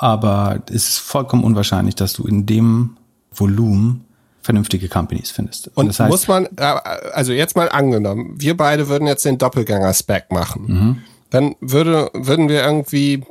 aber 0.00 0.60
es 0.68 0.88
ist 0.88 0.98
vollkommen 0.98 1.44
unwahrscheinlich, 1.44 1.94
dass 1.94 2.12
du 2.12 2.24
in 2.24 2.44
dem 2.46 2.96
Volumen 3.32 4.04
vernünftige 4.42 4.88
Companies 4.88 5.30
findest. 5.30 5.68
Und, 5.68 5.76
und 5.76 5.86
das 5.88 6.00
heißt, 6.00 6.10
muss 6.10 6.26
man, 6.26 6.46
äh, 6.56 6.74
also 7.12 7.32
jetzt 7.32 7.54
mal 7.54 7.68
angenommen, 7.68 8.34
wir 8.36 8.56
beide 8.56 8.88
würden 8.88 9.06
jetzt 9.06 9.24
den 9.24 9.38
Doppelgänger-Spec 9.38 10.32
machen. 10.32 10.64
Mhm. 10.66 10.96
Dann 11.30 11.54
würde, 11.60 12.10
würden 12.14 12.48
wir 12.48 12.64
irgendwie 12.64 13.24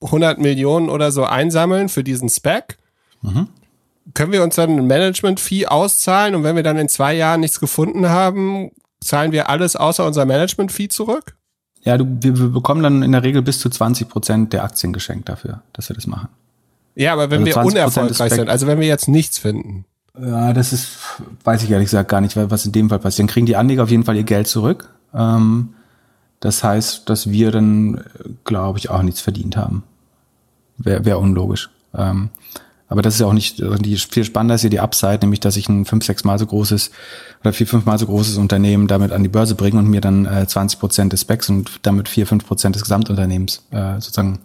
100 0.00 0.38
Millionen 0.38 0.88
oder 0.88 1.12
so 1.12 1.24
einsammeln 1.24 1.88
für 1.88 2.04
diesen 2.04 2.28
Spec. 2.28 2.78
Mhm. 3.22 3.48
Können 4.14 4.32
wir 4.32 4.42
uns 4.42 4.54
dann 4.54 4.70
ein 4.70 4.86
Management-Fee 4.86 5.66
auszahlen 5.66 6.34
und 6.34 6.44
wenn 6.44 6.56
wir 6.56 6.62
dann 6.62 6.78
in 6.78 6.88
zwei 6.88 7.14
Jahren 7.14 7.40
nichts 7.40 7.60
gefunden 7.60 8.08
haben, 8.08 8.70
zahlen 9.00 9.32
wir 9.32 9.48
alles 9.48 9.76
außer 9.76 10.06
unser 10.06 10.24
Management-Fee 10.24 10.88
zurück? 10.88 11.36
Ja, 11.82 11.96
du, 11.98 12.06
wir, 12.20 12.38
wir 12.38 12.48
bekommen 12.48 12.82
dann 12.82 13.02
in 13.02 13.12
der 13.12 13.22
Regel 13.22 13.42
bis 13.42 13.60
zu 13.60 13.70
20 13.70 14.08
Prozent 14.08 14.52
der 14.52 14.64
Aktien 14.64 14.92
geschenkt 14.92 15.28
dafür, 15.28 15.62
dass 15.72 15.88
wir 15.88 15.94
das 15.94 16.06
machen. 16.06 16.28
Ja, 16.94 17.12
aber 17.12 17.30
wenn 17.30 17.44
also 17.44 17.60
wir 17.60 17.64
unerfolgreich 17.64 18.32
sind, 18.32 18.48
also 18.48 18.66
wenn 18.66 18.80
wir 18.80 18.86
jetzt 18.86 19.06
nichts 19.06 19.38
finden. 19.38 19.84
Ja, 20.18 20.52
das 20.52 20.72
ist, 20.72 20.98
weiß 21.44 21.62
ich 21.62 21.70
ehrlich 21.70 21.86
gesagt 21.86 22.08
gar 22.08 22.20
nicht, 22.20 22.36
was 22.36 22.64
in 22.64 22.72
dem 22.72 22.88
Fall 22.88 22.98
passiert. 22.98 23.28
Dann 23.28 23.32
kriegen 23.32 23.46
die 23.46 23.56
Anleger 23.56 23.82
auf 23.82 23.90
jeden 23.90 24.04
Fall 24.04 24.16
ihr 24.16 24.24
Geld 24.24 24.48
zurück. 24.48 24.88
Ähm, 25.14 25.74
das 26.40 26.62
heißt, 26.62 27.08
dass 27.08 27.30
wir 27.30 27.50
dann, 27.50 28.04
glaube 28.44 28.78
ich, 28.78 28.90
auch 28.90 29.02
nichts 29.02 29.20
verdient 29.20 29.56
haben. 29.56 29.82
Wäre 30.78 31.04
wär 31.04 31.18
unlogisch. 31.18 31.70
Ähm, 31.94 32.30
aber 32.88 33.02
das 33.02 33.16
ist 33.16 33.22
auch 33.22 33.32
nicht, 33.32 33.58
die 33.58 33.96
viel 33.96 34.24
spannender 34.24 34.54
ist 34.54 34.60
hier 34.60 34.70
die 34.70 34.80
Upside, 34.80 35.18
nämlich 35.22 35.40
dass 35.40 35.56
ich 35.56 35.68
ein 35.68 35.84
fünf, 35.86 36.04
sechs 36.04 36.22
Mal 36.22 36.38
so 36.38 36.46
großes 36.46 36.92
oder 37.40 37.52
vier, 37.52 37.66
fünf 37.66 37.84
Mal 37.84 37.98
so 37.98 38.06
großes 38.06 38.36
Unternehmen 38.36 38.86
damit 38.86 39.10
an 39.10 39.22
die 39.22 39.28
Börse 39.28 39.56
bringe 39.56 39.78
und 39.78 39.88
mir 39.88 40.00
dann 40.00 40.24
äh, 40.26 40.46
20 40.46 40.78
Prozent 40.78 41.12
des 41.12 41.22
Specs 41.22 41.48
und 41.48 41.80
damit 41.82 42.08
vier, 42.08 42.26
fünf 42.26 42.46
Prozent 42.46 42.76
des 42.76 42.82
Gesamtunternehmens 42.82 43.64
äh, 43.72 43.94
sozusagen, 43.94 44.38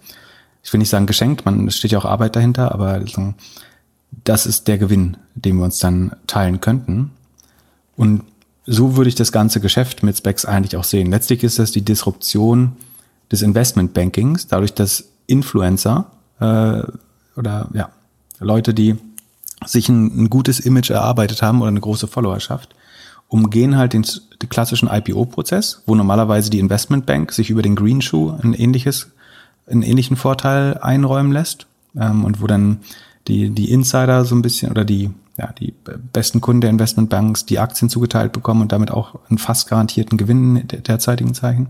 ich 0.64 0.74
will 0.74 0.80
nicht 0.80 0.90
sagen 0.90 1.06
geschenkt, 1.06 1.46
man, 1.46 1.68
es 1.68 1.78
steht 1.78 1.92
ja 1.92 2.00
auch 2.00 2.06
Arbeit 2.06 2.36
dahinter, 2.36 2.72
aber 2.72 3.04
das 4.24 4.46
ist 4.48 4.68
der 4.68 4.80
Gewinn, 4.80 5.18
den 5.36 5.58
wir 5.58 5.66
uns 5.66 5.78
dann 5.78 6.16
teilen 6.26 6.62
könnten. 6.62 7.12
Und 7.96 8.24
so 8.72 8.96
würde 8.96 9.10
ich 9.10 9.16
das 9.16 9.34
ganze 9.34 9.60
Geschäft 9.60 10.02
mit 10.02 10.18
Specs 10.18 10.46
eigentlich 10.46 10.78
auch 10.78 10.86
sehen. 10.86 11.12
Letztlich 11.12 11.44
ist 11.44 11.60
das 11.60 11.72
die 11.72 11.82
Disruption 11.82 12.72
des 13.30 13.42
Investmentbankings, 13.42 14.48
dadurch, 14.48 14.74
dass 14.74 15.10
Influencer 15.28 16.06
äh, 16.40 16.84
oder 17.36 17.70
ja, 17.74 17.90
Leute, 18.40 18.74
die 18.74 18.96
sich 19.66 19.90
ein, 19.90 20.24
ein, 20.24 20.30
gutes 20.30 20.60
Image 20.62 20.90
erarbeitet 20.90 21.42
haben 21.42 21.62
oder 21.62 21.68
eine 21.68 21.82
große 21.82 22.08
Followerschaft, 22.08 22.74
umgehen 23.28 23.78
halt 23.78 23.92
den, 23.92 24.06
den 24.42 24.50
klassischen 24.50 24.90
IPO-Prozess, 24.90 25.84
wo 25.86 25.96
normalerweise 25.96 26.50
die 26.50 26.60
Investmentbank 26.60 27.34
sich 27.34 27.50
über 27.50 27.62
den 27.62 27.76
Green 27.76 28.02
Shoe 28.02 28.40
ein 28.42 28.54
ähnliches, 28.54 29.12
einen 29.68 29.84
ähnlichen 29.84 30.16
Vorteil 30.16 30.78
einräumen 30.78 31.34
lässt 31.34 31.68
ähm, 31.98 32.24
und 32.24 32.42
wo 32.42 32.48
dann 32.48 32.80
die, 33.28 33.50
die 33.50 33.70
Insider 33.70 34.24
so 34.24 34.34
ein 34.34 34.42
bisschen 34.42 34.72
oder 34.72 34.86
die 34.86 35.12
ja, 35.38 35.52
die 35.54 35.74
besten 36.14 36.42
Kunden 36.42 36.62
der 36.62 36.70
Investmentbanks 36.70 37.46
die 37.46 37.60
Aktien 37.60 37.90
zugeteilt 37.90 38.32
bekommen 38.32 38.62
und 38.62 38.72
damit 38.72 38.92
auch 38.92 39.16
einen 39.30 39.38
fast 39.38 39.70
garantierten 39.70 40.18
Gewinn 40.18 40.56
in 40.58 40.68
der 40.68 40.80
derzeitigen 40.80 41.34
Zeichen. 41.34 41.70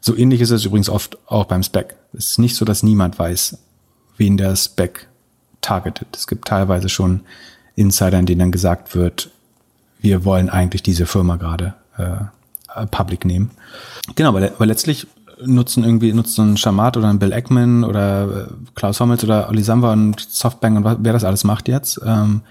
So 0.00 0.16
ähnlich 0.16 0.40
ist 0.40 0.50
es 0.50 0.64
übrigens 0.64 0.88
oft 0.88 1.18
auch 1.26 1.44
beim 1.44 1.62
Spec. 1.62 1.96
Es 2.12 2.32
ist 2.32 2.38
nicht 2.38 2.56
so, 2.56 2.64
dass 2.64 2.82
niemand 2.82 3.18
weiß, 3.18 3.58
wen 4.16 4.36
der 4.36 4.56
Spec 4.56 5.08
targetet. 5.60 6.08
Es 6.16 6.26
gibt 6.26 6.48
teilweise 6.48 6.88
schon 6.88 7.20
Insider, 7.76 8.18
in 8.18 8.26
denen 8.26 8.40
dann 8.40 8.52
gesagt 8.52 8.94
wird, 8.94 9.30
wir 10.00 10.24
wollen 10.24 10.50
eigentlich 10.50 10.82
diese 10.82 11.06
Firma 11.06 11.36
gerade 11.36 11.74
äh, 11.96 12.86
public 12.86 13.24
nehmen. 13.24 13.50
Genau, 14.14 14.28
aber, 14.30 14.44
aber 14.44 14.66
letztlich 14.66 15.06
nutzen 15.44 15.84
irgendwie, 15.84 16.12
nutzt 16.12 16.34
so 16.34 16.42
ein 16.42 16.56
Shamat 16.56 16.96
oder 16.96 17.08
ein 17.08 17.18
Bill 17.18 17.32
Eckman 17.32 17.84
oder 17.84 18.48
äh, 18.48 18.52
Klaus 18.74 19.00
Hommels 19.00 19.24
oder 19.24 19.48
Oli 19.48 19.62
Samba 19.62 19.92
und 19.92 20.20
Softbank 20.20 20.76
und 20.76 21.04
wer 21.04 21.12
das 21.12 21.24
alles 21.24 21.44
macht 21.44 21.68
jetzt, 21.68 22.00
ähm, 22.04 22.42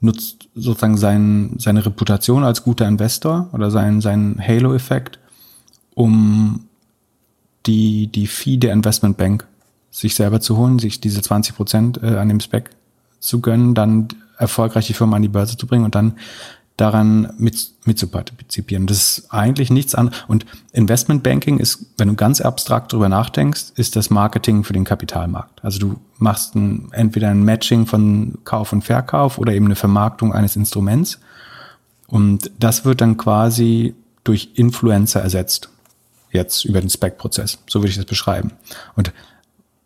nutzt 0.00 0.48
sozusagen 0.54 0.96
sein, 0.96 1.54
seine 1.58 1.84
Reputation 1.84 2.44
als 2.44 2.64
guter 2.64 2.88
Investor 2.88 3.48
oder 3.52 3.70
seinen, 3.70 4.00
seinen 4.00 4.40
Halo-Effekt, 4.40 5.18
um 5.94 6.64
die, 7.66 8.06
die 8.06 8.26
Fee 8.26 8.56
der 8.56 8.72
Investmentbank 8.72 9.46
sich 9.90 10.14
selber 10.14 10.40
zu 10.40 10.56
holen, 10.56 10.78
sich 10.78 11.00
diese 11.00 11.20
20 11.20 11.54
Prozent 11.54 12.02
äh, 12.02 12.16
an 12.16 12.28
dem 12.28 12.40
Spec 12.40 12.70
zu 13.18 13.40
gönnen, 13.40 13.74
dann 13.74 14.08
erfolgreich 14.38 14.86
die 14.86 14.94
Firma 14.94 15.16
an 15.16 15.22
die 15.22 15.28
Börse 15.28 15.56
zu 15.56 15.66
bringen 15.66 15.84
und 15.84 15.94
dann 15.94 16.14
daran 16.80 17.32
mit, 17.38 17.72
mit 17.84 17.98
zu 17.98 18.08
partizipieren. 18.08 18.86
Das 18.86 19.18
ist 19.18 19.32
eigentlich 19.32 19.70
nichts 19.70 19.94
anderes. 19.94 20.18
Und 20.28 20.46
Investmentbanking 20.72 21.58
ist, 21.58 21.86
wenn 21.98 22.08
du 22.08 22.14
ganz 22.14 22.40
abstrakt 22.40 22.92
drüber 22.92 23.08
nachdenkst, 23.08 23.72
ist 23.76 23.96
das 23.96 24.10
Marketing 24.10 24.64
für 24.64 24.72
den 24.72 24.84
Kapitalmarkt. 24.84 25.64
Also 25.64 25.78
du 25.78 26.00
machst 26.18 26.54
ein, 26.54 26.88
entweder 26.92 27.28
ein 27.28 27.42
Matching 27.44 27.86
von 27.86 28.38
Kauf 28.44 28.72
und 28.72 28.82
Verkauf 28.82 29.38
oder 29.38 29.52
eben 29.52 29.66
eine 29.66 29.76
Vermarktung 29.76 30.32
eines 30.32 30.56
Instruments. 30.56 31.20
Und 32.06 32.50
das 32.58 32.84
wird 32.84 33.00
dann 33.00 33.16
quasi 33.16 33.94
durch 34.24 34.50
Influencer 34.54 35.20
ersetzt. 35.20 35.70
Jetzt 36.32 36.64
über 36.64 36.80
den 36.80 36.90
Spec-Prozess. 36.90 37.58
So 37.68 37.80
würde 37.80 37.90
ich 37.90 37.96
das 37.96 38.04
beschreiben. 38.04 38.52
Und 38.96 39.12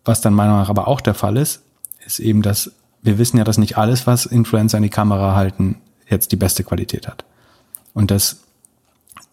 was 0.04 0.20
dann 0.20 0.34
meiner 0.34 0.50
Meinung 0.50 0.62
nach 0.62 0.70
aber 0.70 0.88
auch 0.88 1.00
der 1.00 1.14
Fall 1.14 1.36
ist, 1.36 1.62
ist 2.06 2.20
eben, 2.20 2.42
dass 2.42 2.72
wir 3.02 3.18
wissen 3.18 3.36
ja, 3.36 3.44
dass 3.44 3.58
nicht 3.58 3.76
alles, 3.76 4.06
was 4.06 4.26
Influencer 4.26 4.78
in 4.78 4.82
die 4.82 4.90
Kamera 4.90 5.34
halten, 5.34 5.76
jetzt 6.14 6.32
die 6.32 6.36
beste 6.36 6.64
Qualität 6.64 7.06
hat. 7.06 7.24
Und 7.92 8.10
dass 8.10 8.40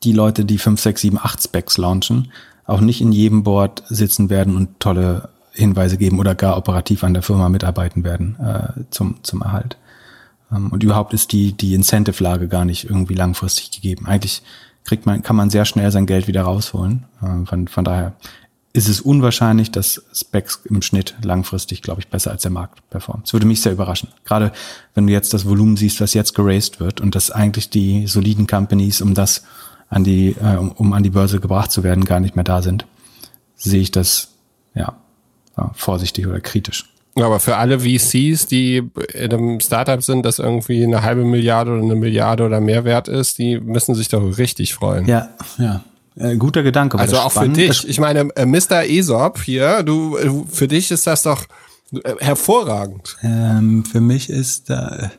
die 0.04 0.14
Leute, 0.14 0.46
die 0.46 0.58
5, 0.58 0.80
6, 0.80 1.02
7, 1.02 1.18
8 1.18 1.44
Specs 1.44 1.78
launchen, 1.78 2.32
auch 2.66 2.82
nicht 2.82 3.02
in 3.02 3.12
jedem 3.12 3.44
Board 3.44 3.84
sitzen 3.90 4.30
werden 4.30 4.56
und 4.56 4.80
tolle 4.80 5.30
Hinweise 5.52 5.98
geben 5.98 6.20
oder 6.20 6.36
gar 6.36 6.58
operativ 6.58 7.04
an 7.04 7.14
der 7.14 7.24
Firma 7.24 7.50
mitarbeiten 7.50 8.04
werden 8.04 8.38
äh, 8.40 8.84
zum, 8.90 9.24
zum 9.24 9.42
Erhalt. 9.42 9.78
Ähm, 10.52 10.72
und 10.72 10.84
überhaupt 10.84 11.14
ist 11.14 11.32
die, 11.32 11.54
die 11.54 11.74
Incentive-Lage 11.74 12.48
gar 12.48 12.66
nicht 12.66 12.90
irgendwie 12.90 13.16
langfristig 13.16 13.72
gegeben. 13.72 14.06
Eigentlich 14.06 14.44
kriegt 14.86 15.06
man, 15.06 15.22
kann 15.22 15.36
man 15.36 15.50
sehr 15.50 15.66
schnell 15.66 15.92
sein 15.92 16.06
Geld 16.06 16.28
wieder 16.28 16.44
rausholen. 16.44 17.04
Äh, 17.22 17.46
von, 17.46 17.68
von 17.68 17.84
daher 17.84 18.14
ist 18.74 18.88
es 18.88 19.02
unwahrscheinlich, 19.02 19.72
dass 19.72 20.04
Specs 20.14 20.62
im 20.66 20.82
Schnitt 20.82 21.16
langfristig, 21.24 21.82
glaube 21.82 22.02
ich, 22.02 22.08
besser 22.08 22.32
als 22.32 22.44
der 22.44 22.52
Markt 22.52 22.88
performt. 22.90 23.26
Das 23.26 23.34
würde 23.34 23.46
mich 23.46 23.62
sehr 23.62 23.74
überraschen. 23.74 24.10
Gerade 24.24 24.52
wenn 24.94 25.08
du 25.08 25.14
jetzt 25.14 25.34
das 25.34 25.46
Volumen 25.46 25.76
siehst, 25.76 26.00
was 26.00 26.14
jetzt 26.14 26.36
geraced 26.36 26.80
wird 26.80 27.02
und 27.02 27.16
dass 27.16 27.32
eigentlich 27.32 27.70
die 27.70 28.08
soliden 28.08 28.48
Companies, 28.48 29.02
um 29.02 29.14
das 29.14 29.44
an 29.90 30.04
die, 30.04 30.36
äh, 30.42 30.56
um, 30.56 30.72
um 30.72 30.94
an 30.94 31.04
die 31.04 31.10
Börse 31.10 31.40
gebracht 31.40 31.72
zu 31.72 31.84
werden, 31.84 32.06
gar 32.06 32.22
nicht 32.22 32.36
mehr 32.36 32.46
da 32.46 32.62
sind, 32.62 32.86
sehe 33.56 33.82
ich 33.82 33.92
das 33.92 34.30
ja, 34.74 34.96
ja 35.58 35.72
vorsichtig 35.76 36.28
oder 36.28 36.40
kritisch. 36.40 36.86
Aber 37.16 37.42
für 37.42 37.58
alle 37.58 37.82
VCs, 37.82 38.48
die 38.48 38.90
in 39.14 39.34
einem 39.34 39.60
Startup 39.60 40.02
sind, 40.02 40.26
das 40.26 40.40
irgendwie 40.40 40.82
eine 40.82 41.04
halbe 41.04 41.26
Milliarde 41.26 41.72
oder 41.72 41.84
eine 41.84 41.96
Milliarde 41.96 42.46
oder 42.46 42.62
mehr 42.62 42.86
wert 42.86 43.10
ist, 43.10 43.38
die 43.38 43.60
müssen 43.60 43.96
sich 43.96 44.08
doch 44.08 44.38
richtig 44.38 44.74
freuen. 44.74 45.06
Ja, 45.08 45.30
ja. 45.58 45.84
Äh, 46.16 46.36
guter 46.36 46.64
Gedanke. 46.64 47.00
Also 47.00 47.18
auch 47.18 47.32
spannend. 47.32 47.58
für 47.58 47.68
dich. 47.68 47.88
Ich 47.88 48.00
meine, 48.00 48.30
äh, 48.36 48.46
Mr. 48.46 48.80
Aesop 48.80 49.42
hier, 49.42 49.84
du, 49.84 50.18
äh, 50.18 50.30
für 50.50 50.68
dich 50.68 50.92
ist 50.92 51.08
das 51.08 51.24
doch 51.24 51.46
äh, 51.94 52.16
hervorragend. 52.20 53.18
Ähm, 53.24 53.86
für 53.86 54.02
mich 54.02 54.30
ist 54.30 54.70
äh, 54.70 55.10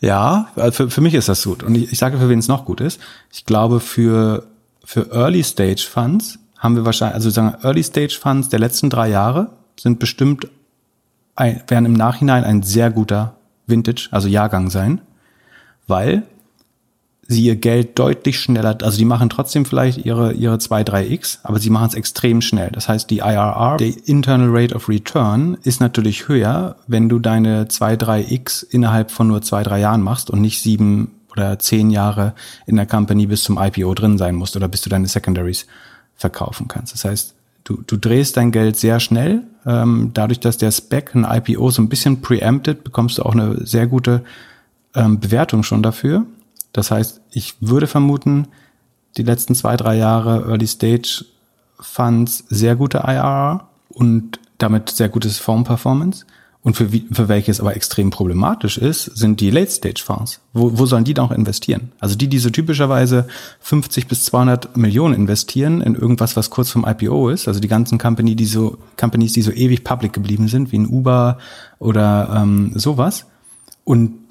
ja, 0.00 0.48
für, 0.72 0.90
für 0.90 1.00
mich 1.00 1.14
ist 1.14 1.30
das 1.30 1.44
gut. 1.44 1.62
Und 1.62 1.74
ich, 1.74 1.92
ich 1.92 1.98
sage, 1.98 2.18
für 2.18 2.28
wen 2.28 2.38
es 2.38 2.48
noch 2.48 2.66
gut 2.66 2.82
ist. 2.82 3.00
Ich 3.32 3.46
glaube, 3.46 3.80
für, 3.80 4.46
für 4.84 5.10
Early 5.10 5.42
Stage 5.42 5.86
Funds 5.90 6.38
haben 6.58 6.76
wir 6.76 6.84
wahrscheinlich, 6.84 7.14
also 7.14 7.30
sagen 7.30 7.54
Early 7.62 7.82
Stage 7.82 8.18
Funds 8.20 8.50
der 8.50 8.58
letzten 8.58 8.90
drei 8.90 9.08
Jahre 9.08 9.50
sind 9.80 9.98
bestimmt, 9.98 10.48
ein, 11.36 11.62
werden 11.68 11.86
im 11.86 11.94
Nachhinein 11.94 12.44
ein 12.44 12.62
sehr 12.62 12.90
guter 12.90 13.36
Vintage, 13.66 14.08
also 14.10 14.28
Jahrgang 14.28 14.68
sein, 14.68 15.00
weil 15.86 16.22
sie 17.26 17.44
ihr 17.44 17.56
Geld 17.56 17.98
deutlich 17.98 18.38
schneller, 18.38 18.76
also 18.82 18.98
die 18.98 19.04
machen 19.04 19.30
trotzdem 19.30 19.64
vielleicht 19.64 20.04
ihre, 20.04 20.32
ihre 20.32 20.58
2, 20.58 20.82
3x, 20.82 21.38
aber 21.42 21.58
sie 21.58 21.70
machen 21.70 21.88
es 21.88 21.94
extrem 21.94 22.40
schnell. 22.40 22.70
Das 22.72 22.88
heißt, 22.88 23.10
die 23.10 23.18
IRR, 23.18 23.76
die 23.78 23.90
Internal 24.04 24.48
Rate 24.50 24.74
of 24.74 24.88
Return, 24.88 25.56
ist 25.62 25.80
natürlich 25.80 26.28
höher, 26.28 26.76
wenn 26.86 27.08
du 27.08 27.18
deine 27.18 27.68
2, 27.68 27.94
3x 27.94 28.64
innerhalb 28.68 29.10
von 29.10 29.28
nur 29.28 29.42
2, 29.42 29.62
3 29.62 29.80
Jahren 29.80 30.02
machst 30.02 30.30
und 30.30 30.40
nicht 30.40 30.60
sieben 30.60 31.12
oder 31.32 31.58
zehn 31.58 31.90
Jahre 31.90 32.34
in 32.66 32.76
der 32.76 32.86
Company 32.86 33.26
bis 33.26 33.42
zum 33.42 33.58
IPO 33.58 33.94
drin 33.94 34.18
sein 34.18 34.36
musst 34.36 34.56
oder 34.56 34.68
bis 34.68 34.82
du 34.82 34.90
deine 34.90 35.08
Secondaries 35.08 35.66
verkaufen 36.16 36.68
kannst. 36.68 36.94
Das 36.94 37.04
heißt, 37.04 37.34
du, 37.64 37.82
du 37.86 37.96
drehst 37.96 38.36
dein 38.36 38.52
Geld 38.52 38.76
sehr 38.76 39.00
schnell. 39.00 39.42
Ähm, 39.66 40.10
dadurch, 40.14 40.40
dass 40.40 40.58
der 40.58 40.70
Spec 40.70 41.14
ein 41.14 41.24
IPO 41.24 41.70
so 41.70 41.82
ein 41.82 41.88
bisschen 41.88 42.20
preempted, 42.20 42.84
bekommst 42.84 43.18
du 43.18 43.22
auch 43.22 43.32
eine 43.32 43.66
sehr 43.66 43.86
gute 43.86 44.22
ähm, 44.94 45.18
Bewertung 45.18 45.62
schon 45.62 45.82
dafür. 45.82 46.24
Das 46.74 46.90
heißt, 46.90 47.22
ich 47.30 47.54
würde 47.60 47.86
vermuten, 47.86 48.48
die 49.16 49.22
letzten 49.22 49.54
zwei, 49.54 49.76
drei 49.76 49.96
Jahre 49.96 50.44
Early 50.48 50.66
Stage 50.66 51.24
Funds 51.80 52.44
sehr 52.48 52.76
gute 52.76 52.98
IRR 52.98 53.68
und 53.88 54.40
damit 54.58 54.90
sehr 54.90 55.08
gutes 55.08 55.38
Form-Performance. 55.38 56.26
Und 56.62 56.76
für, 56.76 56.88
für 56.88 57.28
welche 57.28 57.50
es 57.50 57.60
aber 57.60 57.76
extrem 57.76 58.08
problematisch 58.08 58.78
ist, 58.78 59.04
sind 59.04 59.40
die 59.40 59.50
Late-Stage-Fonds. 59.50 60.40
Wo, 60.54 60.78
wo 60.78 60.86
sollen 60.86 61.04
die 61.04 61.12
noch 61.12 61.30
investieren? 61.30 61.92
Also 62.00 62.16
die, 62.16 62.26
die 62.26 62.38
so 62.38 62.48
typischerweise 62.48 63.28
50 63.60 64.08
bis 64.08 64.24
200 64.24 64.74
Millionen 64.74 65.14
investieren 65.14 65.82
in 65.82 65.94
irgendwas, 65.94 66.36
was 66.36 66.48
kurz 66.48 66.70
vom 66.70 66.86
IPO 66.86 67.28
ist, 67.28 67.48
also 67.48 67.60
die 67.60 67.68
ganzen 67.68 67.98
Company, 67.98 68.34
die 68.34 68.46
so, 68.46 68.78
Companies, 68.98 69.34
die 69.34 69.42
so 69.42 69.52
ewig 69.52 69.84
public 69.84 70.14
geblieben 70.14 70.48
sind, 70.48 70.72
wie 70.72 70.78
ein 70.78 70.88
Uber 70.88 71.36
oder 71.78 72.34
ähm, 72.34 72.72
sowas. 72.74 73.26
Und 73.84 74.23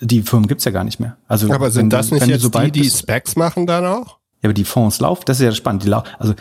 die 0.00 0.22
Firmen 0.22 0.48
gibt's 0.48 0.64
ja 0.64 0.70
gar 0.70 0.84
nicht 0.84 1.00
mehr. 1.00 1.16
Also 1.28 1.50
aber 1.52 1.70
sind 1.70 1.92
das 1.92 2.10
nicht 2.10 2.26
jetzt 2.26 2.54
die, 2.54 2.70
die 2.70 2.90
Specs 2.90 3.36
machen 3.36 3.66
dann 3.66 3.84
auch? 3.84 4.18
Ja, 4.42 4.48
aber 4.48 4.54
die 4.54 4.64
Fonds 4.64 5.00
laufen, 5.00 5.22
das 5.26 5.38
ist 5.38 5.44
ja 5.44 5.52
spannend. 5.52 5.84
Die 5.84 5.88
laufen, 5.88 6.08
also 6.18 6.34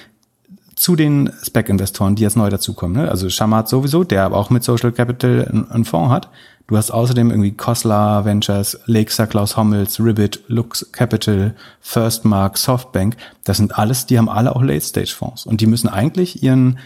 zu 0.75 0.95
den 0.95 1.31
Spec-Investoren, 1.41 2.15
die 2.15 2.23
jetzt 2.23 2.35
neu 2.35 2.49
dazukommen, 2.49 3.03
ne? 3.03 3.09
also 3.09 3.29
Shamat 3.29 3.69
sowieso, 3.69 4.03
der 4.03 4.23
aber 4.23 4.37
auch 4.37 4.49
mit 4.49 4.63
Social 4.63 4.91
Capital 4.91 5.65
einen 5.69 5.85
Fonds 5.85 6.11
hat. 6.11 6.29
Du 6.67 6.75
hast 6.77 6.91
außerdem 6.91 7.29
irgendwie 7.29 7.51
Kosla 7.51 8.25
Ventures, 8.25 8.79
Lakestar, 8.85 9.27
Klaus 9.27 9.55
Hommels, 9.55 9.99
Ribbit, 9.99 10.41
Lux 10.47 10.91
Capital, 10.91 11.55
Firstmark, 11.79 12.57
Softbank. 12.57 13.15
Das 13.43 13.57
sind 13.57 13.77
alles, 13.77 14.07
die 14.07 14.17
haben 14.17 14.29
alle 14.29 14.55
auch 14.55 14.63
Late-Stage-Fonds. 14.63 15.45
Und 15.45 15.61
die 15.61 15.67
müssen 15.67 15.87
eigentlich 15.87 16.41
ihren 16.41 16.79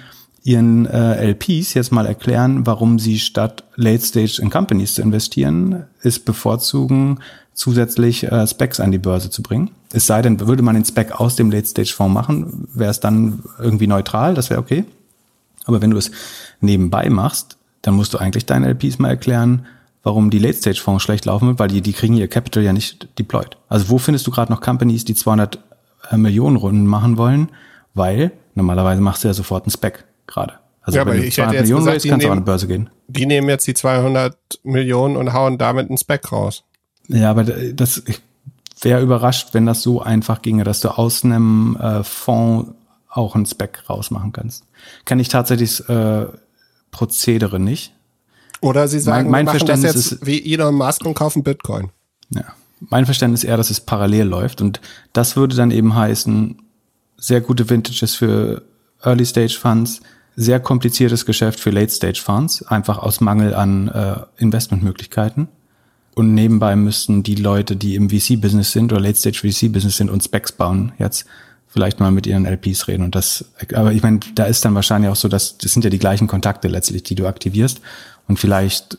ihren 0.50 0.88
äh, 0.88 1.32
LPs 1.32 1.76
jetzt 1.76 1.92
mal 1.92 2.08
erklären, 2.08 2.66
warum 2.66 2.98
sie 2.98 3.20
statt 3.20 3.66
Late 3.76 4.04
Stage 4.04 4.40
in 4.42 4.50
Companies 4.50 4.96
zu 4.96 5.04
investieren, 5.04 5.86
ist 6.02 6.26
bevorzugen, 6.26 7.20
zusätzlich 7.54 8.24
äh, 8.24 8.48
Specs 8.48 8.80
an 8.80 8.92
die 8.92 8.98
Börse 8.98 9.30
zu 9.30 9.44
bringen. 9.44 9.70
Es 9.94 10.08
sei 10.08 10.24
denn, 10.24 10.40
würde 10.40 10.64
man 10.64 10.74
den 10.74 10.86
Spec 10.86 11.12
aus 11.12 11.36
dem 11.36 11.52
Late 11.52 11.68
Stage 11.68 11.94
Fonds 11.96 12.16
machen, 12.16 12.68
wäre 12.74 12.90
es 12.90 13.00
dann 13.00 13.44
irgendwie 13.60 13.86
neutral, 13.86 14.34
das 14.34 14.50
wäre 14.50 14.60
okay. 14.60 14.86
Aber 15.66 15.84
wenn 15.84 15.92
du 15.92 15.98
es 15.98 16.10
nebenbei 16.62 17.12
machst, 17.12 17.58
dann 17.84 17.94
musst 17.94 18.16
du 18.16 18.18
eigentlich 18.18 18.48
deinen 18.48 18.64
LPs 18.64 18.98
mal 18.98 19.10
erklären, 19.10 19.68
warum 20.02 20.32
die 20.32 20.40
Late 20.40 20.58
Stage 20.58 20.82
Fonds 20.82 21.04
schlecht 21.04 21.26
laufen, 21.26 21.60
weil 21.60 21.68
die, 21.68 21.82
die 21.82 21.94
kriegen 21.94 22.16
ihr 22.18 22.28
Capital 22.28 22.64
ja 22.64 22.74
nicht 22.74 23.08
deployed. 23.20 23.56
Also 23.68 23.90
wo 23.90 24.00
findest 24.00 24.26
du 24.26 24.32
gerade 24.32 24.52
noch 24.52 24.62
Companies, 24.62 25.06
die 25.06 25.14
200 25.14 25.60
äh, 26.10 26.18
Millionen 26.18 26.56
Runden 26.56 26.88
machen 26.88 27.18
wollen? 27.18 27.50
Weil 27.94 28.32
normalerweise 28.56 29.02
machst 29.02 29.24
du 29.24 29.28
ja 29.28 29.34
sofort 29.36 29.66
einen 29.66 29.72
Spec 29.72 30.06
gerade. 30.30 30.54
Also 30.82 30.98
ja, 30.98 31.02
aber 31.02 31.16
ich 31.16 31.38
hätte 31.38 31.54
jetzt 31.54 31.64
Millionen 31.64 31.86
gesagt, 31.86 31.96
raise, 31.96 32.10
kannst 32.10 32.26
du 32.26 32.32
an 32.32 32.38
die 32.40 32.44
Börse 32.44 32.68
gehen. 32.68 32.90
Die 33.08 33.26
nehmen 33.26 33.50
jetzt 33.50 33.68
die 33.68 33.74
200 33.74 34.38
Millionen 34.64 35.18
und 35.18 35.34
hauen 35.34 35.58
damit 35.58 35.90
einen 35.90 35.98
Spec 35.98 36.32
raus. 36.32 36.64
Ja, 37.08 37.32
aber 37.32 37.44
das 37.44 38.04
wäre 38.82 39.02
überrascht, 39.02 39.50
wenn 39.54 39.66
das 39.66 39.82
so 39.82 40.02
einfach 40.02 40.42
ginge, 40.42 40.64
dass 40.64 40.80
du 40.80 40.90
aus 40.90 41.24
einem 41.24 41.76
äh, 41.76 42.04
Fonds 42.04 42.72
auch 43.10 43.36
einen 43.36 43.46
Spec 43.46 43.84
rausmachen 43.90 44.32
kannst. 44.32 44.66
Kann 45.06 45.20
ich 45.20 45.28
tatsächlich 45.28 45.88
äh, 45.90 46.28
Prozedere 46.92 47.60
nicht. 47.60 47.94
Oder 48.62 48.88
sie 48.88 49.00
sagen, 49.00 49.30
mein, 49.30 49.46
mein 49.46 49.58
Verständnis 49.58 49.94
das 49.94 50.04
jetzt 50.12 50.22
ist, 50.22 50.26
wie 50.26 50.54
Elon 50.54 50.76
Musk 50.76 51.06
und 51.06 51.14
kaufen 51.14 51.44
Bitcoin. 51.44 51.90
Ja, 52.30 52.46
mein 52.80 53.06
Verständnis 53.06 53.44
ist 53.44 53.50
eher, 53.50 53.58
dass 53.58 53.70
es 53.70 53.82
parallel 53.82 54.28
läuft 54.28 54.62
und 54.62 54.82
das 55.14 55.36
würde 55.36 55.56
dann 55.56 55.72
eben 55.72 55.96
heißen, 55.96 56.62
sehr 57.18 57.42
gute 57.42 57.70
Vintages 57.70 58.16
für 58.16 58.64
Early 59.02 59.26
Stage 59.26 59.58
Funds, 59.60 60.02
sehr 60.40 60.62
kompliziertes 60.62 61.26
Geschäft 61.26 61.60
für 61.60 61.70
Late 61.70 61.92
Stage 61.92 62.22
Funds, 62.24 62.64
einfach 62.64 62.98
aus 62.98 63.20
Mangel 63.20 63.54
an 63.54 63.90
äh, 63.90 64.16
Investmentmöglichkeiten. 64.38 65.50
und 66.16 66.34
nebenbei 66.34 66.76
müssten 66.76 67.24
die 67.24 67.36
Leute, 67.36 67.76
die 67.76 67.96
im 67.96 68.10
VC-Business 68.10 68.72
sind 68.72 68.92
oder 68.92 69.02
Late-Stage-VC-Business 69.02 69.98
sind 69.98 70.10
und 70.10 70.24
Specs 70.24 70.54
bauen, 70.54 70.92
jetzt 70.98 71.26
vielleicht 71.68 72.00
mal 72.00 72.12
mit 72.12 72.26
ihren 72.26 72.46
LPs 72.46 72.88
reden 72.88 73.04
und 73.04 73.16
das, 73.16 73.46
aber 73.74 73.92
ich 73.92 74.02
meine, 74.02 74.20
da 74.36 74.46
ist 74.46 74.64
dann 74.66 74.76
wahrscheinlich 74.76 75.12
auch 75.12 75.16
so, 75.16 75.28
dass 75.28 75.58
das 75.58 75.74
sind 75.74 75.84
ja 75.84 75.90
die 75.90 76.00
gleichen 76.00 76.28
Kontakte 76.28 76.68
letztlich, 76.68 77.04
die 77.04 77.16
du 77.16 77.28
aktivierst 77.28 77.82
und 78.28 78.40
vielleicht 78.40 78.98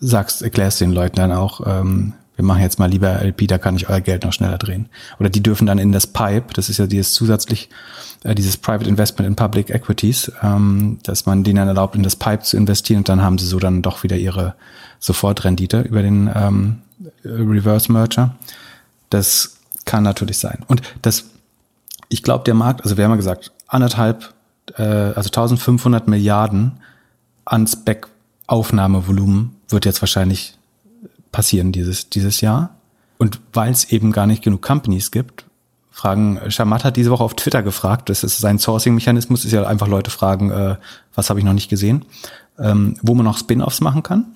sagst, 0.00 0.42
erklärst 0.42 0.80
den 0.80 0.92
Leuten 0.92 1.16
dann 1.16 1.32
auch, 1.32 1.64
ähm, 1.64 2.12
wir 2.42 2.46
machen 2.46 2.60
jetzt 2.60 2.80
mal 2.80 2.90
lieber 2.90 3.22
LP, 3.22 3.46
da 3.46 3.58
kann 3.58 3.76
ich 3.76 3.88
euer 3.88 4.00
Geld 4.00 4.24
noch 4.24 4.32
schneller 4.32 4.58
drehen. 4.58 4.88
Oder 5.20 5.30
die 5.30 5.42
dürfen 5.42 5.66
dann 5.66 5.78
in 5.78 5.92
das 5.92 6.08
Pipe, 6.08 6.52
das 6.54 6.68
ist 6.68 6.78
ja 6.78 6.86
dieses 6.86 7.14
zusätzlich, 7.14 7.70
äh, 8.24 8.34
dieses 8.34 8.56
Private 8.56 8.88
Investment 8.88 9.28
in 9.28 9.36
Public 9.36 9.70
Equities, 9.70 10.32
ähm, 10.42 10.98
dass 11.04 11.24
man 11.24 11.44
denen 11.44 11.68
erlaubt, 11.68 11.94
in 11.94 12.02
das 12.02 12.16
Pipe 12.16 12.42
zu 12.42 12.56
investieren 12.56 12.98
und 12.98 13.08
dann 13.08 13.22
haben 13.22 13.38
sie 13.38 13.46
so 13.46 13.60
dann 13.60 13.80
doch 13.80 14.02
wieder 14.02 14.16
ihre 14.16 14.54
Sofortrendite 14.98 15.82
über 15.82 16.02
den 16.02 16.28
ähm, 16.34 16.78
Reverse 17.24 17.92
Merger. 17.92 18.34
Das 19.08 19.58
kann 19.84 20.02
natürlich 20.02 20.38
sein. 20.38 20.64
Und 20.66 20.82
das, 21.02 21.26
ich 22.08 22.24
glaube, 22.24 22.44
der 22.44 22.54
Markt, 22.54 22.82
also 22.82 22.96
wir 22.96 23.04
haben 23.04 23.12
ja 23.12 23.16
gesagt, 23.16 23.52
anderthalb, 23.68 24.34
äh, 24.76 24.82
also 24.82 25.28
1500 25.28 26.08
Milliarden 26.08 26.72
an 27.44 27.68
Spec-Aufnahmevolumen 27.68 29.54
wird 29.68 29.84
jetzt 29.84 30.02
wahrscheinlich 30.02 30.56
passieren 31.32 31.72
dieses, 31.72 32.10
dieses 32.10 32.40
Jahr. 32.40 32.76
Und 33.18 33.40
weil 33.52 33.72
es 33.72 33.90
eben 33.92 34.12
gar 34.12 34.26
nicht 34.26 34.42
genug 34.42 34.62
Companies 34.62 35.10
gibt, 35.10 35.44
fragen, 35.90 36.40
Shamat 36.48 36.84
hat 36.84 36.96
diese 36.96 37.10
Woche 37.10 37.24
auf 37.24 37.34
Twitter 37.34 37.62
gefragt, 37.62 38.08
das 38.08 38.24
ist 38.24 38.38
sein 38.38 38.58
Sourcing-Mechanismus, 38.58 39.44
ist 39.44 39.52
ja 39.52 39.64
einfach 39.64 39.88
Leute 39.88 40.10
fragen, 40.10 40.50
äh, 40.50 40.76
was 41.14 41.30
habe 41.30 41.38
ich 41.38 41.44
noch 41.44 41.52
nicht 41.52 41.68
gesehen, 41.68 42.04
ähm, 42.58 42.96
wo 43.02 43.14
man 43.14 43.24
noch 43.24 43.38
Spin-offs 43.38 43.80
machen 43.80 44.02
kann. 44.02 44.26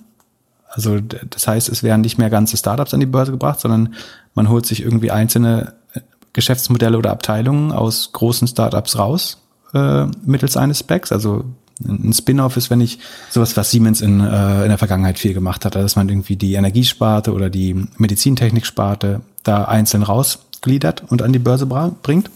Also 0.69 0.99
das 0.99 1.47
heißt, 1.47 1.69
es 1.69 1.81
werden 1.81 2.01
nicht 2.01 2.17
mehr 2.17 2.29
ganze 2.29 2.57
Startups 2.57 2.93
an 2.93 2.99
die 2.99 3.05
Börse 3.05 3.31
gebracht, 3.31 3.59
sondern 3.59 3.95
man 4.35 4.49
holt 4.49 4.65
sich 4.65 4.81
irgendwie 4.81 5.11
einzelne 5.11 5.73
äh, 5.93 6.01
Geschäftsmodelle 6.33 6.97
oder 6.97 7.11
Abteilungen 7.11 7.71
aus 7.71 8.11
großen 8.13 8.47
Startups 8.47 8.97
raus 8.97 9.41
äh, 9.73 10.05
mittels 10.23 10.55
eines 10.55 10.79
Specs. 10.79 11.11
Also 11.11 11.45
ein 11.85 12.13
Spin-off 12.13 12.57
ist, 12.57 12.69
wenn 12.69 12.81
ich 12.81 12.99
sowas, 13.29 13.55
was 13.55 13.71
Siemens 13.71 14.01
in, 14.01 14.19
äh, 14.19 14.63
in 14.63 14.69
der 14.69 14.77
Vergangenheit 14.77 15.19
viel 15.19 15.33
gemacht 15.33 15.65
hat, 15.65 15.75
dass 15.75 15.95
man 15.95 16.09
irgendwie 16.09 16.35
die 16.35 16.55
Energiesparte 16.55 17.33
oder 17.33 17.49
die 17.49 17.85
Medizintechniksparte 17.97 19.21
da 19.43 19.65
einzeln 19.65 20.03
rausgliedert 20.03 21.03
und 21.07 21.21
an 21.21 21.33
die 21.33 21.39
Börse 21.39 21.65
bringt. 21.65 22.31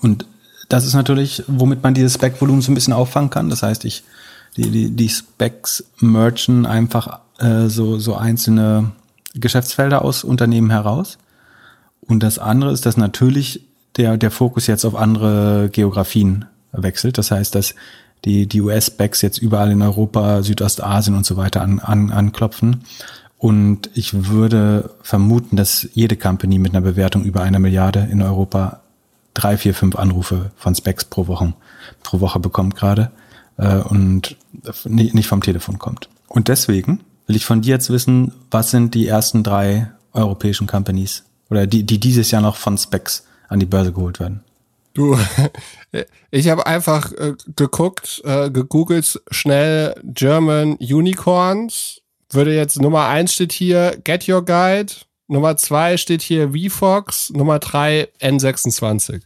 Und 0.00 0.26
das 0.68 0.84
ist 0.84 0.94
natürlich, 0.94 1.44
womit 1.46 1.82
man 1.82 1.94
dieses 1.94 2.14
Spec-Volumen 2.14 2.60
so 2.60 2.72
ein 2.72 2.74
bisschen 2.74 2.92
auffangen 2.92 3.30
kann. 3.30 3.50
Das 3.50 3.62
heißt, 3.62 3.84
ich 3.84 4.02
die, 4.56 4.70
die, 4.70 4.90
die 4.90 5.08
Specs 5.08 5.84
merchen 6.00 6.66
einfach 6.66 7.20
äh, 7.38 7.66
so, 7.66 7.98
so 7.98 8.16
einzelne 8.16 8.92
Geschäftsfelder 9.34 10.02
aus 10.02 10.24
Unternehmen 10.24 10.70
heraus. 10.70 11.18
Und 12.00 12.22
das 12.22 12.38
andere 12.38 12.72
ist, 12.72 12.86
dass 12.86 12.96
natürlich 12.96 13.62
der, 13.96 14.16
der 14.16 14.30
Fokus 14.30 14.66
jetzt 14.66 14.84
auf 14.84 14.94
andere 14.94 15.68
Geografien 15.70 16.46
wechselt. 16.72 17.18
Das 17.18 17.30
heißt, 17.30 17.54
dass 17.54 17.74
die, 18.26 18.46
die 18.46 18.60
US-Backs 18.60 19.22
jetzt 19.22 19.38
überall 19.38 19.70
in 19.70 19.80
Europa, 19.80 20.42
Südostasien 20.42 21.16
und 21.16 21.24
so 21.24 21.36
weiter 21.36 21.62
an, 21.62 21.78
an, 21.78 22.10
anklopfen. 22.10 22.84
Und 23.38 23.88
ich 23.94 24.28
würde 24.28 24.90
vermuten, 25.02 25.56
dass 25.56 25.88
jede 25.94 26.16
Company 26.16 26.58
mit 26.58 26.74
einer 26.74 26.80
Bewertung 26.80 27.24
über 27.24 27.42
einer 27.42 27.60
Milliarde 27.60 28.08
in 28.10 28.20
Europa 28.20 28.80
drei, 29.32 29.56
vier, 29.56 29.74
fünf 29.74 29.96
Anrufe 29.96 30.50
von 30.56 30.74
Specs 30.74 31.04
pro 31.04 31.28
Woche, 31.28 31.54
pro 32.02 32.20
Woche 32.20 32.40
bekommt 32.40 32.74
gerade 32.74 33.12
äh, 33.58 33.76
und 33.76 34.36
nicht 34.84 35.28
vom 35.28 35.42
Telefon 35.42 35.78
kommt. 35.78 36.08
Und 36.28 36.48
deswegen 36.48 37.00
will 37.26 37.36
ich 37.36 37.46
von 37.46 37.62
dir 37.62 37.70
jetzt 37.70 37.90
wissen, 37.90 38.32
was 38.50 38.70
sind 38.70 38.94
die 38.94 39.06
ersten 39.06 39.42
drei 39.42 39.90
europäischen 40.12 40.66
Companies 40.66 41.24
oder 41.50 41.66
die, 41.66 41.84
die 41.84 42.00
dieses 42.00 42.30
Jahr 42.30 42.42
noch 42.42 42.56
von 42.56 42.76
Specs 42.76 43.24
an 43.48 43.60
die 43.60 43.66
Börse 43.66 43.92
geholt 43.92 44.18
werden? 44.18 44.42
Du, 44.96 45.18
ich 46.30 46.48
habe 46.48 46.66
einfach 46.66 47.12
äh, 47.12 47.34
geguckt, 47.54 48.22
äh, 48.24 48.50
gegoogelt, 48.50 49.20
schnell 49.30 49.94
German 50.02 50.76
Unicorns. 50.76 52.00
Würde 52.30 52.54
jetzt 52.54 52.80
Nummer 52.80 53.06
eins 53.06 53.34
steht 53.34 53.52
hier 53.52 53.98
Get 54.02 54.26
Your 54.26 54.44
Guide, 54.44 54.92
Nummer 55.28 55.56
zwei 55.58 55.98
steht 55.98 56.22
hier 56.22 56.52
VFox, 56.52 57.30
Nummer 57.30 57.58
drei 57.58 58.08
N26. 58.20 59.20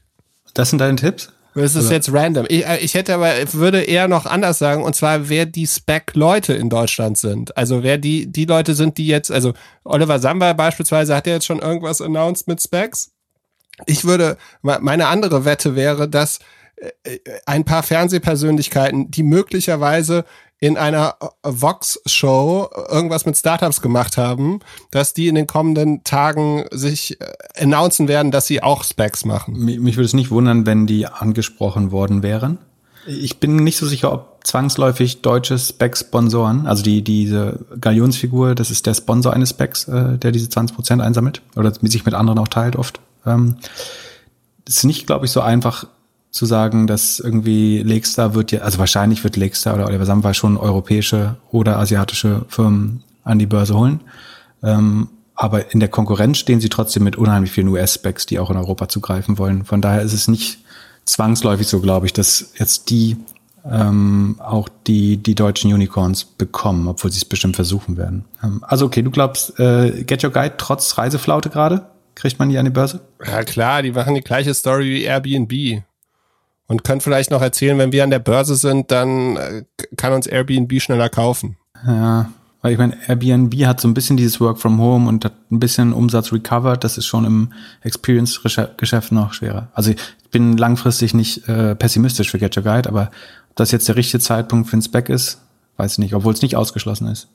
Das 0.55 0.71
sind 0.71 0.81
deine 0.81 0.97
Tipps? 0.97 1.33
Das 1.55 1.77
ist 1.77 1.87
Oder? 1.87 1.95
jetzt 1.95 2.13
random. 2.13 2.47
Ich, 2.49 2.67
äh, 2.67 2.79
ich 2.79 2.95
hätte 2.95 3.15
aber, 3.15 3.33
würde 3.53 3.83
eher 3.83 4.09
noch 4.09 4.27
anders 4.27 4.59
sagen, 4.59 4.83
und 4.83 4.95
zwar, 4.97 5.29
wer 5.29 5.47
die 5.47 5.67
Spec-Leute 5.67 6.53
in 6.53 6.69
Deutschland 6.69 7.17
sind. 7.17 7.57
Also 7.57 7.83
wer 7.83 7.99
die, 7.99 8.31
die 8.31 8.45
Leute 8.45 8.75
sind, 8.75 8.99
die 8.99 9.07
jetzt, 9.07 9.31
also 9.31 9.53
Oliver 9.85 10.19
Samba 10.19 10.53
beispielsweise 10.53 11.15
hat 11.15 11.27
ja 11.29 11.35
jetzt 11.35 11.47
schon 11.47 11.61
irgendwas 11.61 12.01
announced 12.01 12.49
mit 12.49 12.61
Specs. 12.61 13.13
Ich 13.87 14.05
würde, 14.05 14.37
meine 14.63 15.09
andere 15.09 15.45
Wette 15.45 15.77
wäre, 15.77 16.09
dass 16.09 16.39
äh, 16.77 17.19
ein 17.47 17.65
paar 17.65 17.83
Fernsehpersönlichkeiten, 17.83 19.11
die 19.11 19.23
möglicherweise 19.23 20.25
in 20.61 20.77
einer 20.77 21.17
Vox-Show 21.43 22.69
irgendwas 22.91 23.25
mit 23.25 23.37
Startups 23.37 23.81
gemacht 23.81 24.19
haben, 24.19 24.61
dass 24.91 25.15
die 25.15 25.29
in 25.29 25.35
den 25.35 25.47
kommenden 25.47 26.05
Tagen 26.05 26.67
sich 26.71 27.19
äh, 27.21 27.25
announcen 27.57 28.09
werden, 28.09 28.31
dass 28.31 28.47
sie 28.47 28.63
auch 28.63 28.85
Specs 28.85 29.25
machen. 29.25 29.55
Mich 29.59 29.97
würde 29.97 30.05
es 30.05 30.13
nicht 30.13 30.31
wundern, 30.31 30.67
wenn 30.67 30.87
die 30.87 31.07
angesprochen 31.07 31.93
worden 31.93 32.23
wären. 32.23 32.59
Ich 33.07 33.41
bin 33.41 33.57
nicht 33.57 33.79
so 33.79 33.87
sicher, 33.87 34.13
ob 34.13 34.41
zwangsläufig 34.45 35.23
deutsche 35.23 35.59
Specs-Sponsoren, 35.59 36.67
also 36.67 36.83
die 36.83 37.03
diese 37.03 37.65
Galionsfigur, 37.81 38.55
das 38.55 38.71
ist 38.71 38.87
der 38.87 38.95
Sponsor 38.95 39.33
eines 39.33 39.51
Specs, 39.51 39.89
äh, 39.89 40.19
der 40.19 40.31
diese 40.31 40.49
20% 40.49 41.01
einsammelt 41.01 41.41
oder 41.57 41.73
sich 41.73 42.05
mit 42.05 42.13
anderen 42.13 42.39
auch 42.39 42.49
teilt 42.49 42.77
oft. 42.77 43.01
Ähm, 43.27 43.57
ist 44.67 44.85
nicht, 44.85 45.07
glaube 45.07 45.27
ich, 45.27 45.33
so 45.33 45.41
einfach 45.41 45.87
zu 46.31 46.47
sagen, 46.47 46.87
dass 46.87 47.19
irgendwie 47.19 47.83
Lakestar 47.83 48.35
wird 48.35 48.53
ja, 48.53 48.61
also 48.61 48.79
wahrscheinlich 48.79 49.25
wird 49.25 49.37
Lakestar 49.37 49.75
oder 49.75 49.87
Oliver 49.87 50.07
Samway 50.07 50.33
schon 50.33 50.57
europäische 50.57 51.37
oder 51.51 51.79
asiatische 51.79 52.45
Firmen 52.49 53.03
an 53.25 53.39
die 53.39 53.47
Börse 53.47 53.75
holen. 53.75 54.01
Ähm, 54.63 55.09
aber 55.35 55.73
in 55.73 55.81
der 55.81 55.89
Konkurrenz 55.89 56.39
stehen 56.39 56.61
sie 56.61 56.69
trotzdem 56.69 57.03
mit 57.03 57.17
unheimlich 57.17 57.51
vielen 57.51 57.69
US-Specs, 57.69 58.27
die 58.27 58.39
auch 58.39 58.51
in 58.51 58.57
Europa 58.57 58.89
zugreifen 58.89 59.39
wollen. 59.39 59.65
Von 59.65 59.81
daher 59.81 60.03
ist 60.03 60.13
es 60.13 60.29
nicht 60.29 60.59
zwangsläufig 61.05 61.67
so, 61.67 61.81
glaube 61.81 62.07
ich, 62.07 62.13
dass 62.13 62.53
jetzt 62.59 62.91
die 62.91 63.17
ähm, 63.69 64.37
auch 64.39 64.69
die, 64.87 65.17
die 65.17 65.35
deutschen 65.35 65.73
Unicorns 65.73 66.25
bekommen, 66.25 66.89
obwohl 66.89 67.11
sie 67.11 67.19
es 67.19 67.25
bestimmt 67.25 67.57
versuchen 67.57 67.97
werden. 67.97 68.25
Ähm, 68.43 68.65
also 68.67 68.87
okay, 68.87 69.03
du 69.03 69.11
glaubst, 69.11 69.59
äh, 69.59 70.05
Get 70.05 70.25
Your 70.25 70.31
Guide 70.31 70.55
trotz 70.57 70.97
Reiseflaute 70.97 71.51
gerade? 71.51 71.87
Kriegt 72.21 72.39
man 72.39 72.51
die 72.51 72.59
an 72.59 72.67
die 72.67 72.71
Börse? 72.71 73.01
Ja 73.25 73.43
klar, 73.45 73.83
die 73.83 73.93
machen 73.93 74.15
die 74.15 74.21
gleiche 74.21 74.53
Story 74.53 74.91
wie 74.91 75.05
Airbnb. 75.05 75.83
Und 76.67 76.85
können 76.85 77.01
vielleicht 77.01 77.31
noch 77.31 77.41
erzählen, 77.41 77.79
wenn 77.79 77.93
wir 77.93 78.05
an 78.05 78.11
der 78.11 78.19
Börse 78.19 78.57
sind, 78.57 78.91
dann 78.91 79.37
äh, 79.37 79.65
kann 79.97 80.13
uns 80.13 80.27
Airbnb 80.27 80.83
schneller 80.83 81.09
kaufen. 81.09 81.57
Ja, 81.87 82.31
weil 82.61 82.73
ich 82.73 82.79
meine, 82.79 82.95
Airbnb 83.09 83.55
hat 83.65 83.81
so 83.81 83.89
ein 83.89 83.95
bisschen 83.95 84.19
dieses 84.19 84.39
Work 84.39 84.59
from 84.59 84.79
Home 84.79 85.09
und 85.09 85.25
hat 85.25 85.33
ein 85.51 85.61
bisschen 85.61 85.95
Umsatz 85.95 86.31
recovered. 86.31 86.85
Das 86.85 86.99
ist 86.99 87.07
schon 87.07 87.25
im 87.25 87.53
Experience-Geschäft 87.81 89.13
noch 89.13 89.33
schwerer. 89.33 89.69
Also 89.73 89.93
ich 89.93 90.31
bin 90.31 90.59
langfristig 90.59 91.15
nicht 91.15 91.49
äh, 91.49 91.75
pessimistisch 91.75 92.31
für 92.31 92.39
Get 92.39 92.55
Your 92.55 92.65
Guide, 92.65 92.87
aber 92.87 93.11
ob 93.49 93.57
das 93.57 93.71
jetzt 93.71 93.89
der 93.89 93.97
richtige 93.97 94.21
Zeitpunkt 94.21 94.69
für 94.69 94.77
ein 94.77 94.83
Spec 94.83 95.09
ist, 95.09 95.41
weiß 95.79 95.93
ich 95.93 95.99
nicht, 95.99 96.15
obwohl 96.15 96.35
es 96.35 96.43
nicht 96.43 96.57
ausgeschlossen 96.57 97.09
ist. 97.09 97.29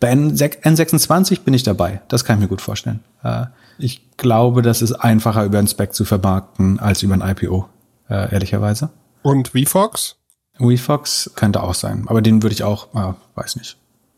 Bei 0.00 0.12
N26 0.12 1.44
bin 1.44 1.54
ich 1.54 1.62
dabei. 1.62 2.02
Das 2.08 2.24
kann 2.24 2.36
ich 2.36 2.42
mir 2.42 2.48
gut 2.48 2.60
vorstellen. 2.60 3.00
Äh, 3.22 3.46
ich 3.78 4.16
glaube, 4.16 4.62
das 4.62 4.82
ist 4.82 4.92
einfacher 4.92 5.44
über 5.44 5.58
ein 5.58 5.68
Spec 5.68 5.94
zu 5.94 6.04
vermarkten 6.04 6.78
als 6.78 7.02
über 7.02 7.14
ein 7.14 7.22
IPO, 7.22 7.68
äh, 8.08 8.32
ehrlicherweise. 8.32 8.90
Und 9.22 9.48
VFox? 9.48 10.16
VFox 10.58 11.32
könnte 11.34 11.62
auch 11.62 11.74
sein, 11.74 12.04
aber 12.08 12.22
den 12.22 12.42
würde 12.42 12.54
ich 12.54 12.64
auch, 12.64 12.94
äh, 12.94 13.14
weiß 13.34 13.56
nicht. 13.56 13.76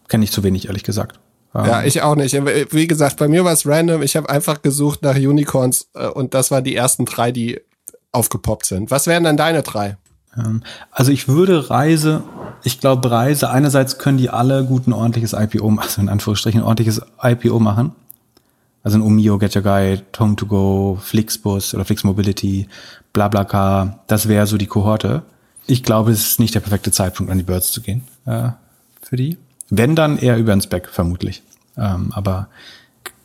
Kenne 0.08 0.24
ich 0.24 0.32
zu 0.32 0.42
wenig, 0.42 0.66
ehrlich 0.66 0.84
gesagt. 0.84 1.20
Ähm, 1.54 1.64
ja, 1.64 1.82
ich 1.82 2.02
auch 2.02 2.16
nicht. 2.16 2.34
Wie 2.34 2.86
gesagt, 2.86 3.16
bei 3.18 3.28
mir 3.28 3.44
war 3.44 3.52
es 3.52 3.66
random. 3.66 4.02
Ich 4.02 4.16
habe 4.16 4.28
einfach 4.28 4.62
gesucht 4.62 5.02
nach 5.02 5.16
Unicorns 5.16 5.88
äh, 5.94 6.06
und 6.06 6.34
das 6.34 6.50
waren 6.50 6.64
die 6.64 6.74
ersten 6.74 7.04
drei, 7.04 7.32
die 7.32 7.60
aufgepoppt 8.12 8.66
sind. 8.66 8.90
Was 8.90 9.06
wären 9.06 9.24
dann 9.24 9.36
deine 9.36 9.62
drei? 9.62 9.96
Ähm, 10.36 10.62
also 10.90 11.12
ich 11.12 11.28
würde 11.28 11.70
Reise, 11.70 12.22
ich 12.62 12.80
glaube 12.80 13.10
Reise, 13.10 13.50
einerseits 13.50 13.98
können 13.98 14.18
die 14.18 14.30
alle 14.30 14.64
gut 14.64 14.86
ein 14.86 14.92
ordentliches 14.92 15.32
IPO, 15.32 15.76
also 15.80 16.00
in 16.00 16.08
Anführungsstrichen 16.08 16.60
ein 16.60 16.64
ordentliches 16.64 17.02
IPO 17.22 17.58
machen. 17.58 17.92
Also 18.82 18.98
ein 18.98 19.02
Omio, 19.02 19.38
Get 19.38 19.56
Your 19.56 19.62
Guide, 19.62 20.04
Home2Go, 20.14 20.98
Flixbus 20.98 21.74
oder 21.74 21.84
Flix 21.84 22.04
Mobility, 22.04 22.66
BlaBlaCar, 23.12 24.02
das 24.06 24.28
wäre 24.28 24.46
so 24.46 24.56
die 24.56 24.66
Kohorte. 24.66 25.22
Ich 25.66 25.82
glaube, 25.82 26.12
es 26.12 26.22
ist 26.22 26.40
nicht 26.40 26.54
der 26.54 26.60
perfekte 26.60 26.90
Zeitpunkt, 26.90 27.30
an 27.30 27.38
die 27.38 27.44
Birds 27.44 27.72
zu 27.72 27.82
gehen 27.82 28.02
äh, 28.24 28.50
für 29.02 29.16
die. 29.16 29.36
Wenn 29.68 29.94
dann 29.94 30.18
eher 30.18 30.38
über 30.38 30.52
ein 30.52 30.62
Spec, 30.62 30.88
vermutlich. 30.88 31.42
Ähm, 31.76 32.10
aber 32.12 32.48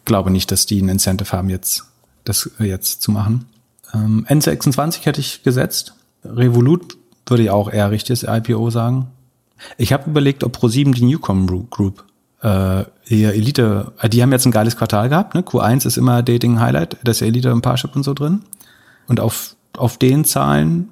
glaube 0.05 0.31
nicht, 0.31 0.51
dass 0.51 0.65
die 0.65 0.81
ein 0.81 0.89
Incentive 0.89 1.31
haben, 1.31 1.49
jetzt 1.49 1.85
das 2.23 2.49
jetzt 2.59 3.01
zu 3.01 3.11
machen. 3.11 3.45
Ähm, 3.93 4.25
N26 4.29 5.05
hätte 5.05 5.21
ich 5.21 5.43
gesetzt. 5.43 5.93
Revolut 6.23 6.97
würde 7.27 7.43
ich 7.43 7.49
auch 7.49 7.71
eher 7.71 7.91
richtiges 7.91 8.23
IPO 8.23 8.69
sagen. 8.69 9.07
Ich 9.77 9.93
habe 9.93 10.09
überlegt, 10.09 10.43
ob 10.43 10.57
Pro7 10.57 10.93
die 10.93 11.05
Newcom 11.05 11.69
Group 11.69 12.03
äh, 12.45 12.85
eher 13.07 13.33
Elite, 13.33 13.91
äh, 13.99 14.07
die 14.07 14.21
haben 14.21 14.31
jetzt 14.31 14.45
ein 14.45 14.51
geiles 14.51 14.77
Quartal 14.77 15.09
gehabt. 15.09 15.33
Ne? 15.33 15.41
Q1 15.41 15.87
ist 15.87 15.97
immer 15.97 16.21
Dating 16.21 16.59
Highlight, 16.59 16.97
da 17.03 17.11
ist 17.11 17.21
ja 17.21 17.27
Elite 17.27 17.51
und 17.51 17.61
Parship 17.61 17.95
und 17.95 18.03
so 18.03 18.13
drin. 18.13 18.43
Und 19.07 19.19
auf, 19.19 19.55
auf 19.75 19.97
den 19.97 20.25
Zahlen, 20.25 20.89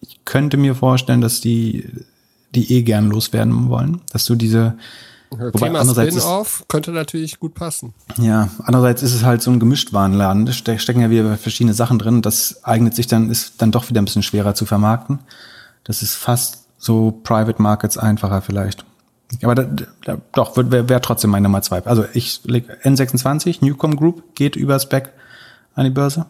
ich 0.00 0.24
könnte 0.24 0.56
mir 0.56 0.76
vorstellen, 0.76 1.20
dass 1.20 1.40
die, 1.40 1.88
die 2.54 2.72
eh 2.72 2.82
gern 2.82 3.10
loswerden 3.10 3.68
wollen, 3.68 4.00
dass 4.12 4.24
du 4.24 4.36
diese, 4.36 4.74
Wobei 5.30 5.50
Thema 5.50 5.84
Spin-off 5.84 6.64
könnte 6.68 6.92
natürlich 6.92 7.40
gut 7.40 7.54
passen. 7.54 7.94
Ja, 8.18 8.50
andererseits 8.64 9.02
ist 9.02 9.14
es 9.14 9.24
halt 9.24 9.40
so 9.40 9.50
ein 9.50 9.58
Gemischtwarenladen. 9.58 10.44
Da 10.44 10.52
stecken 10.52 11.00
ja 11.00 11.08
wieder 11.08 11.38
verschiedene 11.38 11.72
Sachen 11.72 11.98
drin. 11.98 12.20
Das 12.20 12.62
eignet 12.64 12.94
sich 12.94 13.06
dann, 13.06 13.30
ist 13.30 13.54
dann 13.62 13.72
doch 13.72 13.88
wieder 13.88 14.02
ein 14.02 14.04
bisschen 14.04 14.22
schwerer 14.22 14.54
zu 14.54 14.66
vermarkten. 14.66 15.20
Das 15.84 16.02
ist 16.02 16.16
fast 16.16 16.66
so 16.76 17.18
Private 17.24 17.62
Markets 17.62 17.96
einfacher 17.96 18.42
vielleicht. 18.42 18.84
Aber 19.42 19.54
da, 19.54 19.66
da, 20.04 20.18
doch, 20.34 20.56
wäre 20.56 20.88
wär 20.88 21.00
trotzdem 21.00 21.30
meine 21.30 21.44
Nummer 21.44 21.62
zwei. 21.62 21.84
Also 21.86 22.04
ich 22.12 22.42
leg 22.44 22.66
N26, 22.82 23.64
Newcom 23.64 23.96
Group, 23.96 24.34
geht 24.34 24.56
über 24.56 24.78
Spec 24.78 25.12
an 25.74 25.84
die 25.84 25.90
Börse. 25.90 26.26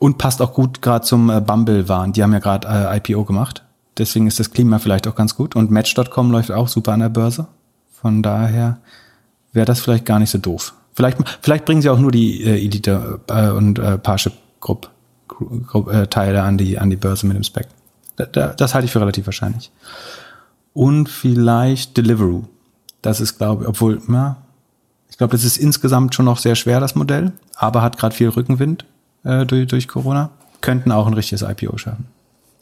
Und 0.00 0.18
passt 0.18 0.42
auch 0.42 0.52
gut 0.52 0.82
gerade 0.82 1.04
zum 1.04 1.30
äh, 1.30 1.40
Bumble-Wahn. 1.40 2.12
Die 2.12 2.22
haben 2.22 2.32
ja 2.32 2.40
gerade 2.40 2.66
äh, 2.68 2.96
IPO 2.96 3.24
gemacht. 3.24 3.62
Deswegen 3.96 4.26
ist 4.26 4.40
das 4.40 4.50
Klima 4.50 4.80
vielleicht 4.80 5.06
auch 5.06 5.14
ganz 5.14 5.36
gut. 5.36 5.54
Und 5.54 5.70
Match.com 5.70 6.32
läuft 6.32 6.50
auch 6.50 6.66
super 6.66 6.92
an 6.92 7.00
der 7.00 7.08
Börse. 7.08 7.46
Von 7.92 8.22
daher 8.22 8.78
wäre 9.52 9.66
das 9.66 9.80
vielleicht 9.80 10.04
gar 10.04 10.18
nicht 10.18 10.30
so 10.30 10.38
doof. 10.38 10.74
Vielleicht, 10.94 11.18
vielleicht 11.40 11.64
bringen 11.64 11.80
sie 11.80 11.90
auch 11.90 11.98
nur 11.98 12.10
die 12.10 12.42
äh, 12.42 12.64
Elite 12.64 13.20
äh, 13.28 13.48
und 13.48 13.78
äh, 13.78 13.98
Parship 13.98 14.32
Group, 14.60 14.90
äh, 15.90 16.06
Teile 16.08 16.42
an 16.42 16.58
die, 16.58 16.78
an 16.78 16.90
die 16.90 16.96
Börse 16.96 17.26
mit 17.26 17.36
dem 17.36 17.44
Spec. 17.44 17.68
Da, 18.16 18.26
da, 18.26 18.48
das 18.48 18.74
halte 18.74 18.86
ich 18.86 18.92
für 18.92 19.00
relativ 19.00 19.26
wahrscheinlich 19.26 19.70
und 20.74 21.08
vielleicht 21.08 21.96
Deliveroo. 21.96 22.44
Das 23.00 23.20
ist, 23.20 23.38
glaube 23.38 23.62
ich, 23.64 23.68
obwohl, 23.68 24.02
ja, 24.08 24.36
ich 25.08 25.16
glaube, 25.16 25.32
das 25.32 25.44
ist 25.44 25.56
insgesamt 25.56 26.14
schon 26.14 26.26
noch 26.26 26.38
sehr 26.38 26.56
schwer, 26.56 26.80
das 26.80 26.94
Modell, 26.94 27.32
aber 27.54 27.80
hat 27.80 27.96
gerade 27.96 28.14
viel 28.14 28.28
Rückenwind 28.28 28.84
äh, 29.22 29.46
durch, 29.46 29.66
durch 29.68 29.88
Corona. 29.88 30.30
Könnten 30.60 30.92
auch 30.92 31.06
ein 31.06 31.14
richtiges 31.14 31.42
IPO 31.42 31.78
schaffen. 31.78 32.06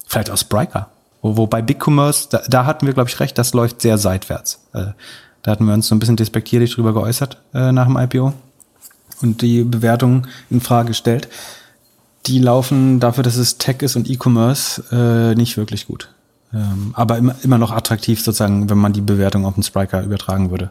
Vielleicht 0.07 0.31
aus 0.31 0.41
Spriker. 0.41 0.91
Wo, 1.23 1.47
bei 1.47 1.63
BigCommerce, 1.63 2.29
da, 2.31 2.43
da 2.49 2.67
hatten 2.67 2.87
wir, 2.87 2.95
glaube 2.95 3.09
ich, 3.09 3.19
recht, 3.21 3.39
das 3.39 3.55
läuft 3.55 3.81
sehr 3.81 3.97
seitwärts. 3.97 4.61
Äh, 4.75 4.87
da 5.43 5.51
hatten 5.51 5.65
wir 5.65 5.73
uns 5.73 5.89
so 5.89 5.95
ein 5.95 5.99
bisschen 5.99 6.17
despektierlich 6.17 6.75
drüber 6.75 6.93
geäußert 6.93 7.39
äh, 7.55 7.73
nach 7.73 7.87
dem 7.87 7.97
IPO 7.97 8.33
und 9.23 9.41
die 9.41 9.63
Bewertung 9.63 10.27
in 10.51 10.61
Frage 10.61 10.89
gestellt. 10.89 11.29
Die 12.27 12.39
laufen 12.39 13.01
dafür, 13.01 13.25
dass 13.25 13.37
es 13.37 13.59
Tech 13.59 13.83
ist 13.83 13.97
und 13.97 14.11
E-Commerce, 14.11 14.83
äh, 14.93 15.35
nicht 15.35 15.57
wirklich 15.57 15.87
gut. 15.87 16.11
Ähm, 16.55 16.93
aber 16.95 17.19
immer, 17.19 17.35
immer 17.43 17.59
noch 17.59 17.71
attraktiv 17.71 18.21
sozusagen, 18.23 18.69
wenn 18.69 18.79
man 18.79 18.93
die 18.93 19.01
Bewertung 19.01 19.47
auf 19.47 19.55
den 19.55 19.63
Spriker 19.63 20.03
übertragen 20.03 20.51
würde, 20.51 20.71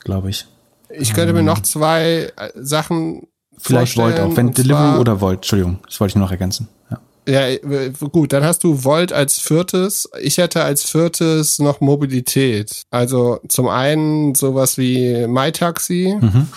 glaube 0.00 0.30
ich. 0.30 0.46
Ich 0.90 1.14
könnte 1.14 1.32
mir 1.32 1.40
ähm, 1.40 1.44
noch 1.46 1.60
zwei 1.62 2.32
äh, 2.36 2.50
Sachen 2.54 3.28
Vielleicht 3.58 3.96
Volt 3.96 4.20
auch, 4.20 4.36
wenn 4.36 4.52
Deliveroo 4.52 5.00
oder 5.00 5.20
Volt, 5.20 5.38
Entschuldigung, 5.38 5.78
das 5.86 6.00
wollte 6.00 6.12
ich 6.12 6.16
noch 6.16 6.30
ergänzen. 6.30 6.68
Ja. 6.90 7.00
Ja, 7.28 7.46
äh, 7.46 7.92
gut, 8.10 8.32
dann 8.32 8.42
hast 8.42 8.64
du 8.64 8.84
Volt 8.84 9.12
als 9.12 9.38
viertes. 9.38 10.08
Ich 10.22 10.38
hätte 10.38 10.62
als 10.62 10.84
viertes 10.84 11.58
noch 11.58 11.80
Mobilität. 11.80 12.84
Also 12.90 13.40
zum 13.48 13.68
einen 13.68 14.34
sowas 14.34 14.78
wie 14.78 15.26
MyTaxi, 15.26 16.16
mhm. 16.20 16.48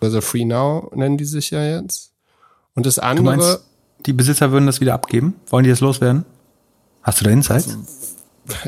also 0.00 0.20
Free 0.22 0.46
Now 0.46 0.90
nennen 0.94 1.18
die 1.18 1.26
sich 1.26 1.50
ja 1.50 1.62
jetzt. 1.62 2.12
Und 2.74 2.86
das 2.86 2.98
andere. 2.98 3.36
Du 3.36 3.42
meinst, 3.42 3.60
die 4.06 4.12
Besitzer 4.14 4.52
würden 4.52 4.66
das 4.66 4.80
wieder 4.80 4.94
abgeben? 4.94 5.34
Wollen 5.50 5.64
die 5.64 5.70
das 5.70 5.80
loswerden? 5.80 6.24
Hast 7.02 7.20
du 7.20 7.24
da 7.24 7.30
Insights? 7.30 7.76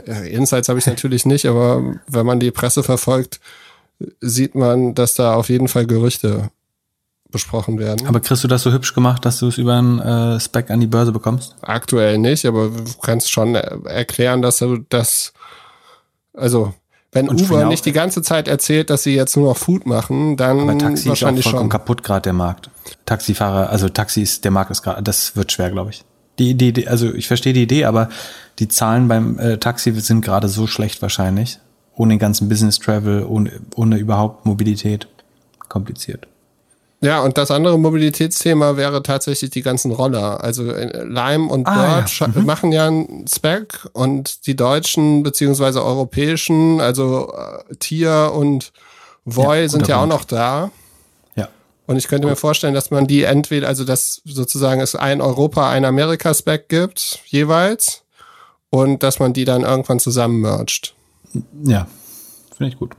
Also, 0.07 0.23
Insights 0.25 0.69
habe 0.69 0.79
ich 0.79 0.87
natürlich 0.87 1.27
nicht, 1.27 1.47
aber 1.47 1.97
wenn 2.07 2.27
man 2.27 2.41
die 2.41 2.51
Presse 2.51 2.83
verfolgt, 2.83 3.41
sieht 4.21 4.55
man, 4.55 4.95
dass 4.95 5.15
da 5.15 5.35
auf 5.35 5.49
jeden 5.49 5.69
Fall 5.69 5.87
Gerüchte 5.87 6.51
besprochen 7.31 7.79
werden. 7.79 8.07
Aber 8.07 8.21
kriegst 8.21 8.45
du 8.45 8.49
das 8.49 8.63
so 8.63 8.73
hübsch 8.73 8.95
gemacht, 8.95 9.25
dass 9.25 9.39
du 9.39 9.49
es 9.49 9.59
über 9.59 9.75
einen 9.75 9.99
äh, 9.99 10.39
Spec 10.39 10.71
an 10.71 10.81
die 10.81 10.87
Börse 10.87 11.13
bekommst? 11.13 11.57
Aktuell 11.63 12.19
nicht, 12.19 12.45
aber 12.45 12.69
du 12.69 12.93
kannst 13.01 13.33
schon 13.33 13.55
erklären, 13.55 14.43
dass 14.43 14.59
du 14.59 14.79
das, 14.89 15.33
also 16.35 16.75
wenn 17.11 17.29
und 17.29 17.43
Uber 17.43 17.65
nicht 17.65 17.85
die 17.85 17.93
ganze 17.93 18.23
Zeit 18.23 18.49
erzählt, 18.49 18.91
dass 18.91 19.03
sie 19.03 19.15
jetzt 19.15 19.37
nur 19.37 19.49
noch 19.49 19.57
Food 19.57 19.87
machen, 19.87 20.37
dann 20.37 20.61
aber 20.61 20.79
Taxi 20.79 21.09
wahrscheinlich 21.09 21.47
ist 21.47 21.53
auch 21.53 21.59
schon 21.59 21.69
kaputt 21.69 22.03
gerade 22.03 22.23
der 22.23 22.33
Markt. 22.33 22.71
Taxifahrer, 23.05 23.71
also 23.71 23.89
Taxis, 23.89 24.41
der 24.41 24.51
Markt 24.51 24.71
ist 24.71 24.83
gerade, 24.83 25.03
das 25.03 25.35
wird 25.35 25.53
schwer, 25.53 25.71
glaube 25.71 25.91
ich. 25.91 26.05
Die, 26.39 26.55
die, 26.55 26.89
also 26.89 27.13
ich 27.13 27.27
verstehe 27.27 27.53
die 27.53 27.63
Idee, 27.63 27.85
aber 27.85 28.09
die 28.59 28.69
Zahlen 28.69 29.09
beim 29.09 29.39
äh, 29.39 29.59
Taxi 29.59 29.93
sind 30.01 30.23
gerade 30.23 30.49
so 30.49 30.67
schlecht 30.67 31.03
wahrscheinlich. 31.03 31.59
Ohne 31.95 32.15
den 32.15 32.19
ganzen 32.19 32.49
Business 32.49 32.79
Travel, 32.79 33.25
ohne, 33.25 33.61
ohne 33.77 33.99
überhaupt 33.99 34.47
Mobilität. 34.47 35.07
Kompliziert. 35.69 36.27
Ja, 37.03 37.21
und 37.21 37.37
das 37.37 37.51
andere 37.51 37.79
Mobilitätsthema 37.79 38.77
wäre 38.77 39.03
tatsächlich 39.03 39.51
die 39.51 39.63
ganzen 39.63 39.91
Roller. 39.91 40.43
Also 40.43 40.71
äh, 40.71 41.05
Lime 41.05 41.49
und 41.49 41.67
ah, 41.67 41.97
Bird 41.97 42.21
ja. 42.21 42.29
mhm. 42.29 42.47
machen 42.47 42.71
ja 42.71 42.87
einen 42.87 43.27
Spec 43.27 43.89
und 43.93 44.47
die 44.47 44.55
deutschen 44.55 45.25
beziehungsweise 45.25 45.85
europäischen, 45.85 46.81
also 46.81 47.33
äh, 47.33 47.75
Tier 47.77 48.33
und 48.35 48.73
Voy 49.25 49.63
ja, 49.63 49.69
sind 49.69 49.89
ja 49.89 50.01
auch 50.01 50.07
noch 50.07 50.25
da. 50.25 50.71
Und 51.87 51.97
ich 51.97 52.09
könnte 52.09 52.29
mir 52.29 52.37
vorstellen, 52.37 52.75
dass 52.75 52.91
man 52.91 53.07
die 53.07 53.25
entweder, 53.25 53.69
also 53.69 53.85
dass 53.85 54.23
sozusagen 54.25 54.81
es 54.81 54.95
ein 54.95 55.21
Europa, 55.21 55.71
ein 55.71 55.85
Amerika-Spec 55.85 56.69
gibt, 56.69 57.21
jeweils, 57.27 58.05
und 58.71 59.03
dass 59.03 59.19
man 59.19 59.33
die 59.33 59.45
dann 59.45 59.63
irgendwann 59.63 59.99
zusammen 59.99 60.41
mercht. 60.41 60.95
Ja, 61.65 61.87
finde 62.57 62.73
ich 62.73 62.79
gut. 62.79 62.93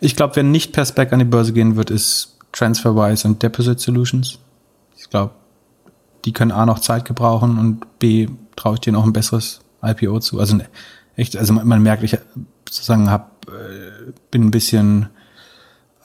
Ich 0.00 0.16
glaube, 0.16 0.36
wer 0.36 0.42
nicht 0.42 0.72
per 0.72 0.86
Spec 0.86 1.12
an 1.12 1.18
die 1.18 1.24
Börse 1.24 1.52
gehen 1.52 1.76
wird, 1.76 1.90
ist 1.90 2.36
TransferWise 2.52 3.26
und 3.28 3.42
Deposit 3.42 3.80
Solutions. 3.80 4.38
Ich 4.96 5.10
glaube, 5.10 5.32
die 6.24 6.32
können 6.32 6.50
A 6.50 6.66
noch 6.66 6.78
Zeit 6.78 7.04
gebrauchen 7.04 7.58
und 7.58 7.98
B 7.98 8.28
traue 8.56 8.74
ich 8.74 8.80
denen 8.80 8.96
auch 8.96 9.04
ein 9.04 9.12
besseres 9.12 9.60
IPO 9.82 10.20
zu. 10.20 10.40
Also 10.40 10.58
echt, 11.16 11.36
also 11.36 11.52
man, 11.52 11.66
man 11.66 11.82
merkt, 11.82 12.02
ich 12.02 12.16
sozusagen 12.68 13.10
hab, 13.10 13.46
äh, 13.48 14.12
bin 14.30 14.44
ein 14.44 14.50
bisschen 14.50 15.08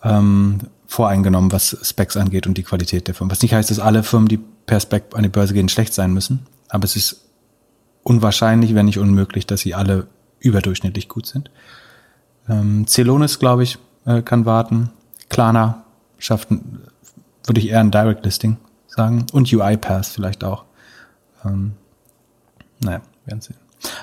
ähm, 0.03 0.59
voreingenommen, 0.93 1.51
was 1.51 1.75
Specs 1.81 2.15
angeht 2.17 2.45
und 2.45 2.55
die 2.55 2.63
Qualität 2.63 3.07
der 3.07 3.15
Firmen. 3.15 3.31
Was 3.31 3.41
nicht 3.41 3.55
heißt, 3.55 3.71
dass 3.71 3.79
alle 3.79 4.03
Firmen, 4.03 4.27
die 4.27 4.37
per 4.37 4.79
Spec 4.79 5.05
an 5.13 5.23
die 5.23 5.29
Börse 5.29 5.55
gehen, 5.55 5.67
schlecht 5.67 5.91
sein 5.91 6.13
müssen. 6.13 6.45
Aber 6.69 6.83
es 6.83 6.95
ist 6.95 7.25
unwahrscheinlich, 8.03 8.75
wenn 8.75 8.85
nicht 8.85 8.99
unmöglich, 8.99 9.47
dass 9.47 9.61
sie 9.61 9.73
alle 9.73 10.05
überdurchschnittlich 10.39 11.09
gut 11.09 11.25
sind. 11.25 11.49
Ähm, 12.47 12.85
Celonis, 12.87 13.39
glaube 13.39 13.63
ich, 13.63 13.79
äh, 14.05 14.21
kann 14.21 14.45
warten. 14.45 14.91
Klarna 15.29 15.83
schafft, 16.19 16.49
würde 16.51 17.59
ich 17.59 17.69
eher 17.69 17.79
ein 17.79 17.89
Direct 17.89 18.23
Listing 18.23 18.57
sagen. 18.85 19.25
Und 19.33 19.51
UiPath 19.51 20.05
vielleicht 20.05 20.43
auch. 20.43 20.63
Ähm, 21.43 21.73
naja, 22.83 23.01
werden 23.25 23.41
sehen. 23.41 23.57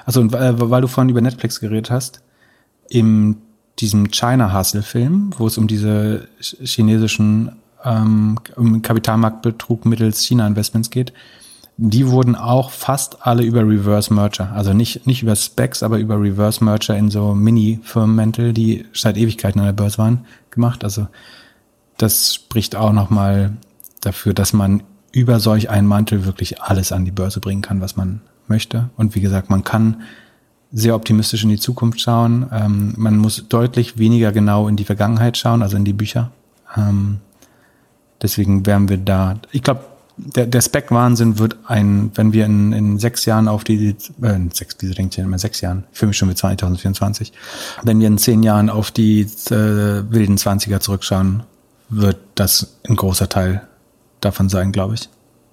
Also, 0.07 0.23
äh, 0.23 0.71
weil 0.71 0.83
du 0.83 0.89
vorhin 0.89 1.09
über 1.09 1.21
Netflix 1.21 1.61
geredet 1.61 1.93
hast, 1.93 2.21
im 2.89 3.37
diesem 3.81 4.11
China 4.11 4.57
Hustle 4.57 4.83
Film, 4.83 5.31
wo 5.39 5.47
es 5.47 5.59
um 5.59 5.67
diese 5.67 6.29
chinesischen 6.41 7.53
ähm, 7.85 8.39
um 8.57 8.83
Kapitalmarktbetrug 8.83 9.87
mittels 9.87 10.25
China 10.25 10.47
Investments 10.47 10.91
geht, 10.91 11.13
die 11.77 12.09
wurden 12.09 12.37
auch 12.37 12.71
fast 12.71 13.27
alle 13.27 13.43
über 13.43 13.67
Reverse 13.67 14.13
Merger, 14.13 14.53
also 14.53 14.75
nicht 14.75 15.07
nicht 15.07 15.23
über 15.23 15.35
Specs, 15.35 15.83
aber 15.83 15.99
über 15.99 16.21
Reverse 16.21 16.63
Merger 16.63 16.97
in 16.97 17.11
so 17.11 17.35
Mini-Firmenmäntel, 17.35 18.53
die 18.53 18.85
seit 18.93 19.17
Ewigkeiten 19.17 19.61
an 19.61 19.67
der 19.67 19.73
Börse 19.73 19.97
waren, 19.99 20.27
gemacht. 20.51 20.85
Also 20.85 21.09
das 21.97 22.35
spricht 22.35 22.77
auch 22.77 22.93
nochmal 22.93 23.57
dafür, 24.03 24.35
dass 24.35 24.53
man 24.53 24.83
über 25.13 25.41
solch 25.41 25.71
einen 25.71 25.87
Mantel 25.87 26.25
wirklich 26.25 26.61
alles 26.63 26.93
an 26.93 27.05
die 27.05 27.11
Börse 27.11 27.41
bringen 27.41 27.63
kann, 27.63 27.81
was 27.81 27.97
man 27.97 28.21
möchte. 28.47 28.91
Und 28.97 29.15
wie 29.15 29.21
gesagt, 29.21 29.51
man 29.51 29.65
kann 29.65 30.03
sehr 30.73 30.95
optimistisch 30.95 31.43
in 31.43 31.51
die 31.51 31.59
Zukunft 31.59 32.01
schauen. 32.01 32.49
Ähm, 32.53 32.95
man 32.97 33.17
muss 33.17 33.49
deutlich 33.49 33.99
weniger 33.99 34.33
genau 34.33 34.69
in 34.69 34.77
die 34.77 34.85
Vergangenheit 34.85 35.37
schauen, 35.37 35.63
also 35.63 35.77
in 35.77 35.85
die 35.85 35.93
Bücher. 35.93 36.31
Ähm, 36.77 37.19
deswegen 38.23 38.67
wären 38.67 38.89
wir 38.89 38.99
da. 38.99 39.41
Ich 39.53 39.63
glaube, 39.63 39.85
der, 40.17 40.47
der 40.47 40.61
Spec-Wahnsinn 40.61 41.39
wird 41.39 41.57
ein, 41.67 42.11
wenn 42.15 42.33
wir 42.33 42.45
in, 42.45 42.73
in 42.73 42.99
sechs 42.99 43.25
Jahren 43.25 43.49
auf 43.49 43.65
die, 43.65 43.97
äh, 44.23 44.39
sechs, 44.53 44.77
wieso 44.79 44.95
denkt 44.95 45.17
ihr 45.17 45.25
immer 45.25 45.39
sechs 45.39 45.61
Jahren? 45.61 45.85
Ich 45.93 45.99
fühle 45.99 46.09
mich 46.09 46.19
schon 46.19 46.29
mit 46.29 46.39
2024. 46.39 47.33
Wenn 47.83 48.01
wir 48.01 48.07
in 48.07 48.19
zehn 48.19 48.43
Jahren 48.43 48.71
auf 48.71 48.91
die 48.91 49.23
äh, 49.23 49.51
wilden 49.51 50.39
Zwanziger 50.39 50.81
zurückschauen, 50.81 51.43
wird 51.89 52.19
das 52.35 52.77
ein 52.89 52.97
großer 52.97 53.29
Teil 53.29 53.63
davon 54.21 54.49
sein, 54.49 54.73
glaube 54.73 54.95
ich. 54.95 55.09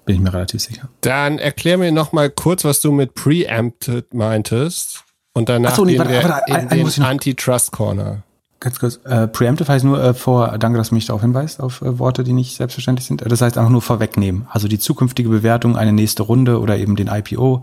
Bin 0.06 0.16
ich 0.16 0.22
mir 0.22 0.34
relativ 0.34 0.62
sicher. 0.62 0.88
Dann 1.02 1.40
erklär 1.40 1.78
mir 1.78 1.92
noch 1.92 2.14
mal 2.14 2.30
kurz, 2.30 2.64
was 2.64 2.80
du 2.80 2.92
mit 2.92 3.14
Preempted 3.14 4.14
meintest. 4.14 5.04
Und 5.38 5.50
danach 5.50 5.76
so, 5.76 5.86
nee, 5.86 6.00
warte, 6.00 6.12
wir 6.12 6.24
warte, 6.24 6.76
in 6.76 6.88
den 6.88 7.04
Antitrust 7.04 7.72
Corner. 7.72 8.24
Ganz 8.60 8.80
kurz, 8.80 9.00
äh, 9.06 9.28
preemptive 9.28 9.72
heißt 9.72 9.86
nur 9.86 10.04
äh, 10.04 10.14
vor, 10.16 10.58
danke, 10.58 10.80
dass 10.80 10.90
du 10.90 10.96
mich 10.96 11.06
darauf 11.06 11.22
hinweist, 11.22 11.60
auf 11.62 11.84
äh, 11.84 12.00
Worte, 12.00 12.24
die 12.24 12.34
nicht 12.34 12.58
selbstverständlich 12.58 13.06
sind. 13.06 13.22
Das 13.24 13.40
heißt 13.40 13.56
einfach 13.56 13.70
nur 13.70 13.84
vorwegnehmen. 13.84 14.48
Also 14.50 14.68
die 14.68 14.80
zukünftige 14.80 15.30
Bewertung, 15.30 15.78
eine 15.78 15.94
nächste 15.94 16.24
Runde 16.24 16.60
oder 16.60 16.78
eben 16.78 16.96
den 16.96 17.08
IPO 17.08 17.62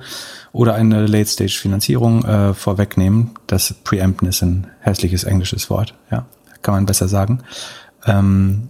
oder 0.53 0.75
eine 0.75 1.05
Late-Stage-Finanzierung 1.07 2.25
äh, 2.25 2.55
vorwegnehmen. 2.55 3.33
Das 3.49 3.75
Preempten 3.83 4.29
ist 4.29 4.41
ein 4.43 4.69
hässliches 4.79 5.25
englisches 5.25 5.69
Wort, 5.69 5.95
ja. 6.13 6.27
Kann 6.63 6.75
man 6.75 6.87
besser 6.87 7.09
sagen. 7.09 7.41
Ähm, 8.07 8.69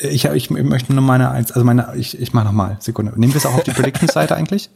ich, 0.00 0.24
ich, 0.24 0.50
möchte 0.50 0.92
nur 0.92 1.02
meine 1.02 1.30
eins, 1.30 1.52
also 1.52 1.64
meine, 1.64 1.94
ich, 1.96 2.20
ich 2.20 2.32
mach 2.32 2.44
nochmal, 2.44 2.76
Sekunde. 2.80 3.12
Nehmen 3.16 3.32
wir 3.32 3.38
es 3.38 3.46
auch 3.46 3.54
auf 3.54 3.62
die 3.62 3.70
Prediction-Seite 3.70 4.34
eigentlich? 4.36 4.70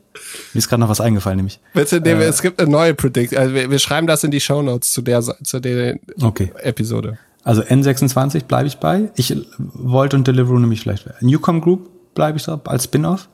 Mir 0.53 0.59
ist 0.59 0.69
gerade 0.69 0.81
noch 0.81 0.89
was 0.89 1.01
eingefallen, 1.01 1.37
nämlich. 1.37 1.61
Bitte 1.75 2.01
nehmen 2.01 2.21
wir, 2.21 2.27
äh, 2.27 2.31
es 2.31 2.43
gibt 2.43 2.61
eine 2.61 2.71
neue 2.71 2.95
Predict, 2.95 3.37
also 3.37 3.55
wir, 3.55 3.71
wir 3.71 3.79
schreiben 3.79 4.07
das 4.07 4.25
in 4.25 4.31
die 4.31 4.41
Show 4.41 4.63
Notes 4.63 4.93
zu 4.93 5.03
der, 5.03 5.23
zu 5.23 5.61
der 5.61 5.99
okay. 6.23 6.53
Episode. 6.63 7.19
Also 7.45 7.63
N26 7.63 8.45
bleibe 8.45 8.67
ich 8.67 8.79
bei. 8.79 9.11
Ich 9.15 9.35
wollte 9.59 10.17
und 10.17 10.27
Deliveroo 10.27 10.59
nämlich 10.59 10.81
vielleicht. 10.81 11.09
Newcom 11.23 11.61
Group 11.61 11.89
bleibe 12.15 12.39
ich 12.39 12.45
da 12.45 12.61
als 12.65 12.85
Spin-off. 12.85 13.29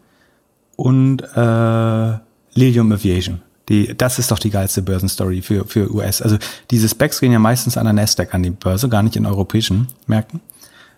Und 0.77 1.23
äh, 1.35 2.19
Lilium 2.55 2.93
Aviation. 2.93 3.41
Die, 3.69 3.97
das 3.97 4.19
ist 4.19 4.31
doch 4.31 4.39
die 4.39 4.51
geilste 4.51 4.83
Börsenstory 4.83 5.41
für, 5.41 5.65
für 5.65 5.91
US. 5.95 6.21
Also 6.21 6.37
diese 6.71 6.89
Specs 6.89 7.21
gehen 7.21 7.33
ja 7.33 7.39
meistens 7.39 7.79
an 7.79 7.85
der 7.85 7.95
Nasdaq 7.95 8.35
an 8.35 8.43
die 8.43 8.51
Börse, 8.51 8.89
gar 8.89 9.03
nicht 9.03 9.17
in 9.17 9.25
europäischen 9.25 9.87
Märkten 10.07 10.41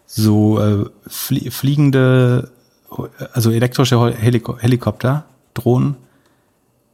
so 0.07 0.61
äh, 0.61 0.85
flie 1.07 1.51
fliegende, 1.51 2.51
also 3.33 3.51
elektrische 3.51 4.15
Heliko 4.15 4.59
Helikopter, 4.59 5.25
Drohnen, 5.55 5.97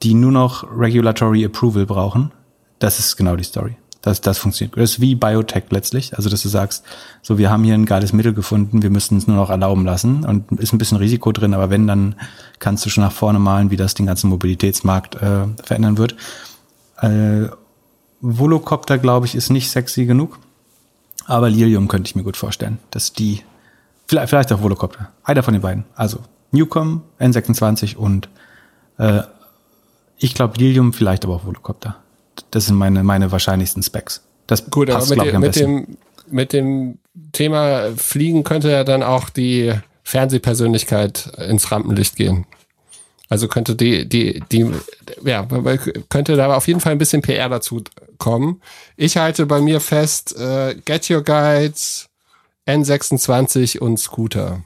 die 0.03 0.15
nur 0.15 0.33
noch 0.33 0.65
Regulatory 0.77 1.45
Approval 1.45 1.87
brauchen. 1.87 2.33
Das 2.79 2.99
ist 2.99 3.17
genau 3.17 3.37
die 3.37 3.45
Story. 3.45 3.77
Das, 4.03 4.23
das 4.23 4.39
funktioniert. 4.39 4.77
Das 4.79 4.93
ist 4.93 5.01
wie 5.01 5.15
Biotech 5.15 5.65
letztlich. 5.69 6.17
Also, 6.17 6.31
dass 6.31 6.43
du 6.43 6.49
sagst, 6.49 6.85
so, 7.21 7.37
wir 7.37 7.51
haben 7.51 7.65
hier 7.65 7.75
ein 7.75 7.85
geiles 7.85 8.15
Mittel 8.15 8.33
gefunden, 8.33 8.83
wir 8.83 8.89
müssten 8.89 9.19
es 9.19 9.27
nur 9.27 9.37
noch 9.37 9.51
erlauben 9.51 9.85
lassen 9.85 10.25
und 10.25 10.51
ist 10.59 10.73
ein 10.73 10.79
bisschen 10.79 10.97
Risiko 10.97 11.33
drin, 11.33 11.53
aber 11.53 11.69
wenn, 11.69 11.87
dann 11.87 12.15
kannst 12.59 12.87
du 12.87 12.91
schon 12.91 13.05
nach 13.05 13.13
vorne 13.13 13.39
malen, 13.39 13.71
wie 13.71 13.77
das 13.77 13.93
den 13.93 14.07
ganzen 14.07 14.31
Mobilitätsmarkt 14.31 15.17
äh, 15.17 15.47
verändern 15.63 15.99
wird. 15.99 16.17
Äh, 17.03 17.49
Volocopter, 18.23 18.97
glaube 18.97 19.27
ich, 19.27 19.35
ist 19.35 19.51
nicht 19.51 19.71
sexy 19.71 20.07
genug. 20.07 20.39
Aber 21.31 21.49
Lilium 21.49 21.87
könnte 21.87 22.09
ich 22.09 22.17
mir 22.17 22.25
gut 22.25 22.37
vorstellen, 22.37 22.79
dass 22.91 23.13
die, 23.13 23.43
vielleicht, 24.09 24.31
vielleicht 24.31 24.53
auch 24.53 24.63
Volocopter, 24.63 25.13
einer 25.23 25.45
von 25.45 25.55
den 25.55 25.63
beiden. 25.63 25.85
Also 25.95 26.19
Newcom, 26.51 27.03
N26 27.21 27.95
und 27.95 28.29
äh, 28.99 29.23
ich 30.19 30.35
glaube 30.35 30.59
Lilium, 30.59 30.93
vielleicht 30.93 31.25
aber 31.25 31.37
auch 31.37 31.45
Volocopter. 31.45 31.95
Das 32.51 32.67
sind 32.67 32.75
meine, 32.75 33.05
meine 33.05 33.31
wahrscheinlichsten 33.31 33.81
Specs. 33.85 34.23
Das 34.49 34.69
gut, 34.71 34.89
passt, 34.89 35.13
aber 35.13 35.23
mit, 35.23 35.33
dem, 35.33 35.41
mit, 35.41 35.57
dem, 35.57 35.97
mit 36.27 36.53
dem 36.53 36.99
Thema 37.31 37.97
Fliegen 37.97 38.43
könnte 38.43 38.73
ja 38.73 38.83
dann 38.83 39.05
auch 39.05 39.31
die 39.31 39.73
Fernsehpersönlichkeit 40.03 41.31
ins 41.49 41.71
Rampenlicht 41.71 42.17
gehen. 42.17 42.45
Also 43.29 43.47
könnte 43.47 43.77
die, 43.77 44.09
die, 44.09 44.43
die, 44.51 44.69
ja, 45.25 45.47
könnte 46.09 46.35
da 46.35 46.53
auf 46.57 46.67
jeden 46.67 46.81
Fall 46.81 46.91
ein 46.91 46.99
bisschen 46.99 47.23
PR 47.23 47.49
dazu 47.49 47.85
kommen. 48.21 48.63
Ich 48.97 49.17
halte 49.17 49.47
bei 49.47 49.61
mir 49.61 49.81
fest, 49.81 50.39
äh, 50.39 50.77
Get 50.85 51.11
Your 51.11 51.23
Guides, 51.23 52.09
N26 52.69 53.81
und 53.81 53.99
Scooter. 53.99 54.63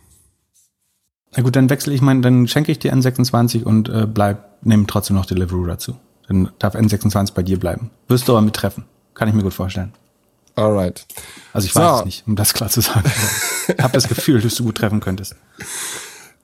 Na 1.35 1.43
gut, 1.43 1.57
dann 1.57 1.71
wechsle 1.71 1.95
ich 1.95 2.03
meinen, 2.03 2.21
dann 2.21 2.47
schenke 2.47 2.71
ich 2.71 2.79
dir 2.79 2.93
N26 2.95 3.63
und 3.63 3.89
äh, 3.89 4.07
bleib, 4.07 4.63
nehme 4.63 4.87
trotzdem 4.87 5.17
noch 5.17 5.27
Deliveroo 5.27 5.65
dazu. 5.65 5.97
Dann 6.29 6.51
darf 6.59 6.75
N26 6.75 7.33
bei 7.33 7.43
dir 7.43 7.59
bleiben. 7.59 7.91
Wirst 8.09 8.29
du 8.29 8.33
aber 8.33 8.43
mit 8.43 8.55
treffen. 8.55 8.85
Kann 9.15 9.29
ich 9.29 9.35
mir 9.35 9.43
gut 9.43 9.55
vorstellen. 9.55 9.93
Alright. 10.57 11.07
Also 11.53 11.67
ich 11.67 11.75
weiß 11.75 11.91
so. 11.91 11.99
es 12.01 12.05
nicht, 12.05 12.27
um 12.27 12.37
das 12.37 12.55
klar 12.55 12.71
zu 12.71 12.81
sagen. 12.81 13.11
ich 13.69 13.83
habe 13.83 13.93
das 13.93 14.09
Gefühl, 14.09 14.41
dass 14.41 14.55
du 14.55 14.65
gut 14.65 14.77
treffen 14.77 15.01
könntest. 15.01 15.35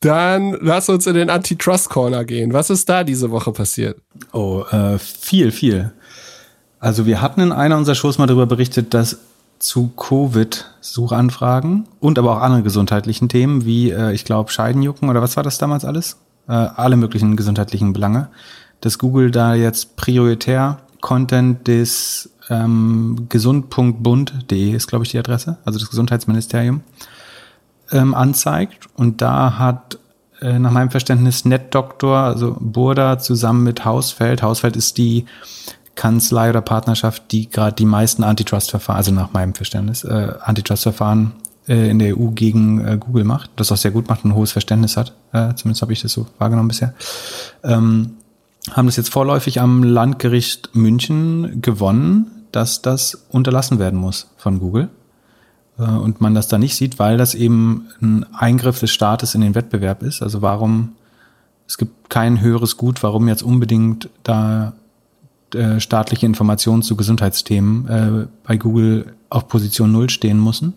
Dann 0.01 0.57
lass 0.61 0.89
uns 0.89 1.07
in 1.07 1.15
den 1.15 1.31
Antitrust 1.31 1.91
Corner 1.91 2.25
gehen. 2.25 2.53
Was 2.53 2.71
ist 2.71 2.89
da 2.89 3.05
diese 3.05 3.31
Woche 3.31 3.53
passiert? 3.53 4.01
Oh, 4.33 4.65
äh, 4.71 4.99
viel, 4.99 5.53
viel. 5.53 5.93
Also 6.81 7.07
wir 7.07 7.21
hatten 7.21 7.41
in 7.41 7.53
einer 7.53 7.77
unserer 7.77 7.95
Shows 7.95 8.19
mal 8.19 8.27
darüber 8.27 8.47
berichtet, 8.47 8.95
dass 8.95 9.19
zu 9.59 9.89
Covid-Suchanfragen 9.89 11.87
und 12.01 12.19
aber 12.19 12.33
auch 12.33 12.41
anderen 12.41 12.65
gesundheitlichen 12.65 13.29
Themen 13.29 13.67
wie, 13.67 13.91
äh, 13.91 14.13
ich 14.13 14.25
glaube, 14.25 14.51
Scheidenjucken 14.51 15.11
oder 15.11 15.21
was 15.21 15.37
war 15.37 15.45
das 15.45 15.59
damals 15.59 15.85
alles? 15.85 16.17
Äh, 16.49 16.53
alle 16.53 16.97
möglichen 16.97 17.37
gesundheitlichen 17.37 17.93
Belange, 17.93 18.29
dass 18.81 18.99
Google 18.99 19.31
da 19.31 19.55
jetzt 19.55 19.97
prioritär 19.97 20.79
Content 21.03 21.69
des 21.69 22.31
ähm, 22.49 23.27
gesund.bund.de 23.29 24.71
ist, 24.71 24.87
glaube 24.87 25.05
ich, 25.05 25.11
die 25.11 25.19
Adresse, 25.19 25.59
also 25.67 25.79
das 25.79 25.91
Gesundheitsministerium, 25.91 26.81
ähm, 27.93 28.15
anzeigt. 28.15 28.89
Und 28.97 29.21
da 29.21 29.59
hat 29.59 29.99
äh, 30.41 30.59
nach 30.59 30.71
meinem 30.71 30.91
Verständnis 30.91 31.45
NetDoktor, 31.45 32.17
also 32.17 32.57
Burda 32.59 33.19
zusammen 33.19 33.63
mit 33.63 33.85
Hausfeld, 33.85 34.43
Hausfeld 34.43 34.77
ist 34.77 34.97
die 34.97 35.27
Kanzlei 36.01 36.49
oder 36.49 36.63
Partnerschaft, 36.63 37.31
die 37.31 37.51
gerade 37.51 37.77
die 37.77 37.85
meisten 37.85 38.25
Antitrust-Verfahren, 38.25 38.97
also 38.97 39.13
nach 39.13 39.35
meinem 39.35 39.53
Verständnis, 39.53 40.03
äh, 40.03 40.33
Antitrust-Verfahren 40.41 41.33
äh, 41.69 41.91
in 41.91 41.99
der 41.99 42.19
EU 42.19 42.29
gegen 42.29 42.83
äh, 42.83 42.97
Google 42.99 43.25
macht, 43.25 43.51
das 43.57 43.71
auch 43.71 43.77
sehr 43.77 43.91
gut 43.91 44.09
macht 44.09 44.25
und 44.25 44.31
ein 44.31 44.35
hohes 44.35 44.51
Verständnis 44.51 44.97
hat, 44.97 45.13
äh, 45.33 45.53
zumindest 45.57 45.83
habe 45.83 45.93
ich 45.93 46.01
das 46.01 46.13
so 46.13 46.27
wahrgenommen 46.39 46.69
bisher, 46.69 46.95
ähm, 47.63 48.13
haben 48.71 48.87
das 48.87 48.97
jetzt 48.97 49.11
vorläufig 49.11 49.61
am 49.61 49.83
Landgericht 49.83 50.71
München 50.75 51.61
gewonnen, 51.61 52.47
dass 52.51 52.81
das 52.81 53.27
unterlassen 53.29 53.79
werden 53.79 54.01
muss 54.01 54.31
von 54.39 54.59
Google. 54.59 54.89
Äh, 55.79 55.83
und 55.83 56.23
man 56.23 56.35
das 56.35 56.49
da 56.49 56.57
nicht 56.57 56.77
sieht, 56.77 56.99
weil 56.99 57.19
das 57.19 57.35
eben 57.35 57.89
ein 58.01 58.25
Eingriff 58.33 58.81
des 58.81 58.91
Staates 58.91 59.35
in 59.35 59.43
den 59.43 59.55
Wettbewerb 59.55 60.03
ist. 60.03 60.23
Also 60.23 60.41
warum, 60.41 60.93
es 61.69 61.77
gibt 61.77 62.09
kein 62.09 62.41
höheres 62.41 62.79
Gut, 62.79 63.03
warum 63.03 63.29
jetzt 63.29 63.43
unbedingt 63.43 64.09
da 64.23 64.73
äh, 65.55 65.81
staatliche 65.81 66.27
Informationen 66.27 66.83
zu 66.83 66.97
Gesundheitsthemen 66.97 67.89
äh, 67.89 68.27
bei 68.45 68.57
Google 68.57 69.15
auf 69.29 69.49
Position 69.49 69.93
Null 69.93 70.11
stehen 70.11 70.43
müssen. 70.43 70.75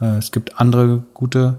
Äh, 0.00 0.18
es 0.18 0.32
gibt 0.32 0.60
andere 0.60 1.04
gute 1.14 1.58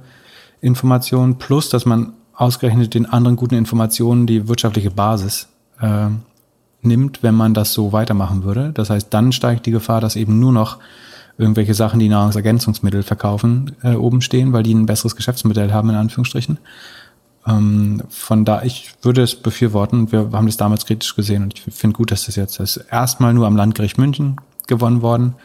Informationen, 0.62 1.38
plus 1.38 1.70
dass 1.70 1.86
man 1.86 2.14
ausgerechnet 2.34 2.94
den 2.94 3.06
anderen 3.06 3.36
guten 3.38 3.56
Informationen 3.56 4.28
die 4.28 4.48
wirtschaftliche 4.48 4.92
Basis 4.92 5.48
äh, 5.80 6.08
nimmt, 6.82 7.24
wenn 7.24 7.36
man 7.36 7.54
das 7.54 7.74
so 7.74 7.92
weitermachen 7.92 8.44
würde. 8.44 8.72
Das 8.74 8.90
heißt, 8.90 9.14
dann 9.14 9.32
steigt 9.32 9.66
die 9.66 9.72
Gefahr, 9.72 10.02
dass 10.02 10.16
eben 10.16 10.40
nur 10.40 10.52
noch 10.52 10.78
irgendwelche 11.38 11.74
Sachen, 11.74 12.00
die 12.00 12.10
Nahrungsergänzungsmittel 12.10 13.04
verkaufen, 13.04 13.76
äh, 13.84 13.96
oben 13.96 14.22
stehen, 14.22 14.54
weil 14.54 14.64
die 14.64 14.74
ein 14.74 14.86
besseres 14.86 15.16
Geschäftsmodell 15.16 15.74
haben, 15.74 15.90
in 15.90 15.96
Anführungsstrichen. 15.96 16.60
Ähm, 17.48 18.02
von 18.10 18.46
da, 18.46 18.64
ich 18.64 18.92
würde 19.02 19.22
es 19.22 19.36
befürworten. 19.36 20.12
Wir 20.12 20.32
haben 20.32 20.48
das 20.48 20.58
damals 20.58 20.86
kritisch 20.86 21.16
gesehen 21.16 21.44
und 21.44 21.54
ich 21.54 21.62
finde 21.62 21.96
gut, 21.96 22.12
dass 22.12 22.26
das 22.26 22.36
jetzt 22.36 22.60
das 22.60 22.78
erstmal 22.78 23.34
nur 23.34 23.48
am 23.48 23.56
Landgericht 23.56 23.98
München 23.98 24.38
gewonnen 24.68 25.02
worden. 25.02 25.36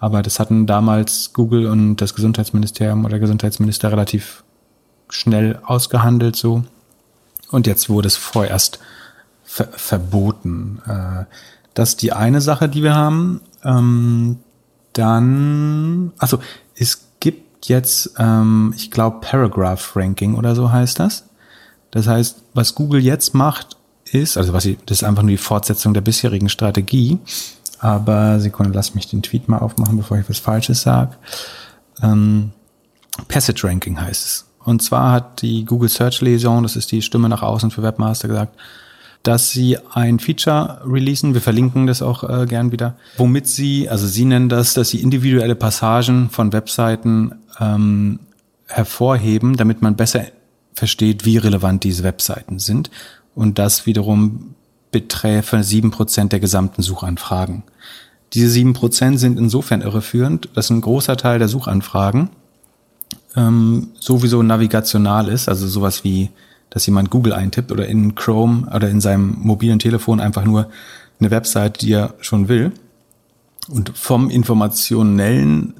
Aber 0.00 0.22
das 0.22 0.38
hatten 0.38 0.66
damals 0.66 1.32
Google 1.32 1.66
und 1.66 1.96
das 1.96 2.14
Gesundheitsministerium 2.14 3.04
oder 3.04 3.18
Gesundheitsminister 3.18 3.90
relativ 3.90 4.44
schnell 5.08 5.58
ausgehandelt 5.64 6.36
so. 6.36 6.64
Und 7.50 7.66
jetzt 7.66 7.88
wurde 7.88 8.08
es 8.08 8.16
vorerst 8.16 8.78
ver 9.42 9.68
verboten. 9.72 10.80
Äh, 10.86 11.24
das 11.74 11.90
ist 11.90 12.02
die 12.02 12.12
eine 12.12 12.40
Sache, 12.40 12.68
die 12.68 12.82
wir 12.82 12.94
haben. 12.94 13.40
Ähm, 13.64 14.38
dann, 14.92 16.12
also 16.18 16.38
es 16.74 17.06
gibt 17.20 17.68
jetzt, 17.68 18.14
ähm, 18.18 18.74
ich 18.76 18.90
glaube, 18.90 19.18
Paragraph 19.20 19.96
Ranking 19.96 20.34
oder 20.34 20.54
so 20.54 20.70
heißt 20.70 20.98
das. 20.98 21.27
Das 21.90 22.06
heißt, 22.06 22.42
was 22.54 22.74
Google 22.74 23.00
jetzt 23.00 23.34
macht, 23.34 23.76
ist, 24.12 24.36
also 24.36 24.52
was 24.52 24.64
ich, 24.64 24.78
das 24.86 24.98
ist 24.98 25.04
einfach 25.04 25.22
nur 25.22 25.30
die 25.30 25.36
Fortsetzung 25.36 25.94
der 25.94 26.00
bisherigen 26.00 26.48
Strategie. 26.48 27.18
Aber 27.80 28.40
Sekunde, 28.40 28.72
lass 28.74 28.94
mich 28.94 29.08
den 29.08 29.22
Tweet 29.22 29.48
mal 29.48 29.58
aufmachen, 29.58 29.96
bevor 29.96 30.18
ich 30.18 30.28
was 30.28 30.38
Falsches 30.38 30.82
sage. 30.82 31.16
Ähm, 32.02 32.52
Passage 33.28 33.66
Ranking 33.66 34.00
heißt 34.00 34.24
es. 34.24 34.44
Und 34.64 34.82
zwar 34.82 35.12
hat 35.12 35.42
die 35.42 35.64
Google 35.64 35.88
Search 35.88 36.20
Liaison, 36.20 36.62
das 36.62 36.76
ist 36.76 36.92
die 36.92 37.02
Stimme 37.02 37.28
nach 37.28 37.42
außen 37.42 37.70
für 37.70 37.82
Webmaster, 37.82 38.28
gesagt, 38.28 38.56
dass 39.22 39.50
sie 39.50 39.78
ein 39.92 40.18
Feature 40.18 40.82
releasen, 40.84 41.34
wir 41.34 41.40
verlinken 41.40 41.86
das 41.86 42.02
auch 42.02 42.22
äh, 42.28 42.46
gern 42.46 42.70
wieder, 42.70 42.96
womit 43.16 43.46
sie, 43.46 43.88
also 43.88 44.06
sie 44.06 44.24
nennen 44.24 44.48
das, 44.48 44.74
dass 44.74 44.90
sie 44.90 45.02
individuelle 45.02 45.54
Passagen 45.54 46.30
von 46.30 46.52
Webseiten 46.52 47.34
ähm, 47.58 48.20
hervorheben, 48.66 49.56
damit 49.56 49.82
man 49.82 49.96
besser 49.96 50.22
versteht, 50.78 51.24
wie 51.24 51.36
relevant 51.36 51.84
diese 51.84 52.02
Webseiten 52.02 52.58
sind. 52.58 52.90
Und 53.34 53.58
das 53.58 53.86
wiederum 53.86 54.54
beträfe 54.90 55.62
sieben 55.62 55.90
Prozent 55.90 56.32
der 56.32 56.40
gesamten 56.40 56.82
Suchanfragen. 56.82 57.62
Diese 58.32 58.48
sieben 58.48 58.72
Prozent 58.72 59.20
sind 59.20 59.38
insofern 59.38 59.82
irreführend, 59.82 60.48
dass 60.54 60.70
ein 60.70 60.80
großer 60.80 61.16
Teil 61.16 61.38
der 61.38 61.48
Suchanfragen 61.48 62.30
ähm, 63.36 63.88
sowieso 63.98 64.42
navigational 64.42 65.28
ist, 65.28 65.48
also 65.48 65.66
sowas 65.66 66.04
wie 66.04 66.30
dass 66.70 66.86
jemand 66.86 67.10
Google 67.10 67.32
eintippt 67.32 67.72
oder 67.72 67.86
in 67.86 68.14
Chrome 68.14 68.66
oder 68.74 68.88
in 68.88 69.00
seinem 69.00 69.36
mobilen 69.38 69.78
Telefon 69.78 70.20
einfach 70.20 70.44
nur 70.44 70.68
eine 71.18 71.30
Website, 71.30 71.80
die 71.82 71.92
er 71.92 72.14
schon 72.20 72.48
will. 72.48 72.72
Und 73.68 73.96
vom 73.96 74.30
informationellen 74.30 75.74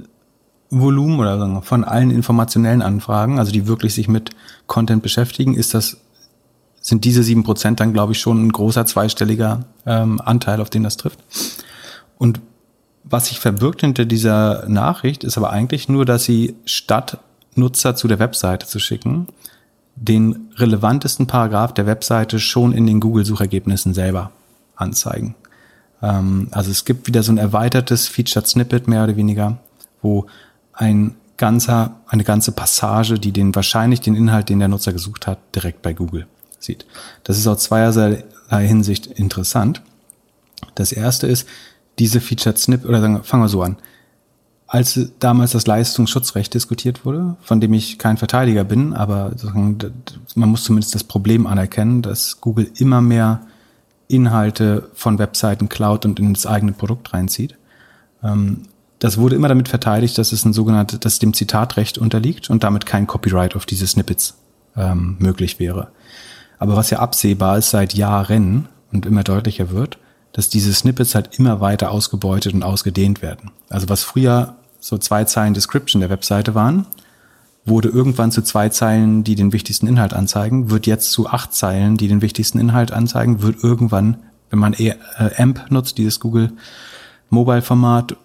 Volumen 0.70 1.20
oder 1.20 1.62
von 1.62 1.84
allen 1.84 2.10
informationellen 2.10 2.82
Anfragen, 2.82 3.38
also 3.38 3.52
die 3.52 3.66
wirklich 3.66 3.94
sich 3.94 4.08
mit 4.08 4.30
Content 4.66 5.02
beschäftigen, 5.02 5.54
ist 5.54 5.74
das, 5.74 5.98
sind 6.80 7.04
diese 7.04 7.22
sieben 7.22 7.42
Prozent 7.42 7.80
dann, 7.80 7.92
glaube 7.92 8.12
ich, 8.12 8.20
schon 8.20 8.46
ein 8.46 8.52
großer 8.52 8.84
zweistelliger 8.86 9.64
ähm, 9.86 10.20
Anteil, 10.20 10.60
auf 10.60 10.70
den 10.70 10.82
das 10.82 10.96
trifft. 10.96 11.18
Und 12.18 12.40
was 13.04 13.28
sich 13.28 13.40
verbirgt 13.40 13.80
hinter 13.80 14.04
dieser 14.04 14.68
Nachricht, 14.68 15.24
ist 15.24 15.38
aber 15.38 15.50
eigentlich 15.50 15.88
nur, 15.88 16.04
dass 16.04 16.24
sie 16.24 16.56
statt 16.66 17.18
Nutzer 17.54 17.96
zu 17.96 18.06
der 18.06 18.18
Webseite 18.18 18.66
zu 18.66 18.78
schicken, 18.78 19.28
den 19.96 20.50
relevantesten 20.56 21.26
Paragraph 21.26 21.72
der 21.72 21.86
Webseite 21.86 22.38
schon 22.38 22.72
in 22.72 22.86
den 22.86 23.00
Google-Suchergebnissen 23.00 23.94
selber 23.94 24.30
anzeigen. 24.76 25.34
Ähm, 26.02 26.48
also 26.50 26.70
es 26.70 26.84
gibt 26.84 27.06
wieder 27.06 27.22
so 27.22 27.32
ein 27.32 27.38
erweitertes 27.38 28.06
Featured 28.06 28.46
Snippet 28.46 28.86
mehr 28.86 29.04
oder 29.04 29.16
weniger, 29.16 29.58
wo 30.02 30.26
ein 30.78 31.16
ganzer, 31.36 31.96
eine 32.06 32.24
ganze 32.24 32.52
Passage, 32.52 33.18
die 33.18 33.32
den 33.32 33.54
wahrscheinlich 33.54 34.00
den 34.00 34.14
Inhalt, 34.14 34.48
den 34.48 34.60
der 34.60 34.68
Nutzer 34.68 34.92
gesucht 34.92 35.26
hat, 35.26 35.38
direkt 35.54 35.82
bei 35.82 35.92
Google 35.92 36.26
sieht. 36.58 36.86
Das 37.24 37.36
ist 37.36 37.46
aus 37.46 37.64
zweierlei 37.64 38.22
Hinsicht 38.50 39.06
interessant. 39.06 39.82
Das 40.74 40.92
erste 40.92 41.26
ist, 41.26 41.48
diese 41.98 42.20
Featured 42.20 42.58
Snippet, 42.58 42.88
oder 42.88 43.00
sagen, 43.00 43.24
fangen 43.24 43.42
wir 43.42 43.48
so 43.48 43.62
an. 43.62 43.76
Als 44.68 45.00
damals 45.18 45.52
das 45.52 45.66
Leistungsschutzrecht 45.66 46.54
diskutiert 46.54 47.04
wurde, 47.04 47.36
von 47.40 47.60
dem 47.60 47.72
ich 47.72 47.98
kein 47.98 48.18
Verteidiger 48.18 48.64
bin, 48.64 48.92
aber 48.92 49.32
man 50.34 50.48
muss 50.48 50.64
zumindest 50.64 50.94
das 50.94 51.04
Problem 51.04 51.46
anerkennen, 51.46 52.02
dass 52.02 52.40
Google 52.40 52.70
immer 52.76 53.00
mehr 53.00 53.40
Inhalte 54.06 54.90
von 54.94 55.18
Webseiten 55.18 55.68
klaut 55.68 56.04
und 56.04 56.20
in 56.20 56.34
das 56.34 56.46
eigene 56.46 56.72
Produkt 56.72 57.12
reinzieht. 57.12 57.56
Das 58.98 59.18
wurde 59.18 59.36
immer 59.36 59.48
damit 59.48 59.68
verteidigt, 59.68 60.18
dass 60.18 60.32
es 60.32 60.44
ein 60.44 60.52
sogenanntes, 60.52 61.00
dass 61.00 61.18
dem 61.18 61.32
Zitatrecht 61.34 61.98
unterliegt 61.98 62.50
und 62.50 62.64
damit 62.64 62.86
kein 62.86 63.06
Copyright 63.06 63.54
auf 63.54 63.64
diese 63.64 63.86
Snippets 63.86 64.34
ähm, 64.76 65.16
möglich 65.18 65.58
wäre. 65.58 65.88
Aber 66.58 66.76
was 66.76 66.90
ja 66.90 66.98
absehbar 66.98 67.58
ist 67.58 67.70
seit 67.70 67.94
Jahren 67.94 68.68
und 68.92 69.06
immer 69.06 69.22
deutlicher 69.22 69.70
wird, 69.70 69.98
dass 70.32 70.48
diese 70.48 70.74
Snippets 70.74 71.14
halt 71.14 71.38
immer 71.38 71.60
weiter 71.60 71.90
ausgebeutet 71.90 72.54
und 72.54 72.62
ausgedehnt 72.62 73.22
werden. 73.22 73.50
Also 73.68 73.88
was 73.88 74.02
früher 74.02 74.56
so 74.80 74.98
zwei 74.98 75.24
Zeilen 75.24 75.54
Description 75.54 76.00
der 76.00 76.10
Webseite 76.10 76.54
waren, 76.54 76.86
wurde 77.64 77.88
irgendwann 77.88 78.32
zu 78.32 78.42
zwei 78.42 78.68
Zeilen, 78.68 79.24
die 79.24 79.34
den 79.34 79.52
wichtigsten 79.52 79.86
Inhalt 79.86 80.14
anzeigen, 80.14 80.70
wird 80.70 80.86
jetzt 80.86 81.12
zu 81.12 81.28
acht 81.28 81.54
Zeilen, 81.54 81.96
die 81.96 82.08
den 82.08 82.22
wichtigsten 82.22 82.58
Inhalt 82.58 82.92
anzeigen, 82.92 83.42
wird 83.42 83.62
irgendwann, 83.62 84.18
wenn 84.50 84.58
man 84.58 84.72
eher, 84.72 84.96
äh, 85.18 85.42
AMP 85.42 85.70
nutzt, 85.70 85.98
dieses 85.98 86.20
Google 86.20 86.52
Mobile 87.30 87.62
Format, 87.62 88.16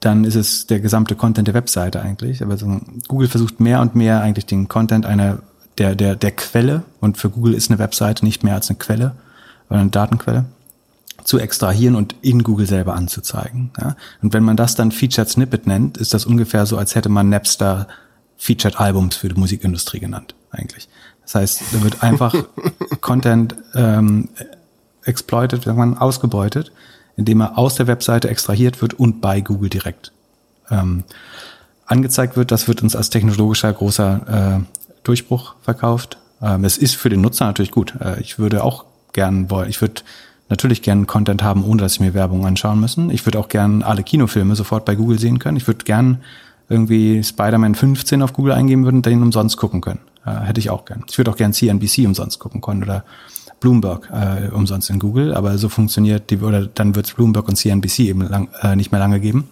dann 0.00 0.24
ist 0.24 0.34
es 0.34 0.66
der 0.66 0.80
gesamte 0.80 1.14
Content 1.14 1.46
der 1.46 1.54
Webseite 1.54 2.00
eigentlich. 2.00 2.42
Aber 2.42 2.56
so, 2.56 2.80
Google 3.06 3.28
versucht 3.28 3.60
mehr 3.60 3.80
und 3.80 3.94
mehr 3.94 4.22
eigentlich 4.22 4.46
den 4.46 4.66
Content 4.66 5.06
einer 5.06 5.38
der, 5.78 5.94
der, 5.94 6.16
der 6.16 6.32
Quelle, 6.32 6.82
und 7.00 7.18
für 7.18 7.30
Google 7.30 7.54
ist 7.54 7.70
eine 7.70 7.78
Webseite 7.78 8.24
nicht 8.24 8.42
mehr 8.42 8.54
als 8.54 8.68
eine 8.68 8.78
Quelle 8.78 9.14
oder 9.68 9.80
eine 9.80 9.90
Datenquelle, 9.90 10.46
zu 11.24 11.38
extrahieren 11.38 11.96
und 11.96 12.14
in 12.22 12.42
Google 12.42 12.66
selber 12.66 12.94
anzuzeigen. 12.94 13.70
Ja? 13.78 13.94
Und 14.22 14.32
wenn 14.32 14.42
man 14.42 14.56
das 14.56 14.74
dann 14.74 14.90
Featured 14.90 15.28
Snippet 15.28 15.66
nennt, 15.66 15.98
ist 15.98 16.14
das 16.14 16.24
ungefähr 16.24 16.66
so, 16.66 16.78
als 16.78 16.94
hätte 16.94 17.08
man 17.08 17.28
Napster 17.28 17.86
Featured 18.38 18.80
Albums 18.80 19.16
für 19.16 19.28
die 19.28 19.38
Musikindustrie 19.38 20.00
genannt, 20.00 20.34
eigentlich. 20.50 20.88
Das 21.22 21.34
heißt, 21.34 21.62
da 21.72 21.82
wird 21.82 22.02
einfach 22.02 22.34
Content 23.02 23.54
ähm, 23.74 24.30
exploited, 25.04 25.64
sagt 25.64 25.76
man, 25.76 25.98
ausgebeutet 25.98 26.72
indem 27.16 27.40
er 27.40 27.58
aus 27.58 27.74
der 27.74 27.86
Webseite 27.86 28.28
extrahiert 28.28 28.80
wird 28.82 28.94
und 28.94 29.20
bei 29.20 29.40
Google 29.40 29.70
direkt 29.70 30.12
ähm, 30.70 31.04
angezeigt 31.86 32.36
wird. 32.36 32.50
Das 32.50 32.68
wird 32.68 32.82
uns 32.82 32.96
als 32.96 33.10
technologischer 33.10 33.72
großer 33.72 34.60
äh, 34.60 34.78
Durchbruch 35.02 35.54
verkauft. 35.62 36.18
Ähm, 36.42 36.64
es 36.64 36.78
ist 36.78 36.96
für 36.96 37.08
den 37.08 37.20
Nutzer 37.20 37.46
natürlich 37.46 37.72
gut. 37.72 37.94
Äh, 38.00 38.20
ich 38.20 38.38
würde 38.38 38.64
auch 38.64 38.84
gern 39.12 39.50
wollen, 39.50 39.68
ich 39.68 39.80
würde 39.80 40.02
natürlich 40.48 40.82
gern 40.82 41.06
Content 41.06 41.42
haben, 41.42 41.64
ohne 41.64 41.82
dass 41.82 41.94
ich 41.94 42.00
mir 42.00 42.14
Werbung 42.14 42.46
anschauen 42.46 42.80
müssen. 42.80 43.10
Ich 43.10 43.24
würde 43.26 43.38
auch 43.38 43.48
gern 43.48 43.82
alle 43.82 44.02
Kinofilme 44.02 44.56
sofort 44.56 44.84
bei 44.84 44.94
Google 44.94 45.18
sehen 45.18 45.38
können. 45.38 45.56
Ich 45.56 45.66
würde 45.66 45.84
gern 45.84 46.18
irgendwie 46.68 47.22
Spider-Man 47.22 47.74
15 47.74 48.22
auf 48.22 48.32
Google 48.32 48.52
eingeben 48.52 48.84
würden 48.84 49.02
den 49.02 49.22
umsonst 49.22 49.56
gucken 49.56 49.80
können. 49.80 50.00
Äh, 50.24 50.40
hätte 50.40 50.60
ich 50.60 50.70
auch 50.70 50.84
gern. 50.84 51.04
Ich 51.08 51.18
würde 51.18 51.30
auch 51.30 51.36
gern 51.36 51.52
CNBC 51.52 52.06
umsonst 52.06 52.38
gucken 52.38 52.60
können 52.60 52.82
oder 52.82 53.04
Bloomberg 53.60 54.10
äh, 54.10 54.48
umsonst 54.48 54.90
in 54.90 54.98
Google, 54.98 55.34
aber 55.34 55.56
so 55.58 55.68
funktioniert 55.68 56.30
die, 56.30 56.38
oder 56.38 56.66
dann 56.66 56.94
wird 56.94 57.06
es 57.06 57.14
Bloomberg 57.14 57.46
und 57.46 57.56
CNBC 57.56 58.00
eben 58.00 58.22
lang, 58.22 58.48
äh, 58.62 58.74
nicht 58.74 58.90
mehr 58.90 59.00
lange 59.00 59.20
geben. 59.20 59.48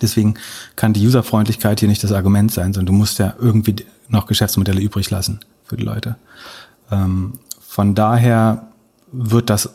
Deswegen 0.00 0.34
kann 0.76 0.92
die 0.92 1.06
Userfreundlichkeit 1.06 1.80
hier 1.80 1.88
nicht 1.88 2.04
das 2.04 2.12
Argument 2.12 2.52
sein, 2.52 2.72
sondern 2.72 2.86
du 2.86 2.92
musst 2.92 3.18
ja 3.18 3.34
irgendwie 3.38 3.76
noch 4.08 4.26
Geschäftsmodelle 4.26 4.80
übrig 4.80 5.10
lassen 5.10 5.40
für 5.64 5.76
die 5.76 5.84
Leute. 5.84 6.16
Ähm, 6.90 7.34
von 7.60 7.94
daher 7.94 8.68
wird 9.10 9.50
das 9.50 9.74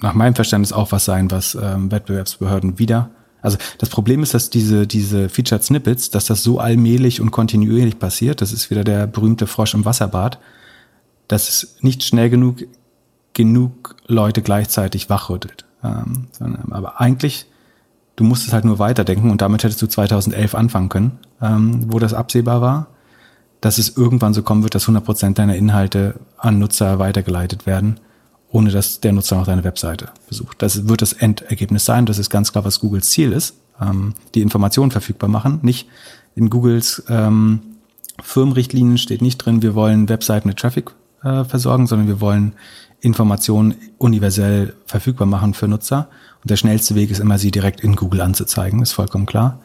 nach 0.00 0.14
meinem 0.14 0.34
Verständnis 0.34 0.72
auch 0.72 0.92
was 0.92 1.04
sein, 1.04 1.30
was 1.30 1.54
ähm, 1.54 1.90
Wettbewerbsbehörden 1.90 2.78
wieder. 2.78 3.10
Also 3.42 3.58
das 3.78 3.88
Problem 3.88 4.22
ist, 4.22 4.34
dass 4.34 4.50
diese, 4.50 4.86
diese 4.86 5.28
Featured 5.28 5.64
Snippets, 5.64 6.10
dass 6.10 6.26
das 6.26 6.42
so 6.42 6.58
allmählich 6.58 7.20
und 7.20 7.30
kontinuierlich 7.30 7.98
passiert, 7.98 8.40
das 8.40 8.52
ist 8.52 8.70
wieder 8.70 8.84
der 8.84 9.06
berühmte 9.06 9.46
Frosch 9.46 9.74
im 9.74 9.84
Wasserbad, 9.84 10.38
dass 11.28 11.48
es 11.48 11.76
nicht 11.80 12.02
schnell 12.02 12.28
genug 12.28 12.64
genug 13.32 13.96
Leute 14.06 14.42
gleichzeitig 14.42 15.08
wachrüttelt. 15.10 15.64
Ähm, 15.82 16.26
aber 16.70 17.00
eigentlich, 17.00 17.46
du 18.16 18.24
musst 18.24 18.46
es 18.46 18.52
halt 18.52 18.64
nur 18.64 18.78
weiterdenken 18.78 19.30
und 19.30 19.40
damit 19.40 19.64
hättest 19.64 19.80
du 19.82 19.86
2011 19.86 20.54
anfangen 20.54 20.88
können, 20.88 21.18
ähm, 21.40 21.92
wo 21.92 21.98
das 21.98 22.14
absehbar 22.14 22.60
war, 22.60 22.88
dass 23.60 23.78
es 23.78 23.96
irgendwann 23.96 24.34
so 24.34 24.42
kommen 24.42 24.62
wird, 24.62 24.74
dass 24.74 24.84
100 24.84 25.04
Prozent 25.04 25.38
deiner 25.38 25.56
Inhalte 25.56 26.14
an 26.38 26.58
Nutzer 26.58 26.98
weitergeleitet 26.98 27.66
werden, 27.66 28.00
ohne 28.50 28.70
dass 28.70 29.00
der 29.00 29.12
Nutzer 29.12 29.36
noch 29.36 29.46
deine 29.46 29.64
Webseite 29.64 30.08
besucht. 30.28 30.60
Das 30.62 30.88
wird 30.88 31.02
das 31.02 31.12
Endergebnis 31.12 31.84
sein. 31.84 32.06
Das 32.06 32.18
ist 32.18 32.30
ganz 32.30 32.52
klar, 32.52 32.64
was 32.64 32.80
Googles 32.80 33.10
Ziel 33.10 33.32
ist. 33.32 33.54
Ähm, 33.80 34.14
die 34.34 34.42
Informationen 34.42 34.90
verfügbar 34.90 35.28
machen. 35.28 35.60
Nicht 35.62 35.88
in 36.34 36.50
Googles 36.50 37.02
ähm, 37.08 37.60
Firmenrichtlinien 38.22 38.98
steht 38.98 39.22
nicht 39.22 39.38
drin, 39.38 39.62
wir 39.62 39.74
wollen 39.74 40.08
Webseiten 40.08 40.48
mit 40.48 40.58
Traffic 40.58 40.90
äh, 41.22 41.44
versorgen, 41.44 41.86
sondern 41.86 42.08
wir 42.08 42.20
wollen 42.20 42.54
Informationen 43.00 43.74
universell 43.98 44.74
verfügbar 44.86 45.26
machen 45.26 45.54
für 45.54 45.68
Nutzer. 45.68 46.08
Und 46.42 46.50
der 46.50 46.56
schnellste 46.56 46.94
Weg 46.94 47.10
ist 47.10 47.20
immer, 47.20 47.38
sie 47.38 47.50
direkt 47.50 47.80
in 47.80 47.96
Google 47.96 48.20
anzuzeigen, 48.20 48.82
ist 48.82 48.92
vollkommen 48.92 49.26
klar. 49.26 49.60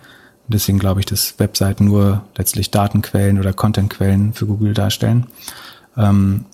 Und 0.48 0.54
deswegen 0.54 0.80
glaube 0.80 1.00
ich, 1.00 1.06
dass 1.06 1.40
Webseiten 1.40 1.86
nur 1.86 2.24
letztlich 2.38 2.72
Datenquellen 2.72 3.40
oder 3.40 3.54
Contentquellen 3.54 4.34
für 4.34 4.46
Google 4.46 4.74
darstellen. 4.74 5.28
Ähm, 5.98 6.46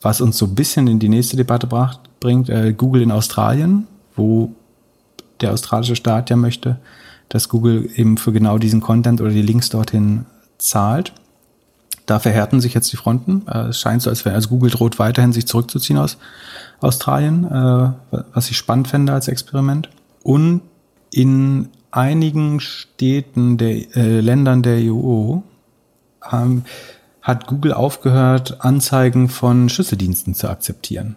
was 0.00 0.20
uns 0.20 0.38
so 0.38 0.46
ein 0.46 0.54
bisschen 0.54 0.86
in 0.88 0.98
die 0.98 1.08
nächste 1.08 1.36
Debatte 1.36 1.66
bracht, 1.66 2.00
bringt, 2.20 2.48
äh, 2.48 2.72
Google 2.72 3.02
in 3.02 3.10
Australien, 3.10 3.86
wo 4.16 4.54
der 5.40 5.52
australische 5.52 5.96
Staat 5.96 6.30
ja 6.30 6.36
möchte, 6.36 6.78
dass 7.28 7.48
Google 7.48 7.88
eben 7.96 8.16
für 8.16 8.32
genau 8.32 8.58
diesen 8.58 8.80
Content 8.80 9.20
oder 9.20 9.30
die 9.30 9.42
Links 9.42 9.70
dorthin 9.70 10.26
zahlt. 10.58 11.12
Da 12.06 12.18
verhärten 12.18 12.60
sich 12.60 12.74
jetzt 12.74 12.92
die 12.92 12.96
Fronten. 12.96 13.46
Äh, 13.46 13.68
es 13.68 13.80
scheint 13.80 14.02
so, 14.02 14.10
als 14.10 14.24
wenn 14.24 14.34
also 14.34 14.48
Google 14.48 14.70
droht 14.70 14.98
weiterhin 14.98 15.32
sich 15.32 15.46
zurückzuziehen 15.46 15.98
aus 15.98 16.18
Australien, 16.80 17.44
äh, 17.44 17.92
was 18.34 18.50
ich 18.50 18.56
spannend 18.56 18.88
fände 18.88 19.12
als 19.12 19.28
Experiment. 19.28 19.88
Und 20.22 20.62
in 21.12 21.68
einigen 21.90 22.60
Städten 22.60 23.58
der 23.58 23.96
äh, 23.96 24.20
Ländern 24.20 24.62
der 24.62 24.78
EU 24.92 25.38
ähm, 26.30 26.64
hat 27.20 27.46
Google 27.46 27.72
aufgehört, 27.72 28.64
Anzeigen 28.64 29.28
von 29.28 29.68
Schlüsseldiensten 29.68 30.34
zu 30.34 30.48
akzeptieren. 30.48 31.16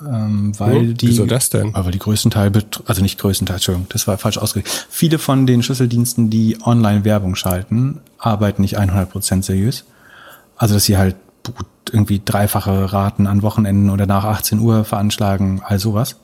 Ähm, 0.00 0.52
weil 0.58 0.90
oh, 0.90 0.92
die, 0.92 1.08
wieso 1.08 1.26
das 1.26 1.50
denn? 1.50 1.72
Weil 1.72 1.92
die 1.92 2.00
größten 2.00 2.30
Teil, 2.30 2.50
also 2.86 3.02
nicht 3.02 3.18
größten 3.18 3.46
Teil, 3.46 3.56
Entschuldigung, 3.56 3.86
das 3.90 4.08
war 4.08 4.18
falsch 4.18 4.38
ausgedrückt. 4.38 4.86
Viele 4.90 5.18
von 5.18 5.46
den 5.46 5.62
Schlüsseldiensten, 5.62 6.30
die 6.30 6.58
online 6.64 7.04
Werbung 7.04 7.36
schalten, 7.36 8.00
arbeiten 8.18 8.62
nicht 8.62 8.78
100% 8.78 9.42
seriös. 9.42 9.84
Also, 10.56 10.74
dass 10.74 10.84
sie 10.84 10.96
halt 10.96 11.16
irgendwie 11.92 12.20
dreifache 12.24 12.92
Raten 12.92 13.26
an 13.26 13.42
Wochenenden 13.42 13.90
oder 13.90 14.06
nach 14.06 14.24
18 14.24 14.58
Uhr 14.58 14.84
veranschlagen, 14.84 15.62
all 15.64 15.78
sowas. 15.78 16.16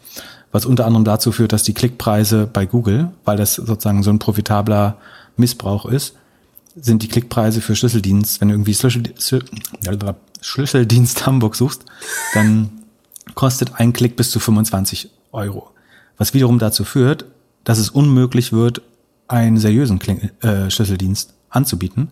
Was 0.52 0.66
unter 0.66 0.86
anderem 0.86 1.04
dazu 1.04 1.30
führt, 1.32 1.52
dass 1.52 1.62
die 1.62 1.74
Klickpreise 1.74 2.46
bei 2.46 2.66
Google, 2.66 3.10
weil 3.24 3.36
das 3.36 3.54
sozusagen 3.54 4.02
so 4.02 4.10
ein 4.10 4.18
profitabler 4.18 4.96
Missbrauch 5.36 5.86
ist, 5.86 6.16
sind 6.74 7.02
die 7.02 7.08
Klickpreise 7.08 7.60
für 7.60 7.76
Schlüsseldienst, 7.76 8.40
wenn 8.40 8.48
du 8.48 8.54
irgendwie 8.54 8.74
Schlüssel, 8.74 9.02
Schlüsseldienst 10.40 11.26
Hamburg 11.26 11.56
suchst, 11.56 11.84
dann 12.34 12.70
kostet 13.34 13.74
ein 13.76 13.92
Klick 13.92 14.16
bis 14.16 14.30
zu 14.30 14.40
25 14.40 15.10
Euro. 15.32 15.70
Was 16.16 16.34
wiederum 16.34 16.58
dazu 16.58 16.84
führt, 16.84 17.26
dass 17.64 17.78
es 17.78 17.90
unmöglich 17.90 18.52
wird, 18.52 18.82
einen 19.28 19.58
seriösen 19.58 19.98
Kling 19.98 20.30
äh, 20.40 20.70
Schlüsseldienst 20.70 21.34
anzubieten, 21.50 22.10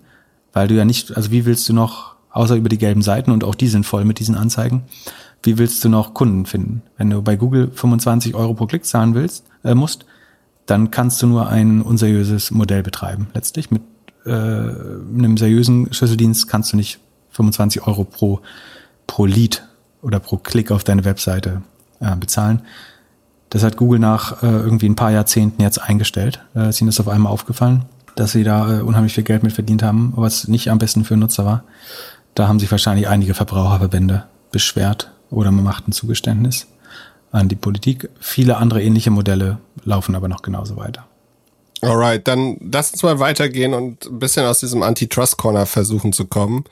weil 0.52 0.68
du 0.68 0.74
ja 0.74 0.84
nicht, 0.84 1.16
also 1.16 1.30
wie 1.30 1.44
willst 1.44 1.68
du 1.68 1.72
noch, 1.72 2.16
außer 2.30 2.56
über 2.56 2.68
die 2.68 2.78
gelben 2.78 3.02
Seiten 3.02 3.30
und 3.30 3.44
auch 3.44 3.54
die 3.54 3.68
sind 3.68 3.84
voll 3.86 4.04
mit 4.04 4.18
diesen 4.18 4.34
Anzeigen, 4.34 4.84
wie 5.42 5.58
willst 5.58 5.84
du 5.84 5.88
noch 5.88 6.14
Kunden 6.14 6.46
finden? 6.46 6.82
Wenn 6.96 7.10
du 7.10 7.22
bei 7.22 7.36
Google 7.36 7.70
25 7.72 8.34
Euro 8.34 8.54
pro 8.54 8.66
Klick 8.66 8.84
zahlen 8.84 9.14
willst, 9.14 9.44
äh, 9.64 9.74
musst, 9.74 10.04
dann 10.66 10.90
kannst 10.90 11.22
du 11.22 11.26
nur 11.26 11.48
ein 11.48 11.80
unseriöses 11.80 12.50
Modell 12.50 12.82
betreiben. 12.82 13.28
Letztlich 13.34 13.70
mit 13.70 13.82
äh, 14.26 14.30
einem 14.30 15.36
seriösen 15.36 15.92
Schlüsseldienst 15.92 16.48
kannst 16.48 16.72
du 16.72 16.76
nicht 16.76 16.98
25 17.30 17.86
Euro 17.86 18.04
pro, 18.04 18.40
pro 19.06 19.26
Lead 19.26 19.66
oder 20.02 20.20
pro 20.20 20.36
Klick 20.36 20.70
auf 20.70 20.84
deine 20.84 21.04
Webseite 21.04 21.62
äh, 22.00 22.14
bezahlen. 22.16 22.62
Das 23.50 23.62
hat 23.62 23.76
Google 23.76 23.98
nach 23.98 24.42
äh, 24.42 24.46
irgendwie 24.46 24.88
ein 24.88 24.96
paar 24.96 25.10
Jahrzehnten 25.10 25.62
jetzt 25.62 25.78
eingestellt. 25.80 26.44
Äh, 26.54 26.68
ist 26.68 26.80
ihnen 26.80 26.88
das 26.88 27.00
auf 27.00 27.08
einmal 27.08 27.32
aufgefallen, 27.32 27.86
dass 28.18 28.32
sie 28.32 28.42
da 28.42 28.78
äh, 28.78 28.82
unheimlich 28.82 29.14
viel 29.14 29.24
Geld 29.24 29.44
mit 29.44 29.52
verdient 29.52 29.82
haben, 29.82 30.12
was 30.16 30.48
nicht 30.48 30.70
am 30.70 30.78
besten 30.78 31.04
für 31.04 31.16
Nutzer 31.16 31.44
war. 31.44 31.64
Da 32.34 32.48
haben 32.48 32.58
sich 32.58 32.70
wahrscheinlich 32.70 33.08
einige 33.08 33.34
Verbraucherverbände 33.34 34.24
beschwert 34.50 35.12
oder 35.30 35.50
man 35.52 35.64
macht 35.64 35.86
ein 35.86 35.92
Zugeständnis 35.92 36.66
an 37.30 37.48
die 37.48 37.56
Politik. 37.56 38.10
Viele 38.18 38.56
andere 38.56 38.82
ähnliche 38.82 39.10
Modelle 39.10 39.58
laufen 39.84 40.16
aber 40.16 40.28
noch 40.28 40.42
genauso 40.42 40.76
weiter. 40.76 41.06
Alright, 41.80 42.26
dann 42.26 42.56
lass 42.72 42.90
uns 42.90 43.04
mal 43.04 43.20
weitergehen 43.20 43.72
und 43.72 44.06
ein 44.06 44.18
bisschen 44.18 44.44
aus 44.46 44.58
diesem 44.58 44.82
Antitrust-Corner 44.82 45.66
versuchen 45.66 46.12
zu 46.12 46.26
kommen. 46.26 46.64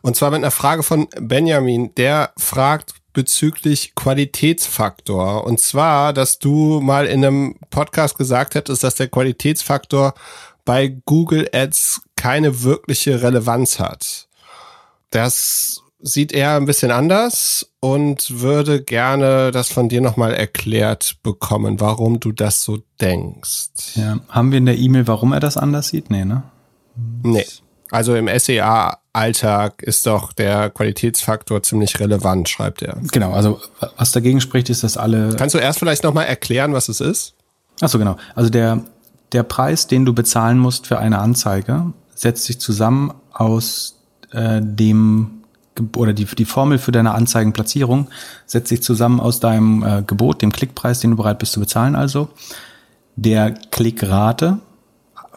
Und 0.00 0.16
zwar 0.16 0.30
mit 0.30 0.38
einer 0.38 0.50
Frage 0.50 0.82
von 0.82 1.08
Benjamin, 1.20 1.94
der 1.96 2.32
fragt 2.38 2.94
bezüglich 3.12 3.94
Qualitätsfaktor. 3.94 5.44
Und 5.44 5.60
zwar, 5.60 6.12
dass 6.12 6.38
du 6.38 6.80
mal 6.80 7.04
in 7.04 7.24
einem 7.24 7.56
Podcast 7.68 8.16
gesagt 8.16 8.54
hättest, 8.54 8.84
dass 8.84 8.94
der 8.94 9.08
Qualitätsfaktor 9.08 10.14
bei 10.68 11.00
Google 11.06 11.48
Ads 11.50 12.02
keine 12.14 12.62
wirkliche 12.62 13.22
Relevanz 13.22 13.80
hat. 13.80 14.28
Das 15.08 15.80
sieht 15.98 16.30
er 16.30 16.56
ein 16.56 16.66
bisschen 16.66 16.90
anders 16.90 17.72
und 17.80 18.42
würde 18.42 18.82
gerne 18.82 19.50
das 19.50 19.70
von 19.70 19.88
dir 19.88 20.02
nochmal 20.02 20.34
erklärt 20.34 21.16
bekommen, 21.22 21.80
warum 21.80 22.20
du 22.20 22.32
das 22.32 22.64
so 22.64 22.80
denkst. 23.00 23.94
Ja, 23.94 24.18
haben 24.28 24.50
wir 24.50 24.58
in 24.58 24.66
der 24.66 24.76
E-Mail, 24.76 25.06
warum 25.06 25.32
er 25.32 25.40
das 25.40 25.56
anders 25.56 25.88
sieht? 25.88 26.10
Nee, 26.10 26.26
ne? 26.26 26.42
Nee. 27.22 27.46
Also 27.90 28.14
im 28.14 28.28
SEA-Alltag 28.28 29.82
ist 29.82 30.06
doch 30.06 30.34
der 30.34 30.68
Qualitätsfaktor 30.68 31.62
ziemlich 31.62 31.98
relevant, 31.98 32.46
schreibt 32.46 32.82
er. 32.82 32.98
Genau, 33.10 33.32
also 33.32 33.58
was 33.96 34.12
dagegen 34.12 34.42
spricht, 34.42 34.68
ist, 34.68 34.84
dass 34.84 34.98
alle. 34.98 35.34
Kannst 35.36 35.54
du 35.54 35.58
erst 35.58 35.78
vielleicht 35.78 36.04
nochmal 36.04 36.26
erklären, 36.26 36.74
was 36.74 36.90
es 36.90 37.00
ist? 37.00 37.32
Ach 37.80 37.88
so, 37.88 37.98
genau. 37.98 38.18
Also 38.34 38.50
der, 38.50 38.84
der 39.32 39.42
Preis, 39.42 39.86
den 39.86 40.04
du 40.04 40.12
bezahlen 40.12 40.58
musst 40.58 40.86
für 40.86 40.98
eine 40.98 41.18
Anzeige, 41.18 41.92
setzt 42.14 42.44
sich 42.44 42.58
zusammen 42.60 43.12
aus 43.32 44.00
äh, 44.32 44.60
dem 44.62 45.32
oder 45.96 46.12
die, 46.12 46.24
die 46.24 46.44
Formel 46.44 46.78
für 46.78 46.90
deine 46.90 47.14
Anzeigenplatzierung 47.14 48.08
setzt 48.46 48.68
sich 48.68 48.82
zusammen 48.82 49.20
aus 49.20 49.38
deinem 49.38 49.84
äh, 49.84 50.02
Gebot, 50.04 50.42
dem 50.42 50.50
Klickpreis, 50.50 50.98
den 50.98 51.12
du 51.12 51.16
bereit 51.16 51.38
bist 51.38 51.52
zu 51.52 51.60
bezahlen, 51.60 51.94
also 51.94 52.30
der 53.14 53.52
Klickrate, 53.52 54.58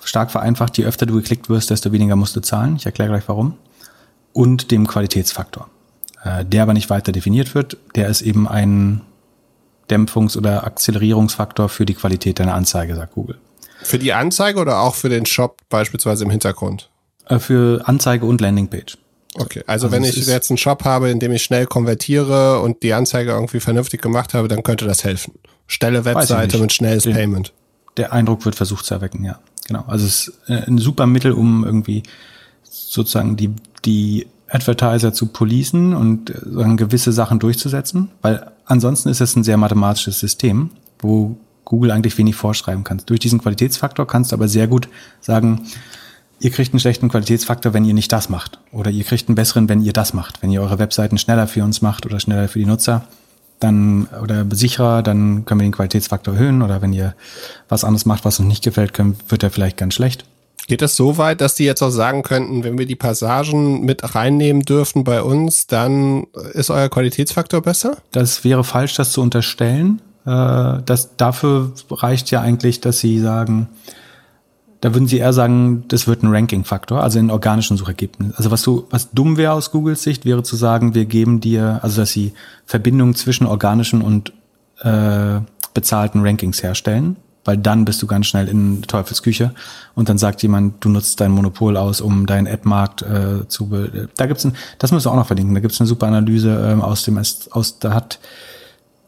stark 0.04 0.32
vereinfacht, 0.32 0.78
je 0.78 0.86
öfter 0.86 1.06
du 1.06 1.16
geklickt 1.16 1.50
wirst, 1.50 1.70
desto 1.70 1.92
weniger 1.92 2.16
musst 2.16 2.36
du 2.36 2.42
zahlen. 2.42 2.76
Ich 2.76 2.86
erkläre 2.86 3.10
gleich 3.10 3.28
warum. 3.28 3.56
Und 4.34 4.72
dem 4.72 4.88
Qualitätsfaktor, 4.88 5.68
äh, 6.24 6.46
der 6.46 6.64
aber 6.64 6.74
nicht 6.74 6.90
weiter 6.90 7.12
definiert 7.12 7.56
wird. 7.56 7.78
Der 7.96 8.08
ist 8.08 8.22
eben 8.22 8.48
ein 8.48 9.02
Dämpfungs- 9.90 10.38
oder 10.38 10.64
Akzelerierungsfaktor 10.66 11.70
für 11.70 11.86
die 11.86 11.96
Qualität 11.96 12.40
deiner 12.40 12.54
Anzeige, 12.54 12.96
sagt 12.96 13.14
Google. 13.14 13.38
Für 13.84 14.00
die 14.00 14.14
Anzeige 14.14 14.60
oder 14.60 14.80
auch 14.80 14.96
für 14.96 15.10
den 15.10 15.26
Shop 15.26 15.58
beispielsweise 15.70 16.24
im 16.24 16.30
Hintergrund? 16.30 16.90
Äh, 17.28 17.40
für 17.40 17.82
Anzeige 17.86 18.26
und 18.26 18.42
Landingpage. 18.42 18.98
Okay, 19.36 19.64
also, 19.66 19.88
also 19.88 19.92
wenn 19.92 20.04
ich 20.04 20.16
jetzt 20.28 20.52
einen 20.52 20.58
Shop 20.58 20.84
habe, 20.84 21.10
in 21.10 21.20
dem 21.20 21.32
ich 21.32 21.44
schnell 21.44 21.66
konvertiere 21.66 22.60
und 22.60 22.84
die 22.84 22.94
Anzeige 22.94 23.32
irgendwie 23.32 23.62
vernünftig 23.62 24.02
gemacht 24.02 24.34
habe, 24.34 24.48
dann 24.48 24.62
könnte 24.64 24.86
das 24.86 25.04
helfen. 25.04 25.34
Stelle 25.68 26.04
Webseite 26.04 26.58
mit 26.58 26.74
schnelles 26.74 27.04
den, 27.04 27.14
Payment. 27.14 27.54
Der 27.96 28.12
Eindruck 28.12 28.44
wird 28.44 28.56
versucht 28.56 28.86
zu 28.86 28.94
erwecken, 28.94 29.24
ja. 29.24 29.40
Genau. 29.68 29.86
Also 29.88 30.06
es 30.06 30.28
ist 30.28 30.50
äh, 30.50 30.68
ein 30.68 30.78
super 30.80 31.06
Mittel, 31.06 31.32
um 31.32 31.64
irgendwie 31.64 32.04
sozusagen 32.64 33.38
die, 33.38 33.54
die 33.86 34.28
Advertiser 34.50 35.14
zu 35.14 35.28
policen 35.28 35.94
und 35.94 36.30
äh, 36.30 36.40
sagen, 36.52 36.76
gewisse 36.76 37.14
Sachen 37.14 37.40
durchzusetzen, 37.40 38.12
weil 38.22 38.52
ansonsten 38.66 39.08
ist 39.08 39.22
es 39.22 39.36
ein 39.38 39.44
sehr 39.44 39.58
mathematisches 39.58 40.20
System, 40.20 40.72
wo 41.00 41.38
Google 41.72 41.92
eigentlich 41.92 42.18
wenig 42.18 42.36
vorschreiben 42.36 42.84
kann. 42.84 43.02
Durch 43.06 43.22
diesen 43.22 43.40
Qualitätsfaktor 43.40 44.06
kannst 44.06 44.34
du 44.34 44.36
aber 44.36 44.50
sehr 44.50 44.68
gut 44.68 44.90
sagen, 45.22 45.62
ihr 46.42 46.52
kriegt 46.52 46.74
einen 46.74 46.82
schlechten 46.82 47.08
Qualitätsfaktor, 47.08 47.74
wenn 47.74 47.86
ihr 47.86 47.94
nicht 47.94 48.12
das 48.12 48.28
macht. 48.28 48.60
Oder 48.74 48.92
ihr 48.92 49.06
kriegt 49.06 49.30
einen 49.30 49.36
besseren, 49.36 49.70
wenn 49.70 49.82
ihr 49.82 49.94
das 49.94 50.14
macht. 50.14 50.42
Wenn 50.42 50.52
ihr 50.52 50.62
eure 50.62 50.80
Webseiten 50.80 51.18
schneller 51.18 51.48
für 51.48 51.64
uns 51.64 51.82
macht 51.82 52.06
oder 52.06 52.20
schneller 52.20 52.50
für 52.50 52.60
die 52.60 52.66
Nutzer, 52.66 53.06
dann 53.62 54.10
oder 54.22 54.46
sicherer, 54.52 55.02
dann 55.02 55.46
können 55.46 55.62
wir 55.62 55.68
den 55.68 55.72
Qualitätsfaktor 55.72 56.34
erhöhen. 56.34 56.62
Oder 56.62 56.82
wenn 56.82 56.92
ihr 56.92 57.16
was 57.70 57.86
anderes 57.86 58.06
macht, 58.06 58.26
was 58.26 58.38
uns 58.38 58.50
nicht 58.50 58.66
gefällt, 58.66 58.94
können, 58.94 59.16
wird 59.30 59.42
er 59.42 59.50
vielleicht 59.50 59.78
ganz 59.78 59.94
schlecht. 59.94 60.26
Geht 60.68 60.82
das 60.82 60.98
so 60.98 61.18
weit, 61.18 61.40
dass 61.40 61.56
die 61.56 61.64
jetzt 61.64 61.82
auch 61.82 61.90
sagen 61.90 62.22
könnten, 62.22 62.66
wenn 62.66 62.78
wir 62.78 62.86
die 62.86 62.98
Passagen 62.98 63.86
mit 63.86 64.14
reinnehmen 64.14 64.64
dürfen 64.64 65.06
bei 65.06 65.22
uns, 65.22 65.68
dann 65.68 66.26
ist 66.52 66.70
euer 66.70 66.90
Qualitätsfaktor 66.90 67.62
besser? 67.62 67.98
Das 68.12 68.44
wäre 68.44 68.66
falsch, 68.66 68.96
das 68.96 69.14
zu 69.14 69.22
unterstellen. 69.22 70.02
Äh, 70.26 70.82
das, 70.86 71.16
dafür 71.18 71.74
reicht 71.90 72.32
ja 72.32 72.42
eigentlich, 72.42 72.82
dass 72.82 73.00
sie 73.00 73.20
sagen, 73.20 73.70
da 74.82 74.96
würden 74.96 75.08
Sie 75.08 75.20
eher 75.20 75.32
sagen, 75.32 75.84
das 75.90 76.08
wird 76.08 76.24
ein 76.24 76.34
Ranking-Faktor, 76.34 77.04
also 77.04 77.20
in 77.20 77.30
organischen 77.30 77.78
Suchergebnissen. 77.78 78.34
Also 78.36 78.50
was 78.50 78.64
du, 78.64 78.88
was 78.90 79.12
dumm 79.12 79.38
wäre 79.38 79.54
aus 79.54 79.70
Googles 79.70 80.02
Sicht, 80.02 80.26
wäre 80.26 80.42
zu 80.42 80.56
sagen, 80.56 80.96
wir 80.96 81.06
geben 81.06 81.40
dir, 81.40 81.80
also 81.84 82.02
dass 82.02 82.12
sie 82.12 82.34
Verbindungen 82.66 83.14
zwischen 83.14 83.46
organischen 83.46 84.02
und 84.02 84.34
äh, 84.82 85.40
bezahlten 85.76 86.26
Rankings 86.26 86.64
herstellen, 86.64 87.16
weil 87.46 87.58
dann 87.58 87.86
bist 87.86 88.02
du 88.02 88.08
ganz 88.08 88.26
schnell 88.26 88.48
in 88.48 88.82
Teufelsküche 88.82 89.54
und 89.94 90.10
dann 90.10 90.18
sagt 90.18 90.42
jemand, 90.42 90.84
du 90.84 90.90
nutzt 90.90 91.22
dein 91.22 91.32
Monopol 91.32 91.78
aus, 91.78 92.02
um 92.02 92.26
deinen 92.26 92.48
Ad-Markt 92.48 93.04
äh, 93.04 93.48
zu. 93.48 93.68
Be 93.68 94.10
da 94.18 94.26
gibt's 94.26 94.46
ein, 94.46 94.56
das 94.80 94.92
müssen 94.92 95.06
wir 95.06 95.12
auch 95.12 95.16
noch 95.16 95.28
verlinken. 95.28 95.54
Da 95.54 95.62
gibt's 95.62 95.80
eine 95.80 95.88
super 95.88 96.08
Analyse 96.08 96.70
ähm, 96.72 96.82
aus 96.82 97.04
dem 97.04 97.20
aus 97.52 97.78
da 97.78 97.94
hat 97.94 98.20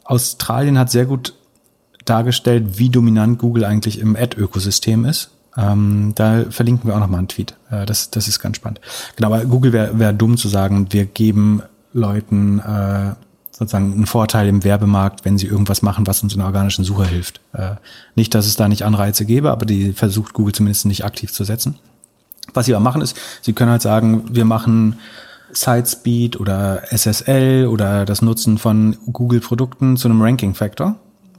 Australien 0.03 0.77
hat 0.77 0.91
sehr 0.91 1.05
gut 1.05 1.33
dargestellt, 2.05 2.77
wie 2.77 2.89
dominant 2.89 3.39
Google 3.39 3.65
eigentlich 3.65 3.99
im 3.99 4.15
Ad-Ökosystem 4.15 5.05
ist 5.05 5.31
ähm, 5.55 6.13
da 6.15 6.45
verlinken 6.49 6.89
wir 6.89 6.95
auch 6.95 6.99
nochmal 6.99 7.19
einen 7.19 7.27
Tweet. 7.27 7.55
Äh, 7.69 7.85
das, 7.85 8.09
das 8.09 8.27
ist 8.27 8.39
ganz 8.39 8.57
spannend. 8.57 8.81
Genau, 9.15 9.27
aber 9.27 9.45
Google 9.45 9.73
wäre 9.73 9.99
wär 9.99 10.13
dumm 10.13 10.37
zu 10.37 10.47
sagen, 10.47 10.87
wir 10.91 11.05
geben 11.05 11.61
Leuten 11.93 12.59
äh, 12.59 13.13
sozusagen 13.51 13.93
einen 13.93 14.05
Vorteil 14.07 14.47
im 14.47 14.63
Werbemarkt, 14.63 15.25
wenn 15.25 15.37
sie 15.37 15.45
irgendwas 15.45 15.83
machen, 15.83 16.07
was 16.07 16.23
uns 16.23 16.33
in 16.33 16.39
der 16.39 16.47
organischen 16.47 16.83
Suche 16.83 17.05
hilft. 17.05 17.39
Äh, 17.53 17.75
nicht, 18.15 18.33
dass 18.33 18.47
es 18.47 18.55
da 18.55 18.67
nicht 18.67 18.83
Anreize 18.83 19.25
gäbe, 19.25 19.51
aber 19.51 19.65
die 19.65 19.93
versucht 19.93 20.33
Google 20.33 20.53
zumindest 20.53 20.85
nicht 20.85 21.05
aktiv 21.05 21.31
zu 21.31 21.43
setzen. 21.43 21.75
Was 22.53 22.65
sie 22.65 22.73
aber 22.73 22.83
machen 22.83 23.01
ist, 23.01 23.17
sie 23.41 23.53
können 23.53 23.71
halt 23.71 23.83
sagen, 23.83 24.23
wir 24.29 24.45
machen 24.45 24.99
Sitespeed 25.53 26.39
oder 26.39 26.83
SSL 26.91 27.67
oder 27.67 28.05
das 28.05 28.21
Nutzen 28.21 28.57
von 28.57 28.97
Google-Produkten 29.11 29.97
zu 29.97 30.07
einem 30.07 30.21
Ranking-Factor. 30.21 30.95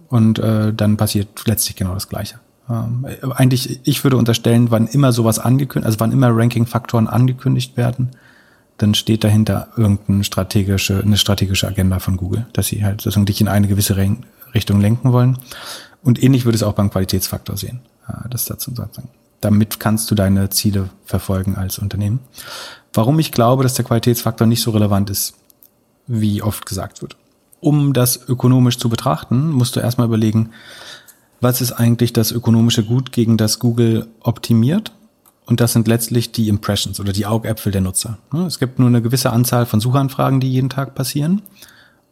Und 0.08 0.38
äh, 0.38 0.72
dann 0.72 0.96
passiert 0.96 1.46
letztlich 1.46 1.76
genau 1.76 1.94
das 1.94 2.08
Gleiche. 2.08 2.36
Ähm, 2.70 3.06
eigentlich, 3.34 3.80
ich 3.84 4.04
würde 4.04 4.16
unterstellen, 4.16 4.70
wann 4.70 4.86
immer 4.86 5.12
sowas 5.12 5.38
angekündigt, 5.38 5.86
also 5.86 6.00
wann 6.00 6.12
immer 6.12 6.28
Ranking-Faktoren 6.30 7.08
angekündigt 7.08 7.76
werden, 7.76 8.10
dann 8.78 8.94
steht 8.94 9.24
dahinter 9.24 9.68
irgendeine 9.76 10.24
strategische, 10.24 11.00
eine 11.00 11.16
strategische 11.16 11.68
Agenda 11.68 11.98
von 11.98 12.16
Google, 12.16 12.46
dass 12.52 12.68
sie 12.68 12.84
halt 12.84 13.00
sozusagen 13.00 13.26
dich 13.26 13.40
in 13.40 13.48
eine 13.48 13.68
gewisse 13.68 13.96
Richtung 14.54 14.80
lenken 14.80 15.12
wollen. 15.12 15.38
Und 16.02 16.22
ähnlich 16.22 16.44
würde 16.44 16.56
es 16.56 16.62
auch 16.62 16.74
beim 16.74 16.90
Qualitätsfaktor 16.90 17.56
sehen. 17.56 17.80
Das 18.28 18.44
dazu 18.44 18.74
sozusagen. 18.74 19.08
Damit 19.40 19.80
kannst 19.80 20.10
du 20.10 20.14
deine 20.14 20.50
Ziele 20.50 20.90
verfolgen 21.04 21.56
als 21.56 21.78
Unternehmen. 21.78 22.20
Warum 22.94 23.18
ich 23.18 23.32
glaube, 23.32 23.64
dass 23.64 23.74
der 23.74 23.84
Qualitätsfaktor 23.84 24.46
nicht 24.46 24.62
so 24.62 24.70
relevant 24.70 25.10
ist, 25.10 25.34
wie 26.06 26.42
oft 26.42 26.64
gesagt 26.66 27.02
wird. 27.02 27.16
Um 27.60 27.92
das 27.92 28.28
ökonomisch 28.28 28.78
zu 28.78 28.88
betrachten, 28.88 29.50
musst 29.50 29.74
du 29.74 29.80
erstmal 29.80 30.06
überlegen, 30.06 30.50
was 31.40 31.60
ist 31.60 31.72
eigentlich 31.72 32.12
das 32.12 32.30
ökonomische 32.30 32.84
Gut, 32.84 33.12
gegen 33.12 33.36
das 33.36 33.58
Google 33.58 34.06
optimiert? 34.20 34.92
Und 35.46 35.60
das 35.60 35.72
sind 35.72 35.88
letztlich 35.88 36.32
die 36.32 36.48
Impressions 36.48 37.00
oder 37.00 37.12
die 37.12 37.26
Augäpfel 37.26 37.70
der 37.70 37.82
Nutzer. 37.82 38.18
Es 38.46 38.58
gibt 38.58 38.78
nur 38.78 38.88
eine 38.88 39.02
gewisse 39.02 39.30
Anzahl 39.30 39.66
von 39.66 39.80
Suchanfragen, 39.80 40.40
die 40.40 40.50
jeden 40.50 40.70
Tag 40.70 40.94
passieren. 40.94 41.42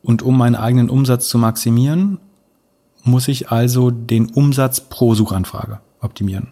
Und 0.03 0.23
um 0.23 0.37
meinen 0.37 0.57
eigenen 0.57 0.91
Umsatz 0.91 1.29
zu 1.29 1.39
maximieren, 1.39 2.19
muss 3.05 3.29
ich 3.29 3.51
also 3.51 3.91
den 3.91 4.31
Umsatz 4.31 4.81
pro 4.81 5.15
Suchanfrage 5.15 5.81
optimieren. 6.01 6.49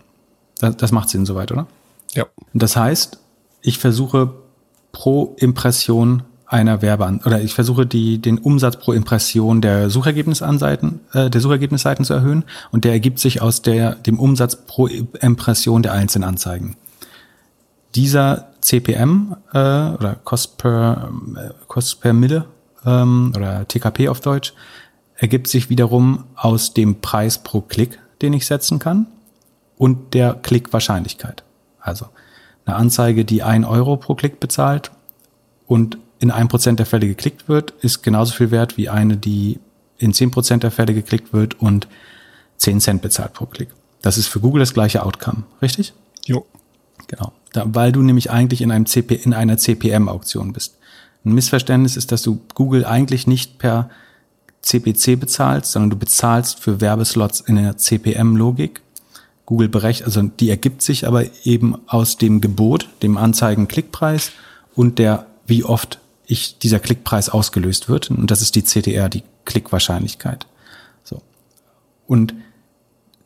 Das, 0.59 0.77
das 0.77 0.93
macht 0.93 1.11
Sinn 1.11 1.27
soweit, 1.27 1.53
oder? 1.53 1.67
Ja. 2.15 2.27
Das 2.55 2.77
heißt, 2.77 3.20
ich 3.63 3.79
versuche 3.79 4.33
pro 4.93 5.35
Impression 5.39 6.23
einer 6.47 6.83
Werbean 6.83 7.21
oder 7.25 7.41
ich 7.41 7.55
versuche 7.55 7.87
die 7.87 8.19
den 8.19 8.39
Umsatz 8.39 8.77
pro 8.77 8.93
Impression 8.93 9.61
der 9.61 9.89
Suchergebnisanseiten 9.89 11.01
äh, 11.13 11.31
der 11.31 11.41
Suchergebnisseiten 11.41 12.05
zu 12.05 12.13
erhöhen 12.13 12.45
und 12.73 12.85
der 12.85 12.93
ergibt 12.93 13.21
sich 13.21 13.41
aus 13.41 13.63
der 13.63 13.95
dem 13.95 14.19
Umsatz 14.19 14.57
pro 14.57 14.89
Impression 14.89 15.83
der 15.83 15.93
einzelnen 15.93 16.29
Anzeigen. 16.29 16.77
Dieser 17.95 18.49
CPM 18.61 19.37
äh, 19.53 19.59
oder 19.59 20.17
Cost 20.25 20.59
per 20.59 21.11
äh, 21.37 21.51
Cost 21.69 22.01
per 22.01 22.13
Mille 22.13 22.47
ähm, 22.85 23.33
oder 23.37 23.69
TKP 23.69 24.09
auf 24.09 24.21
Deutsch 24.21 24.53
ergibt 25.15 25.47
sich 25.47 25.71
wiederum 25.71 26.25
aus 26.35 26.75
dem 26.75 27.01
Preis 27.01 27.39
pro 27.39 27.61
Klick, 27.61 28.01
den 28.23 28.33
ich 28.33 28.47
setzen 28.47 28.81
kann 28.81 29.07
und 29.77 30.15
der 30.15 30.35
Klickwahrscheinlichkeit. 30.35 31.45
Also 31.81 32.07
eine 32.71 32.79
Anzeige, 32.79 33.25
die 33.25 33.43
ein 33.43 33.65
Euro 33.65 33.97
pro 33.97 34.15
Klick 34.15 34.41
bezahlt 34.41 34.91
und 35.67 35.99
in 36.21 36.31
ein 36.31 36.49
Prozent 36.49 36.79
der 36.79 36.87
Fälle 36.87 37.09
geklickt 37.09 37.49
wird, 37.49 37.73
ist 37.81 38.03
genauso 38.03 38.35
viel 38.35 38.51
wert 38.51 38.77
wie 38.77 38.89
eine, 38.89 39.17
die 39.17 39.59
in 39.99 40.13
zehn 40.13 40.31
Prozent 40.31 40.63
der 40.63 40.71
Fälle 40.71 40.95
geklickt 40.95 41.33
wird 41.33 41.61
und 41.61 41.89
zehn 42.57 42.81
Cent 42.81 43.03
bezahlt 43.03 43.33
pro 43.33 43.47
Klick. 43.47 43.69
Das 44.03 44.19
ist 44.19 44.29
für 44.29 44.41
Google 44.41 44.61
das 44.61 44.75
gleiche 44.75 45.05
Outcome, 45.05 45.45
richtig? 45.61 45.93
Jo. 46.27 46.47
Genau. 47.09 47.33
Da, 47.53 47.65
weil 47.67 47.91
du 47.91 48.03
nämlich 48.03 48.31
eigentlich 48.31 48.63
in 48.63 48.71
einem 48.71 48.87
CP, 48.87 49.15
in 49.15 49.35
einer 49.35 49.57
CPM-Auktion 49.57 50.53
bist. 50.53 50.79
Ein 51.25 51.33
Missverständnis 51.33 51.97
ist, 51.97 52.13
dass 52.13 52.23
du 52.23 52.41
Google 52.55 52.85
eigentlich 52.85 53.27
nicht 53.27 53.59
per 53.59 53.91
CPC 54.63 55.19
bezahlst, 55.19 55.73
sondern 55.73 55.91
du 55.91 55.97
bezahlst 55.97 56.61
für 56.61 56.81
Werbeslots 56.81 57.41
in 57.41 57.59
einer 57.59 57.77
CPM-Logik. 57.77 58.83
Google 59.51 59.69
berechnet, 59.69 60.07
also 60.07 60.23
die 60.23 60.49
ergibt 60.49 60.81
sich 60.81 61.09
aber 61.09 61.25
eben 61.45 61.77
aus 61.89 62.17
dem 62.17 62.41
Gebot, 62.41 62.89
dem 63.03 63.17
Anzeigen-Klickpreis 63.17 64.31
und 64.77 65.01
der, 65.01 65.27
wie 65.45 65.65
oft 65.65 65.99
ich 66.25 66.59
dieser 66.59 66.79
Klickpreis 66.79 67.29
ausgelöst 67.29 67.89
wird. 67.89 68.13
Und 68.13 68.31
das 68.31 68.43
ist 68.43 68.55
die 68.55 68.63
CTR, 68.63 69.09
die 69.09 69.25
Klickwahrscheinlichkeit. 69.47 70.47
So. 71.03 71.21
Und 72.07 72.33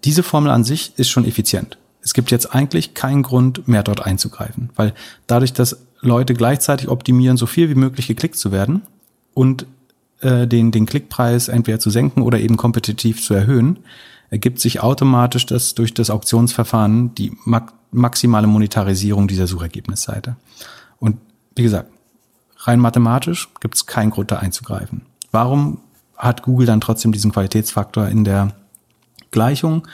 diese 0.05 0.23
Formel 0.23 0.51
an 0.51 0.65
sich 0.65 0.95
ist 0.97 1.11
schon 1.11 1.27
effizient. 1.27 1.77
Es 2.01 2.15
gibt 2.15 2.31
jetzt 2.31 2.55
eigentlich 2.55 2.95
keinen 2.95 3.23
Grund 3.23 3.69
mehr 3.69 3.83
dort 3.83 4.01
einzugreifen, 4.01 4.71
weil 4.77 4.95
dadurch, 5.27 5.53
dass 5.53 5.77
Leute 6.01 6.33
gleichzeitig 6.33 6.89
optimieren, 6.89 7.37
so 7.37 7.45
viel 7.45 7.69
wie 7.69 7.75
möglich 7.75 8.07
geklickt 8.07 8.37
zu 8.37 8.51
werden 8.51 8.81
und 9.35 9.67
äh, 10.23 10.47
den, 10.47 10.71
den 10.71 10.87
Klickpreis 10.87 11.49
entweder 11.49 11.81
zu 11.81 11.91
senken 11.91 12.23
oder 12.23 12.41
eben 12.41 12.57
kompetitiv 12.57 13.23
zu 13.23 13.35
erhöhen, 13.35 13.81
ergibt 14.35 14.59
sich 14.59 14.81
automatisch 14.81 15.47
dass 15.47 15.77
durch 15.77 15.95
das 15.95 16.11
Auktionsverfahren 16.11 17.15
die 17.15 17.31
maximale 17.93 18.49
Monetarisierung 18.49 19.29
dieser 19.29 19.47
Suchergebnisseite. 19.47 20.35
Und 20.99 21.19
wie 21.55 21.63
gesagt, 21.63 21.89
rein 22.59 22.81
mathematisch 22.81 23.49
gibt 23.61 23.77
es 23.77 23.87
keinen 23.87 24.11
Grund 24.11 24.33
da 24.33 24.39
einzugreifen. 24.39 25.03
Warum 25.31 25.79
hat 26.17 26.43
Google 26.43 26.67
dann 26.67 26.81
trotzdem 26.81 27.13
diesen 27.13 27.31
Qualitätsfaktor 27.31 28.09
in 28.09 28.25
der 28.25 28.55
Gleichung? 29.31 29.87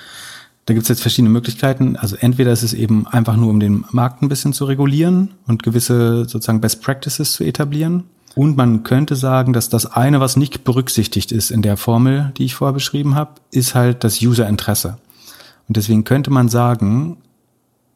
Da 0.65 0.73
gibt 0.73 0.85
es 0.85 0.89
jetzt 0.89 1.03
verschiedene 1.03 1.29
Möglichkeiten. 1.29 1.97
Also 1.97 2.17
entweder 2.17 2.51
ist 2.51 2.63
es 2.63 2.73
eben 2.73 3.07
einfach 3.07 3.37
nur, 3.37 3.51
um 3.51 3.61
den 3.61 3.85
Markt 3.91 4.23
ein 4.23 4.31
bisschen 4.31 4.55
zu 4.55 4.65
regulieren 4.65 5.33
und 5.47 5.63
gewisse 5.63 6.25
sozusagen 6.27 6.63
Best 6.63 6.81
Practices 6.81 7.33
zu 7.35 7.45
etablieren. 7.45 8.05
Und 8.35 8.57
man 8.57 8.85
könnte 8.85 9.17
sagen, 9.17 9.53
dass 9.53 9.69
das 9.69 9.87
eine, 9.87 10.21
was 10.21 10.37
nicht 10.37 10.65
berücksichtigt 10.65 11.33
ist 11.33 11.51
in 11.51 11.63
der 11.63 11.77
Formel, 11.77 12.33
die 12.37 12.45
ich 12.45 12.55
vorher 12.55 12.75
beschrieben 12.75 13.15
habe, 13.15 13.33
ist 13.51 13.75
halt 13.75 14.05
das 14.05 14.23
User-Interesse. 14.23 14.99
Und 15.69 15.77
deswegen 15.77 16.05
könnte 16.05 16.31
man 16.31 16.49
sagen, 16.49 17.19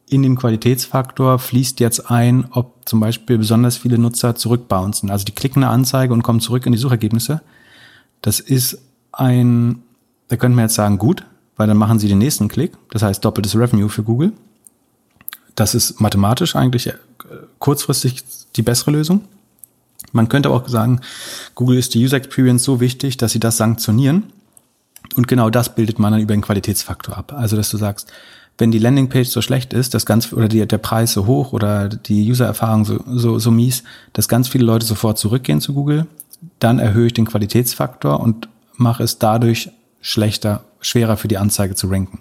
in 0.09 0.23
den 0.23 0.37
Qualitätsfaktor 0.37 1.39
fließt 1.39 1.81
jetzt 1.81 2.11
ein, 2.11 2.47
ob 2.51 2.89
zum 2.89 3.01
Beispiel 3.01 3.39
besonders 3.39 3.77
viele 3.77 3.99
Nutzer 3.99 4.35
zurückbouncen. 4.35 5.11
Also 5.11 5.25
die 5.25 5.33
klicken 5.33 5.63
eine 5.63 5.73
Anzeige 5.73 6.13
und 6.13 6.23
kommen 6.23 6.41
zurück 6.41 6.67
in 6.67 6.73
die 6.73 6.79
Suchergebnisse. 6.79 7.41
Das 8.23 8.41
ist 8.41 8.79
ein, 9.13 9.83
da 10.29 10.37
könnte 10.37 10.57
man 10.57 10.67
jetzt 10.67 10.75
sagen, 10.75 10.99
gut, 10.99 11.25
weil 11.57 11.69
dann 11.69 11.77
machen 11.77 11.99
sie 11.99 12.09
den 12.09 12.19
nächsten 12.19 12.49
Klick. 12.49 12.73
Das 12.91 13.03
heißt 13.03 13.25
doppeltes 13.25 13.57
Revenue 13.57 13.89
für 13.89 14.03
Google. 14.03 14.33
Das 15.55 15.75
ist 15.75 16.01
mathematisch 16.01 16.57
eigentlich 16.57 16.89
äh, 16.89 16.95
kurzfristig 17.59 18.25
die 18.57 18.63
bessere 18.63 18.91
Lösung. 18.91 19.23
Man 20.15 20.29
könnte 20.29 20.49
aber 20.49 20.57
auch 20.57 20.69
sagen, 20.69 21.01
Google 21.55 21.77
ist 21.77 21.93
die 21.95 22.05
User 22.05 22.17
Experience 22.17 22.63
so 22.63 22.81
wichtig, 22.81 23.17
dass 23.17 23.33
sie 23.33 23.41
das 23.41 23.57
sanktionieren. 23.57 24.25
Und 25.17 25.29
genau 25.29 25.51
das 25.51 25.75
bildet 25.75 25.99
man 25.99 26.13
dann 26.13 26.23
über 26.23 26.35
den 26.35 26.41
Qualitätsfaktor 26.41 27.19
ab. 27.19 27.35
Also, 27.37 27.57
dass 27.57 27.69
du 27.71 27.77
sagst, 27.77 28.13
wenn 28.57 28.71
die 28.71 28.79
Landingpage 28.79 29.29
so 29.29 29.43
schlecht 29.43 29.73
ist, 29.73 29.93
das 29.93 30.07
ganz 30.07 30.33
oder 30.33 30.47
die, 30.47 30.65
der 30.67 30.79
Preis 30.79 31.13
so 31.13 31.27
hoch 31.27 31.53
oder 31.53 31.89
die 31.89 32.31
User-Erfahrung 32.31 32.85
so, 32.85 33.01
so, 33.07 33.41
so 33.41 33.51
mies, 33.51 33.83
dass 34.13 34.29
ganz 34.29 34.47
viele 34.47 34.65
Leute 34.65 34.87
sofort 34.87 35.19
zurückgehen 35.19 35.61
zu 35.61 35.75
Google, 35.75 36.07
dann 36.61 36.79
erhöhe 36.79 37.09
ich 37.09 37.15
den 37.15 37.27
Qualitätsfaktor 37.27 38.21
und 38.21 38.49
mache 38.77 39.03
es 39.03 39.19
dadurch 39.19 39.71
schlechter, 40.01 40.63
schwerer 40.81 41.17
für 41.17 41.29
die 41.29 41.39
Anzeige 41.39 41.75
zu 41.75 41.89
ranken. 41.89 42.21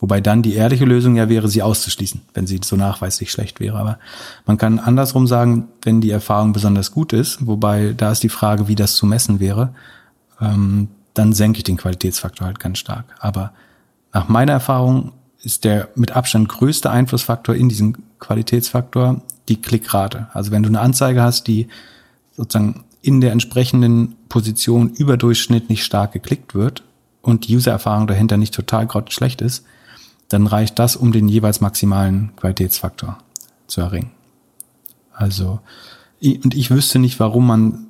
Wobei 0.00 0.22
dann 0.22 0.42
die 0.42 0.54
ehrliche 0.54 0.86
Lösung 0.86 1.16
ja 1.16 1.28
wäre, 1.28 1.48
sie 1.48 1.62
auszuschließen, 1.62 2.22
wenn 2.32 2.46
sie 2.46 2.58
so 2.64 2.74
nachweislich 2.74 3.30
schlecht 3.30 3.60
wäre. 3.60 3.78
Aber 3.78 3.98
man 4.46 4.56
kann 4.56 4.78
andersrum 4.78 5.26
sagen, 5.26 5.68
wenn 5.82 6.00
die 6.00 6.10
Erfahrung 6.10 6.54
besonders 6.54 6.90
gut 6.90 7.12
ist, 7.12 7.46
wobei 7.46 7.92
da 7.94 8.10
ist 8.10 8.22
die 8.22 8.30
Frage, 8.30 8.66
wie 8.66 8.74
das 8.74 8.94
zu 8.94 9.04
messen 9.04 9.40
wäre, 9.40 9.74
ähm, 10.40 10.88
dann 11.12 11.34
senke 11.34 11.58
ich 11.58 11.64
den 11.64 11.76
Qualitätsfaktor 11.76 12.46
halt 12.46 12.58
ganz 12.58 12.78
stark. 12.78 13.04
Aber 13.18 13.52
nach 14.12 14.28
meiner 14.28 14.52
Erfahrung 14.52 15.12
ist 15.42 15.64
der 15.64 15.88
mit 15.94 16.12
Abstand 16.12 16.48
größte 16.48 16.90
Einflussfaktor 16.90 17.54
in 17.54 17.68
diesem 17.68 17.96
Qualitätsfaktor 18.18 19.20
die 19.48 19.60
Klickrate. 19.60 20.28
Also 20.32 20.50
wenn 20.50 20.62
du 20.62 20.68
eine 20.68 20.80
Anzeige 20.80 21.22
hast, 21.22 21.46
die 21.46 21.68
sozusagen 22.32 22.84
in 23.02 23.20
der 23.20 23.32
entsprechenden 23.32 24.16
Position 24.28 24.90
überdurchschnittlich 24.90 25.84
stark 25.84 26.12
geklickt 26.12 26.54
wird 26.54 26.84
und 27.22 27.48
die 27.48 27.56
User-Erfahrung 27.56 28.06
dahinter 28.06 28.36
nicht 28.36 28.54
total 28.54 28.88
schlecht 29.08 29.40
ist, 29.42 29.64
dann 30.30 30.46
reicht 30.46 30.78
das, 30.78 30.96
um 30.96 31.12
den 31.12 31.28
jeweils 31.28 31.60
maximalen 31.60 32.30
Qualitätsfaktor 32.36 33.18
zu 33.66 33.82
erringen. 33.82 34.12
Also, 35.12 35.60
und 36.22 36.54
ich 36.54 36.70
wüsste 36.70 36.98
nicht, 36.98 37.20
warum 37.20 37.46
man 37.46 37.86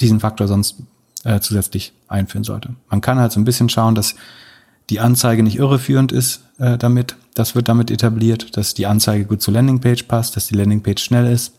diesen 0.00 0.20
Faktor 0.20 0.48
sonst 0.48 0.76
äh, 1.24 1.40
zusätzlich 1.40 1.92
einführen 2.08 2.44
sollte. 2.44 2.74
Man 2.90 3.00
kann 3.00 3.18
halt 3.18 3.32
so 3.32 3.40
ein 3.40 3.44
bisschen 3.44 3.68
schauen, 3.68 3.94
dass 3.94 4.14
die 4.90 5.00
Anzeige 5.00 5.42
nicht 5.42 5.56
irreführend 5.56 6.12
ist 6.12 6.42
äh, 6.58 6.76
damit. 6.76 7.16
Das 7.34 7.54
wird 7.54 7.68
damit 7.68 7.90
etabliert, 7.90 8.56
dass 8.56 8.74
die 8.74 8.86
Anzeige 8.86 9.24
gut 9.24 9.40
zur 9.40 9.54
Landingpage 9.54 10.04
passt, 10.04 10.36
dass 10.36 10.46
die 10.48 10.54
Landingpage 10.54 11.02
schnell 11.02 11.32
ist, 11.32 11.52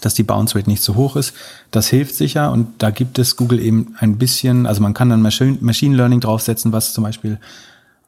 dass 0.00 0.14
die 0.14 0.22
Bounce 0.22 0.56
Rate 0.56 0.68
nicht 0.70 0.82
zu 0.82 0.94
hoch 0.94 1.16
ist. 1.16 1.32
Das 1.70 1.88
hilft 1.88 2.14
sicher 2.14 2.52
und 2.52 2.68
da 2.78 2.90
gibt 2.90 3.18
es 3.18 3.36
Google 3.36 3.60
eben 3.60 3.94
ein 3.98 4.18
bisschen, 4.18 4.66
also 4.66 4.82
man 4.82 4.94
kann 4.94 5.08
dann 5.08 5.22
Machine 5.22 5.96
Learning 5.96 6.20
draufsetzen, 6.20 6.72
was 6.72 6.92
zum 6.92 7.04
Beispiel 7.04 7.38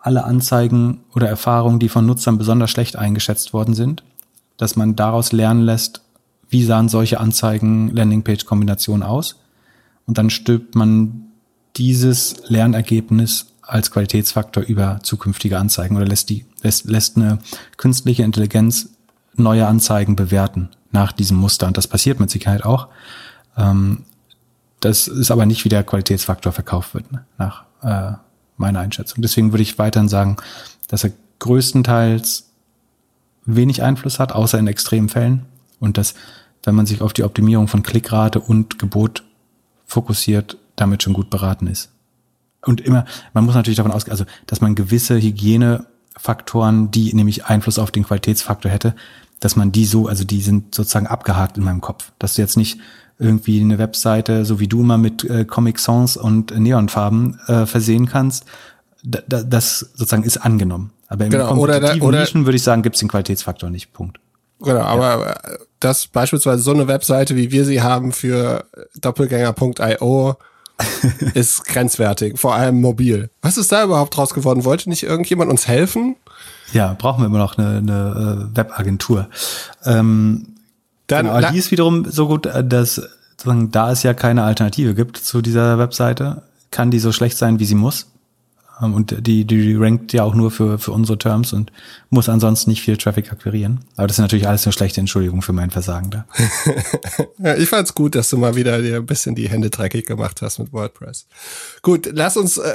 alle 0.00 0.24
Anzeigen 0.24 1.00
oder 1.14 1.28
Erfahrungen, 1.28 1.78
die 1.78 1.88
von 1.88 2.06
Nutzern 2.06 2.38
besonders 2.38 2.70
schlecht 2.70 2.96
eingeschätzt 2.96 3.52
worden 3.52 3.74
sind, 3.74 4.02
dass 4.56 4.76
man 4.76 4.96
daraus 4.96 5.32
lernen 5.32 5.62
lässt, 5.62 6.02
wie 6.48 6.64
sahen 6.64 6.88
solche 6.88 7.20
Anzeigen 7.20 7.94
Landingpage-Kombinationen 7.94 9.02
aus 9.02 9.36
und 10.06 10.18
dann 10.18 10.30
stülpt 10.30 10.74
man 10.74 11.26
dieses 11.76 12.48
Lernergebnis 12.48 13.46
als 13.62 13.92
Qualitätsfaktor 13.92 14.64
über 14.64 14.98
zukünftige 15.02 15.58
Anzeigen 15.58 15.96
oder 15.96 16.06
lässt 16.06 16.28
die 16.28 16.44
lässt, 16.62 16.86
lässt 16.86 17.16
eine 17.16 17.38
künstliche 17.76 18.24
Intelligenz 18.24 18.90
neue 19.36 19.66
Anzeigen 19.66 20.16
bewerten 20.16 20.70
nach 20.90 21.12
diesem 21.12 21.36
Muster 21.36 21.68
und 21.68 21.76
das 21.76 21.86
passiert 21.86 22.18
mit 22.18 22.30
Sicherheit 22.30 22.64
auch. 22.64 22.88
Ähm, 23.56 24.04
das 24.80 25.06
ist 25.06 25.30
aber 25.30 25.46
nicht 25.46 25.64
wie 25.64 25.68
der 25.68 25.84
Qualitätsfaktor 25.84 26.52
verkauft 26.52 26.94
wird 26.94 27.12
ne, 27.12 27.24
nach 27.38 27.64
äh, 27.82 28.16
meine 28.60 28.78
Einschätzung. 28.78 29.22
Deswegen 29.22 29.52
würde 29.52 29.62
ich 29.62 29.78
weiterhin 29.78 30.08
sagen, 30.08 30.36
dass 30.88 31.04
er 31.04 31.12
größtenteils 31.40 32.50
wenig 33.46 33.82
Einfluss 33.82 34.18
hat, 34.18 34.32
außer 34.32 34.58
in 34.58 34.66
extremen 34.66 35.08
Fällen. 35.08 35.46
Und 35.80 35.98
dass, 35.98 36.14
wenn 36.62 36.74
man 36.74 36.86
sich 36.86 37.00
auf 37.00 37.12
die 37.12 37.24
Optimierung 37.24 37.66
von 37.66 37.82
Klickrate 37.82 38.40
und 38.40 38.78
Gebot 38.78 39.24
fokussiert, 39.86 40.58
damit 40.76 41.02
schon 41.02 41.14
gut 41.14 41.30
beraten 41.30 41.66
ist. 41.66 41.90
Und 42.64 42.80
immer, 42.80 43.06
man 43.32 43.44
muss 43.44 43.54
natürlich 43.54 43.78
davon 43.78 43.92
ausgehen, 43.92 44.12
also, 44.12 44.24
dass 44.46 44.60
man 44.60 44.74
gewisse 44.74 45.20
Hygienefaktoren, 45.20 46.90
die 46.90 47.14
nämlich 47.14 47.46
Einfluss 47.46 47.78
auf 47.78 47.90
den 47.90 48.04
Qualitätsfaktor 48.04 48.70
hätte, 48.70 48.94
dass 49.40 49.56
man 49.56 49.72
die 49.72 49.86
so, 49.86 50.06
also 50.06 50.24
die 50.24 50.42
sind 50.42 50.74
sozusagen 50.74 51.06
abgehakt 51.06 51.56
in 51.56 51.64
meinem 51.64 51.80
Kopf. 51.80 52.12
Dass 52.18 52.34
du 52.34 52.42
jetzt 52.42 52.58
nicht 52.58 52.78
irgendwie 53.20 53.60
eine 53.60 53.78
Webseite, 53.78 54.44
so 54.44 54.58
wie 54.58 54.66
du 54.66 54.80
immer 54.80 54.98
mit 54.98 55.24
äh, 55.24 55.44
Comic 55.44 55.78
Sans 55.78 56.16
und 56.16 56.58
Neonfarben 56.58 57.38
äh, 57.46 57.66
versehen 57.66 58.06
kannst, 58.06 58.44
da, 59.04 59.20
da, 59.28 59.42
das 59.42 59.80
sozusagen 59.94 60.24
ist 60.24 60.38
angenommen. 60.38 60.90
Aber 61.08 61.24
im 61.24 61.30
genau, 61.30 61.48
kompetitiven 61.48 62.00
oder, 62.00 62.08
oder, 62.08 62.20
Nischen 62.20 62.46
würde 62.46 62.56
ich 62.56 62.62
sagen, 62.62 62.82
gibt 62.82 62.96
es 62.96 63.00
den 63.00 63.08
Qualitätsfaktor 63.08 63.70
nicht. 63.70 63.92
Punkt. 63.92 64.18
Genau, 64.60 64.80
aber 64.80 65.26
ja. 65.26 65.58
das 65.80 66.06
beispielsweise 66.06 66.62
so 66.62 66.72
eine 66.72 66.86
Webseite, 66.88 67.36
wie 67.36 67.50
wir 67.50 67.64
sie 67.64 67.82
haben 67.82 68.12
für 68.12 68.64
doppelgänger.io, 69.00 70.36
ist 71.34 71.66
grenzwertig, 71.66 72.38
vor 72.38 72.54
allem 72.54 72.80
mobil. 72.80 73.30
Was 73.42 73.58
ist 73.58 73.70
da 73.70 73.84
überhaupt 73.84 74.16
draus 74.16 74.32
geworden? 74.32 74.64
Wollte 74.64 74.88
nicht 74.88 75.02
irgendjemand 75.02 75.50
uns 75.50 75.68
helfen? 75.68 76.16
Ja, 76.72 76.94
brauchen 76.98 77.22
wir 77.22 77.26
immer 77.26 77.38
noch 77.38 77.58
eine, 77.58 77.78
eine 77.78 78.48
äh, 78.52 78.56
Webagentur. 78.56 79.28
Ähm, 79.84 80.54
dann, 81.10 81.26
genau, 81.26 81.38
aber 81.38 81.50
die 81.50 81.58
ist 81.58 81.70
wiederum 81.70 82.10
so 82.10 82.26
gut, 82.26 82.46
äh, 82.46 82.64
dass 82.64 83.00
sozusagen, 83.40 83.70
da 83.70 83.92
es 83.92 84.02
ja 84.02 84.14
keine 84.14 84.44
Alternative 84.44 84.94
gibt 84.94 85.16
zu 85.16 85.40
dieser 85.42 85.78
Webseite, 85.78 86.42
kann 86.70 86.90
die 86.90 86.98
so 86.98 87.12
schlecht 87.12 87.36
sein, 87.38 87.58
wie 87.58 87.64
sie 87.64 87.74
muss. 87.74 88.09
Ähm, 88.80 88.94
und 88.94 89.26
die, 89.26 89.44
die 89.44 89.74
rankt 89.76 90.12
ja 90.12 90.24
auch 90.24 90.34
nur 90.34 90.50
für, 90.50 90.78
für 90.78 90.92
unsere 90.92 91.18
Terms 91.18 91.52
und 91.52 91.72
muss 92.08 92.28
ansonsten 92.28 92.70
nicht 92.70 92.82
viel 92.82 92.96
Traffic 92.96 93.32
akquirieren. 93.32 93.80
Aber 93.96 94.06
das 94.06 94.16
ist 94.16 94.22
natürlich 94.22 94.48
alles 94.48 94.66
eine 94.66 94.72
schlechte 94.72 95.00
Entschuldigung 95.00 95.42
für 95.42 95.52
mein 95.52 95.70
Versagen 95.70 96.10
da. 96.10 96.26
ja, 97.38 97.56
ich 97.56 97.68
fand's 97.68 97.94
gut, 97.94 98.14
dass 98.14 98.30
du 98.30 98.36
mal 98.36 98.56
wieder 98.56 98.80
dir 98.80 98.96
ein 98.96 99.06
bisschen 99.06 99.34
die 99.34 99.48
Hände 99.48 99.70
dreckig 99.70 100.06
gemacht 100.06 100.42
hast 100.42 100.58
mit 100.58 100.72
WordPress. 100.72 101.26
Gut, 101.82 102.08
lass 102.12 102.36
uns 102.36 102.58
äh, 102.58 102.68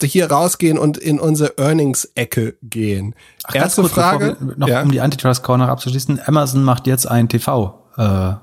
äh 0.00 0.06
hier 0.06 0.30
rausgehen 0.30 0.78
und 0.78 0.98
in 0.98 1.18
unsere 1.18 1.58
Earnings-Ecke 1.58 2.56
gehen. 2.62 3.14
Ach, 3.44 3.54
Erste 3.54 3.82
kurz, 3.82 3.94
Frage. 3.94 4.36
noch 4.56 4.68
ja. 4.68 4.82
um 4.82 4.92
die 4.92 5.00
Antitrust 5.00 5.42
Corner 5.42 5.68
abzuschließen. 5.68 6.20
Amazon 6.26 6.62
macht 6.62 6.86
jetzt 6.86 7.08
ein 7.08 7.28
TV, 7.28 7.82
äh, 7.96 8.34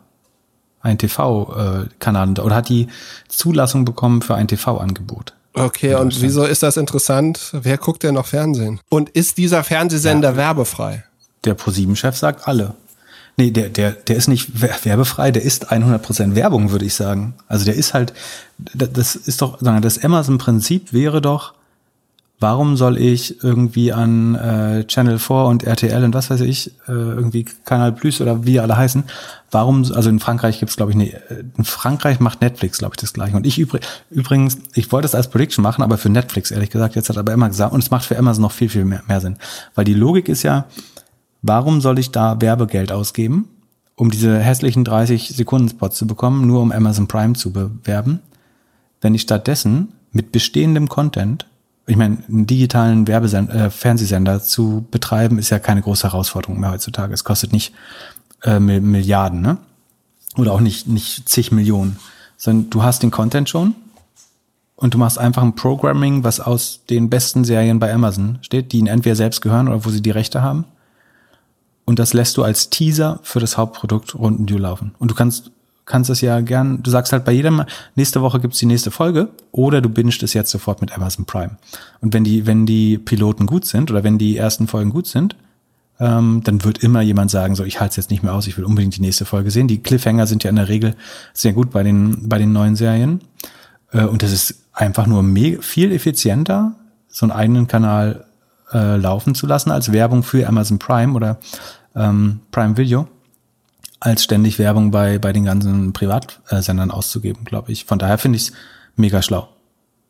ein 0.82 0.98
TV-Kanal 0.98 2.34
äh, 2.38 2.41
oder 2.41 2.56
hat 2.56 2.70
die 2.70 2.88
Zulassung 3.30 3.86
bekommen 3.86 4.22
für 4.22 4.36
ein 4.36 4.48
TV-Angebot. 4.48 5.34
Okay, 5.54 5.96
und 5.96 6.22
wieso 6.22 6.46
ist 6.46 6.64
das 6.64 6.78
interessant? 6.78 7.52
Wer 7.54 7.78
guckt 7.78 8.04
denn 8.04 8.16
noch 8.16 8.26
Fernsehen? 8.26 8.80
Und 8.90 9.10
ist 9.10 9.38
dieser 9.38 9.64
Fernsehsender 9.64 10.32
ja. 10.32 10.36
werbefrei? 10.36 11.04
Der 11.46 11.54
ProSieben-Chef 11.54 12.18
sagt 12.18 12.48
alle. 12.48 12.74
Nee, 13.38 13.52
der, 13.52 13.70
der, 13.70 13.92
der 13.92 14.16
ist 14.16 14.28
nicht 14.28 14.62
werbefrei, 14.62 15.32
der 15.32 15.42
ist 15.42 15.72
100% 15.72 16.36
Werbung, 16.36 16.72
würde 16.72 16.86
ich 16.86 16.94
sagen. 16.94 17.34
Also 17.48 17.66
der 17.66 17.76
ist 17.76 17.94
halt, 17.94 18.14
das 18.58 19.16
ist 19.16 19.42
doch, 19.42 19.58
das 19.60 20.04
Amazon-Prinzip 20.04 20.94
wäre 20.94 21.22
doch, 21.22 21.54
warum 22.44 22.76
soll 22.76 22.98
ich 22.98 23.41
irgendwie 23.41 23.94
an 23.94 24.36
äh, 24.36 24.84
Channel 24.84 25.18
4 25.18 25.36
und 25.45 25.64
RTL 25.64 26.03
und 26.03 26.14
was 26.14 26.30
weiß 26.30 26.41
ich, 26.41 26.72
äh, 26.90 26.91
irgendwie 26.91 27.45
Kanal 27.64 27.94
Plus 27.94 28.20
oder 28.20 28.45
wie 28.45 28.60
alle 28.60 28.76
heißen, 28.76 29.06
warum, 29.49 29.78
also 29.94 30.10
in 30.10 30.20
Frankreich 30.20 30.60
gibt's 30.60 30.76
glaube 30.76 30.91
ich, 30.91 30.98
nee, 30.98 31.15
in 31.57 31.64
Frankreich 31.64 32.20
macht 32.20 32.41
Netflix, 32.41 32.80
glaube 32.80 32.95
ich, 32.95 33.02
das 33.02 33.14
gleiche. 33.14 33.38
Und 33.38 33.48
ich 33.48 33.57
übrigens, 34.10 34.57
ich 34.74 34.91
wollte 34.91 35.06
es 35.06 35.15
als 35.15 35.30
Prediction 35.30 35.64
machen, 35.64 35.84
aber 35.84 35.98
für 35.98 36.10
Netflix, 36.10 36.52
ehrlich 36.52 36.70
gesagt, 36.70 36.95
jetzt 36.95 37.07
hat 37.07 37.18
aber 37.18 37.32
immer 37.32 37.48
gesagt, 37.48 37.72
und 37.72 37.82
es 37.82 37.91
macht 37.91 38.03
für 38.03 38.18
Amazon 38.18 38.41
noch 38.41 38.52
viel, 38.52 38.68
viel 38.68 38.84
mehr, 38.84 39.03
mehr 39.07 39.22
Sinn. 39.22 39.38
Weil 39.74 39.86
die 39.86 39.94
Logik 39.94 40.28
ist 40.28 40.44
ja, 40.44 40.65
warum 41.44 41.80
soll 41.80 41.98
ich 41.98 42.11
da 42.11 42.41
Werbegeld 42.41 42.91
ausgeben, 42.91 43.48
um 43.95 44.11
diese 44.11 44.38
hässlichen 44.38 44.84
30 44.84 45.30
Sekunden 45.30 45.70
Spots 45.70 45.95
zu 45.95 46.07
bekommen, 46.07 46.45
nur 46.45 46.61
um 46.61 46.74
Amazon 46.74 47.07
Prime 47.07 47.36
zu 47.36 47.53
bewerben, 47.53 48.20
wenn 48.99 49.15
ich 49.15 49.22
stattdessen 49.22 49.94
mit 50.11 50.34
bestehendem 50.34 50.90
Content 50.90 51.45
ich 51.85 51.97
meine, 51.97 52.18
einen 52.27 52.47
digitalen 52.47 53.07
Werbesender, 53.07 53.53
äh, 53.53 53.69
Fernsehsender 53.69 54.41
zu 54.41 54.85
betreiben, 54.89 55.38
ist 55.38 55.49
ja 55.49 55.60
keine 55.60 55.81
große 55.81 56.03
Herausforderung 56.03 56.60
mehr 56.60 56.72
heutzutage. 56.72 57.14
Es 57.14 57.23
kostet 57.23 57.51
nicht 57.51 57.73
äh, 58.43 58.60
Milliarden, 58.60 59.41
ne? 59.41 59.57
Oder 60.38 60.53
auch 60.53 60.61
nicht, 60.61 60.88
nicht 60.88 61.27
zig 61.30 61.51
Millionen. 61.51 61.99
Sondern 62.38 62.69
du 62.69 62.84
hast 62.84 63.03
den 63.03 63.11
Content 63.11 63.49
schon 63.49 63.76
und 64.76 64.93
du 64.93 64.97
machst 64.97 65.19
einfach 65.19 65.43
ein 65.43 65.55
Programming, 65.55 66.23
was 66.23 66.39
aus 66.39 66.81
den 66.89 67.10
besten 67.10 67.43
Serien 67.43 67.80
bei 67.80 67.93
Amazon 67.93 68.39
steht, 68.41 68.72
die 68.72 68.80
ihnen 68.80 68.88
entweder 68.88 69.15
selbst 69.15 69.41
gehören 69.41 69.68
oder 69.68 69.85
wo 69.85 69.89
sie 69.89 70.01
die 70.01 70.11
Rechte 70.11 70.41
haben. 70.41 70.65
Und 71.85 71.99
das 71.99 72.14
lässt 72.14 72.38
du 72.38 72.43
als 72.43 72.69
Teaser 72.69 73.19
für 73.23 73.39
das 73.39 73.57
Hauptprodukt 73.57 74.15
runden 74.15 74.47
laufen. 74.57 74.95
Und 74.99 75.11
du 75.11 75.15
kannst 75.15 75.51
kannst 75.85 76.10
es 76.10 76.22
ja 76.22 76.39
gern, 76.41 76.81
du 76.81 76.89
sagst 76.89 77.11
halt 77.11 77.26
bei 77.26 77.31
jedem, 77.31 77.64
nächste 77.95 78.22
Woche 78.22 78.39
gibt's 78.39 78.60
die 78.60 78.65
nächste 78.65 78.91
Folge 78.91 79.30
oder 79.51 79.81
du 79.81 79.89
bingest 79.89 80.23
es 80.23 80.34
jetzt 80.34 80.51
sofort 80.51 80.81
mit 80.81 80.95
Amazon 80.95 81.26
Prime. 81.26 81.57
Und 82.01 82.14
wenn 82.14 82.23
die, 82.23 82.45
wenn 82.47 82.65
die 82.65 82.97
Piloten 82.97 83.45
gut 83.45 83.65
sind 83.65 83.91
oder 83.91 84.03
wenn 84.03 84.18
die 84.18 84.38
ersten 84.38 84.68
Folgen 84.68 84.91
gut 84.91 85.07
sind, 85.07 85.35
ähm, 85.99 86.41
dann 86.43 86.64
wird 86.64 86.80
immer 86.80 87.01
jemand 87.01 87.31
sagen, 87.31 87.55
so 87.55 87.64
ich 87.64 87.80
halte 87.80 87.91
es 87.91 87.97
jetzt 87.97 88.11
nicht 88.11 88.23
mehr 88.23 88.34
aus, 88.34 88.47
ich 88.47 88.57
will 88.57 88.65
unbedingt 88.65 88.95
die 88.95 89.01
nächste 89.01 89.26
Folge 89.26 89.51
sehen. 89.51 89.68
Die 89.68 89.84
Cliffhanger 89.84 90.26
sind 90.27 90.43
ja 90.43 90.49
in 90.49 90.55
der 90.55 90.69
Regel 90.69 90.95
sehr 91.34 91.53
gut 91.53 91.72
bei 91.72 91.84
den, 91.84 92.30
bei 92.30 92.38
den 92.38 92.53
neuen 92.53 92.76
Serien. 92.76 93.22
Äh, 93.91 94.05
und 94.05 94.23
das 94.23 94.31
ist 94.31 94.55
einfach 94.73 95.05
nur 95.05 95.23
viel 95.61 95.91
effizienter, 95.91 96.76
so 97.07 97.26
einen 97.26 97.31
eigenen 97.31 97.68
Kanal 97.68 98.26
äh, 98.73 98.95
laufen 98.97 99.35
zu 99.35 99.45
lassen 99.45 99.69
als 99.69 99.91
Werbung 99.91 100.23
für 100.23 100.47
Amazon 100.47 100.80
Prime 100.80 101.14
oder 101.14 101.38
ähm, 101.95 102.39
Prime 102.51 102.77
Video 102.77 103.07
als 104.04 104.22
ständig 104.22 104.60
Werbung 104.60 104.92
bei, 104.92 105.18
bei 105.18 105.32
den 105.32 105.46
ganzen 105.46 105.94
Privatsendern 105.94 106.92
auszugeben, 106.92 107.46
glaube 107.46 107.72
ich. 107.72 107.86
Von 107.86 108.00
daher 108.00 108.18
finde 108.18 108.36
ich 108.36 108.50
es 108.50 108.54
mega 108.98 109.22
schlau. 109.22 109.48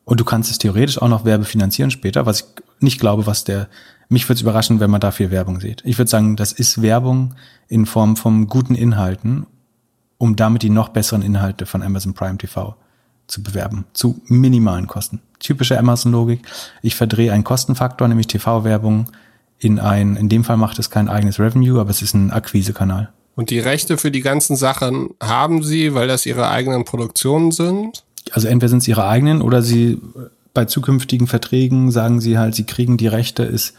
Und 0.04 0.18
du 0.18 0.24
kannst 0.24 0.50
es 0.50 0.58
theoretisch 0.58 1.00
auch 1.00 1.08
noch 1.08 1.24
werbefinanzieren 1.24 1.92
später, 1.92 2.26
was 2.26 2.40
ich 2.40 2.46
nicht 2.80 2.98
glaube, 2.98 3.28
was 3.28 3.44
der, 3.44 3.68
mich 4.08 4.24
würde 4.28 4.34
es 4.34 4.42
überraschen, 4.42 4.80
wenn 4.80 4.90
man 4.90 5.00
da 5.00 5.12
viel 5.12 5.30
Werbung 5.30 5.60
sieht. 5.60 5.80
Ich 5.84 5.96
würde 5.96 6.10
sagen, 6.10 6.34
das 6.34 6.50
ist 6.50 6.82
Werbung 6.82 7.36
in 7.68 7.86
Form 7.86 8.16
von 8.16 8.48
guten 8.48 8.74
Inhalten, 8.74 9.46
um 10.18 10.34
damit 10.34 10.62
die 10.62 10.70
noch 10.70 10.88
besseren 10.88 11.22
Inhalte 11.22 11.64
von 11.64 11.80
Amazon 11.80 12.14
Prime 12.14 12.36
TV 12.36 12.74
zu 13.28 13.44
bewerben, 13.44 13.84
zu 13.92 14.20
minimalen 14.26 14.88
Kosten. 14.88 15.20
Typische 15.38 15.78
Amazon-Logik. 15.78 16.40
Ich 16.82 16.96
verdrehe 16.96 17.32
einen 17.32 17.44
Kostenfaktor, 17.44 18.08
nämlich 18.08 18.26
TV-Werbung, 18.26 19.06
in 19.60 19.78
ein, 19.78 20.16
in 20.16 20.28
dem 20.28 20.42
Fall 20.42 20.56
macht 20.56 20.80
es 20.80 20.90
kein 20.90 21.08
eigenes 21.08 21.38
Revenue, 21.38 21.80
aber 21.80 21.90
es 21.90 22.02
ist 22.02 22.14
ein 22.14 22.32
Akquisekanal. 22.32 23.12
Und 23.36 23.50
die 23.50 23.58
Rechte 23.58 23.98
für 23.98 24.10
die 24.10 24.20
ganzen 24.20 24.56
Sachen 24.56 25.10
haben 25.20 25.62
sie, 25.62 25.94
weil 25.94 26.08
das 26.08 26.26
ihre 26.26 26.48
eigenen 26.48 26.84
Produktionen 26.84 27.50
sind? 27.50 28.04
Also 28.30 28.48
entweder 28.48 28.70
sind 28.70 28.78
es 28.78 28.88
ihre 28.88 29.06
eigenen 29.06 29.42
oder 29.42 29.62
sie 29.62 30.00
bei 30.54 30.64
zukünftigen 30.64 31.26
Verträgen 31.26 31.90
sagen 31.90 32.20
sie 32.20 32.38
halt, 32.38 32.54
sie 32.54 32.64
kriegen 32.64 32.96
die 32.96 33.08
Rechte, 33.08 33.42
ist 33.42 33.74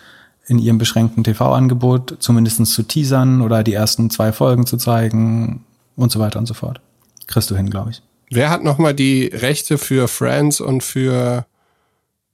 in 0.45 0.59
ihrem 0.59 0.77
beschränkten 0.77 1.23
TV-Angebot 1.23 2.17
zumindest 2.19 2.65
zu 2.67 2.83
teasern 2.83 3.41
oder 3.41 3.63
die 3.63 3.73
ersten 3.73 4.09
zwei 4.09 4.31
Folgen 4.31 4.67
zu 4.67 4.77
zeigen 4.77 5.63
und 5.95 6.11
so 6.11 6.19
weiter 6.19 6.37
und 6.37 6.45
so 6.45 6.53
fort. 6.53 6.81
Kriegst 7.27 7.49
du 7.49 7.55
hin, 7.55 7.69
glaube 7.69 7.91
ich. 7.91 8.01
Wer 8.29 8.49
hat 8.49 8.63
nochmal 8.63 8.93
die 8.93 9.27
Rechte 9.27 9.77
für 9.77 10.07
Friends 10.07 10.59
und 10.61 10.83
für 10.83 11.45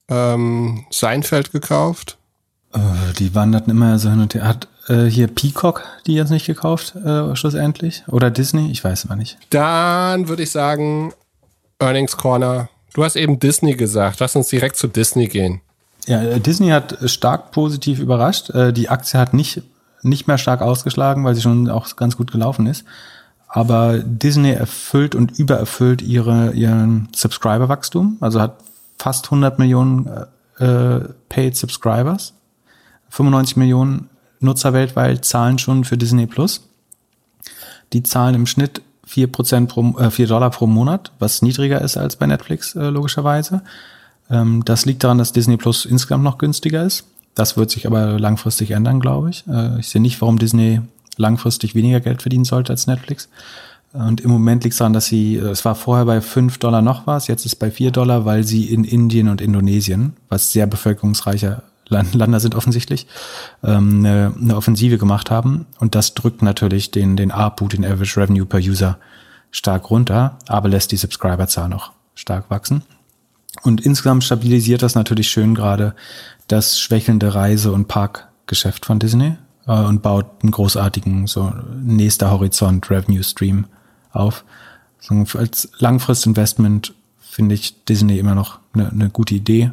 ähm, 0.09 0.85
Seinfeld 0.89 1.51
gekauft? 1.51 2.17
Äh, 2.73 2.79
die 3.19 3.35
wanderten 3.35 3.71
immer 3.71 3.97
so 3.99 4.09
hin 4.09 4.19
und 4.19 4.33
her. 4.33 4.47
Hat 4.47 4.67
äh, 4.87 5.05
hier 5.05 5.27
Peacock 5.27 5.83
die 6.07 6.13
jetzt 6.13 6.31
nicht 6.31 6.45
gekauft, 6.45 6.95
äh, 6.95 7.35
schlussendlich? 7.35 8.03
Oder 8.07 8.31
Disney? 8.31 8.71
Ich 8.71 8.83
weiß 8.83 9.07
mal 9.07 9.15
nicht. 9.15 9.37
Dann 9.49 10.27
würde 10.27 10.43
ich 10.43 10.51
sagen, 10.51 11.13
Earnings 11.79 12.17
Corner. 12.17 12.69
Du 12.93 13.03
hast 13.03 13.15
eben 13.15 13.39
Disney 13.39 13.75
gesagt. 13.75 14.19
Lass 14.19 14.35
uns 14.35 14.49
direkt 14.49 14.75
zu 14.75 14.87
Disney 14.87 15.27
gehen. 15.27 15.61
Ja, 16.07 16.21
äh, 16.21 16.39
Disney 16.39 16.69
hat 16.69 16.97
stark 17.09 17.51
positiv 17.51 17.99
überrascht. 17.99 18.49
Äh, 18.51 18.73
die 18.73 18.89
Aktie 18.89 19.19
hat 19.19 19.33
nicht, 19.33 19.61
nicht 20.01 20.27
mehr 20.27 20.37
stark 20.37 20.61
ausgeschlagen, 20.61 21.23
weil 21.23 21.35
sie 21.35 21.41
schon 21.41 21.69
auch 21.69 21.95
ganz 21.95 22.17
gut 22.17 22.31
gelaufen 22.31 22.67
ist. 22.67 22.85
Aber 23.47 23.99
Disney 23.99 24.51
erfüllt 24.51 25.13
und 25.13 25.37
übererfüllt 25.37 26.01
ihre, 26.01 26.53
ihren 26.53 27.09
Subscriber-Wachstum. 27.13 28.17
Also 28.21 28.39
hat 28.39 28.55
fast 28.97 29.25
100 29.25 29.59
Millionen 29.59 30.07
äh, 30.57 30.99
Paid 31.29 31.57
Subscribers. 31.57 32.33
95 33.09 33.57
Millionen 33.57 34.09
Nutzer 34.41 34.73
weltweit 34.73 35.25
zahlen 35.25 35.59
schon 35.59 35.83
für 35.83 35.97
Disney 35.97 36.27
Plus. 36.27 36.67
Die 37.93 38.03
zahlen 38.03 38.35
im 38.35 38.47
Schnitt 38.47 38.81
4%, 39.07 39.67
pro, 39.67 39.97
äh, 39.99 40.09
4 40.09 40.27
Dollar 40.27 40.49
pro 40.49 40.67
Monat, 40.67 41.11
was 41.19 41.41
niedriger 41.41 41.81
ist 41.81 41.97
als 41.97 42.15
bei 42.15 42.27
Netflix, 42.27 42.75
äh, 42.75 42.89
logischerweise. 42.89 43.61
Ähm, 44.29 44.63
das 44.65 44.85
liegt 44.85 45.03
daran, 45.03 45.17
dass 45.17 45.33
Disney 45.33 45.57
Plus 45.57 45.85
insgesamt 45.85 46.23
noch 46.23 46.37
günstiger 46.37 46.83
ist. 46.83 47.05
Das 47.35 47.57
wird 47.57 47.71
sich 47.71 47.87
aber 47.87 48.19
langfristig 48.19 48.71
ändern, 48.71 48.99
glaube 48.99 49.29
ich. 49.29 49.45
Äh, 49.47 49.79
ich 49.79 49.89
sehe 49.89 50.01
nicht, 50.01 50.19
warum 50.21 50.39
Disney 50.39 50.81
langfristig 51.17 51.75
weniger 51.75 51.99
Geld 51.99 52.21
verdienen 52.21 52.45
sollte 52.45 52.73
als 52.73 52.87
Netflix. 52.87 53.29
Und 53.93 54.21
im 54.21 54.31
Moment 54.31 54.63
liegt 54.63 54.73
es 54.73 54.77
daran, 54.77 54.93
dass 54.93 55.07
sie, 55.07 55.35
äh, 55.35 55.49
es 55.49 55.65
war 55.65 55.75
vorher 55.75 56.05
bei 56.05 56.21
5 56.21 56.57
Dollar 56.59 56.81
noch 56.81 57.07
was, 57.07 57.27
jetzt 57.27 57.45
ist 57.45 57.53
es 57.53 57.55
bei 57.57 57.71
4 57.71 57.91
Dollar, 57.91 58.25
weil 58.25 58.43
sie 58.43 58.65
in 58.65 58.85
Indien 58.85 59.27
und 59.27 59.41
Indonesien, 59.41 60.13
was 60.29 60.51
sehr 60.51 60.67
bevölkerungsreicher 60.67 61.63
Länder 61.91 62.39
sind 62.39 62.55
offensichtlich, 62.55 63.07
ähm, 63.63 63.99
eine, 63.99 64.33
eine 64.39 64.55
Offensive 64.55 64.97
gemacht 64.97 65.29
haben. 65.29 65.65
Und 65.79 65.95
das 65.95 66.13
drückt 66.13 66.41
natürlich 66.41 66.91
den, 66.91 67.15
den 67.17 67.31
ARPU, 67.31 67.67
den 67.67 67.85
Average 67.85 68.19
Revenue 68.19 68.45
per 68.45 68.59
User, 68.59 68.97
stark 69.51 69.89
runter, 69.89 70.37
aber 70.47 70.69
lässt 70.69 70.91
die 70.91 70.97
Subscriberzahl 70.97 71.69
noch 71.69 71.91
stark 72.15 72.49
wachsen. 72.49 72.83
Und 73.63 73.81
insgesamt 73.81 74.23
stabilisiert 74.23 74.81
das 74.81 74.95
natürlich 74.95 75.29
schön 75.29 75.55
gerade 75.55 75.93
das 76.47 76.79
schwächelnde 76.79 77.33
Reise- 77.33 77.71
und 77.71 77.87
Parkgeschäft 77.87 78.85
von 78.85 78.99
Disney 78.99 79.35
äh, 79.67 79.71
und 79.71 80.01
baut 80.01 80.25
einen 80.41 80.51
großartigen, 80.51 81.27
so 81.27 81.53
nächster 81.81 82.31
Horizont 82.31 82.89
Revenue 82.89 83.23
Stream 83.23 83.65
auf. 84.11 84.43
So, 84.99 85.25
als 85.37 85.69
Langfristinvestment 85.79 86.93
finde 87.19 87.55
ich 87.55 87.83
Disney 87.85 88.19
immer 88.19 88.35
noch 88.35 88.59
eine, 88.73 88.89
eine 88.89 89.09
gute 89.09 89.35
Idee. 89.35 89.71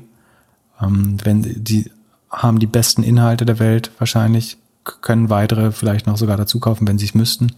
Ähm, 0.80 1.18
wenn 1.24 1.42
die 1.42 1.90
haben 2.30 2.58
die 2.58 2.66
besten 2.66 3.02
Inhalte 3.02 3.44
der 3.44 3.58
Welt 3.58 3.90
wahrscheinlich, 3.98 4.58
können 4.84 5.30
weitere 5.30 5.72
vielleicht 5.72 6.06
noch 6.06 6.16
sogar 6.16 6.36
dazu 6.36 6.60
kaufen, 6.60 6.88
wenn 6.88 6.98
sie 6.98 7.06
es 7.06 7.14
müssten, 7.14 7.52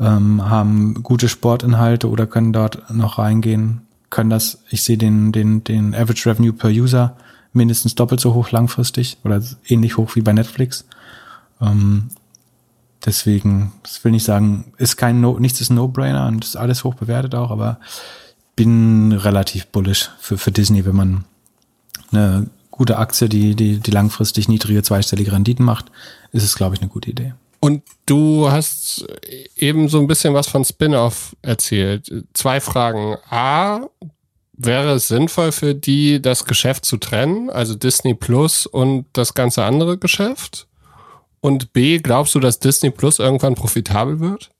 ähm, 0.00 0.48
haben 0.48 1.02
gute 1.02 1.28
Sportinhalte 1.28 2.08
oder 2.08 2.26
können 2.26 2.52
dort 2.52 2.90
noch 2.94 3.18
reingehen, 3.18 3.82
können 4.10 4.30
das, 4.30 4.62
ich 4.70 4.82
sehe 4.82 4.98
den, 4.98 5.32
den, 5.32 5.64
den 5.64 5.94
Average 5.94 6.30
Revenue 6.30 6.52
per 6.52 6.70
User 6.70 7.16
mindestens 7.52 7.94
doppelt 7.94 8.20
so 8.20 8.34
hoch 8.34 8.50
langfristig 8.50 9.18
oder 9.24 9.42
ähnlich 9.66 9.96
hoch 9.96 10.14
wie 10.14 10.20
bei 10.20 10.32
Netflix. 10.32 10.84
Ähm, 11.60 12.08
deswegen, 13.04 13.72
das 13.82 14.04
will 14.04 14.12
nicht 14.12 14.24
sagen, 14.24 14.72
ist 14.76 14.96
kein 14.96 15.20
no, 15.20 15.38
nichts 15.38 15.60
ist 15.60 15.70
ein 15.70 15.76
No-Brainer 15.76 16.26
und 16.26 16.44
ist 16.44 16.56
alles 16.56 16.84
hoch 16.84 16.94
bewertet 16.94 17.34
auch, 17.34 17.50
aber 17.50 17.78
bin 18.54 19.12
relativ 19.12 19.66
bullish 19.66 20.10
für, 20.18 20.38
für 20.38 20.52
Disney, 20.52 20.84
wenn 20.84 20.96
man 20.96 21.24
eine 22.12 22.46
gute 22.76 22.98
Aktie, 22.98 23.28
die, 23.28 23.54
die, 23.54 23.78
die 23.78 23.90
langfristig 23.90 24.48
niedrige 24.48 24.82
zweistellige 24.82 25.32
Renditen 25.32 25.64
macht, 25.64 25.86
ist 26.32 26.44
es, 26.44 26.54
glaube 26.54 26.74
ich, 26.74 26.80
eine 26.80 26.90
gute 26.90 27.10
Idee. 27.10 27.34
Und 27.60 27.82
du 28.04 28.50
hast 28.50 29.06
eben 29.56 29.88
so 29.88 29.98
ein 29.98 30.06
bisschen 30.06 30.34
was 30.34 30.46
von 30.46 30.64
Spin-off 30.64 31.34
erzählt. 31.42 32.12
Zwei 32.34 32.60
Fragen. 32.60 33.16
A, 33.30 33.88
wäre 34.52 34.94
es 34.94 35.08
sinnvoll 35.08 35.52
für 35.52 35.74
die, 35.74 36.20
das 36.20 36.44
Geschäft 36.44 36.84
zu 36.84 36.96
trennen, 36.96 37.50
also 37.50 37.74
Disney 37.74 38.14
Plus 38.14 38.66
und 38.66 39.06
das 39.12 39.34
ganze 39.34 39.64
andere 39.64 39.98
Geschäft? 39.98 40.66
Und 41.40 41.72
B, 41.72 41.98
glaubst 41.98 42.34
du, 42.34 42.40
dass 42.40 42.58
Disney 42.58 42.90
Plus 42.90 43.18
irgendwann 43.18 43.54
profitabel 43.54 44.20
wird? 44.20 44.50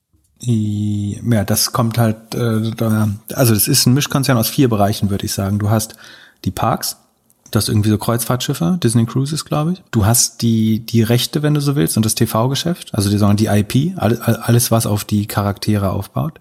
Ja, 0.40 1.44
das 1.44 1.72
kommt 1.72 1.98
halt, 1.98 2.34
äh, 2.34 2.70
da, 2.76 3.08
also 3.32 3.54
es 3.54 3.68
ist 3.68 3.86
ein 3.86 3.94
Mischkonzern 3.94 4.36
aus 4.36 4.48
vier 4.48 4.68
Bereichen, 4.68 5.10
würde 5.10 5.24
ich 5.24 5.32
sagen. 5.32 5.58
Du 5.58 5.70
hast 5.70 5.96
die 6.44 6.50
Parks, 6.50 6.98
du 7.56 7.58
hast 7.58 7.68
irgendwie 7.70 7.88
so 7.88 7.96
Kreuzfahrtschiffe, 7.96 8.78
Disney 8.82 9.06
Cruises, 9.06 9.46
glaube 9.46 9.72
ich. 9.72 9.82
Du 9.90 10.04
hast 10.04 10.42
die, 10.42 10.80
die 10.80 11.02
Rechte, 11.02 11.42
wenn 11.42 11.54
du 11.54 11.60
so 11.62 11.74
willst, 11.74 11.96
und 11.96 12.04
das 12.04 12.14
TV-Geschäft, 12.14 12.94
also 12.94 13.08
die 13.08 13.16
sagen 13.16 13.38
die 13.38 13.46
IP, 13.46 13.96
alles, 13.96 14.70
was 14.70 14.86
auf 14.86 15.04
die 15.04 15.26
Charaktere 15.26 15.90
aufbaut. 15.90 16.38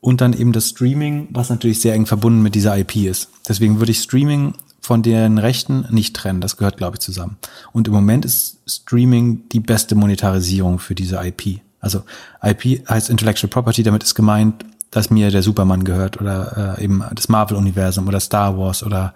Und 0.00 0.20
dann 0.20 0.32
eben 0.32 0.52
das 0.52 0.68
Streaming, 0.68 1.28
was 1.30 1.50
natürlich 1.50 1.80
sehr 1.80 1.94
eng 1.94 2.06
verbunden 2.06 2.42
mit 2.42 2.54
dieser 2.54 2.78
IP 2.78 2.96
ist. 2.96 3.30
Deswegen 3.48 3.80
würde 3.80 3.90
ich 3.90 3.98
Streaming 3.98 4.54
von 4.80 5.02
den 5.02 5.38
Rechten 5.38 5.86
nicht 5.90 6.14
trennen. 6.14 6.40
Das 6.40 6.56
gehört, 6.56 6.76
glaube 6.76 6.96
ich, 6.96 7.00
zusammen. 7.00 7.36
Und 7.72 7.88
im 7.88 7.94
Moment 7.94 8.24
ist 8.24 8.58
Streaming 8.66 9.48
die 9.48 9.60
beste 9.60 9.94
Monetarisierung 9.94 10.78
für 10.78 10.94
diese 10.94 11.16
IP. 11.16 11.60
Also 11.80 12.02
IP 12.42 12.88
heißt 12.88 13.10
Intellectual 13.10 13.50
Property, 13.50 13.82
damit 13.82 14.04
ist 14.04 14.14
gemeint, 14.14 14.64
dass 14.94 15.10
mir 15.10 15.32
der 15.32 15.42
Superman 15.42 15.82
gehört 15.82 16.20
oder 16.20 16.76
äh, 16.78 16.84
eben 16.84 17.02
das 17.12 17.28
Marvel-Universum 17.28 18.06
oder 18.06 18.20
Star 18.20 18.56
Wars 18.56 18.84
oder 18.84 19.12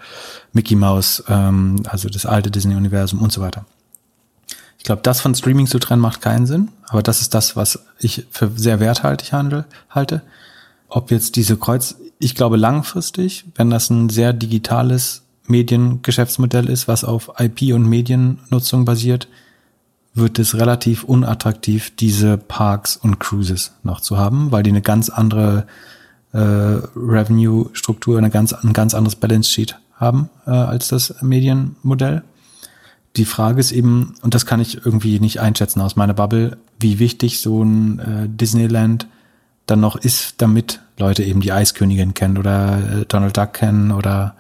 Mickey 0.53 0.75
Mouse, 0.75 1.23
ähm, 1.29 1.77
also 1.87 2.09
das 2.09 2.27
alte 2.27 2.51
Disney-Universum 2.51 3.23
und 3.23 3.31
so 3.33 3.41
weiter. 3.41 3.65
Ich 4.77 4.83
glaube, 4.83 5.03
das 5.03 5.21
von 5.21 5.37
Streaming 5.37 5.69
zu 5.69 5.79
trennen 5.79 6.03
macht 6.03 6.21
keinen 6.21 6.47
Sinn, 6.47 6.71
aber 6.89 7.01
das 7.01 7.21
ist 7.21 7.33
das, 7.33 7.55
was 7.55 7.79
ich 8.01 8.27
für 8.33 8.51
sehr 8.57 8.81
werthaltig 8.81 9.33
handel, 9.33 9.67
halte. 9.89 10.23
Ob 10.89 11.13
jetzt 11.13 11.37
diese 11.37 11.57
Kreuz, 11.57 11.95
ich 12.19 12.35
glaube 12.35 12.57
langfristig, 12.57 13.45
wenn 13.55 13.71
das 13.71 13.89
ein 13.89 14.09
sehr 14.09 14.33
digitales 14.33 15.23
Mediengeschäftsmodell 15.47 16.69
ist, 16.69 16.89
was 16.89 17.05
auf 17.05 17.31
IP 17.39 17.73
und 17.73 17.89
Mediennutzung 17.89 18.85
basiert, 18.85 19.29
wird 20.19 20.39
es 20.39 20.55
relativ 20.55 21.05
unattraktiv, 21.05 21.93
diese 21.97 22.37
Parks 22.37 22.97
und 22.97 23.19
Cruises 23.19 23.73
noch 23.83 24.01
zu 24.01 24.19
haben, 24.19 24.53
weil 24.53 24.63
die 24.63 24.71
eine 24.71 24.83
ganz 24.83 25.09
andere 25.09 25.67
äh, 26.33 26.39
Revenue-Struktur, 26.39 28.19
eine 28.19 28.31
ganz, 28.31 28.53
ein 28.53 28.73
ganz 28.73 28.95
anderes 28.95 29.17
Balance 29.17 29.51
Sheet 29.51 29.79
haben 29.95 30.31
äh, 30.47 30.51
als 30.51 30.89
das 30.89 31.23
Medienmodell. 31.23 32.23
Die 33.17 33.25
Frage 33.25 33.59
ist 33.59 33.73
eben, 33.73 34.15
und 34.23 34.35
das 34.35 34.47
kann 34.47 34.61
ich 34.61 34.85
irgendwie 34.85 35.19
nicht 35.19 35.41
einschätzen 35.41 35.81
aus 35.81 35.97
meiner 35.97 36.15
Bubble, 36.15 36.59
wie 36.79 36.99
wichtig 36.99 37.41
so 37.41 37.63
ein 37.63 37.99
äh, 37.99 38.29
Disneyland 38.29 39.07
dann 39.67 39.81
noch 39.81 39.97
ist, 39.97 40.35
damit 40.39 40.81
Leute 40.99 41.25
eben 41.25 41.41
die 41.41 41.53
Eiskönigin 41.53 42.15
kennen 42.15 42.39
oder 42.39 42.79
äh, 42.79 43.05
Donald 43.07 43.37
Duck 43.37 43.55
kennen 43.55 43.91
oder 43.91 44.35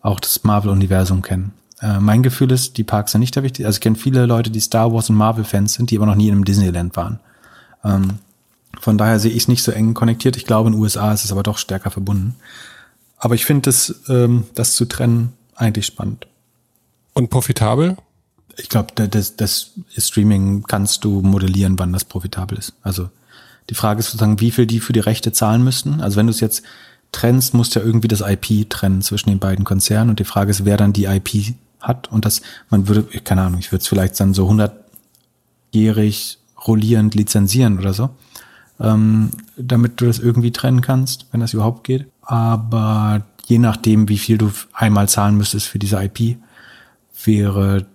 auch 0.00 0.20
das 0.20 0.44
Marvel-Universum 0.44 1.22
kennen. 1.22 1.52
Äh, 1.80 2.00
mein 2.00 2.22
Gefühl 2.22 2.50
ist, 2.52 2.76
die 2.76 2.84
Parks 2.84 3.12
sind 3.12 3.20
nicht 3.20 3.36
der 3.36 3.42
wichtigste. 3.42 3.66
Also 3.66 3.76
ich 3.76 3.80
kenne 3.80 3.96
viele 3.96 4.26
Leute, 4.26 4.50
die 4.50 4.60
Star 4.60 4.92
Wars 4.92 5.10
und 5.10 5.16
Marvel-Fans 5.16 5.74
sind, 5.74 5.90
die 5.90 5.96
aber 5.96 6.06
noch 6.06 6.14
nie 6.14 6.28
in 6.28 6.34
einem 6.34 6.44
Disneyland 6.44 6.96
waren. 6.96 7.20
Ähm, 7.84 8.18
von 8.80 8.98
daher 8.98 9.18
sehe 9.18 9.30
ich 9.30 9.44
es 9.44 9.48
nicht 9.48 9.62
so 9.62 9.72
eng 9.72 9.94
konnektiert. 9.94 10.36
Ich 10.36 10.44
glaube, 10.44 10.68
in 10.68 10.74
den 10.74 10.82
USA 10.82 11.12
ist 11.12 11.24
es 11.24 11.32
aber 11.32 11.42
doch 11.42 11.58
stärker 11.58 11.90
verbunden. 11.90 12.36
Aber 13.16 13.34
ich 13.34 13.44
finde 13.44 13.62
das, 13.62 14.02
ähm, 14.08 14.44
das 14.54 14.74
zu 14.74 14.84
trennen 14.84 15.32
eigentlich 15.54 15.86
spannend. 15.86 16.26
Und 17.14 17.30
profitabel? 17.30 17.96
Ich 18.56 18.68
glaube, 18.68 18.92
das, 18.94 19.36
das 19.36 19.72
Streaming 19.96 20.64
kannst 20.64 21.04
du 21.04 21.20
modellieren, 21.20 21.78
wann 21.78 21.92
das 21.92 22.04
profitabel 22.04 22.58
ist. 22.58 22.74
Also 22.82 23.08
die 23.70 23.74
Frage 23.74 24.00
ist 24.00 24.06
sozusagen, 24.06 24.40
wie 24.40 24.50
viel 24.50 24.66
die 24.66 24.80
für 24.80 24.92
die 24.92 25.00
Rechte 25.00 25.32
zahlen 25.32 25.62
müssten. 25.62 26.00
Also 26.00 26.16
wenn 26.16 26.26
du 26.26 26.32
es 26.32 26.40
jetzt 26.40 26.62
trennst, 27.12 27.54
musst 27.54 27.74
du 27.74 27.80
ja 27.80 27.86
irgendwie 27.86 28.08
das 28.08 28.20
IP 28.20 28.68
trennen 28.68 29.02
zwischen 29.02 29.30
den 29.30 29.38
beiden 29.38 29.64
Konzernen. 29.64 30.10
Und 30.10 30.18
die 30.18 30.24
Frage 30.24 30.50
ist, 30.50 30.64
wer 30.64 30.76
dann 30.76 30.92
die 30.92 31.04
IP 31.04 31.54
hat 31.80 32.10
und 32.10 32.24
das, 32.24 32.42
man 32.70 32.88
würde, 32.88 33.02
keine 33.20 33.42
Ahnung, 33.42 33.60
ich 33.60 33.70
würde 33.72 33.82
es 33.82 33.88
vielleicht 33.88 34.18
dann 34.20 34.34
so 34.34 34.48
hundertjährig 34.48 36.38
rollierend 36.66 37.14
lizenzieren 37.14 37.78
oder 37.78 37.92
so, 37.92 38.10
ähm, 38.80 39.30
damit 39.56 40.00
du 40.00 40.06
das 40.06 40.18
irgendwie 40.18 40.50
trennen 40.50 40.80
kannst, 40.80 41.26
wenn 41.30 41.40
das 41.40 41.54
überhaupt 41.54 41.84
geht. 41.84 42.06
Aber 42.22 43.22
je 43.46 43.58
nachdem, 43.58 44.08
wie 44.08 44.18
viel 44.18 44.38
du 44.38 44.50
einmal 44.72 45.08
zahlen 45.08 45.36
müsstest 45.36 45.66
für 45.66 45.78
diese 45.78 46.02
IP, 46.02 46.36
wäre 47.24 47.86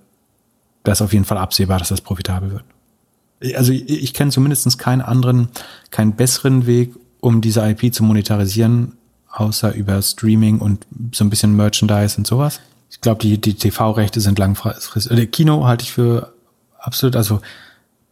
das 0.84 1.02
auf 1.02 1.14
jeden 1.14 1.26
Fall 1.26 1.38
absehbar, 1.38 1.80
dass 1.80 1.90
das 1.90 2.02
profitabel 2.02 2.52
wird. 2.52 3.56
Also 3.56 3.74
ich, 3.74 3.90
ich 3.90 4.14
kenne 4.14 4.32
zumindest 4.32 4.80
keinen 4.80 5.02
anderen, 5.02 5.50
keinen 5.92 6.14
besseren 6.14 6.66
Weg, 6.66 6.94
um 7.20 7.42
diese 7.42 7.62
IP 7.68 7.94
zu 7.94 8.04
monetarisieren, 8.04 8.94
außer 9.30 9.74
über 9.74 10.02
Streaming 10.02 10.60
und 10.60 10.86
so 11.14 11.24
ein 11.24 11.30
bisschen 11.30 11.56
Merchandise 11.56 12.18
und 12.18 12.28
sowas 12.28 12.60
ich 12.94 13.02
glaube, 13.02 13.20
die, 13.22 13.42
die 13.42 13.56
TV-Rechte 13.56 14.22
sind 14.22 14.38
langfristig. 14.38 15.12
Äh, 15.12 15.26
Kino 15.26 15.66
halte 15.66 15.84
ich 15.84 15.92
für 15.92 16.32
absolut, 16.78 17.16
also 17.16 17.42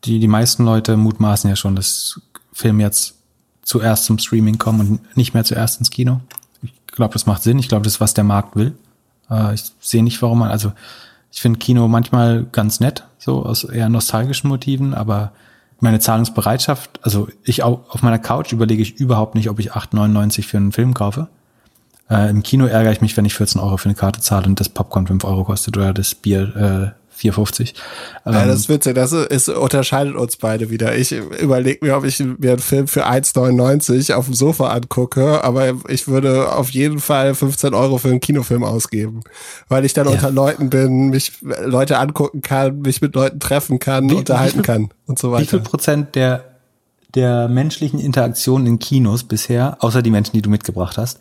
die, 0.03 0.19
die 0.19 0.27
meisten 0.27 0.65
Leute 0.65 0.97
mutmaßen 0.97 1.47
ja 1.47 1.55
schon, 1.55 1.75
dass 1.75 2.19
Filme 2.51 2.81
jetzt 2.81 3.13
zuerst 3.61 4.05
zum 4.05 4.17
Streaming 4.17 4.57
kommen 4.57 4.79
und 4.81 5.17
nicht 5.17 5.35
mehr 5.35 5.43
zuerst 5.43 5.79
ins 5.79 5.91
Kino. 5.91 6.19
Ich 6.63 6.73
glaube, 6.87 7.13
das 7.13 7.27
macht 7.27 7.43
Sinn. 7.43 7.59
Ich 7.59 7.69
glaube, 7.69 7.83
das 7.83 7.93
ist, 7.93 8.01
was 8.01 8.15
der 8.15 8.23
Markt 8.23 8.55
will. 8.55 8.73
Äh, 9.29 9.53
ich 9.53 9.71
sehe 9.79 10.03
nicht, 10.03 10.19
warum 10.23 10.39
man, 10.39 10.49
also 10.49 10.73
ich 11.31 11.41
finde 11.41 11.59
Kino 11.59 11.87
manchmal 11.87 12.45
ganz 12.51 12.79
nett, 12.79 13.05
so 13.19 13.45
aus 13.45 13.63
eher 13.63 13.87
nostalgischen 13.87 14.49
Motiven, 14.49 14.95
aber 14.95 15.31
meine 15.79 15.99
Zahlungsbereitschaft, 15.99 16.99
also 17.03 17.27
ich 17.43 17.61
auf 17.63 18.01
meiner 18.01 18.19
Couch 18.19 18.51
überlege 18.51 18.81
ich 18.81 18.95
überhaupt 18.95 19.35
nicht, 19.35 19.49
ob 19.49 19.59
ich 19.59 19.73
8,99 19.73 20.43
für 20.43 20.57
einen 20.57 20.71
Film 20.71 20.95
kaufe. 20.95 21.27
Äh, 22.11 22.29
Im 22.29 22.43
Kino 22.43 22.65
ärgere 22.65 22.91
ich 22.91 23.01
mich, 23.01 23.15
wenn 23.15 23.25
ich 23.25 23.35
14 23.35 23.61
Euro 23.61 23.77
für 23.77 23.85
eine 23.85 23.95
Karte 23.95 24.19
zahle 24.19 24.45
und 24.45 24.59
das 24.59 24.69
Popcorn 24.69 25.07
5 25.07 25.23
Euro 25.23 25.45
kostet 25.45 25.77
oder 25.77 25.93
das 25.93 26.13
Bier 26.13 26.93
äh, 26.93 27.01
4,50. 27.21 27.73
Ähm, 28.25 28.33
ja, 28.33 28.45
das 28.45 28.61
ist 28.61 28.69
witzig, 28.69 28.95
das 28.95 29.11
ist, 29.11 29.47
unterscheidet 29.47 30.15
uns 30.15 30.37
beide 30.37 30.69
wieder. 30.69 30.97
Ich 30.97 31.11
überlege 31.11 31.85
mir, 31.85 31.95
ob 31.95 32.03
ich 32.03 32.19
mir 32.19 32.51
einen 32.51 32.59
Film 32.59 32.87
für 32.87 33.07
1,99 33.07 34.13
auf 34.13 34.25
dem 34.25 34.33
Sofa 34.33 34.69
angucke, 34.69 35.43
aber 35.43 35.73
ich 35.87 36.07
würde 36.07 36.51
auf 36.51 36.71
jeden 36.71 36.99
Fall 36.99 37.35
15 37.35 37.73
Euro 37.73 37.97
für 37.97 38.09
einen 38.09 38.19
Kinofilm 38.19 38.63
ausgeben, 38.63 39.21
weil 39.69 39.85
ich 39.85 39.93
dann 39.93 40.07
ja. 40.07 40.13
unter 40.13 40.31
Leuten 40.31 40.69
bin, 40.69 41.09
mich 41.09 41.33
Leute 41.41 41.99
angucken 41.99 42.41
kann, 42.41 42.79
mich 42.79 43.01
mit 43.01 43.15
Leuten 43.15 43.39
treffen 43.39 43.79
kann, 43.79 44.09
wie, 44.09 44.15
unterhalten 44.15 44.59
wie 44.59 44.63
viel, 44.63 44.63
kann 44.63 44.89
und 45.05 45.19
so 45.19 45.31
weiter. 45.31 45.43
Wie 45.43 45.47
viel 45.47 45.59
Prozent 45.59 46.15
der 46.15 46.45
der 47.13 47.49
menschlichen 47.49 47.99
Interaktion 47.99 48.65
in 48.65 48.79
Kinos 48.79 49.25
bisher, 49.25 49.75
außer 49.81 50.01
die 50.01 50.11
Menschen, 50.11 50.31
die 50.31 50.41
du 50.41 50.49
mitgebracht 50.49 50.97
hast, 50.97 51.19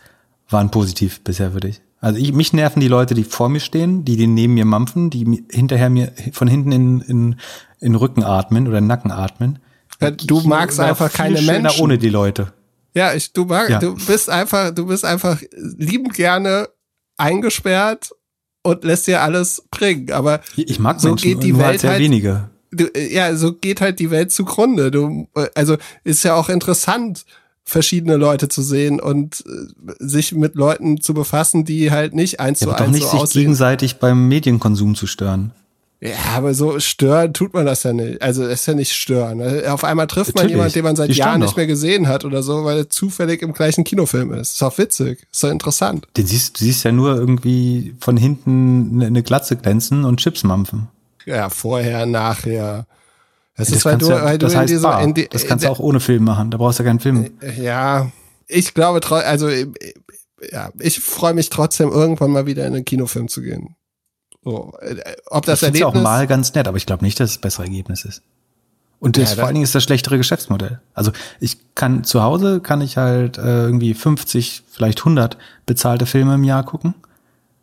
waren 0.50 0.70
positiv 0.70 1.20
bisher 1.20 1.52
für 1.52 1.60
dich. 1.60 1.80
Also 2.00 2.18
ich, 2.18 2.32
mich 2.32 2.52
nerven 2.52 2.80
die 2.80 2.88
Leute, 2.88 3.14
die 3.14 3.24
vor 3.24 3.48
mir 3.48 3.60
stehen, 3.60 4.04
die 4.04 4.16
den 4.16 4.34
neben 4.34 4.54
mir 4.54 4.64
mampfen, 4.64 5.10
die 5.10 5.44
hinterher 5.50 5.90
mir 5.90 6.12
von 6.32 6.48
hinten 6.48 6.72
in, 6.72 7.00
in, 7.02 7.36
in 7.80 7.94
Rücken 7.94 8.24
atmen 8.24 8.66
oder 8.66 8.80
Nacken 8.80 9.10
atmen. 9.10 9.58
Ja, 10.00 10.10
du 10.10 10.40
magst 10.40 10.80
einfach 10.80 11.12
keine 11.12 11.42
Menschen. 11.42 11.80
ohne 11.82 11.98
die 11.98 12.08
Leute. 12.08 12.52
Ja, 12.94 13.12
ich, 13.12 13.32
du 13.32 13.44
magst, 13.44 13.70
ja. 13.70 13.78
du 13.78 13.94
bist 13.94 14.30
einfach, 14.30 14.74
du 14.74 14.86
bist 14.86 15.04
einfach 15.04 15.40
liebend 15.52 16.14
gerne 16.14 16.68
eingesperrt 17.18 18.10
und 18.62 18.82
lässt 18.84 19.06
dir 19.06 19.20
alles 19.20 19.62
bringen. 19.70 20.10
Aber 20.10 20.40
ich 20.56 20.78
mag 20.78 21.00
so 21.00 21.08
Menschen, 21.08 21.22
geht 21.22 21.42
die 21.42 21.56
Welt 21.56 21.66
halt 21.66 21.80
sehr 21.80 21.90
halt, 21.90 22.00
wenige. 22.00 22.50
Du, 22.72 22.86
ja, 22.96 23.34
so 23.36 23.52
geht 23.52 23.80
halt 23.80 23.98
die 23.98 24.10
Welt 24.10 24.32
zugrunde. 24.32 24.90
Du, 24.90 25.28
also 25.54 25.76
ist 26.02 26.22
ja 26.22 26.34
auch 26.34 26.48
interessant, 26.48 27.26
verschiedene 27.70 28.16
Leute 28.16 28.48
zu 28.48 28.62
sehen 28.62 29.00
und 29.00 29.44
äh, 29.46 29.92
sich 30.00 30.32
mit 30.32 30.56
Leuten 30.56 31.00
zu 31.00 31.14
befassen, 31.14 31.64
die 31.64 31.90
halt 31.90 32.14
nicht 32.14 32.40
eins 32.40 32.60
ja, 32.60 32.66
zu 32.66 32.72
eins 32.72 32.80
doch 32.80 32.90
nicht 32.90 33.04
so 33.04 33.10
sich 33.10 33.20
aussehen. 33.20 33.40
gegenseitig 33.42 33.96
beim 33.96 34.28
Medienkonsum 34.28 34.96
zu 34.96 35.06
stören. 35.06 35.52
Ja, 36.00 36.16
aber 36.34 36.54
so 36.54 36.80
stören 36.80 37.34
tut 37.34 37.52
man 37.52 37.66
das 37.66 37.82
ja 37.82 37.92
nicht. 37.92 38.22
Also 38.22 38.44
es 38.44 38.60
ist 38.60 38.66
ja 38.66 38.74
nicht 38.74 38.92
stören. 38.92 39.42
Auf 39.66 39.84
einmal 39.84 40.06
trifft 40.06 40.34
man 40.34 40.48
jemanden, 40.48 40.72
den 40.72 40.82
man 40.84 40.96
seit 40.96 41.10
Jahren 41.12 41.42
nicht 41.42 41.56
mehr 41.56 41.66
gesehen 41.66 42.08
hat 42.08 42.24
oder 42.24 42.42
so, 42.42 42.64
weil 42.64 42.78
er 42.78 42.90
zufällig 42.90 43.42
im 43.42 43.52
gleichen 43.52 43.84
Kinofilm 43.84 44.32
ist. 44.32 44.54
Ist 44.54 44.62
doch 44.62 44.76
witzig, 44.78 45.26
ist 45.30 45.44
doch 45.44 45.50
interessant. 45.50 46.08
Den 46.16 46.26
siehst, 46.26 46.58
du 46.58 46.64
siehst 46.64 46.84
ja 46.84 46.92
nur 46.92 47.16
irgendwie 47.16 47.94
von 48.00 48.16
hinten 48.16 49.02
eine 49.02 49.22
Glatze 49.22 49.56
glänzen 49.56 50.04
und 50.06 50.20
Chips 50.20 50.42
mampfen. 50.42 50.88
Ja, 51.26 51.50
vorher, 51.50 52.06
nachher. 52.06 52.86
Das, 53.60 53.68
das 53.68 53.78
ist, 53.78 53.84
weil 53.84 53.98
du, 53.98 54.08
ja, 54.08 54.24
weil 54.24 54.38
das 54.38 54.52
du 54.52 54.58
heißt 54.58 54.70
in 54.70 54.76
dieser, 54.76 55.00
in 55.00 55.14
die, 55.14 55.28
Das 55.28 55.46
kannst 55.46 55.64
du 55.64 55.68
auch 55.70 55.78
ohne 55.78 56.00
Film 56.00 56.24
machen. 56.24 56.50
Da 56.50 56.58
brauchst 56.58 56.78
du 56.78 56.84
keinen 56.84 57.00
Film. 57.00 57.30
Ja, 57.56 58.10
ich 58.46 58.74
glaube, 58.74 59.00
also 59.24 59.48
ja, 59.48 60.70
ich 60.78 61.00
freue 61.00 61.34
mich 61.34 61.50
trotzdem 61.50 61.90
irgendwann 61.90 62.30
mal 62.30 62.46
wieder 62.46 62.66
in 62.66 62.74
einen 62.74 62.84
Kinofilm 62.84 63.28
zu 63.28 63.42
gehen. 63.42 63.76
So, 64.42 64.72
äh, 64.80 64.96
ob 65.26 65.44
das 65.44 65.60
ich 65.60 65.68
Erlebnis 65.68 65.86
auch 65.86 66.02
mal 66.02 66.26
ganz 66.26 66.54
nett, 66.54 66.66
aber 66.66 66.78
ich 66.78 66.86
glaube 66.86 67.04
nicht, 67.04 67.20
dass 67.20 67.30
es 67.30 67.36
das 67.36 67.40
bessere 67.42 67.64
Ergebnis 67.64 68.04
ist. 68.04 68.22
Und 68.98 69.16
das, 69.16 69.30
ja, 69.30 69.36
vor 69.36 69.44
allen 69.46 69.54
Dingen 69.54 69.64
ist 69.64 69.74
das 69.74 69.82
schlechtere 69.82 70.18
Geschäftsmodell. 70.18 70.80
Also 70.92 71.12
ich 71.40 71.58
kann 71.74 72.04
zu 72.04 72.22
Hause 72.22 72.60
kann 72.60 72.82
ich 72.82 72.98
halt 72.98 73.38
äh, 73.38 73.64
irgendwie 73.64 73.94
50, 73.94 74.64
vielleicht 74.70 75.00
100 75.00 75.38
bezahlte 75.64 76.04
Filme 76.04 76.34
im 76.34 76.44
Jahr 76.44 76.64
gucken. 76.64 76.94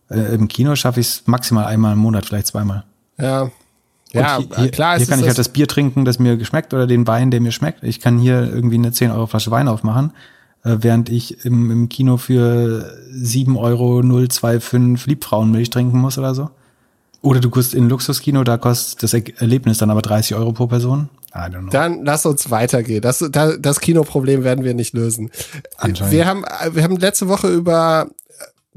Äh, 0.10 0.36
Im 0.36 0.48
Kino 0.48 0.76
schaffe 0.76 1.00
ich 1.00 1.08
es 1.08 1.28
maximal 1.28 1.66
einmal 1.66 1.94
im 1.94 2.00
Monat, 2.00 2.26
vielleicht 2.26 2.48
zweimal. 2.48 2.86
Ja. 3.20 3.52
Ja, 4.14 4.40
hier, 4.56 4.72
klar. 4.72 4.98
Hier 4.98 5.08
kann 5.08 5.20
ich 5.20 5.28
halt 5.28 5.38
das 5.38 5.50
Bier 5.50 5.68
trinken, 5.68 6.06
das 6.06 6.20
mir 6.20 6.38
geschmeckt 6.38 6.74
oder 6.74 6.88
den 6.88 7.08
Wein, 7.08 7.32
der 7.32 7.42
mir 7.42 7.52
schmeckt. 7.52 7.84
Ich 7.84 8.00
kann 8.00 8.18
hier 8.20 8.52
irgendwie 8.54 8.76
eine 8.76 8.92
10 8.92 9.12
Euro 9.12 9.28
Flasche 9.28 9.52
Wein 9.52 9.68
aufmachen, 9.68 10.12
äh, 10.64 10.78
während 10.80 11.10
ich 11.10 11.46
im, 11.46 11.72
im 11.72 11.90
Kino 11.90 12.18
für 12.18 12.94
7 13.12 13.58
Euro 13.58 14.02
025 14.02 15.06
Liebfrauenmilch 15.08 15.70
trinken 15.70 16.00
muss 16.00 16.18
oder 16.18 16.34
so. 16.34 16.50
Oder 17.22 17.40
du 17.40 17.50
gehst 17.50 17.74
in 17.74 17.86
ein 17.86 17.90
Luxuskino, 17.90 18.44
da 18.44 18.58
kostet 18.58 19.04
das 19.04 19.14
Erlebnis 19.14 19.80
dann 19.80 19.90
aber 19.90 20.02
30 20.02 20.36
Euro 20.36 20.54
pro 20.54 20.68
Person. 20.68 21.10
I 21.36 21.40
don't 21.40 21.62
know. 21.62 21.72
Dann 21.72 22.06
lass 22.06 22.26
uns 22.26 22.50
weitergehen. 22.50 23.02
Das, 23.02 23.24
das, 23.30 23.80
Kinoproblem 23.82 24.44
werden 24.44 24.64
wir 24.64 24.74
nicht 24.74 24.94
lösen. 24.94 25.30
Wir 26.10 26.26
haben, 26.26 26.46
wir 26.72 26.84
haben 26.84 26.98
letzte 26.98 27.28
Woche 27.28 27.50
über 27.50 28.08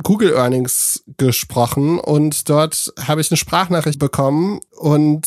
Google 0.03 0.33
Earnings 0.35 1.05
gesprochen 1.17 1.99
und 1.99 2.49
dort 2.49 2.93
habe 3.01 3.21
ich 3.21 3.31
eine 3.31 3.37
Sprachnachricht 3.37 3.99
bekommen 3.99 4.61
und 4.77 5.27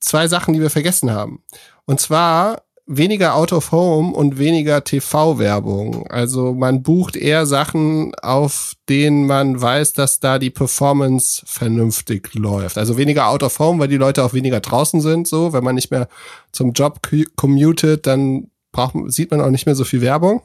zwei 0.00 0.28
Sachen, 0.28 0.54
die 0.54 0.60
wir 0.60 0.70
vergessen 0.70 1.10
haben. 1.10 1.42
Und 1.86 2.00
zwar 2.00 2.62
weniger 2.88 3.34
Out 3.34 3.52
of 3.52 3.70
Home 3.70 4.14
und 4.14 4.38
weniger 4.38 4.82
TV-Werbung. 4.82 6.06
Also 6.08 6.54
man 6.54 6.82
bucht 6.82 7.16
eher 7.16 7.44
Sachen, 7.46 8.14
auf 8.16 8.72
denen 8.88 9.26
man 9.26 9.60
weiß, 9.60 9.92
dass 9.92 10.20
da 10.20 10.38
die 10.38 10.50
Performance 10.50 11.42
vernünftig 11.46 12.34
läuft. 12.34 12.78
Also 12.78 12.96
weniger 12.96 13.28
Out 13.28 13.42
of 13.42 13.58
Home, 13.58 13.78
weil 13.78 13.88
die 13.88 13.98
Leute 13.98 14.24
auch 14.24 14.32
weniger 14.32 14.60
draußen 14.60 15.02
sind. 15.02 15.28
So, 15.28 15.52
wenn 15.52 15.62
man 15.62 15.74
nicht 15.74 15.90
mehr 15.90 16.08
zum 16.50 16.72
Job 16.72 17.00
commutet, 17.36 18.06
dann 18.06 18.50
braucht, 18.72 18.94
sieht 19.08 19.30
man 19.30 19.42
auch 19.42 19.50
nicht 19.50 19.66
mehr 19.66 19.74
so 19.74 19.84
viel 19.84 20.00
Werbung. 20.00 20.42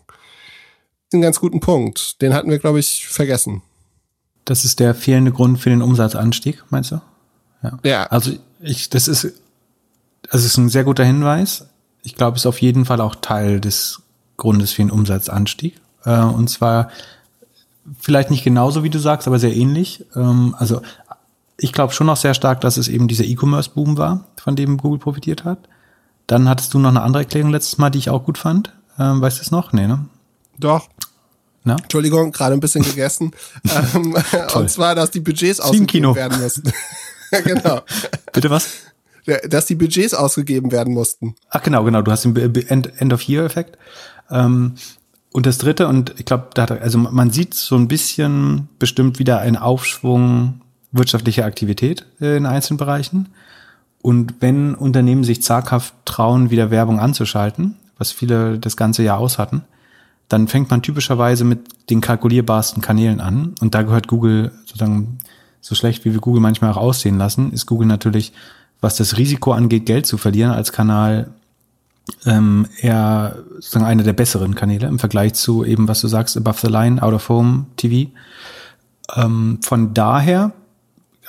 Einen 1.14 1.22
ganz 1.22 1.40
guten 1.40 1.60
Punkt. 1.60 2.22
Den 2.22 2.34
hatten 2.34 2.50
wir, 2.50 2.60
glaube 2.60 2.80
ich, 2.80 3.08
vergessen. 3.08 3.62
Das 4.46 4.66
ist 4.66 4.80
der 4.80 4.94
fehlende 4.96 5.32
Grund 5.32 5.60
für 5.60 5.70
den 5.70 5.82
Umsatzanstieg, 5.82 6.64
meinst 6.70 6.92
du? 6.92 7.02
Ja. 7.62 7.80
ja. 7.84 8.04
Also 8.08 8.32
ich, 8.60 8.90
das 8.90 9.08
ist, 9.08 9.32
das 10.30 10.44
ist 10.44 10.58
ein 10.58 10.70
sehr 10.70 10.84
guter 10.84 11.06
Hinweis 11.06 11.68
ich 12.04 12.16
glaube, 12.16 12.38
ist 12.38 12.46
auf 12.46 12.62
jeden 12.62 12.86
Fall 12.86 13.02
auch 13.02 13.16
Teil 13.16 13.60
des 13.60 14.02
Grundes 14.38 14.74
für 14.74 14.84
den 14.84 14.92
Umsatzanstieg. 14.92 15.80
Äh, 16.06 16.20
und 16.20 16.50
zwar 16.50 16.90
vielleicht 18.00 18.30
nicht 18.30 18.44
genauso, 18.44 18.84
wie 18.84 18.90
du 18.90 19.00
sagst, 19.00 19.28
aber 19.28 19.40
sehr 19.40 19.56
ähnlich. 19.56 20.06
Ähm, 20.16 20.56
also 20.60 20.82
ich 21.58 21.72
glaube 21.72 21.94
schon 21.94 22.08
noch 22.08 22.18
sehr 22.18 22.34
stark, 22.34 22.62
dass 22.62 22.78
es 22.78 22.90
eben 22.90 23.08
dieser 23.08 23.24
E-Commerce-Boom 23.24 23.98
war, 23.98 24.26
von 24.38 24.56
dem 24.56 24.78
Google 24.78 25.00
profitiert 25.00 25.46
hat. 25.46 25.60
Dann 26.28 26.48
hattest 26.50 26.74
du 26.74 26.80
noch 26.80 26.90
eine 26.90 27.02
andere 27.02 27.24
Erklärung 27.24 27.52
letztes 27.52 27.78
Mal, 27.78 27.90
die 27.90 28.00
ich 28.00 28.10
auch 28.10 28.24
gut 28.24 28.38
fand. 28.38 28.74
Ähm, 29.00 29.22
weißt 29.22 29.40
du 29.40 29.42
es 29.42 29.52
noch? 29.52 29.72
Nee, 29.72 29.88
ne? 29.88 30.06
Doch. 30.58 30.88
Na? 31.64 31.76
Entschuldigung, 31.82 32.32
gerade 32.32 32.54
ein 32.54 32.60
bisschen 32.60 32.84
gegessen. 32.84 33.32
ähm, 33.94 34.16
und 34.56 34.70
zwar, 34.70 34.96
dass 34.96 35.12
die 35.12 35.22
Budgets 35.22 35.60
ausgegeben 35.60 36.16
werden 36.16 36.40
müssen. 36.40 36.64
genau. 37.44 37.82
Bitte 38.32 38.50
was? 38.50 38.70
dass 39.48 39.66
die 39.68 39.76
Budgets 39.76 40.14
ausgegeben 40.14 40.74
werden 40.74 40.94
mussten. 40.94 41.36
Ach 41.50 41.64
genau, 41.64 41.86
genau. 41.86 42.02
Du 42.02 42.12
hast 42.12 42.26
den 42.26 42.36
End-of-Year-Effekt. 42.36 43.78
Ähm, 44.30 44.74
und 45.32 45.46
das 45.46 45.58
Dritte, 45.58 45.88
und 45.88 46.14
ich 46.18 46.26
glaube, 46.26 46.50
da 46.54 46.64
hat, 46.64 46.72
also 46.72 46.98
man 46.98 47.32
sieht 47.32 47.54
so 47.54 47.76
ein 47.76 47.88
bisschen 47.88 48.68
bestimmt 48.80 49.20
wieder 49.20 49.40
einen 49.40 49.56
Aufschwung 49.56 50.62
wirtschaftlicher 50.92 51.46
Aktivität 51.46 52.06
äh, 52.22 52.38
in 52.38 52.46
einzelnen 52.46 52.78
Bereichen. 52.78 53.30
Und 54.02 54.36
wenn 54.42 54.76
Unternehmen 54.76 55.24
sich 55.24 55.42
zaghaft 55.42 55.94
trauen, 56.06 56.50
wieder 56.50 56.70
Werbung 56.70 57.00
anzuschalten, 57.00 57.78
was 57.98 58.12
viele 58.12 58.60
das 58.60 58.78
ganze 58.78 59.02
Jahr 59.02 59.18
aus 59.18 59.38
hatten, 59.38 59.64
dann 60.34 60.48
fängt 60.48 60.70
man 60.70 60.82
typischerweise 60.82 61.44
mit 61.44 61.90
den 61.90 62.02
kalkulierbarsten 62.02 62.82
Kanälen 62.82 63.22
an. 63.22 63.56
Und 63.62 63.76
da 63.76 63.84
gehört 63.84 64.08
Google 64.08 64.52
sozusagen 64.66 65.20
so 65.62 65.76
schlecht, 65.76 66.04
wie 66.06 66.14
wir 66.14 66.20
Google 66.20 66.42
manchmal 66.42 66.72
auch 66.72 66.78
aussehen 66.78 67.18
lassen, 67.18 67.54
ist 67.54 67.66
Google 67.66 67.88
natürlich 67.88 68.34
was 68.84 68.98
das 68.98 69.18
Risiko 69.18 69.54
angeht, 69.54 69.86
Geld 69.86 70.06
zu 70.06 70.18
verlieren 70.18 70.52
als 70.52 70.74
Kanal, 70.74 71.32
ähm, 72.26 72.68
eher 72.82 73.38
sozusagen 73.56 73.86
einer 73.86 74.04
der 74.04 74.12
besseren 74.12 74.56
Kanäle 74.56 74.88
im 74.88 75.00
Vergleich 75.00 75.36
zu 75.36 75.64
eben, 75.64 75.88
was 75.88 76.02
du 76.02 76.10
sagst, 76.10 76.36
Above 76.36 76.60
the 76.62 76.68
Line, 76.68 77.02
Out 77.02 77.14
of 77.14 77.30
Home 77.30 77.68
TV. 77.78 78.12
Ähm, 79.16 79.60
von 79.62 79.94
daher 79.94 80.52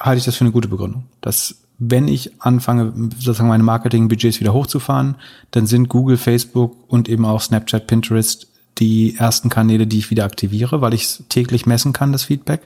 halte 0.01 0.18
ich 0.18 0.24
das 0.24 0.35
für 0.35 0.44
eine 0.44 0.51
gute 0.51 0.66
Begründung, 0.66 1.05
dass 1.20 1.55
wenn 1.78 2.09
ich 2.09 2.43
anfange, 2.43 2.93
sozusagen 3.18 3.48
meine 3.48 3.62
Marketingbudgets 3.62 4.40
wieder 4.40 4.52
hochzufahren, 4.52 5.14
dann 5.52 5.66
sind 5.66 5.89
Google, 5.89 6.16
Facebook 6.16 6.76
und 6.89 7.09
eben 7.09 7.24
auch 7.24 7.40
Snapchat, 7.40 7.86
Pinterest 7.86 8.48
die 8.78 9.16
ersten 9.16 9.48
Kanäle, 9.48 9.86
die 9.86 9.98
ich 9.98 10.10
wieder 10.10 10.24
aktiviere, 10.24 10.80
weil 10.80 10.94
ich 10.94 11.05
es 11.05 11.24
täglich 11.28 11.66
messen 11.66 11.92
kann, 11.92 12.12
das 12.12 12.24
Feedback. 12.24 12.62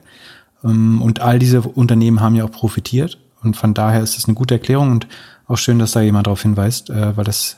Ähm, 0.63 1.01
und 1.01 1.21
all 1.21 1.39
diese 1.39 1.61
Unternehmen 1.61 2.21
haben 2.21 2.35
ja 2.35 2.45
auch 2.45 2.51
profitiert 2.51 3.19
und 3.41 3.55
von 3.55 3.73
daher 3.73 4.01
ist 4.01 4.17
es 4.17 4.25
eine 4.25 4.35
gute 4.35 4.55
Erklärung 4.55 4.91
und 4.91 5.07
auch 5.47 5.57
schön, 5.57 5.79
dass 5.79 5.93
da 5.93 6.01
jemand 6.01 6.27
darauf 6.27 6.41
hinweist, 6.41 6.89
äh, 6.89 7.15
weil 7.17 7.23
das, 7.23 7.57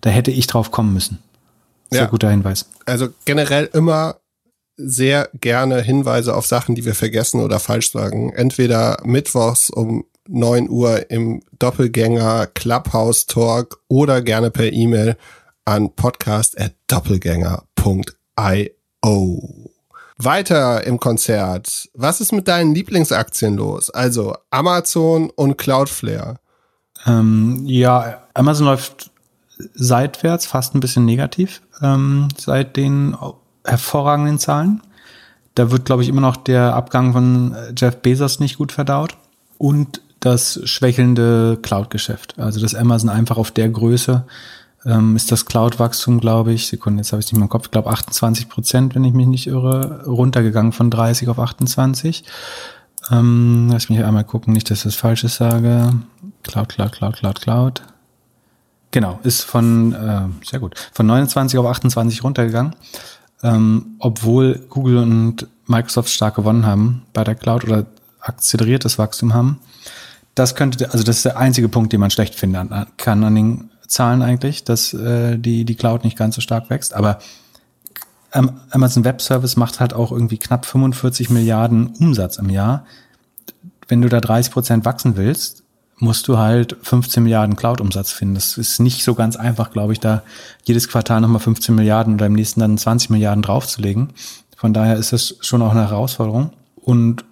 da 0.00 0.10
hätte 0.10 0.30
ich 0.30 0.46
drauf 0.46 0.70
kommen 0.70 0.92
müssen. 0.92 1.18
Sehr 1.90 2.02
ja. 2.02 2.06
guter 2.06 2.30
Hinweis. 2.30 2.68
Also 2.84 3.08
generell 3.24 3.68
immer 3.72 4.16
sehr 4.76 5.30
gerne 5.40 5.80
Hinweise 5.80 6.34
auf 6.34 6.46
Sachen, 6.46 6.74
die 6.74 6.84
wir 6.84 6.94
vergessen 6.94 7.40
oder 7.40 7.60
falsch 7.60 7.92
sagen. 7.92 8.32
Entweder 8.32 8.98
mittwochs 9.04 9.70
um 9.70 10.04
9 10.28 10.68
Uhr 10.68 11.10
im 11.10 11.42
Doppelgänger 11.58 12.46
Clubhouse 12.48 13.26
Talk 13.26 13.80
oder 13.88 14.22
gerne 14.22 14.50
per 14.50 14.72
E-Mail 14.72 15.16
an 15.64 15.90
podcast@doppelgänger.io. 17.86 19.70
Weiter 20.18 20.84
im 20.86 20.98
Konzert. 20.98 21.90
Was 21.92 22.20
ist 22.20 22.32
mit 22.32 22.48
deinen 22.48 22.74
Lieblingsaktien 22.74 23.56
los? 23.56 23.90
Also 23.90 24.34
Amazon 24.50 25.30
und 25.30 25.58
Cloudflare. 25.58 26.36
Ähm, 27.04 27.62
ja, 27.66 28.22
Amazon 28.32 28.66
läuft 28.66 29.10
seitwärts, 29.74 30.46
fast 30.46 30.74
ein 30.74 30.80
bisschen 30.80 31.04
negativ, 31.04 31.60
ähm, 31.82 32.28
seit 32.36 32.76
den 32.76 33.14
hervorragenden 33.64 34.38
Zahlen. 34.38 34.80
Da 35.54 35.70
wird, 35.70 35.84
glaube 35.84 36.02
ich, 36.02 36.08
immer 36.08 36.22
noch 36.22 36.36
der 36.36 36.74
Abgang 36.74 37.12
von 37.12 37.54
Jeff 37.76 37.96
Bezos 37.96 38.40
nicht 38.40 38.56
gut 38.56 38.72
verdaut. 38.72 39.16
Und 39.58 40.00
das 40.20 40.60
schwächelnde 40.64 41.58
Cloud-Geschäft. 41.60 42.38
Also 42.38 42.60
dass 42.60 42.74
Amazon 42.74 43.10
einfach 43.10 43.36
auf 43.36 43.50
der 43.50 43.68
Größe 43.68 44.24
ähm, 44.86 45.16
ist 45.16 45.32
das 45.32 45.46
Cloud-Wachstum, 45.46 46.20
glaube 46.20 46.52
ich, 46.52 46.68
Sekunden, 46.68 46.98
jetzt 46.98 47.12
habe 47.12 47.20
ich 47.20 47.26
es 47.26 47.32
nicht 47.32 47.38
mehr 47.38 47.46
im 47.46 47.50
Kopf, 47.50 47.66
ich 47.66 47.70
glaube 47.72 47.90
28 47.90 48.48
Prozent, 48.48 48.94
wenn 48.94 49.04
ich 49.04 49.12
mich 49.12 49.26
nicht 49.26 49.46
irre, 49.48 50.04
runtergegangen 50.06 50.72
von 50.72 50.90
30 50.90 51.28
auf 51.28 51.38
28. 51.38 52.24
Ähm, 53.10 53.68
lass 53.70 53.88
mich 53.88 54.02
einmal 54.02 54.24
gucken, 54.24 54.52
nicht, 54.52 54.70
dass 54.70 54.78
ich 54.78 54.84
das 54.84 54.94
Falsches 54.94 55.36
sage. 55.36 55.92
Cloud, 56.42 56.68
Cloud, 56.70 56.92
Cloud, 56.92 57.16
Cloud, 57.16 57.40
Cloud. 57.40 57.82
Genau, 58.92 59.18
ist 59.24 59.42
von, 59.42 59.92
äh, 59.92 60.22
sehr 60.44 60.60
gut, 60.60 60.74
von 60.92 61.06
29 61.06 61.58
auf 61.58 61.66
28 61.66 62.22
runtergegangen, 62.24 62.74
ähm, 63.42 63.96
obwohl 63.98 64.64
Google 64.70 64.98
und 64.98 65.48
Microsoft 65.66 66.08
stark 66.10 66.36
gewonnen 66.36 66.64
haben 66.64 67.02
bei 67.12 67.24
der 67.24 67.34
Cloud 67.34 67.64
oder 67.64 67.86
akzeleriertes 68.20 68.98
Wachstum 68.98 69.34
haben. 69.34 69.58
Das 70.34 70.54
könnte, 70.54 70.92
also 70.92 71.04
das 71.04 71.16
ist 71.16 71.24
der 71.24 71.36
einzige 71.36 71.68
Punkt, 71.68 71.92
den 71.92 72.00
man 72.00 72.10
schlecht 72.10 72.34
finden 72.34 72.86
kann 72.96 73.24
an 73.24 73.34
den 73.34 73.70
Zahlen 73.88 74.22
eigentlich, 74.22 74.64
dass 74.64 74.92
äh, 74.94 75.38
die, 75.38 75.64
die 75.64 75.74
Cloud 75.74 76.04
nicht 76.04 76.16
ganz 76.16 76.34
so 76.34 76.40
stark 76.40 76.70
wächst. 76.70 76.94
Aber 76.94 77.18
Amazon 78.30 79.04
Web 79.04 79.22
Service 79.22 79.56
macht 79.56 79.80
halt 79.80 79.94
auch 79.94 80.12
irgendwie 80.12 80.38
knapp 80.38 80.66
45 80.66 81.30
Milliarden 81.30 81.88
Umsatz 81.98 82.36
im 82.36 82.50
Jahr. 82.50 82.84
Wenn 83.88 84.02
du 84.02 84.08
da 84.08 84.20
30 84.20 84.52
Prozent 84.52 84.84
wachsen 84.84 85.16
willst, 85.16 85.62
musst 85.98 86.28
du 86.28 86.36
halt 86.36 86.76
15 86.82 87.22
Milliarden 87.22 87.56
Cloud-Umsatz 87.56 88.12
finden. 88.12 88.34
Das 88.34 88.58
ist 88.58 88.80
nicht 88.80 89.02
so 89.02 89.14
ganz 89.14 89.36
einfach, 89.36 89.70
glaube 89.70 89.94
ich, 89.94 90.00
da 90.00 90.22
jedes 90.64 90.88
Quartal 90.88 91.20
nochmal 91.20 91.40
15 91.40 91.74
Milliarden 91.74 92.14
oder 92.14 92.26
im 92.26 92.34
nächsten 92.34 92.60
dann 92.60 92.76
20 92.76 93.10
Milliarden 93.10 93.42
draufzulegen. 93.42 94.10
Von 94.56 94.74
daher 94.74 94.96
ist 94.96 95.12
das 95.12 95.36
schon 95.40 95.62
auch 95.62 95.70
eine 95.70 95.88
Herausforderung. 95.88 96.50
Und 96.76 97.24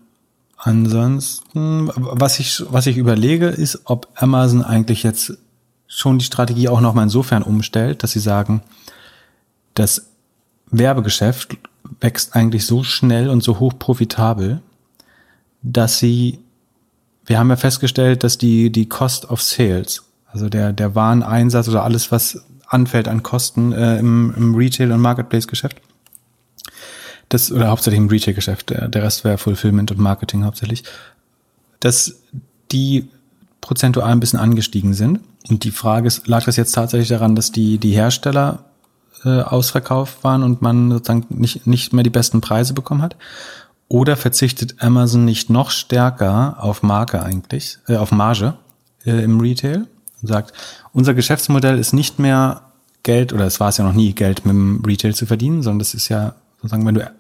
ansonsten, 0.56 1.90
was 1.94 2.38
ich, 2.38 2.62
was 2.70 2.86
ich 2.86 2.96
überlege, 2.96 3.48
ist, 3.48 3.80
ob 3.84 4.08
Amazon 4.14 4.62
eigentlich 4.62 5.02
jetzt 5.02 5.36
schon 5.86 6.18
die 6.18 6.24
Strategie 6.24 6.68
auch 6.68 6.80
nochmal 6.80 7.04
insofern 7.04 7.42
umstellt, 7.42 8.02
dass 8.02 8.12
sie 8.12 8.20
sagen, 8.20 8.62
das 9.74 10.10
Werbegeschäft 10.70 11.56
wächst 12.00 12.34
eigentlich 12.34 12.66
so 12.66 12.82
schnell 12.82 13.28
und 13.28 13.42
so 13.42 13.60
hoch 13.60 13.74
profitabel, 13.78 14.60
dass 15.62 15.98
sie, 15.98 16.38
wir 17.26 17.38
haben 17.38 17.50
ja 17.50 17.56
festgestellt, 17.56 18.24
dass 18.24 18.38
die, 18.38 18.70
die 18.70 18.88
Cost 18.88 19.30
of 19.30 19.42
Sales, 19.42 20.02
also 20.26 20.48
der, 20.48 20.72
der 20.72 20.94
Wareneinsatz 20.94 21.68
oder 21.68 21.84
alles, 21.84 22.10
was 22.10 22.44
anfällt 22.66 23.08
an 23.08 23.22
Kosten 23.22 23.72
äh, 23.72 23.98
im, 23.98 24.34
im 24.36 24.54
Retail- 24.54 24.92
und 24.92 25.00
Marketplace-Geschäft, 25.00 25.80
das, 27.28 27.52
oder 27.52 27.68
hauptsächlich 27.68 27.98
im 27.98 28.08
Retail-Geschäft, 28.08 28.70
der, 28.70 28.88
der 28.88 29.02
Rest 29.02 29.24
wäre 29.24 29.38
Fulfillment 29.38 29.90
und 29.90 29.98
Marketing 29.98 30.44
hauptsächlich, 30.44 30.84
dass 31.80 32.20
die 32.72 33.08
prozentual 33.60 34.10
ein 34.10 34.20
bisschen 34.20 34.38
angestiegen 34.38 34.94
sind. 34.94 35.20
Und 35.48 35.64
die 35.64 35.70
Frage 35.70 36.06
ist, 36.06 36.26
lag 36.26 36.44
das 36.44 36.56
jetzt 36.56 36.72
tatsächlich 36.72 37.08
daran, 37.08 37.36
dass 37.36 37.52
die, 37.52 37.78
die 37.78 37.92
Hersteller 37.92 38.64
äh, 39.24 39.40
ausverkauft 39.40 40.24
waren 40.24 40.42
und 40.42 40.62
man 40.62 40.90
sozusagen 40.90 41.26
nicht, 41.28 41.66
nicht 41.66 41.92
mehr 41.92 42.04
die 42.04 42.10
besten 42.10 42.40
Preise 42.40 42.74
bekommen 42.74 43.02
hat? 43.02 43.16
Oder 43.88 44.16
verzichtet 44.16 44.82
Amazon 44.82 45.24
nicht 45.24 45.50
noch 45.50 45.70
stärker 45.70 46.56
auf 46.58 46.82
Marke 46.82 47.22
eigentlich, 47.22 47.78
äh, 47.86 47.96
auf 47.96 48.10
Marge 48.10 48.54
äh, 49.04 49.22
im 49.22 49.40
Retail 49.40 49.86
und 50.22 50.28
sagt, 50.28 50.52
unser 50.92 51.14
Geschäftsmodell 51.14 51.78
ist 51.78 51.92
nicht 51.92 52.18
mehr 52.18 52.62
Geld, 53.02 53.34
oder 53.34 53.44
es 53.44 53.60
war 53.60 53.68
es 53.68 53.76
ja 53.76 53.84
noch 53.84 53.92
nie, 53.92 54.14
Geld 54.14 54.46
mit 54.46 54.54
dem 54.54 54.82
Retail 54.84 55.14
zu 55.14 55.26
verdienen, 55.26 55.62
sondern 55.62 55.80
das 55.80 55.92
ist 55.92 56.08
ja 56.08 56.34
sozusagen, 56.56 56.86
wenn 56.86 56.94
du 56.94 57.12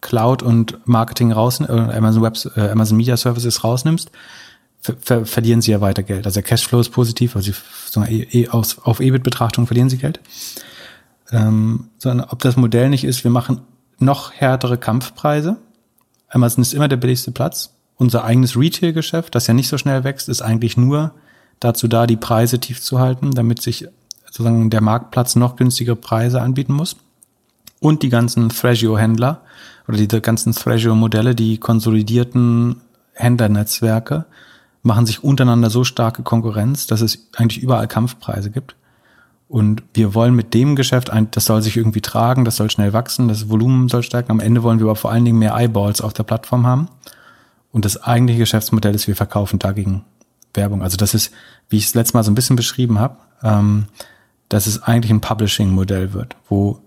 Cloud 0.00 0.42
und 0.42 0.78
Marketing 0.86 1.32
raus, 1.32 1.60
äh, 1.60 1.72
Amazon 1.72 2.22
Web, 2.22 2.36
äh, 2.56 2.70
Amazon 2.70 2.96
Media 2.96 3.16
Services 3.16 3.64
rausnimmst, 3.64 4.12
ver 4.86 4.96
ver 5.00 5.26
verlieren 5.26 5.60
sie 5.60 5.72
ja 5.72 5.80
weiter 5.80 6.02
Geld. 6.02 6.26
Also 6.26 6.40
der 6.40 6.48
Cashflow 6.48 6.80
ist 6.80 6.90
positiv, 6.90 7.36
also 7.36 7.52
sie, 7.52 8.22
e 8.22 8.42
e 8.42 8.48
aus, 8.48 8.78
auf 8.78 9.00
EBIT-Betrachtung 9.00 9.66
verlieren 9.66 9.90
sie 9.90 9.98
Geld. 9.98 10.20
Ähm, 11.32 11.88
sondern 11.98 12.28
ob 12.30 12.40
das 12.40 12.56
Modell 12.56 12.88
nicht 12.88 13.04
ist, 13.04 13.24
wir 13.24 13.30
machen 13.30 13.60
noch 13.98 14.32
härtere 14.32 14.78
Kampfpreise, 14.78 15.56
Amazon 16.28 16.62
ist 16.62 16.74
immer 16.74 16.88
der 16.88 16.96
billigste 16.96 17.32
Platz. 17.32 17.72
Unser 17.96 18.24
eigenes 18.24 18.56
Retail-Geschäft, 18.56 19.34
das 19.34 19.46
ja 19.46 19.54
nicht 19.54 19.68
so 19.68 19.78
schnell 19.78 20.04
wächst, 20.04 20.28
ist 20.28 20.42
eigentlich 20.42 20.76
nur 20.76 21.12
dazu 21.60 21.88
da, 21.88 22.06
die 22.06 22.16
Preise 22.16 22.58
tief 22.58 22.82
zu 22.82 22.98
halten, 22.98 23.30
damit 23.30 23.62
sich 23.62 23.86
sozusagen 24.26 24.68
der 24.68 24.82
Marktplatz 24.82 25.36
noch 25.36 25.56
günstigere 25.56 25.96
Preise 25.96 26.42
anbieten 26.42 26.74
muss. 26.74 26.96
Und 27.80 28.02
die 28.02 28.08
ganzen 28.08 28.50
Thrasio-Händler 28.50 29.42
oder 29.88 29.96
die 29.96 30.08
ganzen 30.20 30.52
Thrasio-Modelle, 30.52 31.34
die 31.34 31.58
konsolidierten 31.58 32.82
Händlernetzwerke, 33.14 34.26
machen 34.86 35.04
sich 35.04 35.22
untereinander 35.22 35.68
so 35.68 35.84
starke 35.84 36.22
Konkurrenz, 36.22 36.86
dass 36.86 37.00
es 37.00 37.28
eigentlich 37.36 37.62
überall 37.62 37.88
Kampfpreise 37.88 38.50
gibt. 38.50 38.76
Und 39.48 39.82
wir 39.94 40.14
wollen 40.14 40.34
mit 40.34 40.54
dem 40.54 40.74
Geschäft, 40.74 41.10
ein, 41.10 41.30
das 41.30 41.44
soll 41.44 41.62
sich 41.62 41.76
irgendwie 41.76 42.00
tragen, 42.00 42.44
das 42.44 42.56
soll 42.56 42.70
schnell 42.70 42.92
wachsen, 42.92 43.28
das 43.28 43.48
Volumen 43.48 43.88
soll 43.88 44.02
stärken. 44.02 44.32
Am 44.32 44.40
Ende 44.40 44.62
wollen 44.62 44.78
wir 44.78 44.86
aber 44.86 44.96
vor 44.96 45.12
allen 45.12 45.24
Dingen 45.24 45.38
mehr 45.38 45.54
Eyeballs 45.54 46.00
auf 46.00 46.12
der 46.12 46.24
Plattform 46.24 46.66
haben. 46.66 46.88
Und 47.70 47.84
das 47.84 48.02
eigentliche 48.02 48.40
Geschäftsmodell 48.40 48.94
ist, 48.94 49.06
wir 49.06 49.14
verkaufen 49.14 49.58
dagegen 49.58 50.04
Werbung. 50.54 50.82
Also 50.82 50.96
das 50.96 51.14
ist, 51.14 51.32
wie 51.68 51.76
ich 51.76 51.84
es 51.84 51.94
letztes 51.94 52.14
Mal 52.14 52.24
so 52.24 52.30
ein 52.30 52.34
bisschen 52.34 52.56
beschrieben 52.56 52.98
habe, 52.98 53.18
ähm, 53.42 53.86
dass 54.48 54.66
es 54.66 54.82
eigentlich 54.82 55.12
ein 55.12 55.20
Publishing-Modell 55.20 56.12
wird, 56.12 56.36
wo 56.48 56.80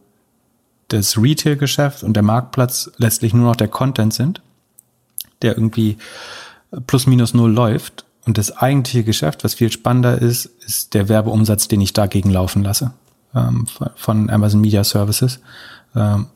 das 0.87 1.17
Retail-Geschäft 1.17 2.03
und 2.03 2.13
der 2.13 2.23
Marktplatz 2.23 2.91
letztlich 2.97 3.33
nur 3.33 3.45
noch 3.45 3.55
der 3.55 3.67
Content 3.67 4.13
sind, 4.13 4.41
der 5.41 5.55
irgendwie 5.55 5.97
plus 6.87 7.07
minus 7.07 7.33
null 7.33 7.51
läuft 7.51 8.05
und 8.25 8.37
das 8.37 8.55
eigentliche 8.55 9.03
Geschäft, 9.03 9.43
was 9.43 9.55
viel 9.55 9.71
spannender 9.71 10.21
ist, 10.21 10.45
ist 10.45 10.93
der 10.93 11.09
Werbeumsatz, 11.09 11.67
den 11.67 11.81
ich 11.81 11.93
dagegen 11.93 12.29
laufen 12.29 12.63
lasse 12.63 12.91
ähm, 13.33 13.65
von 13.95 14.29
Amazon 14.29 14.61
Media 14.61 14.83
Services. 14.83 15.39
Ähm, 15.95 16.27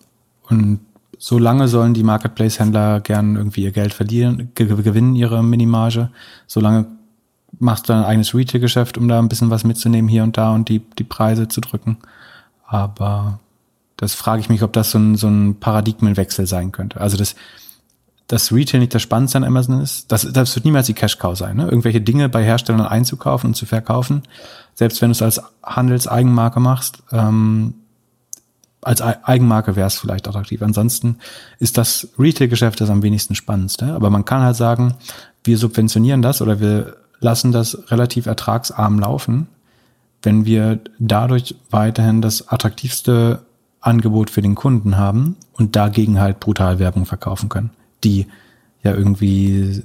und 0.50 0.80
solange 1.18 1.68
sollen 1.68 1.94
die 1.94 2.04
Marketplace-Händler 2.04 3.02
gern 3.02 3.36
irgendwie 3.36 3.64
ihr 3.64 3.72
Geld 3.72 3.94
verlieren, 3.94 4.52
gewinnen 4.56 5.16
ihre 5.16 5.44
Minimarge. 5.44 6.10
Solange 6.48 6.86
machst 7.60 7.88
du 7.88 7.94
dein 7.94 8.04
eigenes 8.04 8.34
Retail-Geschäft, 8.34 8.98
um 8.98 9.08
da 9.08 9.20
ein 9.20 9.30
bisschen 9.30 9.50
was 9.50 9.64
mitzunehmen 9.64 10.10
hier 10.10 10.24
und 10.24 10.38
da 10.38 10.52
und 10.54 10.70
die, 10.70 10.80
die 10.98 11.04
Preise 11.04 11.48
zu 11.48 11.62
drücken. 11.62 11.98
Aber 12.66 13.40
das 13.98 14.16
frage 14.16 14.42
ich 14.42 14.50
mich, 14.50 14.64
ob 14.64 14.74
das 14.74 14.92
so 14.92 14.98
ein, 14.98 15.16
so 15.16 15.28
ein 15.28 15.60
Paradigmenwechsel 15.60 16.48
sein 16.48 16.72
könnte. 16.72 17.00
Also 17.00 17.18
das, 17.18 17.36
dass 18.28 18.52
Retail 18.52 18.80
nicht 18.80 18.96
das 18.96 19.02
Spannendste 19.02 19.38
an 19.38 19.44
Amazon 19.44 19.82
ist. 19.82 20.12
Das, 20.12 20.28
das 20.32 20.56
wird 20.56 20.66
niemals 20.66 20.88
die 20.88 20.94
Cash-Cow 20.94 21.38
sein. 21.38 21.58
Ne? 21.58 21.66
Irgendwelche 21.66 22.02
Dinge 22.02 22.30
bei 22.30 22.44
Herstellern 22.44 22.82
einzukaufen 22.82 23.50
und 23.50 23.54
zu 23.56 23.66
verkaufen, 23.66 24.24
selbst 24.76 25.02
wenn 25.02 25.10
du 25.10 25.14
es 25.14 25.22
als 25.22 25.42
Handelseigenmarke 25.62 26.60
machst, 26.60 27.04
ähm, 27.12 27.76
als 28.82 29.02
Eigenmarke 29.02 29.78
wäre 29.78 29.88
es 29.88 29.98
vielleicht 29.98 30.28
attraktiv. 30.28 30.62
Ansonsten 30.62 31.18
ist 31.60 31.78
das 31.78 32.10
Retail-Geschäft 32.20 32.82
das 32.82 32.90
am 32.90 33.02
wenigsten 33.02 33.34
spannendste. 33.34 33.94
Aber 33.94 34.10
man 34.10 34.26
kann 34.26 34.42
halt 34.42 34.58
sagen, 34.58 34.96
wir 35.46 35.58
subventionieren 35.58 36.22
das 36.22 36.42
oder 36.42 36.60
wir 36.60 36.98
lassen 37.22 37.54
das 37.54 37.92
relativ 37.92 38.26
ertragsarm 38.26 39.00
laufen, 39.00 39.48
wenn 40.22 40.44
wir 40.46 40.80
dadurch 41.00 41.56
weiterhin 41.70 42.22
das 42.22 42.50
attraktivste 42.50 43.46
Angebot 43.80 44.30
für 44.30 44.42
den 44.42 44.56
Kunden 44.56 44.98
haben 44.98 45.38
und 45.54 45.78
dagegen 45.78 46.20
halt 46.20 46.42
brutal 46.42 46.80
Werbung 46.80 47.06
verkaufen 47.06 47.48
können 47.48 47.72
die 48.04 48.28
ja 48.84 48.94
irgendwie 48.94 49.82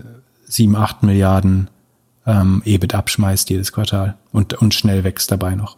sieben, 0.46 0.76
acht 0.76 1.02
Milliarden 1.02 1.68
ähm, 2.26 2.62
EBIT 2.64 2.94
abschmeißt 2.94 3.50
jedes 3.50 3.72
Quartal 3.72 4.16
und, 4.32 4.54
und 4.54 4.74
schnell 4.74 5.04
wächst 5.04 5.30
dabei 5.30 5.54
noch. 5.54 5.76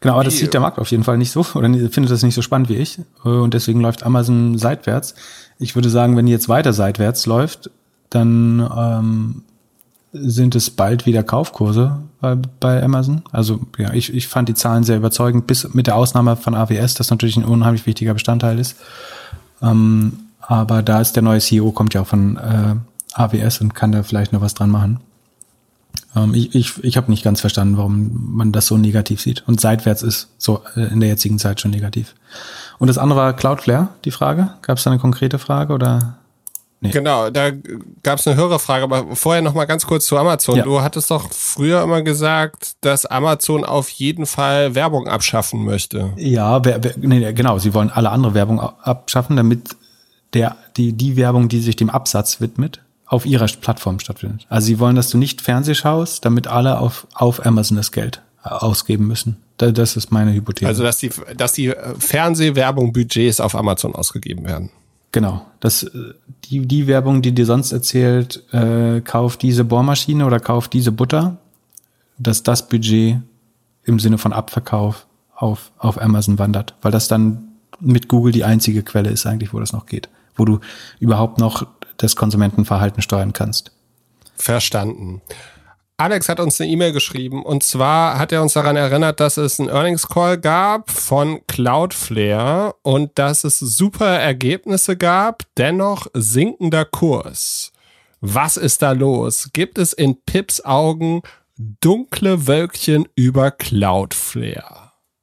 Genau, 0.00 0.14
aber 0.14 0.24
das 0.24 0.36
sieht 0.36 0.54
der 0.54 0.60
Markt 0.60 0.78
auf 0.78 0.90
jeden 0.90 1.04
Fall 1.04 1.18
nicht 1.18 1.32
so 1.32 1.44
oder 1.54 1.68
findet 1.90 2.10
das 2.10 2.22
nicht 2.22 2.34
so 2.34 2.42
spannend 2.42 2.68
wie 2.68 2.76
ich 2.76 3.00
und 3.24 3.54
deswegen 3.54 3.80
läuft 3.80 4.04
Amazon 4.04 4.56
seitwärts. 4.56 5.14
Ich 5.58 5.74
würde 5.74 5.90
sagen, 5.90 6.16
wenn 6.16 6.26
die 6.26 6.32
jetzt 6.32 6.48
weiter 6.48 6.72
seitwärts 6.72 7.26
läuft, 7.26 7.70
dann 8.10 8.68
ähm, 8.76 9.42
sind 10.12 10.54
es 10.54 10.70
bald 10.70 11.06
wieder 11.06 11.22
Kaufkurse 11.22 11.98
bei, 12.20 12.36
bei 12.60 12.82
Amazon. 12.82 13.22
Also 13.32 13.60
ja, 13.76 13.92
ich, 13.92 14.14
ich 14.14 14.28
fand 14.28 14.48
die 14.48 14.54
Zahlen 14.54 14.84
sehr 14.84 14.96
überzeugend, 14.96 15.46
bis 15.46 15.74
mit 15.74 15.86
der 15.86 15.96
Ausnahme 15.96 16.36
von 16.36 16.54
AWS, 16.54 16.94
das 16.94 17.10
natürlich 17.10 17.36
ein 17.36 17.44
unheimlich 17.44 17.86
wichtiger 17.86 18.14
Bestandteil 18.14 18.58
ist. 18.58 18.76
Ähm, 19.60 20.27
aber 20.48 20.82
da 20.82 20.98
ist 20.98 21.12
der 21.12 21.22
neue 21.22 21.40
CEO, 21.40 21.72
kommt 21.72 21.92
ja 21.92 22.00
auch 22.00 22.06
von 22.06 22.38
äh, 22.38 22.74
AWS 23.12 23.60
und 23.60 23.74
kann 23.74 23.92
da 23.92 24.02
vielleicht 24.02 24.32
noch 24.32 24.40
was 24.40 24.54
dran 24.54 24.70
machen. 24.70 25.00
Ähm, 26.16 26.32
ich 26.32 26.54
ich, 26.54 26.82
ich 26.82 26.96
habe 26.96 27.10
nicht 27.10 27.22
ganz 27.22 27.42
verstanden, 27.42 27.76
warum 27.76 28.34
man 28.34 28.50
das 28.50 28.66
so 28.66 28.78
negativ 28.78 29.20
sieht. 29.20 29.44
Und 29.46 29.60
seitwärts 29.60 30.02
ist 30.02 30.28
so 30.38 30.62
äh, 30.74 30.90
in 30.90 31.00
der 31.00 31.10
jetzigen 31.10 31.38
Zeit 31.38 31.60
schon 31.60 31.70
negativ. 31.70 32.14
Und 32.78 32.88
das 32.88 32.96
andere 32.96 33.18
war 33.18 33.36
Cloudflare, 33.36 33.88
die 34.06 34.10
Frage. 34.10 34.54
Gab 34.62 34.78
es 34.78 34.84
da 34.84 34.90
eine 34.90 34.98
konkrete 34.98 35.38
Frage 35.38 35.74
oder? 35.74 36.16
Nee. 36.80 36.90
Genau, 36.90 37.28
da 37.28 37.50
gab 38.02 38.18
es 38.18 38.26
eine 38.26 38.36
Hörerfrage, 38.36 38.84
aber 38.84 39.16
vorher 39.16 39.42
noch 39.42 39.52
mal 39.52 39.66
ganz 39.66 39.84
kurz 39.84 40.06
zu 40.06 40.16
Amazon. 40.16 40.56
Ja. 40.56 40.64
Du 40.64 40.80
hattest 40.80 41.10
doch 41.10 41.30
früher 41.30 41.82
immer 41.82 42.00
gesagt, 42.00 42.76
dass 42.80 43.04
Amazon 43.04 43.64
auf 43.64 43.90
jeden 43.90 44.24
Fall 44.24 44.74
Werbung 44.74 45.08
abschaffen 45.08 45.64
möchte. 45.64 46.12
Ja, 46.16 46.64
wer, 46.64 46.82
wer, 46.82 46.94
nee, 46.96 47.32
genau, 47.34 47.58
sie 47.58 47.74
wollen 47.74 47.90
alle 47.90 48.10
andere 48.10 48.32
Werbung 48.32 48.60
abschaffen, 48.60 49.36
damit 49.36 49.76
der, 50.34 50.56
die, 50.76 50.92
die 50.92 51.16
Werbung, 51.16 51.48
die 51.48 51.60
sich 51.60 51.76
dem 51.76 51.90
Absatz 51.90 52.40
widmet, 52.40 52.80
auf 53.06 53.24
ihrer 53.24 53.46
Plattform 53.46 53.98
stattfindet. 54.00 54.46
Also 54.48 54.66
sie 54.66 54.78
wollen, 54.78 54.96
dass 54.96 55.08
du 55.08 55.18
nicht 55.18 55.40
Fernseh 55.40 55.74
schaust, 55.74 56.24
damit 56.24 56.46
alle 56.46 56.78
auf, 56.78 57.06
auf 57.14 57.44
Amazon 57.44 57.76
das 57.76 57.90
Geld 57.90 58.22
ausgeben 58.42 59.06
müssen. 59.06 59.36
Das 59.56 59.96
ist 59.96 60.12
meine 60.12 60.32
Hypothese. 60.32 60.68
Also 60.68 60.82
dass 60.82 60.98
die, 60.98 61.10
dass 61.36 61.52
die 61.52 61.72
Fernsehwerbung 61.98 62.92
Budgets 62.92 63.40
auf 63.40 63.54
Amazon 63.54 63.94
ausgegeben 63.94 64.46
werden. 64.46 64.70
Genau. 65.10 65.44
Das, 65.60 65.90
die, 66.44 66.60
die 66.66 66.86
Werbung, 66.86 67.22
die 67.22 67.32
dir 67.32 67.46
sonst 67.46 67.72
erzählt, 67.72 68.44
äh, 68.52 69.00
kauf 69.00 69.36
diese 69.36 69.64
Bohrmaschine 69.64 70.26
oder 70.26 70.38
kauf 70.38 70.68
diese 70.68 70.92
Butter, 70.92 71.38
dass 72.18 72.42
das 72.42 72.68
Budget 72.68 73.16
im 73.84 73.98
Sinne 73.98 74.18
von 74.18 74.32
Abverkauf 74.34 75.06
auf, 75.34 75.72
auf 75.78 76.00
Amazon 76.00 76.38
wandert, 76.38 76.74
weil 76.82 76.92
das 76.92 77.08
dann 77.08 77.48
mit 77.80 78.08
Google 78.08 78.32
die 78.32 78.44
einzige 78.44 78.82
Quelle 78.82 79.10
ist 79.10 79.24
eigentlich, 79.24 79.54
wo 79.54 79.60
das 79.60 79.72
noch 79.72 79.86
geht 79.86 80.08
wo 80.38 80.44
du 80.44 80.60
überhaupt 81.00 81.38
noch 81.38 81.66
das 81.98 82.16
Konsumentenverhalten 82.16 83.02
steuern 83.02 83.32
kannst. 83.32 83.72
Verstanden. 84.36 85.20
Alex 86.00 86.28
hat 86.28 86.38
uns 86.38 86.60
eine 86.60 86.70
E-Mail 86.70 86.92
geschrieben 86.92 87.44
und 87.44 87.64
zwar 87.64 88.20
hat 88.20 88.30
er 88.30 88.40
uns 88.40 88.52
daran 88.52 88.76
erinnert, 88.76 89.18
dass 89.18 89.36
es 89.36 89.58
einen 89.58 89.68
Earnings 89.68 90.08
Call 90.08 90.38
gab 90.38 90.92
von 90.92 91.40
Cloudflare 91.48 92.76
und 92.82 93.18
dass 93.18 93.42
es 93.42 93.58
super 93.58 94.06
Ergebnisse 94.06 94.96
gab, 94.96 95.42
dennoch 95.56 96.06
sinkender 96.14 96.84
Kurs. 96.84 97.72
Was 98.20 98.56
ist 98.56 98.82
da 98.82 98.92
los? 98.92 99.50
Gibt 99.52 99.76
es 99.76 99.92
in 99.92 100.22
Pips 100.24 100.64
Augen 100.64 101.22
dunkle 101.56 102.46
Wölkchen 102.46 103.08
über 103.16 103.50
Cloudflare? 103.50 104.77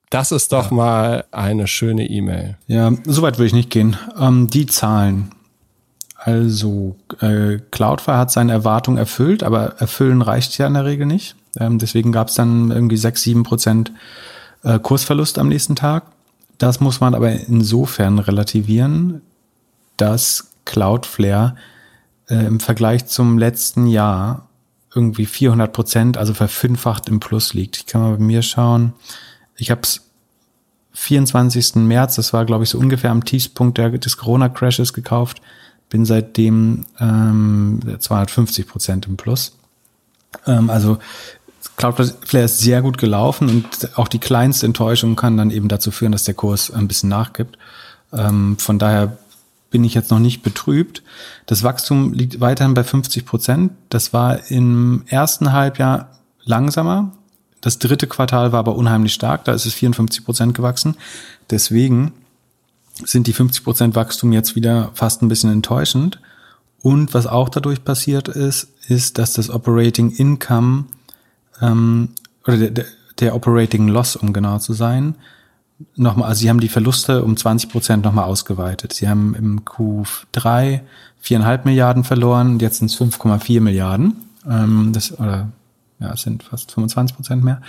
Das 0.09 0.31
ist 0.31 0.51
doch 0.51 0.71
ja. 0.71 0.77
mal 0.77 1.25
eine 1.31 1.67
schöne 1.67 2.07
E-Mail. 2.07 2.57
Ja, 2.67 2.91
soweit 3.05 3.37
würde 3.37 3.47
ich 3.47 3.53
nicht 3.53 3.69
gehen. 3.69 3.97
Ähm, 4.19 4.49
die 4.49 4.65
Zahlen. 4.65 5.31
Also, 6.17 6.95
äh, 7.19 7.59
Cloudflare 7.71 8.17
hat 8.17 8.31
seine 8.31 8.51
Erwartungen 8.51 8.97
erfüllt, 8.97 9.43
aber 9.43 9.75
erfüllen 9.79 10.21
reicht 10.21 10.57
ja 10.57 10.67
in 10.67 10.73
der 10.73 10.85
Regel 10.85 11.05
nicht. 11.05 11.35
Ähm, 11.59 11.77
deswegen 11.77 12.11
gab 12.11 12.29
es 12.29 12.35
dann 12.35 12.71
irgendwie 12.71 12.97
sechs, 12.97 13.21
sieben 13.21 13.43
Prozent 13.43 13.91
äh, 14.63 14.79
Kursverlust 14.79 15.37
am 15.37 15.49
nächsten 15.49 15.75
Tag. 15.75 16.05
Das 16.57 16.79
muss 16.79 16.99
man 16.99 17.13
aber 17.15 17.31
insofern 17.31 18.19
relativieren, 18.19 19.21
dass 19.97 20.51
Cloudflare 20.65 21.55
äh, 22.29 22.45
im 22.45 22.59
Vergleich 22.59 23.05
zum 23.05 23.37
letzten 23.37 23.87
Jahr 23.87 24.47
irgendwie 24.93 25.25
400 25.25 25.71
Prozent, 25.73 26.17
also 26.17 26.33
verfünffacht 26.33 27.07
im 27.09 27.19
Plus 27.19 27.53
liegt. 27.53 27.77
Ich 27.77 27.85
kann 27.85 28.01
mal 28.01 28.15
bei 28.15 28.23
mir 28.23 28.41
schauen. 28.41 28.93
Ich 29.57 29.71
habe 29.71 29.81
es 29.83 30.01
24. 30.93 31.75
März, 31.75 32.15
das 32.15 32.33
war 32.33 32.45
glaube 32.45 32.63
ich 32.63 32.69
so 32.69 32.79
ungefähr 32.79 33.11
am 33.11 33.25
Tiefspunkt 33.25 33.77
der, 33.77 33.89
des 33.89 34.17
Corona-Crashes 34.17 34.93
gekauft, 34.93 35.41
bin 35.89 36.05
seitdem 36.05 36.85
ähm, 36.99 37.79
250 37.99 38.67
Prozent 38.67 39.07
im 39.07 39.17
Plus. 39.17 39.57
Ähm, 40.47 40.69
also 40.69 40.97
Cloudflare 41.77 42.45
ist 42.45 42.59
sehr 42.59 42.81
gut 42.81 42.97
gelaufen 42.97 43.49
und 43.49 43.97
auch 43.97 44.07
die 44.07 44.19
kleinste 44.19 44.65
Enttäuschung 44.65 45.15
kann 45.15 45.37
dann 45.37 45.51
eben 45.51 45.67
dazu 45.67 45.91
führen, 45.91 46.11
dass 46.11 46.23
der 46.23 46.33
Kurs 46.33 46.71
ein 46.71 46.87
bisschen 46.87 47.09
nachgibt. 47.09 47.57
Ähm, 48.13 48.57
von 48.57 48.79
daher 48.79 49.17
bin 49.71 49.83
ich 49.83 49.93
jetzt 49.93 50.11
noch 50.11 50.19
nicht 50.19 50.41
betrübt. 50.41 51.03
Das 51.47 51.63
Wachstum 51.63 52.13
liegt 52.13 52.39
weiterhin 52.39 52.73
bei 52.73 52.83
50 52.83 53.25
Prozent. 53.25 53.73
Das 53.89 54.13
war 54.13 54.49
im 54.49 55.03
ersten 55.07 55.51
Halbjahr 55.51 56.11
langsamer. 56.43 57.11
Das 57.61 57.79
dritte 57.79 58.07
Quartal 58.07 58.51
war 58.51 58.59
aber 58.59 58.75
unheimlich 58.75 59.13
stark. 59.13 59.45
Da 59.45 59.53
ist 59.53 59.65
es 59.65 59.73
54 59.73 60.23
Prozent 60.23 60.53
gewachsen. 60.53 60.95
Deswegen 61.49 62.13
sind 63.03 63.27
die 63.27 63.33
50 63.33 63.63
Prozent 63.63 63.95
Wachstum 63.95 64.31
jetzt 64.31 64.55
wieder 64.55 64.91
fast 64.93 65.21
ein 65.21 65.27
bisschen 65.27 65.51
enttäuschend. 65.51 66.19
Und 66.81 67.13
was 67.13 67.27
auch 67.27 67.49
dadurch 67.49 67.83
passiert 67.83 68.27
ist, 68.27 68.67
ist, 68.87 69.17
dass 69.17 69.33
das 69.33 69.49
Operating 69.49 70.11
Income 70.11 70.85
ähm, 71.61 72.09
oder 72.45 72.69
der, 72.69 72.85
der 73.19 73.35
Operating 73.35 73.87
Loss, 73.87 74.15
um 74.15 74.33
genau 74.33 74.59
zu 74.59 74.73
sein, 74.73 75.15
nochmal, 75.95 76.29
also 76.29 76.41
sie 76.41 76.49
haben 76.49 76.59
die 76.59 76.69
Verluste 76.69 77.23
um 77.23 77.35
20 77.35 77.69
Prozent 77.69 78.05
nochmal 78.05 78.25
ausgeweitet. 78.25 78.93
Sie 78.93 79.09
haben 79.09 79.35
im 79.35 79.65
Q3 79.65 80.81
viereinhalb 81.19 81.65
Milliarden 81.65 82.03
verloren, 82.03 82.59
jetzt 82.59 82.77
sind 82.77 82.91
es 82.91 82.97
5,4 82.97 83.61
Milliarden. 83.61 84.15
Ähm, 84.47 84.91
das, 84.93 85.17
oder 85.19 85.49
ja, 85.99 86.13
es 86.13 86.21
sind 86.21 86.43
fast 86.43 86.71
25 86.71 87.15
Prozent 87.15 87.43
mehr. 87.43 87.61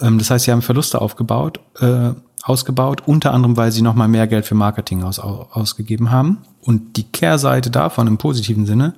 Ähm, 0.00 0.18
das 0.18 0.30
heißt, 0.30 0.44
sie 0.44 0.52
haben 0.52 0.62
Verluste 0.62 1.00
aufgebaut, 1.00 1.60
äh, 1.80 2.12
ausgebaut, 2.42 3.02
unter 3.06 3.32
anderem, 3.32 3.56
weil 3.56 3.70
sie 3.70 3.82
nochmal 3.82 4.08
mehr 4.08 4.26
Geld 4.26 4.46
für 4.46 4.54
Marketing 4.54 5.02
aus, 5.02 5.18
ausgegeben 5.18 6.10
haben. 6.10 6.38
Und 6.62 6.96
die 6.96 7.04
Kehrseite 7.04 7.70
davon 7.70 8.06
im 8.06 8.18
positiven 8.18 8.66
Sinne 8.66 8.94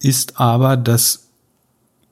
ist 0.00 0.40
aber, 0.40 0.76
dass 0.76 1.28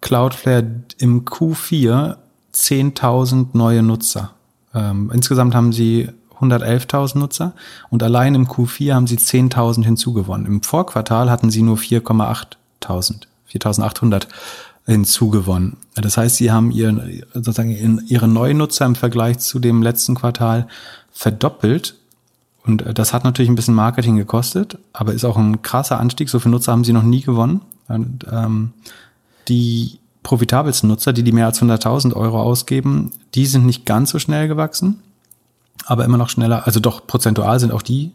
Cloudflare 0.00 0.66
im 0.98 1.24
Q4 1.24 2.16
10.000 2.54 3.48
neue 3.52 3.82
Nutzer 3.82 4.32
ähm, 4.74 5.10
insgesamt 5.12 5.54
haben 5.54 5.72
sie 5.72 6.08
111.000 6.40 7.18
Nutzer 7.18 7.52
und 7.90 8.02
allein 8.02 8.34
im 8.34 8.48
Q4 8.48 8.94
haben 8.94 9.06
sie 9.06 9.16
10.000 9.16 9.84
hinzugewonnen. 9.84 10.46
Im 10.46 10.62
Vorquartal 10.62 11.30
hatten 11.30 11.50
sie 11.50 11.62
nur 11.62 11.76
4,8.000, 11.76 13.26
4.800 13.50 14.26
hinzugewonnen. 14.86 15.76
Das 15.94 16.16
heißt, 16.16 16.36
sie 16.36 16.50
haben 16.50 16.70
ihren, 16.70 17.22
sozusagen 17.34 18.00
ihre 18.06 18.28
neuen 18.28 18.58
Nutzer 18.58 18.86
im 18.86 18.94
Vergleich 18.94 19.38
zu 19.38 19.58
dem 19.58 19.82
letzten 19.82 20.14
Quartal 20.14 20.66
verdoppelt. 21.12 21.94
Und 22.64 22.84
das 22.94 23.12
hat 23.12 23.24
natürlich 23.24 23.50
ein 23.50 23.56
bisschen 23.56 23.74
Marketing 23.74 24.16
gekostet, 24.16 24.78
aber 24.92 25.12
ist 25.12 25.24
auch 25.24 25.36
ein 25.36 25.62
krasser 25.62 26.00
Anstieg. 26.00 26.28
So 26.28 26.38
viele 26.38 26.52
Nutzer 26.52 26.72
haben 26.72 26.84
sie 26.84 26.92
noch 26.92 27.02
nie 27.02 27.22
gewonnen. 27.22 27.60
Und, 27.88 28.26
ähm, 28.30 28.72
die 29.48 29.98
profitabelsten 30.22 30.88
Nutzer, 30.88 31.12
die 31.12 31.22
die 31.22 31.32
mehr 31.32 31.46
als 31.46 31.60
100.000 31.60 32.14
Euro 32.14 32.40
ausgeben, 32.40 33.10
die 33.34 33.46
sind 33.46 33.66
nicht 33.66 33.86
ganz 33.86 34.10
so 34.10 34.18
schnell 34.18 34.48
gewachsen, 34.48 35.02
aber 35.84 36.04
immer 36.04 36.18
noch 36.18 36.28
schneller, 36.28 36.66
also 36.66 36.78
doch 36.80 37.06
prozentual 37.06 37.58
sind 37.58 37.72
auch 37.72 37.82
die 37.82 38.12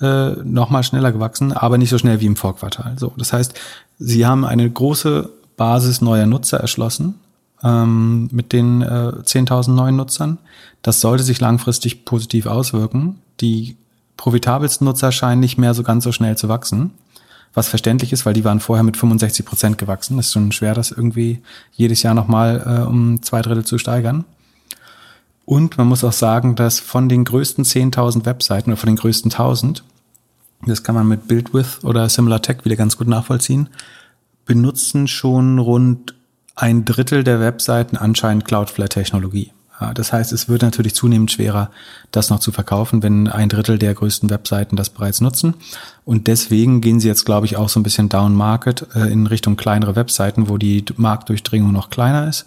äh, 0.00 0.30
noch 0.44 0.70
mal 0.70 0.82
schneller 0.82 1.12
gewachsen, 1.12 1.52
aber 1.52 1.76
nicht 1.76 1.90
so 1.90 1.98
schnell 1.98 2.20
wie 2.20 2.26
im 2.26 2.36
Vorquartal. 2.36 2.96
So, 2.98 3.12
das 3.16 3.32
heißt, 3.32 3.54
sie 3.98 4.26
haben 4.26 4.44
eine 4.44 4.70
große 4.70 5.28
Basis 5.60 6.00
neuer 6.00 6.26
Nutzer 6.26 6.58
erschlossen 6.58 7.16
ähm, 7.62 8.30
mit 8.32 8.54
den 8.54 8.80
äh, 8.80 9.12
10.000 9.22 9.72
neuen 9.72 9.96
Nutzern. 9.96 10.38
Das 10.80 11.02
sollte 11.02 11.22
sich 11.22 11.38
langfristig 11.40 12.06
positiv 12.06 12.46
auswirken. 12.46 13.20
Die 13.40 13.76
profitabelsten 14.16 14.86
Nutzer 14.86 15.12
scheinen 15.12 15.40
nicht 15.40 15.58
mehr 15.58 15.74
so 15.74 15.82
ganz 15.82 16.04
so 16.04 16.12
schnell 16.12 16.38
zu 16.38 16.48
wachsen 16.48 16.92
was 17.54 17.68
verständlich 17.68 18.12
ist, 18.12 18.26
weil 18.26 18.34
die 18.34 18.44
waren 18.44 18.60
vorher 18.60 18.84
mit 18.84 18.96
65 18.96 19.44
Prozent 19.44 19.78
gewachsen. 19.78 20.16
Das 20.16 20.26
ist 20.26 20.32
schon 20.32 20.52
schwer, 20.52 20.74
das 20.74 20.92
irgendwie 20.92 21.42
jedes 21.72 22.02
Jahr 22.02 22.14
nochmal 22.14 22.62
äh, 22.64 22.86
um 22.86 23.22
zwei 23.22 23.42
Drittel 23.42 23.64
zu 23.64 23.78
steigern. 23.78 24.24
Und 25.44 25.76
man 25.76 25.88
muss 25.88 26.04
auch 26.04 26.12
sagen, 26.12 26.54
dass 26.54 26.78
von 26.78 27.08
den 27.08 27.24
größten 27.24 27.64
10.000 27.64 28.24
Webseiten 28.24 28.70
oder 28.70 28.76
von 28.76 28.86
den 28.86 28.96
größten 28.96 29.32
1.000, 29.32 29.82
das 30.64 30.84
kann 30.84 30.94
man 30.94 31.08
mit 31.08 31.26
BuildWith 31.26 31.82
oder 31.82 32.08
SimilarTech 32.08 32.64
wieder 32.64 32.76
ganz 32.76 32.96
gut 32.96 33.08
nachvollziehen, 33.08 33.68
benutzen 34.50 35.06
schon 35.06 35.60
rund 35.60 36.16
ein 36.56 36.84
Drittel 36.84 37.22
der 37.22 37.38
Webseiten 37.38 37.96
anscheinend 37.96 38.44
Cloudflare-Technologie. 38.46 39.52
Das 39.94 40.12
heißt, 40.12 40.32
es 40.32 40.48
wird 40.48 40.62
natürlich 40.62 40.96
zunehmend 40.96 41.30
schwerer, 41.30 41.70
das 42.10 42.30
noch 42.30 42.40
zu 42.40 42.50
verkaufen, 42.50 43.00
wenn 43.00 43.28
ein 43.28 43.48
Drittel 43.48 43.78
der 43.78 43.94
größten 43.94 44.28
Webseiten 44.28 44.74
das 44.74 44.90
bereits 44.90 45.20
nutzen. 45.20 45.54
Und 46.04 46.26
deswegen 46.26 46.80
gehen 46.80 46.98
sie 46.98 47.06
jetzt, 47.06 47.24
glaube 47.24 47.46
ich, 47.46 47.56
auch 47.56 47.68
so 47.68 47.78
ein 47.78 47.84
bisschen 47.84 48.08
down 48.08 48.34
market 48.34 48.88
äh, 48.96 49.06
in 49.12 49.28
Richtung 49.28 49.54
kleinere 49.54 49.94
Webseiten, 49.94 50.48
wo 50.48 50.58
die 50.58 50.84
Marktdurchdringung 50.96 51.70
noch 51.70 51.88
kleiner 51.88 52.26
ist. 52.26 52.44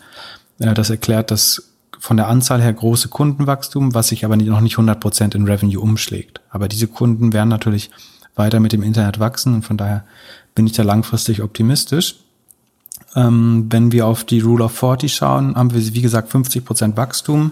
Äh, 0.60 0.74
das 0.74 0.90
erklärt 0.90 1.32
das 1.32 1.70
von 2.00 2.18
der 2.18 2.28
Anzahl 2.28 2.62
her 2.62 2.74
große 2.74 3.08
Kundenwachstum, 3.08 3.94
was 3.94 4.10
sich 4.10 4.26
aber 4.26 4.36
noch 4.36 4.60
nicht 4.60 4.74
100 4.74 5.00
Prozent 5.00 5.36
in 5.36 5.48
Revenue 5.48 5.80
umschlägt. 5.80 6.42
Aber 6.50 6.68
diese 6.68 6.88
Kunden 6.88 7.32
werden 7.32 7.48
natürlich 7.48 7.92
weiter 8.36 8.60
mit 8.60 8.74
dem 8.74 8.84
Internet 8.84 9.20
wachsen 9.20 9.54
und 9.54 9.62
von 9.64 9.78
daher 9.78 10.04
bin 10.56 10.68
ich 10.68 10.74
da 10.74 10.84
langfristig 10.84 11.42
optimistisch. 11.42 12.16
Ähm, 13.16 13.68
wenn 13.70 13.92
wir 13.92 14.08
auf 14.08 14.24
die 14.24 14.40
Rule 14.40 14.66
of 14.66 14.78
40 14.78 15.14
schauen, 15.14 15.56
haben 15.56 15.74
wir, 15.74 15.94
wie 15.94 16.02
gesagt, 16.02 16.30
50 16.30 16.66
Prozent 16.66 16.98
Wachstum 16.98 17.52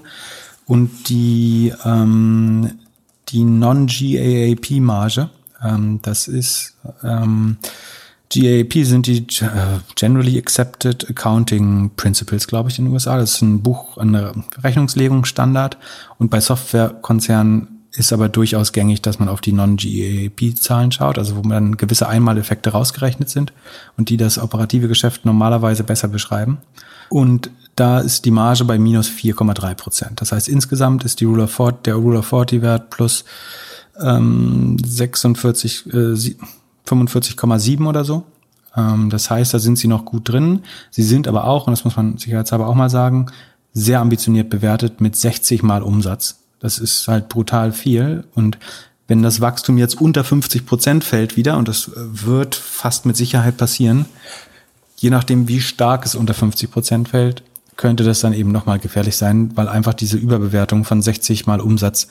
und 0.66 1.10
die, 1.10 1.74
ähm, 1.86 2.72
die 3.30 3.44
Non-GAAP-Marge, 3.44 5.30
ähm, 5.64 6.00
das 6.02 6.28
ist, 6.28 6.76
ähm, 7.04 7.58
GAAP 8.34 8.86
sind 8.86 9.08
die 9.08 9.26
uh, 9.42 9.80
Generally 9.96 10.38
Accepted 10.38 11.10
Accounting 11.10 11.92
Principles, 11.98 12.48
glaube 12.48 12.70
ich, 12.70 12.80
in 12.80 12.86
den 12.86 12.94
USA. 12.94 13.18
Das 13.18 13.36
ist 13.36 13.42
ein 13.42 13.62
Buch, 13.62 13.98
ein 13.98 14.16
Rechnungslegungsstandard. 14.64 15.78
Und 16.18 16.30
bei 16.30 16.40
Softwarekonzernen 16.40 17.71
ist 17.94 18.14
aber 18.14 18.30
durchaus 18.30 18.72
gängig, 18.72 19.02
dass 19.02 19.20
man 19.20 19.28
auf 19.28 19.42
die 19.42 19.52
Non-GAAP-Zahlen 19.52 20.92
schaut, 20.92 21.18
also 21.18 21.36
wo 21.36 21.42
man 21.42 21.76
gewisse 21.76 22.08
Einmaleffekte 22.08 22.72
rausgerechnet 22.72 23.30
sind 23.30 23.52
und 23.98 24.10
die 24.10 24.18
das 24.18 24.38
operative 24.38 24.88
Geschäft 24.88 25.26
normalerweise 25.26 25.84
besser 25.84 26.08
beschreiben. 26.08 26.60
Und 27.10 27.52
da 27.76 28.00
ist 28.00 28.26
die 28.26 28.32
Marge 28.32 28.64
bei 28.64 28.78
minus 28.78 29.10
4,3 29.10 29.76
Prozent. 29.76 30.22
Das 30.22 30.32
heißt, 30.32 30.48
insgesamt 30.48 31.04
ist 31.04 31.20
die 31.20 31.26
Rule 31.26 31.44
of 31.44 31.52
40, 31.52 31.84
der 31.84 31.96
Rule 31.96 32.20
of 32.20 32.28
40 32.28 32.62
Wert 32.62 32.90
plus 32.90 33.26
ähm, 34.00 34.78
46, 34.84 35.88
äh, 35.88 36.36
45,7 36.88 37.88
oder 37.88 38.06
so. 38.06 38.24
Ähm, 38.76 39.10
das 39.10 39.30
heißt, 39.30 39.54
da 39.54 39.60
sind 39.60 39.78
sie 39.78 39.88
noch 39.88 40.06
gut 40.06 40.30
drin. 40.30 40.62
Sie 40.90 41.04
sind 41.04 41.28
aber 41.28 41.46
auch, 41.46 41.68
und 41.68 41.72
das 41.72 41.84
muss 41.84 41.98
man 41.98 42.18
sicherheitshalber 42.18 42.68
auch 42.68 42.76
mal 42.76 42.90
sagen, 42.90 43.28
sehr 43.74 44.00
ambitioniert 44.00 44.50
bewertet 44.50 45.02
mit 45.02 45.16
60 45.16 45.64
mal 45.64 45.82
Umsatz. 45.84 46.41
Das 46.62 46.78
ist 46.78 47.08
halt 47.08 47.28
brutal 47.28 47.74
viel. 47.74 48.24
Und 48.34 48.58
wenn 49.08 49.24
das 49.24 49.42
Wachstum 49.42 49.78
jetzt 49.78 50.00
unter 50.00 50.24
50 50.24 50.66
Prozent 50.66 51.04
fällt 51.04 51.36
wieder, 51.36 51.58
und 51.58 51.68
das 51.68 51.92
wird 51.96 52.56
fast 52.56 53.06
mit 53.06 53.18
Sicherheit 53.18 53.58
passieren, 53.58 54.06
je 54.96 55.10
nachdem, 55.10 55.48
wie 55.48 55.60
stark 55.60 56.06
es 56.06 56.16
unter 56.16 56.34
50 56.34 56.72
Prozent 56.72 57.10
fällt, 57.10 57.44
könnte 57.76 58.04
das 58.04 58.22
dann 58.22 58.34
eben 58.34 58.52
nochmal 58.52 58.80
gefährlich 58.80 59.18
sein, 59.18 59.52
weil 59.58 59.68
einfach 59.68 59.96
diese 59.96 60.18
Überbewertung 60.18 60.86
von 60.86 61.02
60 61.02 61.48
mal 61.48 61.60
Umsatz 61.60 62.08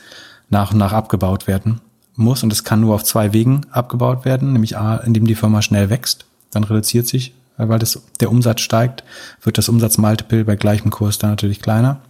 nach 0.48 0.72
und 0.72 0.78
nach 0.78 0.93
abgebaut 0.93 1.47
werden 1.47 1.81
muss. 2.16 2.43
Und 2.43 2.52
es 2.52 2.64
kann 2.64 2.81
nur 2.81 2.94
auf 2.94 3.05
zwei 3.05 3.32
Wegen 3.32 3.62
abgebaut 3.70 4.24
werden, 4.24 4.52
nämlich 4.52 4.77
A, 4.77 4.97
indem 4.97 5.27
die 5.27 5.36
Firma 5.36 5.62
schnell 5.62 5.90
wächst, 5.90 6.27
dann 6.51 6.64
reduziert 6.64 7.06
sich, 7.06 7.35
weil 7.56 7.78
das, 7.78 8.02
der 8.18 8.31
Umsatz 8.31 8.62
steigt, 8.62 9.05
wird 9.43 9.59
das 9.59 9.68
Umsatzmultiple 9.68 10.44
bei 10.44 10.56
gleichem 10.56 10.90
Kurs 10.90 11.18
dann 11.18 11.31
natürlich 11.31 11.62
kleiner 11.62 12.01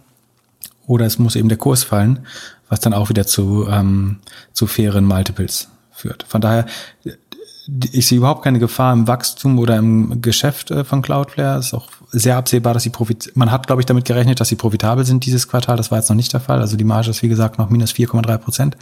oder 0.91 1.05
es 1.05 1.17
muss 1.19 1.37
eben 1.37 1.47
der 1.47 1.57
Kurs 1.57 1.83
fallen, 1.85 2.19
was 2.67 2.81
dann 2.81 2.93
auch 2.93 3.09
wieder 3.09 3.25
zu, 3.25 3.65
ähm, 3.69 4.19
zu 4.51 4.67
fairen 4.67 5.05
Multiples 5.05 5.69
führt. 5.91 6.25
Von 6.27 6.41
daher, 6.41 6.65
ich 7.93 8.07
sehe 8.07 8.17
überhaupt 8.17 8.43
keine 8.43 8.59
Gefahr 8.59 8.91
im 8.91 9.07
Wachstum 9.07 9.57
oder 9.57 9.77
im 9.77 10.21
Geschäft 10.21 10.69
äh, 10.69 10.83
von 10.83 11.01
Cloudflare. 11.01 11.59
Es 11.59 11.67
ist 11.67 11.73
auch 11.73 11.87
sehr 12.11 12.35
absehbar, 12.35 12.73
dass 12.73 12.83
sie 12.83 12.89
profit 12.89 13.31
man 13.35 13.51
hat, 13.51 13.67
glaube 13.67 13.81
ich, 13.81 13.85
damit 13.85 14.03
gerechnet, 14.03 14.41
dass 14.41 14.49
sie 14.49 14.57
profitabel 14.57 15.05
sind 15.05 15.25
dieses 15.25 15.47
Quartal. 15.47 15.77
Das 15.77 15.91
war 15.91 15.97
jetzt 15.97 16.09
noch 16.09 16.15
nicht 16.17 16.33
der 16.33 16.41
Fall. 16.41 16.59
Also 16.59 16.75
die 16.75 16.83
Marge 16.83 17.09
ist, 17.09 17.23
wie 17.23 17.29
gesagt, 17.29 17.57
noch 17.57 17.69
minus 17.69 17.93
4,3 17.93 18.37
Prozent. 18.37 18.77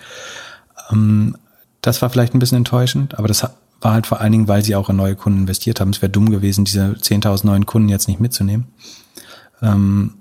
Ähm, 0.91 1.37
das 1.81 2.01
war 2.01 2.09
vielleicht 2.09 2.33
ein 2.33 2.39
bisschen 2.39 2.57
enttäuschend, 2.57 3.19
aber 3.19 3.27
das 3.27 3.47
war 3.81 3.93
halt 3.93 4.07
vor 4.07 4.19
allen 4.19 4.31
Dingen, 4.31 4.47
weil 4.47 4.63
sie 4.63 4.75
auch 4.75 4.89
in 4.89 4.95
neue 4.95 5.15
Kunden 5.15 5.41
investiert 5.41 5.79
haben. 5.79 5.91
Es 5.91 6.01
wäre 6.01 6.11
dumm 6.11 6.31
gewesen, 6.31 6.65
diese 6.65 6.93
10.000 6.93 7.45
neuen 7.45 7.67
Kunden 7.67 7.89
jetzt 7.89 8.07
nicht 8.07 8.19
mitzunehmen. 8.19 8.67
Ähm, 9.61 10.15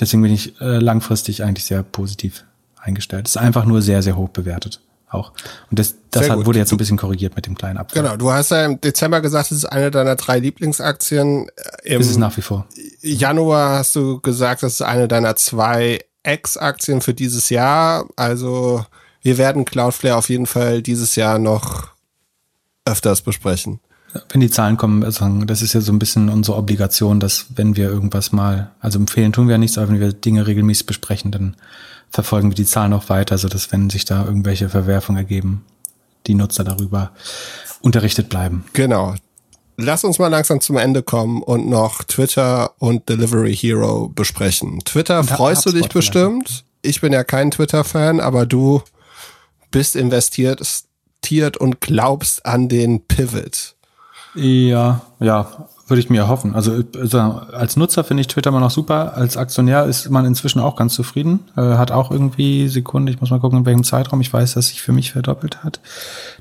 Deswegen 0.00 0.22
bin 0.22 0.32
ich 0.32 0.60
äh, 0.60 0.78
langfristig 0.78 1.44
eigentlich 1.44 1.64
sehr 1.64 1.82
positiv 1.82 2.44
eingestellt. 2.76 3.26
Es 3.28 3.36
ist 3.36 3.42
einfach 3.42 3.64
nur 3.64 3.82
sehr, 3.82 4.02
sehr 4.02 4.16
hoch 4.16 4.28
bewertet 4.28 4.80
auch. 5.12 5.32
Und 5.70 5.78
das, 5.78 5.94
das 6.10 6.30
hat, 6.30 6.44
wurde 6.44 6.58
jetzt 6.58 6.72
ein 6.72 6.78
bisschen 6.78 6.96
korrigiert 6.96 7.36
mit 7.36 7.46
dem 7.46 7.54
kleinen 7.54 7.78
Abfall. 7.78 8.02
Genau, 8.02 8.16
du 8.16 8.32
hast 8.32 8.50
ja 8.50 8.64
im 8.64 8.80
Dezember 8.80 9.20
gesagt, 9.20 9.50
es 9.50 9.58
ist 9.58 9.64
eine 9.66 9.90
deiner 9.90 10.16
drei 10.16 10.38
Lieblingsaktien. 10.38 11.48
Im 11.84 12.00
ist 12.00 12.10
es 12.10 12.16
nach 12.16 12.36
wie 12.36 12.42
vor. 12.42 12.66
Januar 13.00 13.78
hast 13.78 13.94
du 13.94 14.20
gesagt, 14.20 14.62
das 14.62 14.74
ist 14.74 14.82
eine 14.82 15.08
deiner 15.08 15.36
zwei 15.36 16.00
Ex-Aktien 16.22 17.00
für 17.00 17.14
dieses 17.14 17.50
Jahr. 17.50 18.06
Also 18.16 18.84
wir 19.22 19.38
werden 19.38 19.64
Cloudflare 19.64 20.16
auf 20.16 20.28
jeden 20.28 20.46
Fall 20.46 20.82
dieses 20.82 21.16
Jahr 21.16 21.38
noch 21.38 21.88
öfters 22.84 23.22
besprechen 23.22 23.80
wenn 24.28 24.40
die 24.40 24.50
Zahlen 24.50 24.76
kommen, 24.76 25.04
also 25.04 25.26
das 25.44 25.62
ist 25.62 25.72
ja 25.72 25.80
so 25.80 25.92
ein 25.92 25.98
bisschen 25.98 26.28
unsere 26.28 26.56
Obligation, 26.56 27.20
dass 27.20 27.46
wenn 27.54 27.76
wir 27.76 27.88
irgendwas 27.88 28.32
mal, 28.32 28.70
also 28.80 28.98
empfehlen 28.98 29.32
tun 29.32 29.48
wir 29.48 29.52
ja 29.52 29.58
nichts, 29.58 29.78
aber 29.78 29.88
wenn 29.88 30.00
wir 30.00 30.12
Dinge 30.12 30.46
regelmäßig 30.46 30.86
besprechen, 30.86 31.30
dann 31.30 31.56
verfolgen 32.10 32.50
wir 32.50 32.54
die 32.54 32.66
Zahlen 32.66 32.92
auch 32.92 33.08
weiter, 33.08 33.38
so 33.38 33.48
dass 33.48 33.72
wenn 33.72 33.88
sich 33.88 34.04
da 34.04 34.24
irgendwelche 34.24 34.68
Verwerfungen 34.68 35.18
ergeben, 35.18 35.64
die 36.26 36.34
Nutzer 36.34 36.62
darüber 36.62 37.12
unterrichtet 37.80 38.28
bleiben. 38.28 38.64
Genau. 38.74 39.14
Lass 39.78 40.04
uns 40.04 40.18
mal 40.18 40.28
langsam 40.28 40.60
zum 40.60 40.76
Ende 40.76 41.02
kommen 41.02 41.42
und 41.42 41.66
noch 41.66 42.04
Twitter 42.04 42.74
und 42.78 43.08
Delivery 43.08 43.56
Hero 43.56 44.08
besprechen. 44.08 44.80
Twitter 44.84 45.24
freust 45.24 45.64
du 45.64 45.72
dich 45.72 45.88
bestimmt. 45.88 46.64
Ich 46.82 47.00
bin 47.00 47.12
ja 47.12 47.24
kein 47.24 47.50
Twitter-Fan, 47.50 48.20
aber 48.20 48.44
du 48.44 48.82
bist 49.70 49.96
investiert 49.96 51.56
und 51.56 51.80
glaubst 51.80 52.44
an 52.44 52.68
den 52.68 53.06
Pivot. 53.06 53.74
Ja, 54.34 55.02
ja, 55.20 55.46
würde 55.86 56.00
ich 56.00 56.10
mir 56.10 56.28
hoffen. 56.28 56.54
Also, 56.54 56.82
also 56.98 57.18
als 57.18 57.76
Nutzer 57.76 58.02
finde 58.02 58.22
ich 58.22 58.26
Twitter 58.26 58.48
immer 58.48 58.60
noch 58.60 58.70
super. 58.70 59.14
Als 59.14 59.36
Aktionär 59.36 59.84
ist 59.84 60.08
man 60.10 60.24
inzwischen 60.24 60.60
auch 60.60 60.76
ganz 60.76 60.94
zufrieden. 60.94 61.40
Äh, 61.56 61.60
hat 61.76 61.90
auch 61.90 62.10
irgendwie 62.10 62.68
Sekunde, 62.68 63.12
ich 63.12 63.20
muss 63.20 63.30
mal 63.30 63.40
gucken, 63.40 63.58
in 63.58 63.66
welchem 63.66 63.84
Zeitraum. 63.84 64.20
Ich 64.20 64.32
weiß, 64.32 64.54
dass 64.54 64.68
sich 64.68 64.80
für 64.80 64.92
mich 64.92 65.12
verdoppelt 65.12 65.62
hat. 65.62 65.80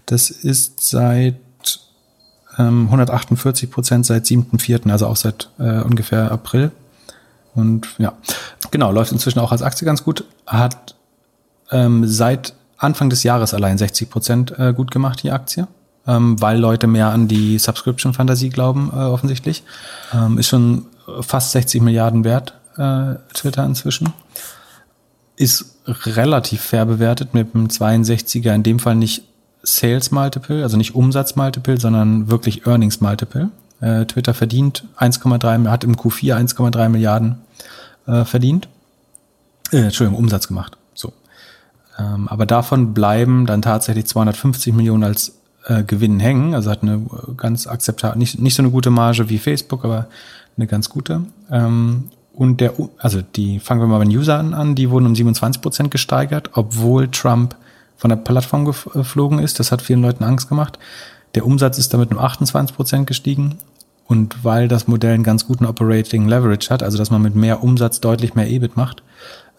Das 0.06 0.30
ist 0.30 0.88
seit 0.88 1.36
ähm, 2.58 2.86
148 2.86 3.70
Prozent 3.70 4.06
seit 4.06 4.26
7.4., 4.26 4.90
also 4.90 5.08
auch 5.08 5.18
seit 5.18 5.50
äh, 5.60 5.82
ungefähr 5.82 6.32
April. 6.32 6.72
Und 7.54 7.88
ja, 7.98 8.14
genau, 8.72 8.92
läuft 8.94 9.12
inzwischen 9.12 9.40
auch 9.40 9.52
als 9.52 9.62
Aktie 9.62 9.86
ganz 9.86 10.06
gut. 10.06 10.24
Hat 10.48 10.96
ähm, 11.72 12.08
seit 12.08 12.54
Anfang 12.78 13.10
des 13.10 13.24
Jahres 13.24 13.54
allein 13.54 13.78
60 13.78 14.10
Prozent 14.10 14.58
äh, 14.58 14.74
gut 14.74 14.92
gemacht, 14.92 15.22
die 15.24 15.32
Aktie 15.32 15.68
ähm, 16.08 16.42
weil 16.42 16.60
Leute 16.60 16.88
mehr 16.88 17.10
an 17.10 17.28
die 17.28 17.60
Subscription-Fantasie 17.60 18.50
glauben, 18.50 18.92
äh, 18.94 18.98
offensichtlich. 18.98 19.64
Ähm, 20.14 20.38
ist 20.38 20.48
schon 20.48 20.86
fast 21.22 21.52
60 21.52 21.82
Milliarden 21.82 22.24
wert, 22.24 22.54
äh, 22.78 23.16
Twitter 23.34 23.66
inzwischen. 23.66 24.14
Ist 25.36 25.78
relativ 25.86 26.62
fair 26.62 26.86
bewertet 26.86 27.34
mit 27.34 27.54
einem 27.56 27.68
62er, 27.68 28.54
in 28.54 28.64
dem 28.64 28.80
Fall 28.80 28.96
nicht 28.96 29.24
Sales 29.64 30.12
Multiple, 30.12 30.64
also 30.64 30.78
nicht 30.78 30.96
Umsatz 30.96 31.36
Multiple, 31.36 31.80
sondern 31.80 32.30
wirklich 32.30 32.66
Earnings 32.66 33.02
Multiple. 33.02 33.52
Äh, 33.80 34.06
Twitter 34.06 34.34
verdient 34.34 34.86
1,3, 34.98 35.68
hat 35.68 35.84
im 35.84 35.96
Q4 35.96 36.36
1,3 36.36 36.90
Milliarden 36.90 37.38
äh, 38.08 38.26
verdient. 38.26 38.68
Äh, 39.72 39.78
Entschuldigung, 39.78 40.20
Umsatz 40.20 40.48
gemacht. 40.48 40.78
So. 40.94 41.14
Ähm, 41.98 42.28
aber 42.28 42.46
davon 42.46 42.94
bleiben 42.94 43.46
dann 43.46 43.62
tatsächlich 43.62 44.06
250 44.06 44.74
Millionen 44.74 45.04
als 45.04 45.41
äh, 45.66 45.84
Gewinnen 45.84 46.20
hängen. 46.20 46.54
Also 46.54 46.70
hat 46.70 46.84
eine 46.84 47.02
ganz 47.38 47.68
akzeptable, 47.68 48.18
nicht, 48.18 48.40
nicht 48.40 48.56
so 48.56 48.64
eine 48.64 48.72
gute 48.72 48.90
Marge 48.90 49.30
wie 49.30 49.38
Facebook, 49.38 49.86
aber 49.86 50.08
eine 50.58 50.68
ganz 50.68 50.90
gute. 50.90 51.22
Ähm, 51.50 52.10
und 52.34 52.62
der, 52.62 52.74
also 52.98 53.22
die, 53.22 53.60
fangen 53.60 53.82
wir 53.82 53.88
mal 53.88 54.00
bei 54.00 54.06
den 54.06 54.18
Usern 54.18 54.54
an, 54.54 54.76
die 54.76 54.90
wurden 54.90 55.06
um 55.06 55.16
27 55.16 55.62
Prozent 55.62 55.92
gesteigert, 55.92 56.52
obwohl 56.54 57.10
Trump 57.10 57.56
von 57.98 58.10
der 58.10 58.18
Plattform 58.18 58.66
geflogen 58.66 59.40
ist. 59.40 59.60
Das 59.60 59.72
hat 59.72 59.82
vielen 59.82 60.02
Leuten 60.02 60.24
Angst 60.24 60.50
gemacht. 60.50 60.80
Der 61.36 61.46
Umsatz 61.46 61.78
ist 61.78 61.94
damit 61.94 62.12
um 62.12 62.20
28 62.20 62.76
Prozent 62.76 63.08
gestiegen. 63.08 63.58
Und 64.08 64.44
weil 64.44 64.68
das 64.68 64.88
Modell 64.88 65.14
einen 65.14 65.24
ganz 65.24 65.46
guten 65.46 65.66
Operating 65.66 66.28
Leverage 66.28 66.70
hat, 66.70 66.84
also 66.84 66.98
dass 66.98 67.12
man 67.12 67.22
mit 67.22 67.36
mehr 67.36 67.64
Umsatz 67.64 68.02
deutlich 68.02 68.36
mehr 68.36 68.50
EBIT 68.50 68.76
macht, 68.76 69.04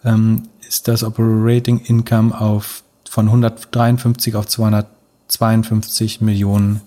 ähm, 0.05 0.43
ist 0.67 0.89
das 0.89 1.05
Operating 1.05 1.79
Income 1.79 2.39
auf 2.39 2.83
von 3.09 3.27
153 3.27 4.35
auf 4.35 4.47
200 4.47 4.87
52 5.33 6.21
Millionen 6.21 6.81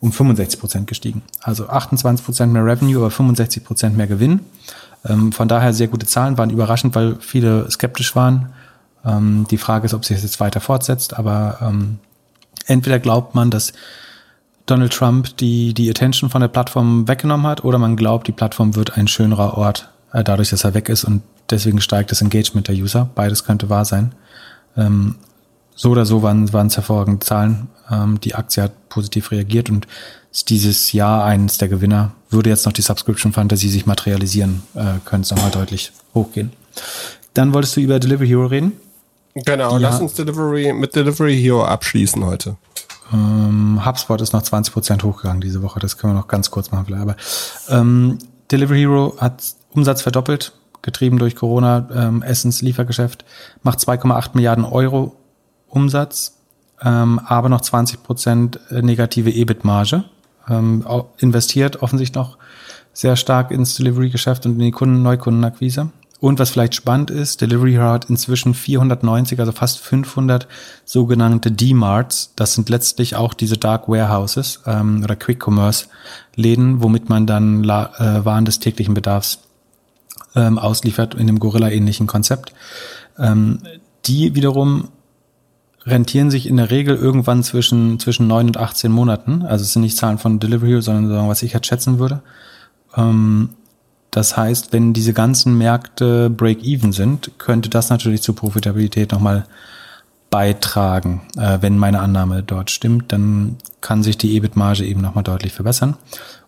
um 0.00 0.12
65 0.12 0.58
Prozent 0.58 0.86
gestiegen. 0.88 1.22
Also 1.40 1.68
28 1.68 2.24
Prozent 2.24 2.52
mehr 2.52 2.64
Revenue, 2.64 2.98
aber 2.98 3.10
65 3.10 3.64
Prozent 3.64 3.96
mehr 3.96 4.08
Gewinn. 4.08 4.40
Ähm, 5.08 5.32
von 5.32 5.48
daher 5.48 5.72
sehr 5.72 5.88
gute 5.88 6.06
Zahlen, 6.06 6.38
waren 6.38 6.50
überraschend, 6.50 6.94
weil 6.94 7.16
viele 7.20 7.70
skeptisch 7.70 8.14
waren. 8.16 8.50
Ähm, 9.04 9.46
die 9.50 9.58
Frage 9.58 9.86
ist, 9.86 9.94
ob 9.94 10.04
sich 10.04 10.16
das 10.16 10.24
jetzt 10.24 10.40
weiter 10.40 10.60
fortsetzt, 10.60 11.18
aber 11.18 11.58
ähm, 11.60 11.98
entweder 12.66 12.98
glaubt 12.98 13.34
man, 13.34 13.50
dass 13.50 13.72
Donald 14.66 14.92
Trump 14.92 15.36
die, 15.38 15.74
die 15.74 15.90
Attention 15.90 16.30
von 16.30 16.40
der 16.40 16.48
Plattform 16.48 17.08
weggenommen 17.08 17.46
hat 17.46 17.64
oder 17.64 17.78
man 17.78 17.96
glaubt, 17.96 18.28
die 18.28 18.32
Plattform 18.32 18.76
wird 18.76 18.96
ein 18.96 19.08
schönerer 19.08 19.56
Ort, 19.56 19.88
äh, 20.12 20.22
dadurch, 20.22 20.50
dass 20.50 20.64
er 20.64 20.74
weg 20.74 20.88
ist 20.88 21.04
und 21.04 21.22
deswegen 21.50 21.80
steigt 21.80 22.10
das 22.10 22.22
Engagement 22.22 22.68
der 22.68 22.76
User. 22.76 23.08
Beides 23.14 23.44
könnte 23.44 23.70
wahr 23.70 23.84
sein. 23.84 24.14
Ähm, 24.76 25.16
so 25.74 25.90
oder 25.90 26.06
so 26.06 26.22
waren, 26.22 26.52
waren 26.52 26.66
es 26.66 26.76
hervorragende 26.76 27.24
Zahlen. 27.24 27.68
Ähm, 27.90 28.20
die 28.20 28.34
Aktie 28.34 28.62
hat 28.62 28.88
positiv 28.88 29.30
reagiert 29.30 29.70
und 29.70 29.86
ist 30.30 30.50
dieses 30.50 30.92
Jahr 30.92 31.24
eines 31.24 31.58
der 31.58 31.68
Gewinner. 31.68 32.12
Würde 32.30 32.50
jetzt 32.50 32.64
noch 32.66 32.72
die 32.72 32.82
Subscription 32.82 33.32
Fantasy 33.32 33.68
sich 33.68 33.86
materialisieren, 33.86 34.62
äh, 34.74 34.94
könnte 35.04 35.26
es 35.26 35.30
nochmal 35.30 35.50
deutlich 35.50 35.92
hochgehen. 36.14 36.52
Dann 37.34 37.52
wolltest 37.54 37.76
du 37.76 37.80
über 37.80 37.98
Delivery 37.98 38.28
Hero 38.28 38.46
reden? 38.46 38.72
Genau, 39.34 39.72
ja. 39.72 39.78
lass 39.78 40.00
uns 40.00 40.14
Delivery 40.14 40.72
mit 40.72 40.94
Delivery 40.94 41.40
Hero 41.40 41.64
abschließen 41.64 42.24
heute. 42.24 42.56
Ähm, 43.12 43.84
HubSpot 43.84 44.20
ist 44.20 44.32
noch 44.32 44.42
20% 44.42 45.02
hochgegangen 45.02 45.40
diese 45.40 45.62
Woche, 45.62 45.80
das 45.80 45.98
können 45.98 46.14
wir 46.14 46.20
noch 46.20 46.28
ganz 46.28 46.50
kurz 46.50 46.70
machen 46.70 46.86
vielleicht. 46.86 47.02
Aber 47.02 47.16
ähm, 47.68 48.18
Delivery 48.50 48.80
Hero 48.80 49.16
hat 49.18 49.42
Umsatz 49.70 50.02
verdoppelt, 50.02 50.52
getrieben 50.82 51.18
durch 51.18 51.36
Corona, 51.36 51.88
ähm, 51.94 52.22
Essensliefergeschäft, 52.22 53.24
macht 53.62 53.78
2,8 53.78 54.30
Milliarden 54.34 54.64
Euro 54.64 55.16
Umsatz, 55.72 56.38
ähm, 56.82 57.20
aber 57.24 57.48
noch 57.48 57.60
20 57.60 58.02
Prozent 58.02 58.60
äh, 58.70 58.82
negative 58.82 59.30
EBIT-Marge. 59.30 60.04
Ähm, 60.48 60.84
investiert 61.18 61.82
offensichtlich 61.82 62.16
noch 62.16 62.36
sehr 62.92 63.16
stark 63.16 63.50
ins 63.50 63.76
Delivery-Geschäft 63.76 64.44
und 64.46 64.52
in 64.52 64.58
die 64.58 64.70
Kunden, 64.70 65.02
Neukundenakquise. 65.02 65.90
Und 66.22 66.38
was 66.38 66.50
vielleicht 66.50 66.76
spannend 66.76 67.10
ist, 67.10 67.40
Delivery 67.40 67.74
hat 67.74 68.08
inzwischen 68.08 68.54
490, 68.54 69.40
also 69.40 69.50
fast 69.50 69.80
500 69.80 70.46
sogenannte 70.84 71.50
D-Marts. 71.50 72.32
Das 72.36 72.54
sind 72.54 72.68
letztlich 72.68 73.16
auch 73.16 73.34
diese 73.34 73.56
Dark 73.56 73.88
Warehouses 73.88 74.60
ähm, 74.64 75.02
oder 75.02 75.16
Quick 75.16 75.44
Commerce 75.44 75.86
Läden, 76.36 76.80
womit 76.80 77.08
man 77.08 77.26
dann 77.26 77.64
La 77.64 77.90
äh, 77.98 78.24
Waren 78.24 78.44
des 78.44 78.60
täglichen 78.60 78.94
Bedarfs 78.94 79.40
ähm, 80.36 80.60
ausliefert 80.60 81.14
in 81.14 81.26
dem 81.26 81.40
Gorilla-ähnlichen 81.40 82.06
Konzept. 82.06 82.54
Ähm, 83.18 83.58
die 84.04 84.36
wiederum 84.36 84.90
rentieren 85.84 86.30
sich 86.30 86.46
in 86.46 86.56
der 86.56 86.70
Regel 86.70 86.96
irgendwann 86.96 87.42
zwischen, 87.42 87.98
zwischen 87.98 88.26
neun 88.26 88.46
und 88.46 88.56
18 88.56 88.92
Monaten. 88.92 89.42
Also 89.42 89.64
es 89.64 89.72
sind 89.72 89.82
nicht 89.82 89.96
Zahlen 89.96 90.18
von 90.18 90.38
Delivery, 90.38 90.80
sondern 90.82 91.28
was 91.28 91.42
ich 91.42 91.54
halt 91.54 91.66
schätzen 91.66 91.98
würde. 91.98 92.22
Ähm, 92.96 93.50
das 94.10 94.36
heißt, 94.36 94.72
wenn 94.72 94.92
diese 94.92 95.14
ganzen 95.14 95.56
Märkte 95.56 96.28
break-even 96.30 96.92
sind, 96.92 97.32
könnte 97.38 97.70
das 97.70 97.88
natürlich 97.88 98.22
zur 98.22 98.36
Profitabilität 98.36 99.10
nochmal 99.10 99.46
beitragen. 100.30 101.22
Äh, 101.36 101.58
wenn 101.60 101.78
meine 101.78 102.00
Annahme 102.00 102.42
dort 102.42 102.70
stimmt, 102.70 103.12
dann 103.12 103.56
kann 103.80 104.02
sich 104.02 104.18
die 104.18 104.36
EBIT-Marge 104.36 104.84
eben 104.84 105.00
nochmal 105.00 105.24
deutlich 105.24 105.52
verbessern. 105.52 105.96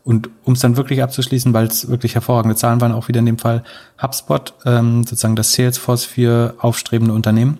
Und 0.04 0.28
um 0.44 0.52
es 0.52 0.60
dann 0.60 0.76
wirklich 0.76 1.02
abzuschließen, 1.02 1.54
weil 1.54 1.66
es 1.66 1.88
wirklich 1.88 2.14
hervorragende 2.14 2.56
Zahlen 2.56 2.80
waren, 2.80 2.92
auch 2.92 3.08
wieder 3.08 3.20
in 3.20 3.26
dem 3.26 3.38
Fall 3.38 3.64
HubSpot, 4.00 4.54
ähm, 4.66 5.04
sozusagen 5.04 5.36
das 5.36 5.52
Salesforce 5.52 6.04
für 6.04 6.54
aufstrebende 6.58 7.14
Unternehmen, 7.14 7.58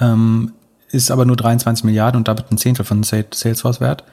ähm, 0.00 0.52
ist 0.90 1.10
aber 1.10 1.24
nur 1.24 1.36
23 1.36 1.84
Milliarden 1.84 2.18
und 2.18 2.28
damit 2.28 2.50
ein 2.50 2.58
Zehntel 2.58 2.84
von 2.84 3.02
Salesforce 3.02 3.80
wert. 3.80 4.04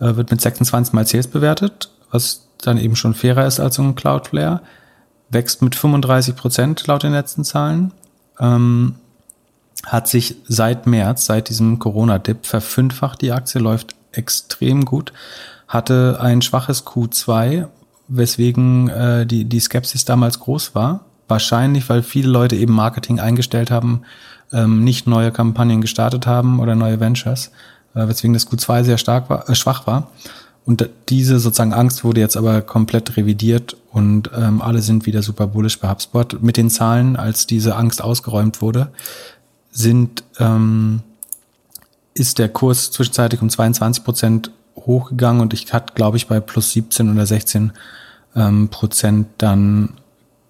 Äh, 0.00 0.16
wird 0.16 0.30
mit 0.30 0.40
26 0.40 0.92
mal 0.92 1.06
Sales 1.06 1.28
bewertet, 1.28 1.90
was 2.10 2.48
dann 2.60 2.78
eben 2.78 2.96
schon 2.96 3.14
fairer 3.14 3.46
ist 3.46 3.60
als 3.60 3.76
so 3.76 3.82
ein 3.82 3.94
Cloudflare. 3.94 4.60
Wächst 5.30 5.62
mit 5.62 5.74
35 5.74 6.36
Prozent 6.36 6.86
laut 6.86 7.02
den 7.02 7.12
letzten 7.12 7.44
Zahlen. 7.44 7.92
Ähm, 8.38 8.96
hat 9.84 10.08
sich 10.08 10.36
seit 10.46 10.86
März, 10.86 11.26
seit 11.26 11.48
diesem 11.48 11.78
Corona-Dip, 11.78 12.46
verfünffacht. 12.46 13.20
Die 13.22 13.32
Aktie 13.32 13.60
läuft 13.60 13.94
extrem 14.12 14.84
gut. 14.84 15.12
Hatte 15.66 16.18
ein 16.20 16.42
schwaches 16.42 16.86
Q2, 16.86 17.68
weswegen 18.08 18.88
äh, 18.88 19.26
die, 19.26 19.44
die 19.44 19.60
Skepsis 19.60 20.04
damals 20.04 20.38
groß 20.40 20.74
war. 20.74 21.04
Wahrscheinlich, 21.28 21.88
weil 21.88 22.02
viele 22.02 22.28
Leute 22.28 22.56
eben 22.56 22.74
Marketing 22.74 23.18
eingestellt 23.18 23.70
haben, 23.70 24.02
ähm, 24.52 24.84
nicht 24.84 25.06
neue 25.06 25.32
Kampagnen 25.32 25.80
gestartet 25.80 26.26
haben 26.26 26.60
oder 26.60 26.74
neue 26.74 27.00
Ventures, 27.00 27.50
äh, 27.94 28.06
weswegen 28.06 28.34
das 28.34 28.48
Q2 28.48 28.84
sehr 28.84 28.98
stark 28.98 29.30
war, 29.30 29.48
äh, 29.48 29.54
schwach 29.54 29.86
war. 29.86 30.10
Und 30.64 30.88
diese 31.08 31.40
sozusagen 31.40 31.72
Angst 31.72 32.04
wurde 32.04 32.20
jetzt 32.20 32.36
aber 32.36 32.60
komplett 32.62 33.16
revidiert 33.16 33.76
und 33.90 34.30
ähm, 34.36 34.62
alle 34.62 34.80
sind 34.80 35.06
wieder 35.06 35.22
super 35.22 35.48
bullish 35.48 35.80
bei 35.80 35.90
HubSpot. 35.90 36.40
Mit 36.40 36.56
den 36.56 36.70
Zahlen, 36.70 37.16
als 37.16 37.48
diese 37.48 37.74
Angst 37.74 38.00
ausgeräumt 38.00 38.62
wurde, 38.62 38.92
sind 39.72 40.22
ähm, 40.38 41.00
ist 42.14 42.38
der 42.38 42.48
Kurs 42.48 42.90
zwischenzeitlich 42.92 43.42
um 43.42 43.50
22 43.50 44.04
Prozent 44.04 44.50
hochgegangen 44.76 45.42
und 45.42 45.52
ich 45.52 45.72
hatte, 45.72 45.94
glaube 45.94 46.16
ich, 46.16 46.28
bei 46.28 46.40
plus 46.40 46.72
17 46.72 47.10
oder 47.12 47.26
16 47.26 47.72
ähm, 48.36 48.68
Prozent 48.68 49.28
dann 49.38 49.94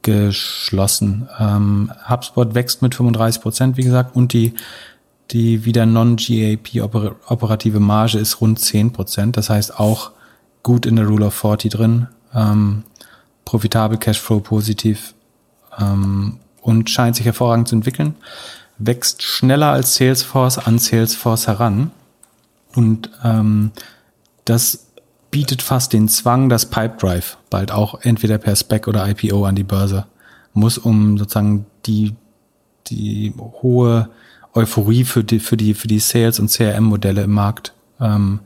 geschlossen. 0.03 1.29
Ähm, 1.39 1.93
HubSpot 2.09 2.55
wächst 2.55 2.83
mit 2.83 2.95
35 2.95 3.43
Prozent, 3.43 3.77
wie 3.77 3.85
gesagt, 3.85 4.15
und 4.17 4.33
die, 4.33 4.55
die 5.31 5.65
wieder 5.65 5.87
non-GAP 5.87 6.83
operative 6.83 7.81
Marge 7.81 8.19
ist 8.19 8.41
rund 8.41 8.59
10 8.59 8.93
Prozent. 8.93 9.37
Das 9.37 9.51
heißt 9.51 9.79
auch 9.79 10.13
gut 10.63 10.87
in 10.87 10.97
der 10.97 11.07
Rule 11.07 11.27
of 11.27 11.35
40 11.35 11.73
drin, 11.73 12.09
ähm, 12.35 12.85
profitabel, 13.45 13.99
Cashflow 13.99 14.41
positiv 14.41 15.15
ähm, 15.79 16.39
und 16.61 16.91
scheint 16.91 17.17
sich 17.17 17.27
hervorragend 17.27 17.69
zu 17.69 17.77
entwickeln. 17.77 18.15
Wächst 18.79 19.23
schneller 19.23 19.71
als 19.73 19.95
Salesforce 19.97 20.59
an 20.59 20.79
Salesforce 20.79 21.47
heran. 21.47 21.91
Und 22.75 23.11
ähm, 23.23 23.73
das 24.45 24.87
bietet 25.33 25.63
fast 25.63 25.95
den 25.95 26.09
Zwang, 26.09 26.49
dass 26.49 26.67
Pipedrive 26.67 27.39
bald 27.51 27.73
auch 27.73 28.01
entweder 28.03 28.39
per 28.39 28.55
Spec 28.55 28.87
oder 28.87 29.09
IPO 29.09 29.45
an 29.45 29.57
die 29.57 29.65
Börse 29.65 30.07
muss, 30.53 30.79
um 30.79 31.19
sozusagen 31.19 31.65
die, 31.87 32.15
die 32.89 33.35
hohe 33.63 34.11
Euphorie 34.55 35.05
für 35.05 35.25
die, 35.25 35.41
für 35.41 35.57
die, 35.57 35.75
für 35.75 35.89
die 35.89 35.99
Sales- 35.99 36.39
und 36.39 36.51
CRM-Modelle 36.51 37.23
im 37.23 37.33
Markt 37.33 37.73
ähm, 37.99 38.41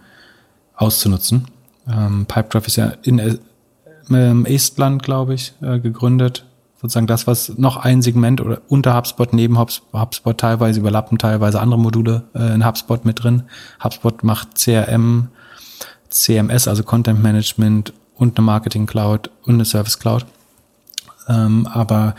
auszunutzen. 0.77 1.49
Ähm, 1.89 2.27
Pipedrive 2.27 2.69
ist 2.69 2.77
ja 2.77 2.93
in 3.03 3.19
äh, 3.19 4.55
Estland, 4.55 5.03
glaube 5.03 5.35
ich, 5.35 5.55
äh, 5.61 5.81
gegründet. 5.81 6.47
Sozusagen 6.81 7.09
das, 7.09 7.27
was 7.27 7.59
noch 7.59 7.79
ein 7.79 8.01
Segment 8.01 8.41
oder 8.41 8.61
unter 8.69 8.97
HubSpot, 8.97 9.33
neben 9.33 9.59
HubSpot 9.59 10.39
teilweise 10.39 10.79
überlappen, 10.79 11.19
teilweise 11.19 11.61
andere 11.61 11.81
Module 11.81 12.25
äh, 12.33 12.55
in 12.55 12.65
HubSpot 12.65 13.05
mit 13.05 13.25
drin. 13.25 13.43
HubSpot 13.83 14.23
macht 14.23 14.57
CRM, 14.57 15.29
CMS, 16.11 16.69
also 16.69 16.83
Content 16.83 17.23
Management 17.23 17.95
und 18.15 18.39
eine 18.39 18.45
Marketing 18.45 18.85
Cloud 18.87 19.31
und 19.45 19.55
eine 19.55 19.65
Service 19.65 19.99
Cloud. 19.99 20.27
Ähm, 21.29 21.67
aber 21.67 22.15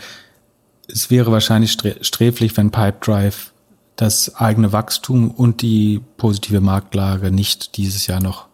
es 0.86 1.10
wäre 1.10 1.32
wahrscheinlich 1.32 1.72
sträflich, 1.72 2.54
wenn 2.56 2.70
Pipedrive 2.70 3.50
das 3.96 4.36
eigene 4.36 4.72
Wachstum 4.72 5.30
und 5.30 5.62
die 5.62 6.00
positive 6.16 6.60
Marktlage 6.60 7.32
nicht 7.32 7.76
dieses 7.76 8.06
Jahr 8.06 8.20
noch 8.20 8.46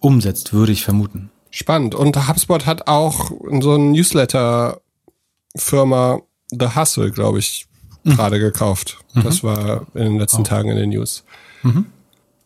umsetzt, 0.00 0.52
würde 0.52 0.72
ich 0.72 0.82
vermuten. 0.84 1.30
Spannend. 1.50 1.94
Und 1.94 2.28
HubSpot 2.28 2.66
hat 2.66 2.88
auch 2.88 3.30
so 3.60 3.76
ein 3.76 3.92
Newsletter-Firma 3.92 6.20
The 6.50 6.74
Hustle, 6.74 7.12
glaube 7.12 7.38
ich, 7.38 7.68
mhm. 8.02 8.16
gerade 8.16 8.40
gekauft. 8.40 8.98
Mhm. 9.14 9.22
Das 9.22 9.44
war 9.44 9.86
in 9.94 10.04
den 10.04 10.18
letzten 10.18 10.42
oh. 10.42 10.44
Tagen 10.44 10.68
in 10.70 10.76
den 10.76 10.90
News. 10.90 11.24
Mhm. 11.62 11.86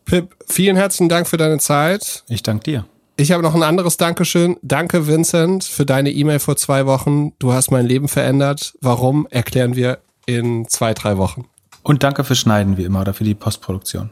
Pip, 0.05 0.37
vielen 0.47 0.77
herzlichen 0.77 1.09
Dank 1.09 1.27
für 1.27 1.37
deine 1.37 1.59
Zeit. 1.59 2.25
Ich 2.29 2.43
danke 2.43 2.65
dir. 2.65 2.85
Ich 3.17 3.31
habe 3.31 3.43
noch 3.43 3.55
ein 3.55 3.63
anderes 3.63 3.97
Dankeschön. 3.97 4.57
Danke, 4.63 5.07
Vincent, 5.07 5.65
für 5.65 5.87
deine 5.87 6.11
E-Mail 6.11 6.41
vor 6.41 6.57
zwei 6.57 6.85
Wochen. 6.87 7.33
Du 7.39 7.53
hast 7.53 7.71
mein 7.71 7.87
Leben 7.87 8.09
verändert. 8.09 8.75
Warum, 8.81 9.27
erklären 9.31 9.77
wir 9.77 9.99
in 10.27 10.69
zwei, 10.69 10.95
drei 10.95 11.17
Wochen. 11.17 11.47
Und 11.83 12.03
danke 12.03 12.25
fürs 12.25 12.39
Schneiden, 12.39 12.77
wie 12.77 12.85
immer, 12.85 13.03
oder 13.03 13.15
für 13.15 13.25
die 13.25 13.35
Postproduktion. 13.35 14.11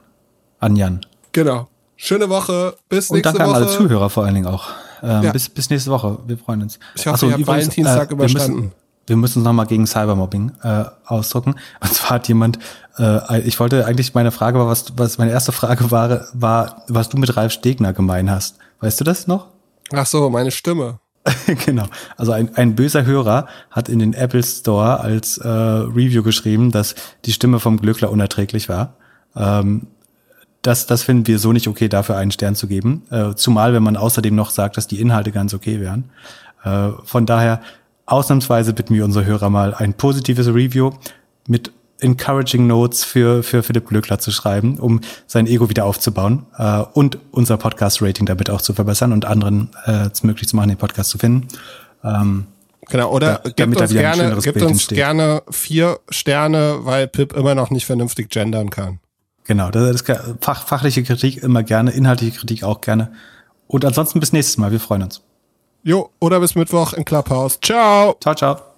An 0.61 0.77
Jan. 0.77 1.01
Genau. 1.33 1.69
Schöne 1.97 2.29
Woche. 2.29 2.77
Bis 2.89 3.11
nächste 3.11 3.15
Woche. 3.15 3.17
Und 3.17 3.25
danke 3.25 3.45
an 3.45 3.63
alle 3.63 3.67
Zuhörer 3.67 4.11
vor 4.11 4.25
allen 4.25 4.35
Dingen 4.35 4.47
auch. 4.47 4.69
Ähm, 5.03 5.25
ja. 5.25 5.33
bis, 5.33 5.49
bis 5.49 5.69
nächste 5.69 5.91
Woche. 5.91 6.19
Wir 6.27 6.39
freuen 6.39 6.63
uns. 6.63 6.79
Ich 6.95 7.07
hoffe, 7.07 7.15
Achso, 7.15 7.27
ihr 7.27 7.33
habt 7.35 7.47
Valentinstag 7.47 8.11
äh, 8.11 8.13
überstanden. 8.13 8.73
Wir 9.13 9.19
müssen, 9.19 9.41
uns 9.41 9.45
nochmal 9.45 9.67
gegen 9.67 9.87
Cybermobbing 9.87 10.53
äh, 10.63 10.85
ausdrucken. 11.05 11.57
Und 11.81 11.93
zwar 11.93 12.11
hat 12.13 12.29
jemand, 12.29 12.59
äh, 12.99 13.41
ich 13.43 13.61
wollte 13.61 13.85
eigentlich, 13.85 14.15
meine 14.15 14.31
Frage 14.31 14.59
war, 14.59 14.69
was, 14.69 14.95
was 14.97 15.19
meine 15.19 15.31
erste 15.31 15.53
Frage 15.53 15.91
war, 15.91 16.29
war, 16.33 16.85
was 16.89 17.11
du 17.11 17.19
mit 17.19 17.37
Ralf 17.37 17.53
Stegner 17.53 17.93
gemein 17.93 18.31
hast. 18.31 18.57
Weißt 18.81 18.99
du 18.99 19.05
das 19.05 19.27
noch? 19.27 19.49
Ach 19.93 20.07
so, 20.07 20.31
meine 20.31 20.51
Stimme. 20.51 20.99
genau. 21.67 21.85
Also 22.17 22.33
ein, 22.33 22.57
ein 22.57 22.75
böser 22.75 23.05
Hörer 23.05 23.49
hat 23.71 23.91
in 23.91 23.99
den 23.99 24.15
Apple 24.15 24.43
Store 24.43 25.01
als 25.01 25.37
äh, 25.37 25.47
Review 25.47 26.23
geschrieben, 26.23 26.71
dass 26.71 26.95
die 27.27 27.33
Stimme 27.35 27.61
vom 27.61 27.77
Glückler 27.77 28.11
unerträglich 28.11 28.71
war. 28.71 28.95
Ähm, 29.37 29.89
das, 30.63 30.87
das 30.87 31.03
finden 31.03 31.27
wir 31.27 31.39
so 31.39 31.53
nicht 31.53 31.69
okay, 31.69 31.89
dafür 31.89 32.17
einen 32.17 32.31
Stern 32.31 32.55
zu 32.55 32.67
geben. 32.67 33.03
Äh, 33.11 33.35
zumal, 33.35 33.75
wenn 33.75 33.83
man 33.83 33.99
außerdem 33.99 34.35
noch 34.35 34.49
sagt, 34.49 34.79
dass 34.79 34.87
die 34.87 35.03
Inhalte 35.03 35.33
ganz 35.33 35.53
okay 35.53 35.81
wären. 35.81 36.09
Äh, 36.65 36.93
von 37.05 37.27
daher, 37.27 37.61
ausnahmsweise 38.07 38.73
bitten 38.73 38.95
wir 38.95 39.05
unsere 39.05 39.25
Hörer 39.25 39.51
mal 39.51 39.75
ein 39.75 39.95
positives 39.95 40.49
Review 40.49 40.93
mit 41.47 41.73
encouraging 42.03 42.67
Notes 42.67 43.05
für, 43.05 43.43
für 43.43 43.63
Philipp 43.63 43.89
Glöckler 43.89 44.19
zu 44.19 44.31
schreiben, 44.31 44.79
um 44.79 45.01
sein 45.27 45.47
Ego 45.47 45.71
wieder 45.71 45.85
aufzubauen 45.85 46.47
äh, 46.59 46.81
und 46.93 47.19
unser 47.31 47.57
Podcast-Rating 47.57 48.27
damit 48.27 48.51
auch 48.51 48.61
zu 48.61 48.75
verbessern 48.75 49.13
und 49.13 49.25
anderen 49.25 49.71
äh, 49.87 50.09
es 50.13 50.23
möglich 50.23 50.49
zu 50.49 50.57
machen, 50.57 50.69
den 50.69 50.79
Podcast 50.79 51.11
zu 51.11 51.19
finden. 51.19 51.49
Ähm, 52.03 52.47
genau, 52.89 53.11
oder 53.13 53.41
da, 53.45 53.51
gibt 53.51 53.81
uns, 53.81 53.93
gerne, 53.93 54.37
gibt 54.43 54.63
uns 54.63 54.89
gerne 54.89 55.43
vier 55.51 56.01
Sterne, 56.09 56.81
weil 56.81 57.07
Pip 57.07 57.35
immer 57.35 57.55
noch 57.55 57.71
nicht 57.71 57.87
vernünftig 57.87 58.31
gendern 58.31 58.71
kann. 58.71 58.99
Genau, 59.45 59.71
das 59.71 60.03
ist 60.03 60.13
fach, 60.41 60.67
fachliche 60.67 61.03
Kritik 61.03 61.43
immer 61.43 61.63
gerne, 61.63 61.91
inhaltliche 61.93 62.39
Kritik 62.39 62.65
auch 62.65 62.81
gerne. 62.81 63.13
Und 63.67 63.85
ansonsten 63.85 64.21
bis 64.21 64.33
nächstes 64.33 64.59
Mal, 64.59 64.71
wir 64.71 64.81
freuen 64.81 65.05
uns. 65.05 65.23
Jo, 65.85 66.11
oder 66.21 66.39
bis 66.41 66.55
Mittwoch 66.55 66.93
in 66.93 67.05
Clubhouse. 67.05 67.59
Ciao. 67.61 68.17
Ciao, 68.21 68.35
ciao. 68.35 68.72